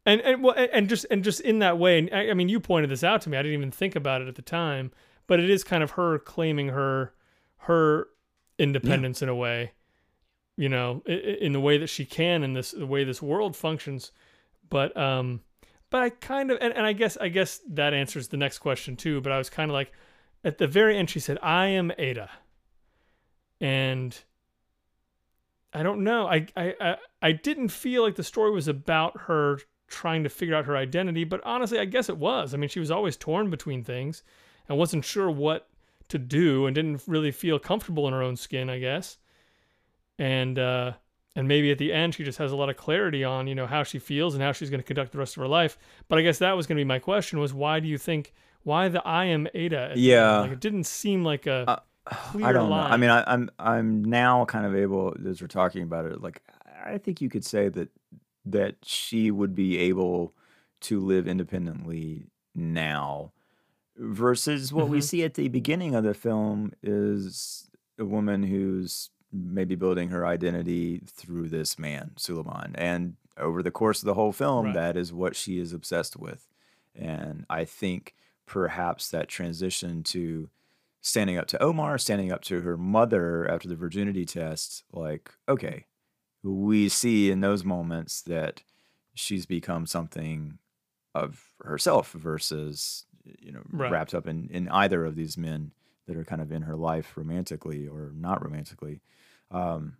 and 0.07 0.20
and 0.20 0.42
well 0.42 0.55
and- 0.57 0.88
just 0.88 1.07
and 1.11 1.24
just 1.24 1.40
in 1.40 1.59
that 1.61 1.78
way. 1.78 2.11
I, 2.11 2.30
I 2.30 2.34
mean, 2.34 2.48
you 2.48 2.61
pointed 2.61 2.90
this 2.90 3.05
out 3.05 3.22
to 3.22 3.30
me. 3.30 3.36
I 3.36 3.42
didn't 3.42 3.59
even 3.59 3.70
think 3.70 3.96
about 3.96 4.22
it 4.22 4.28
at 4.28 4.34
the 4.34 4.42
time, 4.42 4.92
but 5.26 5.40
it 5.40 5.50
is 5.50 5.64
kind 5.64 5.82
of 5.82 5.92
her 5.92 6.18
claiming 6.18 6.68
her 6.68 7.14
her 7.59 8.09
independence 8.59 9.22
in 9.22 9.28
a 9.28 9.34
way 9.34 9.72
you 10.57 10.68
know, 10.68 11.02
in 11.07 11.52
the 11.52 11.61
way 11.61 11.78
that 11.78 11.88
she 11.88 12.05
can 12.05 12.42
in 12.42 12.55
this 12.55 12.70
the 12.70 12.86
way 12.86 13.05
this 13.05 13.20
world 13.20 13.57
functions. 13.57 14.12
But 14.70 14.96
um, 14.96 15.40
but 15.90 16.02
I 16.02 16.11
kind 16.11 16.50
of 16.50 16.59
and, 16.61 16.72
and 16.72 16.86
I 16.86 16.92
guess 16.92 17.16
I 17.16 17.28
guess 17.28 17.61
that 17.70 17.92
answers 17.92 18.28
the 18.28 18.36
next 18.36 18.59
question 18.59 18.96
too. 18.96 19.20
But 19.20 19.32
I 19.32 19.38
was 19.38 19.50
kind 19.50 19.70
of 19.70 19.74
like, 19.74 19.92
at 20.44 20.59
the 20.59 20.66
very 20.66 20.96
end, 20.96 21.11
she 21.11 21.20
said, 21.20 21.38
"I 21.42 21.66
am 21.66 21.92
Ada," 21.98 22.30
and 23.61 24.16
I 25.72 25.82
don't 25.82 26.05
know. 26.05 26.26
I 26.28 26.46
I 26.57 26.74
I, 26.80 26.96
I 27.20 27.32
didn't 27.32 27.68
feel 27.68 28.02
like 28.02 28.14
the 28.14 28.22
story 28.24 28.52
was 28.52 28.68
about 28.68 29.22
her 29.22 29.59
trying 29.95 30.22
to 30.24 30.28
figure 30.28 30.55
out 30.57 30.66
her 30.66 30.76
identity, 30.76 31.24
but 31.24 31.40
honestly, 31.45 31.78
I 31.78 31.84
guess 31.86 32.09
it 32.09 32.18
was. 32.18 32.53
I 32.53 32.57
mean, 32.59 32.68
she 32.68 32.80
was 32.80 32.90
always 32.90 33.16
torn 33.16 33.51
between 33.51 33.84
things 33.84 34.22
and 34.68 34.76
wasn't 34.78 35.05
sure 35.05 35.30
what 35.30 35.68
to 36.09 36.18
do 36.18 36.66
and 36.66 36.74
didn't 36.74 37.03
really 37.07 37.30
feel 37.32 37.59
comfortable 37.59 38.07
in 38.09 38.12
her 38.12 38.22
own 38.22 38.36
skin, 38.36 38.68
I 38.68 38.78
guess 38.78 39.18
and 40.18 40.59
uh, 40.59 40.92
and 41.36 41.49
maybe 41.49 41.70
at 41.70 41.78
the 41.78 41.92
end 41.92 42.14
she 42.14 42.24
just 42.24 42.38
has 42.38 42.53
a 42.53 42.57
lot 42.57 42.68
of 42.70 42.76
clarity 42.76 43.24
on 43.24 43.47
you 43.47 43.55
know 43.55 43.66
how 43.66 43.82
she 43.82 43.99
feels 43.99 44.34
and 44.34 44.42
how 44.42 44.53
she's 44.53 44.70
going 44.70 44.80
to 44.80 44.86
conduct 44.86 45.12
the 45.12 45.18
rest 45.18 45.36
of 45.36 45.40
her 45.40 45.49
life. 45.49 45.76
But 46.09 46.18
I 46.18 46.22
guess 46.22 46.38
that 46.38 46.57
was 46.57 46.66
going 46.66 46.76
to 46.76 46.80
be 46.80 46.84
my 46.86 46.99
question: 46.99 47.38
was 47.40 47.53
why 47.53 47.80
do 47.80 47.88
you 47.88 47.99
think 47.99 48.32
why 48.62 48.88
the 48.88 49.03
I 49.07 49.24
am 49.26 49.49
Ada? 49.55 49.76
at 49.92 50.01
the 50.03 50.14
end? 50.14 50.24
Yeah. 50.24 50.38
like 50.40 50.53
it 50.53 50.61
didn't 50.61 50.84
seem 50.84 51.24
like 51.24 51.47
a 51.47 51.64
Uh, 51.68 51.76
clear 52.07 52.47
I 52.47 52.53
don't 52.53 52.70
line. 52.70 52.88
know. 52.90 52.95
I 52.95 52.97
mean, 52.97 53.11
I, 53.11 53.24
I'm 53.26 53.51
I'm 53.59 54.05
now 54.05 54.45
kind 54.45 54.66
of 54.66 54.74
able 54.76 55.16
as 55.28 55.40
we're 55.40 55.49
talking 55.49 55.82
about 55.82 56.05
it. 56.07 56.20
Like, 56.20 56.42
I 56.84 56.99
think 56.99 57.20
you 57.20 57.28
could 57.28 57.45
say 57.45 57.68
that 57.70 57.88
that 58.45 58.76
she 58.84 59.30
would 59.30 59.55
be 59.55 59.78
able 59.78 60.34
to 60.80 61.01
live 61.01 61.26
independently 61.26 62.26
now, 62.55 63.32
versus 63.97 64.72
what 64.72 64.88
we 64.88 64.99
Mhm. 64.99 65.03
see 65.03 65.24
at 65.24 65.34
the 65.34 65.49
beginning 65.49 65.95
of 65.95 66.05
the 66.05 66.14
film 66.14 66.72
is 66.82 67.70
a 67.99 68.05
woman 68.05 68.42
who's 68.42 69.11
maybe 69.32 69.74
building 69.74 70.09
her 70.11 70.26
identity 70.26 70.99
through 71.07 71.49
this 71.49 71.78
man, 71.78 72.12
Souleiman, 72.16 72.74
and 72.76 73.16
over 73.36 73.62
the 73.62 73.70
course 73.70 74.03
of 74.03 74.07
the 74.07 74.14
whole 74.14 74.32
film, 74.32 74.66
Right. 74.66 74.74
that 74.74 74.97
is 74.97 75.12
what 75.12 75.36
she 75.36 75.59
is 75.59 75.72
obsessed 75.72 76.16
with, 76.16 76.49
and 76.95 77.47
I 77.51 77.64
think 77.64 78.14
perhaps 78.47 79.11
that 79.11 79.28
transition 79.28 80.03
to 80.05 80.51
standing 81.01 81.36
up 81.38 81.47
to 81.49 81.62
Omar, 81.62 81.99
standing 81.99 82.30
up 82.32 82.42
to 82.42 82.61
her 82.62 82.76
mother 82.76 83.49
after 83.49 83.68
the 83.68 83.76
virginity 83.76 84.24
test, 84.24 84.84
like, 84.92 85.32
okay, 85.49 85.86
we 86.53 86.88
see 86.88 87.30
in 87.30 87.40
those 87.40 87.64
moments 87.64 88.22
that 88.22 88.62
she's 89.14 89.47
become 89.47 89.86
something 89.86 90.59
of 91.14 91.42
herself 91.64 92.12
versus, 92.12 93.07
you 93.24 93.53
know, 93.53 93.62
Right. 93.72 93.90
wrapped 93.90 94.14
up 94.14 94.26
in, 94.26 94.49
in 94.51 94.68
either 94.68 95.05
of 95.05 95.16
these 95.16 95.38
men 95.38 95.72
that 96.07 96.16
are 96.16 96.24
kind 96.24 96.42
of 96.42 96.53
in 96.53 96.62
her 96.62 96.76
life 96.76 97.16
romantically 97.16 97.88
or 97.88 98.12
not 98.14 98.42
romantically. 98.45 99.01
Um, 99.51 99.97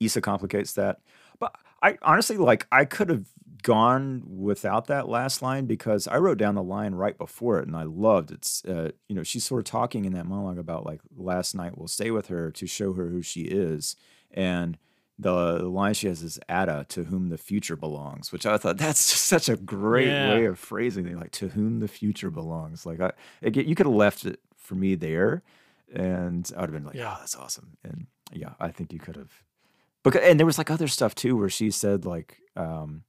Issa 0.00 0.20
complicates 0.20 0.72
that. 0.74 1.00
But 1.38 1.54
I 1.82 1.98
honestly 2.02 2.36
like 2.36 2.66
I 2.72 2.84
could 2.84 3.08
have 3.10 3.26
gone 3.62 4.22
without 4.26 4.86
that 4.86 5.08
last 5.08 5.42
line 5.42 5.66
because 5.66 6.08
I 6.08 6.16
wrote 6.18 6.38
down 6.38 6.54
the 6.56 6.62
line 6.62 6.94
right 6.94 7.16
before 7.16 7.58
it 7.60 7.66
and 7.68 7.76
I 7.76 7.84
loved 7.84 8.32
it's 8.32 8.64
uh, 8.64 8.90
you 9.08 9.14
know 9.14 9.22
she's 9.22 9.44
sort 9.44 9.60
of 9.60 9.64
talking 9.64 10.04
in 10.04 10.12
that 10.14 10.26
monologue 10.26 10.58
about 10.58 10.84
like 10.86 11.00
last 11.16 11.54
night 11.54 11.78
will 11.78 11.86
stay 11.86 12.10
with 12.10 12.26
her 12.28 12.50
to 12.52 12.66
show 12.66 12.92
her 12.94 13.08
who 13.08 13.22
she 13.22 13.42
is 13.42 13.94
and 14.32 14.78
the, 15.22 15.58
the 15.58 15.68
line 15.68 15.94
she 15.94 16.06
has 16.08 16.22
is 16.22 16.38
Ada 16.50 16.84
to 16.90 17.04
whom 17.04 17.28
the 17.30 17.38
future 17.38 17.76
belongs 17.76 18.30
which 18.32 18.44
I 18.46 18.58
thought 18.58 18.76
that's 18.78 19.10
just 19.10 19.24
such 19.26 19.48
a 19.48 19.56
great 19.56 20.08
Yeah. 20.08 20.30
way 20.34 20.44
of 20.46 20.58
phrasing 20.58 21.06
it 21.06 21.16
like 21.16 21.30
to 21.32 21.48
whom 21.48 21.80
the 21.80 21.88
future 21.88 22.30
belongs 22.30 22.84
like 22.86 23.00
I 23.00 23.12
again, 23.42 23.66
you 23.68 23.74
could 23.74 23.86
have 23.86 23.94
left 23.94 24.24
it 24.26 24.40
for 24.56 24.74
me 24.74 24.94
there 24.94 25.42
and 25.94 26.50
I 26.56 26.60
would 26.60 26.70
have 26.70 26.74
been 26.78 26.84
like 26.86 26.94
Yeah. 26.96 27.14
oh 27.14 27.16
that's 27.20 27.36
awesome 27.36 27.76
and 27.84 28.06
yeah 28.32 28.52
I 28.60 28.68
think 28.70 28.92
you 28.92 28.98
could 28.98 29.16
have 29.16 29.32
because 30.04 30.22
and 30.22 30.38
there 30.38 30.46
was 30.46 30.58
like 30.58 30.70
other 30.70 30.88
stuff 30.88 31.14
too 31.14 31.36
where 31.36 31.48
she 31.50 31.70
said 31.70 32.04
like 32.04 32.38
um 32.56 33.04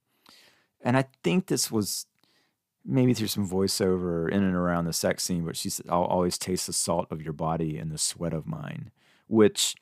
and 0.82 0.96
i 0.96 1.04
think 1.22 1.46
this 1.46 1.70
was 1.70 2.06
maybe 2.84 3.14
through 3.14 3.26
some 3.28 3.48
voiceover 3.48 4.30
in 4.30 4.42
and 4.44 4.54
around 4.54 4.84
the 4.84 4.92
sex 4.92 5.24
scene 5.24 5.44
but 5.44 5.56
she 5.56 5.70
said 5.70 5.86
i'll 5.88 6.04
always 6.04 6.36
taste 6.36 6.66
the 6.66 6.72
salt 6.72 7.06
of 7.10 7.22
your 7.22 7.32
body 7.32 7.78
and 7.78 7.90
the 7.90 7.98
sweat 7.98 8.34
of 8.34 8.46
mine 8.46 8.90
which 9.26 9.74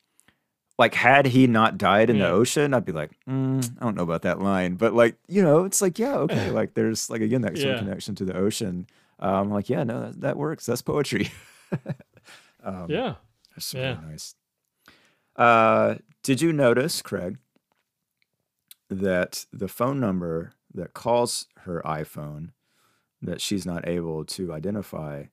like 0.79 0.93
had 0.95 1.27
he 1.27 1.45
not 1.47 1.77
died 1.77 2.09
in 2.09 2.17
the 2.19 2.27
ocean 2.29 2.73
i'd 2.73 2.85
be 2.85 2.91
like 2.91 3.11
mm, 3.29 3.63
i 3.79 3.83
don't 3.83 3.95
know 3.95 4.03
about 4.03 4.23
that 4.23 4.39
line 4.41 4.75
but 4.75 4.93
like 4.93 5.15
you 5.27 5.41
know 5.43 5.63
it's 5.65 5.81
like 5.81 5.99
yeah 5.99 6.15
okay 6.15 6.49
like 6.59 6.73
there's 6.73 7.09
like 7.09 7.21
again 7.21 7.41
that 7.41 7.57
sort 7.57 7.71
of 7.73 7.75
Yeah. 7.75 7.79
connection 7.85 8.15
to 8.15 8.25
the 8.25 8.35
ocean 8.35 8.87
um 9.19 9.49
like 9.51 9.69
yeah 9.69 9.83
no 9.83 10.01
that, 10.01 10.21
that 10.21 10.37
works 10.37 10.65
that's 10.65 10.81
poetry 10.81 11.31
um, 12.63 12.87
yeah. 12.89 13.15
that's 13.55 13.73
Yeah. 13.73 13.95
really 13.97 14.11
nice. 14.11 14.35
Uh, 15.35 15.95
did 16.21 16.41
you 16.41 16.53
notice, 16.53 17.01
Craig, 17.01 17.37
that 18.89 19.45
the 19.51 19.67
phone 19.67 19.99
number 19.99 20.53
that 20.73 20.93
calls 20.93 21.47
her 21.61 21.81
iPhone 21.85 22.49
that 23.21 23.41
she's 23.41 23.65
not 23.65 23.87
able 23.87 24.23
to 24.25 24.53
identify, 24.53 25.23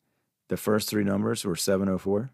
the 0.48 0.56
first 0.56 0.88
three 0.88 1.04
numbers 1.04 1.44
were 1.44 1.56
704? 1.56 2.30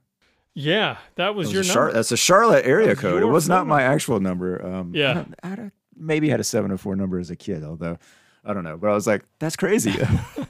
Yeah, 0.59 0.97
that 1.17 1.35
was, 1.35 1.49
was 1.49 1.55
your 1.55 1.63
Char- 1.65 1.85
number. 1.85 1.93
that's 1.95 2.13
a 2.13 2.17
Charlotte 2.17 2.65
area 2.65 2.97
code. 2.97 3.23
It 3.23 3.27
was 3.27 3.47
not 3.47 3.67
my 3.67 3.83
actual 3.83 4.21
number. 4.21 4.65
Um, 4.65 4.93
I 4.95 4.99
Yeah. 4.99 5.13
don't- 5.15 5.35
I 5.43 5.55
don't- 5.55 5.73
maybe 5.95 6.31
had 6.31 6.41
a 6.41 6.45
704 6.45 6.97
number 6.97 7.19
as 7.19 7.31
a 7.31 7.37
kid, 7.37 7.63
although 7.63 7.99
I 8.45 8.55
don't 8.55 8.65
know. 8.65 8.77
But 8.79 8.89
I 8.91 8.95
was 8.95 9.07
like, 9.07 9.25
that's 9.39 9.57
crazy. 9.57 9.93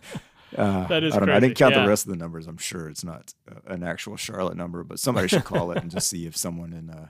Uh, 0.56 0.86
That 0.86 1.02
is 1.02 1.12
I 1.14 1.18
don't 1.18 1.28
know. 1.28 1.34
I 1.34 1.40
didn't 1.40 1.56
count 1.56 1.74
yeah. 1.74 1.82
the 1.82 1.88
rest 1.88 2.06
of 2.06 2.10
the 2.10 2.16
numbers. 2.16 2.46
I'm 2.46 2.56
sure 2.56 2.88
it's 2.88 3.04
not 3.04 3.34
uh, 3.50 3.56
an 3.74 3.82
actual 3.82 4.16
Charlotte 4.16 4.56
number, 4.56 4.84
but 4.84 4.98
somebody 4.98 5.28
should 5.28 5.44
call 5.44 5.70
it 5.72 5.78
and 5.82 5.90
just 5.90 6.08
see 6.08 6.24
if 6.24 6.34
someone 6.36 6.72
in 6.72 6.88
uh, 6.88 7.08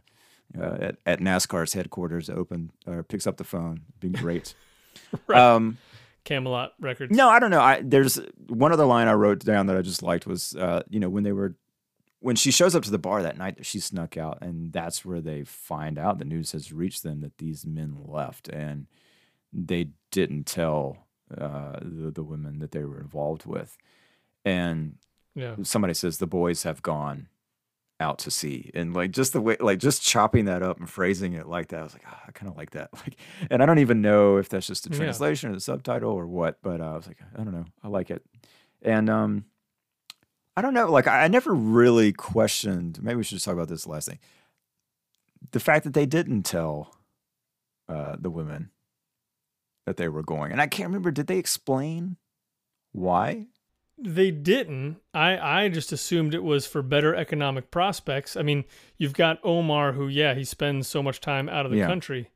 uh, 0.59 0.77
at, 0.81 0.97
at 1.07 1.21
NASCAR's 1.21 1.75
headquarters 1.75 2.29
open 2.31 2.73
or 2.89 3.03
picks 3.05 3.25
up 3.27 3.37
the 3.37 3.45
phone. 3.45 3.83
It'd 4.01 4.13
be 4.13 4.19
great. 4.19 4.55
Right. 5.29 5.39
um, 5.39 5.77
Camelot 6.25 6.73
Records. 6.81 7.15
no, 7.15 7.29
I 7.29 7.39
don't 7.39 7.51
know. 7.51 7.61
I 7.61 7.83
there's 7.85 8.19
one 8.49 8.73
other 8.73 8.87
line 8.87 9.07
I 9.07 9.13
wrote 9.13 9.41
down 9.41 9.67
that 9.67 9.77
I 9.77 9.83
just 9.83 10.03
liked 10.03 10.27
was 10.27 10.57
uh, 10.57 10.83
you 10.89 10.99
know 10.99 11.11
when 11.11 11.23
they 11.23 11.33
were 11.33 11.55
when 12.27 12.35
she 12.37 12.51
shows 12.51 12.75
up 12.75 12.83
to 12.83 12.91
the 12.91 12.99
bar 12.99 13.23
that 13.23 13.39
night 13.39 13.57
that 13.57 13.67
she 13.67 13.79
snuck 13.79 14.17
out, 14.17 14.39
and 14.43 14.73
that's 14.73 15.05
where 15.05 15.21
they 15.21 15.45
find 15.45 15.97
out 15.97 16.19
the 16.19 16.25
news 16.25 16.51
has 16.51 16.73
reached 16.73 17.05
them 17.05 17.21
that 17.21 17.39
these 17.39 17.65
men 17.65 17.97
left, 18.05 18.49
and 18.49 18.87
they 19.53 19.91
didn't 20.11 20.45
tell 20.45 21.07
uh, 21.37 21.79
the 21.81 22.11
the 22.11 22.25
women 22.25 22.59
that 22.59 22.73
they 22.73 22.83
were 22.85 23.01
involved 23.01 23.47
with, 23.47 23.79
and 24.45 24.97
Yeah. 25.37 25.55
somebody 25.63 25.95
says 25.95 26.19
the 26.19 26.27
boys 26.27 26.65
have 26.65 26.83
gone 26.83 27.29
out 28.01 28.19
to 28.19 28.31
sea. 28.31 28.71
And 28.75 28.93
like 28.93 29.13
just 29.13 29.33
the 29.33 29.41
way 29.41 29.57
like 29.61 29.79
just 29.79 30.03
chopping 30.03 30.47
that 30.47 30.63
up 30.63 30.79
and 30.81 30.91
phrasing 30.91 31.33
it 31.33 31.47
like 31.47 31.69
that 31.69 31.81
i 31.81 31.83
was 31.83 31.95
like 31.95 32.05
"Ah, 32.07 32.23
i 32.29 32.31
kind 32.33 32.51
of 32.51 32.57
like 32.59 32.73
that. 32.73 32.91
Like 33.03 33.17
and 33.51 33.63
i 33.63 33.67
don't 33.67 33.79
even 33.79 34.03
know 34.03 34.37
if 34.37 34.49
that's 34.51 34.67
just 34.67 34.87
a 34.87 34.91
Yeah. 34.91 34.97
translation 34.99 35.51
or 35.51 35.55
the 35.55 35.61
subtitle 35.61 36.11
or 36.13 36.27
what 36.27 36.59
but 36.61 36.81
uh, 36.83 36.93
i 36.93 36.97
was 36.97 37.07
like 37.07 37.19
i 37.35 37.43
don't 37.43 37.55
know. 37.55 37.65
I 37.83 37.89
like 37.89 38.11
it. 38.11 38.23
And 38.83 39.09
um 39.09 39.47
i 40.57 40.63
don't 40.63 40.75
know 40.75 40.91
like 40.91 41.07
i, 41.07 41.27
never 41.29 41.55
really 41.55 42.13
questioned 42.13 43.03
maybe 43.03 43.17
we 43.17 43.23
should 43.25 43.37
just 43.37 43.45
talk 43.45 43.55
about 43.55 43.69
this 43.69 43.87
last 43.87 44.09
thing 44.09 44.19
the 45.53 45.61
fact 45.61 45.85
that 45.85 45.95
they 45.95 46.07
didn't 46.07 46.43
tell 46.45 46.95
uh 47.89 48.17
the 48.19 48.31
women 48.31 48.71
that 49.87 49.97
they 49.97 50.09
were 50.09 50.23
going 50.23 50.53
and 50.53 50.61
i 50.61 50.67
can't 50.67 50.89
remember 50.89 51.11
did 51.11 51.27
they 51.27 51.39
explain 51.39 52.17
why 52.93 53.47
They 53.99 54.31
didn't. 54.31 54.99
I 55.15 55.39
I 55.65 55.69
just 55.71 55.91
assumed 55.93 56.35
it 56.35 56.43
was 56.43 56.67
for 56.67 56.83
better 56.83 57.15
economic 57.15 57.71
prospects. 57.71 58.37
I 58.37 58.43
mean, 58.43 58.65
you've 58.99 59.15
got 59.15 59.39
Omar, 59.43 59.93
who 59.93 60.07
yeah, 60.09 60.35
he 60.35 60.45
spends 60.45 60.87
so 60.87 61.03
much 61.03 61.19
time 61.21 61.49
out 61.49 61.65
of 61.65 61.73
the 61.73 61.79
Yeah. 61.79 61.87
country. 61.87 62.31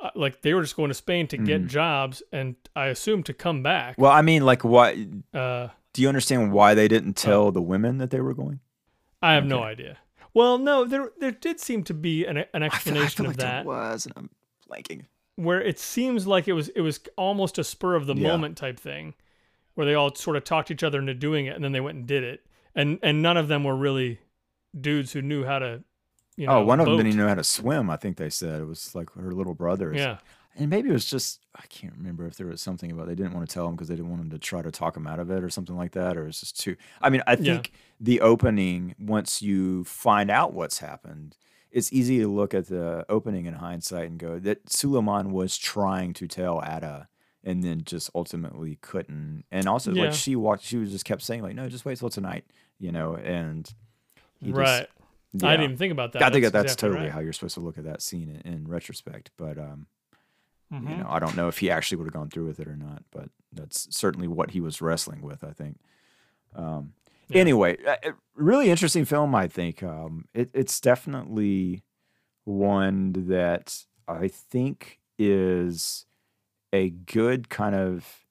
Uh, 0.00 0.10
like 0.14 0.42
they 0.42 0.54
were 0.54 0.62
just 0.62 0.76
going 0.76 0.88
to 0.90 0.94
Spain 0.94 1.26
to 1.28 1.36
get 1.38 1.62
Mhm. 1.64 1.68
jobs, 1.68 2.22
and 2.32 2.54
I 2.76 2.86
assume 2.86 3.22
to 3.24 3.34
come 3.34 3.62
back. 3.64 3.96
well 3.98 4.12
i 4.12 4.22
mean 4.22 4.44
like 4.44 4.62
what 4.62 4.94
Uh, 5.34 5.68
Do 5.96 6.02
you 6.02 6.08
understand 6.08 6.52
why 6.52 6.74
they 6.74 6.88
didn't 6.88 7.18
oh. 7.24 7.26
tell 7.26 7.52
the 7.52 7.62
women 7.62 7.96
that 7.98 8.10
they 8.10 8.20
were 8.20 8.34
going? 8.34 8.60
I 9.22 9.32
have 9.32 9.46
no 9.46 9.62
idea. 9.62 9.96
Well, 10.34 10.58
no, 10.58 10.84
there 10.84 11.10
there 11.18 11.30
did 11.30 11.58
seem 11.58 11.84
to 11.84 11.94
be 11.94 12.26
an, 12.26 12.44
an 12.52 12.62
explanation 12.62 13.02
I 13.02 13.06
feel, 13.06 13.06
I 13.06 13.08
feel 13.08 13.24
of 13.24 13.30
like 13.30 13.36
there 13.38 13.48
that 13.48 13.64
was, 13.64 14.04
and 14.04 14.14
I'm 14.18 14.30
blanking. 14.70 15.06
where 15.36 15.62
it 15.62 15.78
seems 15.78 16.26
like 16.26 16.48
it 16.48 16.52
was 16.52 16.68
it 16.68 16.82
was 16.82 17.00
almost 17.16 17.56
a 17.56 17.64
spur 17.64 17.94
of 17.94 18.06
the 18.06 18.14
Yeah. 18.14 18.28
moment 18.28 18.58
type 18.58 18.78
thing, 18.78 19.14
where 19.74 19.86
they 19.86 19.94
all 19.94 20.14
sort 20.14 20.36
of 20.36 20.44
talked 20.44 20.70
each 20.70 20.82
other 20.82 20.98
into 20.98 21.14
doing 21.14 21.46
it, 21.46 21.56
and 21.56 21.64
then 21.64 21.72
they 21.72 21.80
went 21.80 21.96
and 21.96 22.06
did 22.06 22.22
it, 22.22 22.46
and 22.74 22.98
and 23.02 23.22
none 23.22 23.38
of 23.38 23.48
them 23.48 23.64
were 23.64 23.74
really 23.74 24.20
dudes 24.78 25.12
who 25.12 25.22
knew 25.22 25.44
how 25.46 25.58
to, 25.58 25.82
you 26.36 26.46
oh, 26.46 26.52
know, 26.52 26.58
oh, 26.58 26.64
one 26.66 26.80
of 26.80 26.84
them 26.86 26.98
didn't 26.98 27.06
even 27.06 27.20
know 27.20 27.28
how 27.28 27.34
to 27.34 27.42
swim. 27.42 27.88
I 27.88 27.96
think 27.96 28.18
they 28.18 28.28
said 28.28 28.60
it 28.60 28.66
was 28.66 28.94
like 28.94 29.10
her 29.14 29.32
little 29.32 29.54
brother. 29.54 29.94
Yeah, 29.94 30.18
and 30.56 30.68
maybe 30.70 30.88
it 30.88 30.92
was 30.92 31.04
just 31.04 31.40
I 31.54 31.66
can't 31.68 31.94
remember 31.96 32.26
if 32.26 32.36
there 32.36 32.46
was 32.46 32.60
something 32.62 32.90
about 32.90 33.06
they 33.06 33.14
didn't 33.14 33.32
want 33.34 33.48
to 33.48 33.52
tell 33.52 33.66
him 33.66 33.74
because 33.74 33.88
they 33.88 33.94
didn't 33.96 34.10
want 34.10 34.22
him 34.22 34.30
to 34.30 34.38
try 34.38 34.62
to 34.62 34.70
talk 34.70 34.96
him 34.96 35.06
out 35.06 35.18
of 35.20 35.30
it 35.30 35.42
or 35.44 35.50
something 35.50 35.76
like 35.76 35.92
that, 35.92 36.16
or 36.16 36.24
it 36.24 36.26
was 36.26 36.40
just 36.40 36.58
too. 36.60 36.76
I 37.00 37.10
mean, 37.10 37.22
I 37.26 37.32
Yeah. 37.32 37.36
think 37.54 37.72
the 38.00 38.20
opening 38.20 38.94
once 38.98 39.42
you 39.42 39.84
find 39.84 40.30
out 40.30 40.52
what's 40.54 40.78
happened, 40.78 41.36
it's 41.70 41.92
easy 41.92 42.18
to 42.20 42.28
look 42.28 42.54
at 42.54 42.66
the 42.68 43.04
opening 43.08 43.46
in 43.46 43.54
hindsight 43.54 44.08
and 44.10 44.18
go 44.18 44.38
that 44.40 44.66
Souleiman 44.66 45.30
was 45.30 45.56
trying 45.56 46.12
to 46.14 46.26
tell 46.28 46.62
Ada. 46.64 47.08
And 47.44 47.62
then 47.62 47.82
just 47.84 48.10
ultimately 48.12 48.74
couldn't, 48.80 49.44
and 49.52 49.68
also 49.68 49.92
Yeah. 49.92 50.06
like 50.06 50.14
she 50.14 50.34
walked, 50.34 50.64
she 50.64 50.78
was 50.78 50.90
just 50.90 51.04
kept 51.04 51.22
saying 51.22 51.42
like, 51.42 51.54
"No, 51.54 51.68
just 51.68 51.84
wait 51.84 51.96
till 51.96 52.10
tonight," 52.10 52.44
you 52.80 52.90
know. 52.90 53.14
And 53.14 53.72
he 54.40 54.46
just- 54.48 54.58
right. 54.58 54.88
yeah. 55.32 55.46
I 55.46 55.52
didn't 55.52 55.64
even 55.66 55.76
think 55.76 55.92
about 55.92 56.10
that. 56.14 56.24
I 56.24 56.30
think 56.30 56.42
that 56.42 56.52
that's 56.52 56.72
exactly 56.72 56.88
totally 56.88 57.04
right. 57.06 57.12
how 57.12 57.20
you're 57.20 57.32
supposed 57.32 57.54
to 57.54 57.60
look 57.60 57.78
at 57.78 57.84
that 57.84 58.02
scene 58.02 58.40
in, 58.44 58.52
in 58.52 58.66
retrospect. 58.66 59.30
But 59.36 59.58
um, 59.58 59.86
you 60.70 60.78
Mhm. 60.78 60.98
know, 60.98 61.06
I 61.08 61.18
don't 61.18 61.36
know 61.36 61.48
if 61.48 61.58
he 61.58 61.70
actually 61.70 61.98
would 61.98 62.06
have 62.06 62.14
gone 62.14 62.28
through 62.30 62.46
with 62.46 62.60
it 62.60 62.68
or 62.68 62.76
not. 62.76 63.02
But 63.10 63.30
that's 63.52 63.94
certainly 63.96 64.28
what 64.28 64.50
he 64.50 64.60
was 64.60 64.80
wrestling 64.82 65.22
with. 65.22 65.42
I 65.44 65.52
think. 65.52 65.78
Um, 66.54 66.94
Yeah. 67.28 67.40
Anyway, 67.40 67.76
uh, 67.84 67.96
uh, 68.04 68.12
really 68.34 68.70
interesting 68.70 69.04
film. 69.04 69.34
I 69.34 69.48
think 69.48 69.82
um, 69.82 70.26
it, 70.32 70.48
it's 70.54 70.80
definitely 70.80 71.82
one 72.44 73.12
that 73.28 73.84
I 74.06 74.28
think 74.28 75.00
is 75.18 76.06
a 76.72 76.90
good 76.90 77.48
kind 77.48 77.74
of 77.74 78.24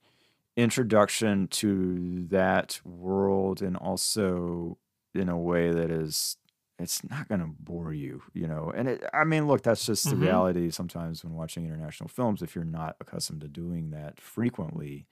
introduction 0.55 1.47
to 1.49 2.25
that 2.29 2.79
world 2.85 3.61
and 3.61 3.75
also 3.75 4.77
in 5.13 5.27
a 5.27 5.37
way 5.37 5.71
that 5.71 5.91
is 5.91 6.37
it's 6.79 7.03
not 7.09 7.27
going 7.27 7.39
to 7.41 7.47
bore 7.59 7.93
you 7.93 8.21
you 8.33 8.47
know 8.47 8.71
and 8.75 8.87
it, 8.89 9.03
i 9.13 9.23
mean 9.23 9.47
look 9.47 9.63
that's 9.63 9.85
just 9.85 10.09
the 10.09 10.15
Mhm. 10.15 10.19
reality 10.21 10.69
sometimes 10.69 11.23
when 11.23 11.33
watching 11.33 11.65
international 11.65 12.09
films 12.09 12.41
if 12.41 12.55
you're 12.55 12.65
not 12.65 12.95
accustomed 12.99 13.41
to 13.41 13.47
doing 13.47 13.91
that 13.91 14.19
frequently 14.19 15.07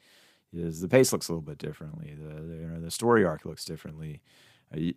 is 0.54 0.82
the 0.82 0.88
pace 0.90 1.12
looks 1.14 1.30
a 1.30 1.32
little 1.32 1.42
bit 1.42 1.58
differently 1.58 2.16
the, 2.20 2.36
the 2.42 2.56
you 2.56 2.68
know 2.68 2.80
the 2.82 2.92
story 2.92 3.26
arc 3.26 3.46
looks 3.46 3.66
differently 3.66 4.22
uh, 4.74 4.80
you, 4.80 4.94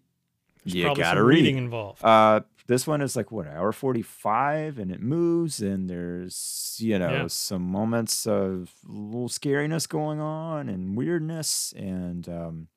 you 0.65 0.91
gotta 0.91 1.23
read 1.23 1.37
reading 1.45 1.57
involved. 1.57 2.03
uh, 2.03 2.41
this 2.67 2.87
one 2.87 3.01
is 3.01 3.15
like 3.17 3.31
what 3.31 3.47
hour 3.47 3.73
forty 3.73 4.03
five, 4.03 4.79
and 4.79 4.91
it 4.91 5.01
moves, 5.01 5.61
and 5.63 5.89
there's 5.89 6.77
you 6.81 6.99
know 6.99 7.23
Yeah. 7.23 7.29
some 7.29 7.63
moments 7.63 8.27
of 8.27 8.73
little 8.85 9.29
scariness 9.29 9.89
going 9.89 10.19
on 10.21 10.69
and 10.69 10.97
weirdness, 10.97 11.73
and 11.77 12.29
um, 12.29 12.69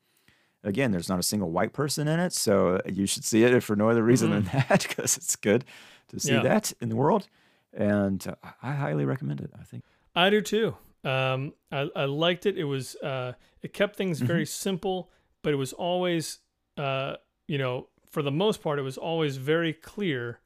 again, 0.63 0.91
there's 0.91 1.09
not 1.09 1.19
a 1.19 1.23
single 1.23 1.49
white 1.51 1.73
person 1.73 2.07
in 2.07 2.19
it, 2.19 2.33
so 2.33 2.81
you 2.85 3.05
should 3.05 3.23
see 3.23 3.43
it 3.43 3.61
for 3.63 3.75
no 3.75 3.89
other 3.89 4.03
reason 4.03 4.31
than 4.31 4.43
that, 4.45 4.83
because 4.87 5.17
it's 5.17 5.35
good 5.35 5.65
to 6.09 6.19
see 6.19 6.31
Mm-hmm. 6.31 6.45
Yeah. 6.45 6.53
that 6.53 6.73
in 6.81 6.89
the 6.89 6.95
world, 6.95 7.27
and 7.73 8.25
uh, 8.27 8.35
I 8.63 8.73
highly 8.73 9.05
recommend 9.05 9.41
it. 9.41 9.51
I 9.59 9.63
think. 9.63 9.83
I 10.15 10.29
do 10.29 10.41
too. 10.41 10.75
Um, 11.03 11.53
I, 11.71 11.89
I 11.95 12.05
liked 12.05 12.45
it. 12.45 12.57
It 12.57 12.65
was 12.65 12.95
uh, 12.97 13.33
it 13.61 13.73
kept 13.73 13.95
things 13.95 14.19
very 14.19 14.45
simple, 14.45 15.11
but 15.43 15.53
it 15.53 15.57
was 15.57 15.71
always 15.73 16.39
uh, 16.77 17.15
you 17.47 17.57
know, 17.57 17.87
for 18.09 18.21
the 18.21 18.31
most 18.31 18.61
part, 18.61 18.79
it 18.79 18.83
was 18.83 18.97
always 18.97 19.37
very 19.37 19.71
clear, 19.73 20.39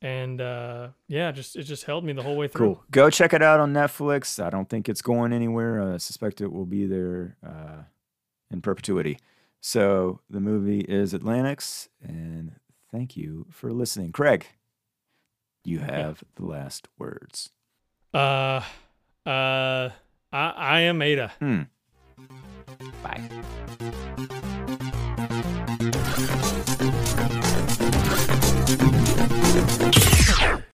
and 0.00 0.40
uh, 0.40 0.88
yeah, 1.08 1.32
just 1.32 1.56
it 1.56 1.64
just 1.64 1.84
held 1.84 2.04
me 2.04 2.12
the 2.12 2.22
whole 2.22 2.36
way 2.36 2.48
through. 2.48 2.74
Cool. 2.76 2.84
Go 2.90 3.10
check 3.10 3.32
it 3.34 3.42
out 3.42 3.60
on 3.60 3.72
Netflix. 3.72 4.42
I 4.42 4.48
don't 4.50 4.68
think 4.68 4.88
it's 4.88 5.02
going 5.02 5.32
anywhere. 5.32 5.92
I 5.94 5.96
suspect 5.98 6.40
it 6.40 6.52
will 6.52 6.66
be 6.66 6.86
there 6.86 7.36
uh, 7.46 7.82
in 8.50 8.60
perpetuity. 8.62 9.18
So 9.66 10.20
the 10.28 10.40
movie 10.40 10.80
is 10.80 11.14
Atlantics, 11.14 11.88
and 12.02 12.56
thank 12.92 13.16
you 13.16 13.46
for 13.50 13.72
listening. 13.72 14.12
Craig, 14.12 14.46
you 15.64 15.78
have 15.78 16.22
the 16.34 16.44
last 16.44 16.88
words. 16.98 17.48
Uh, 18.12 18.60
uh, 19.24 19.88
I 20.30 20.52
I 20.54 20.80
am 20.80 21.00
Ada. 21.00 21.32
Hmm. 21.38 21.62
Bye. 23.02 24.50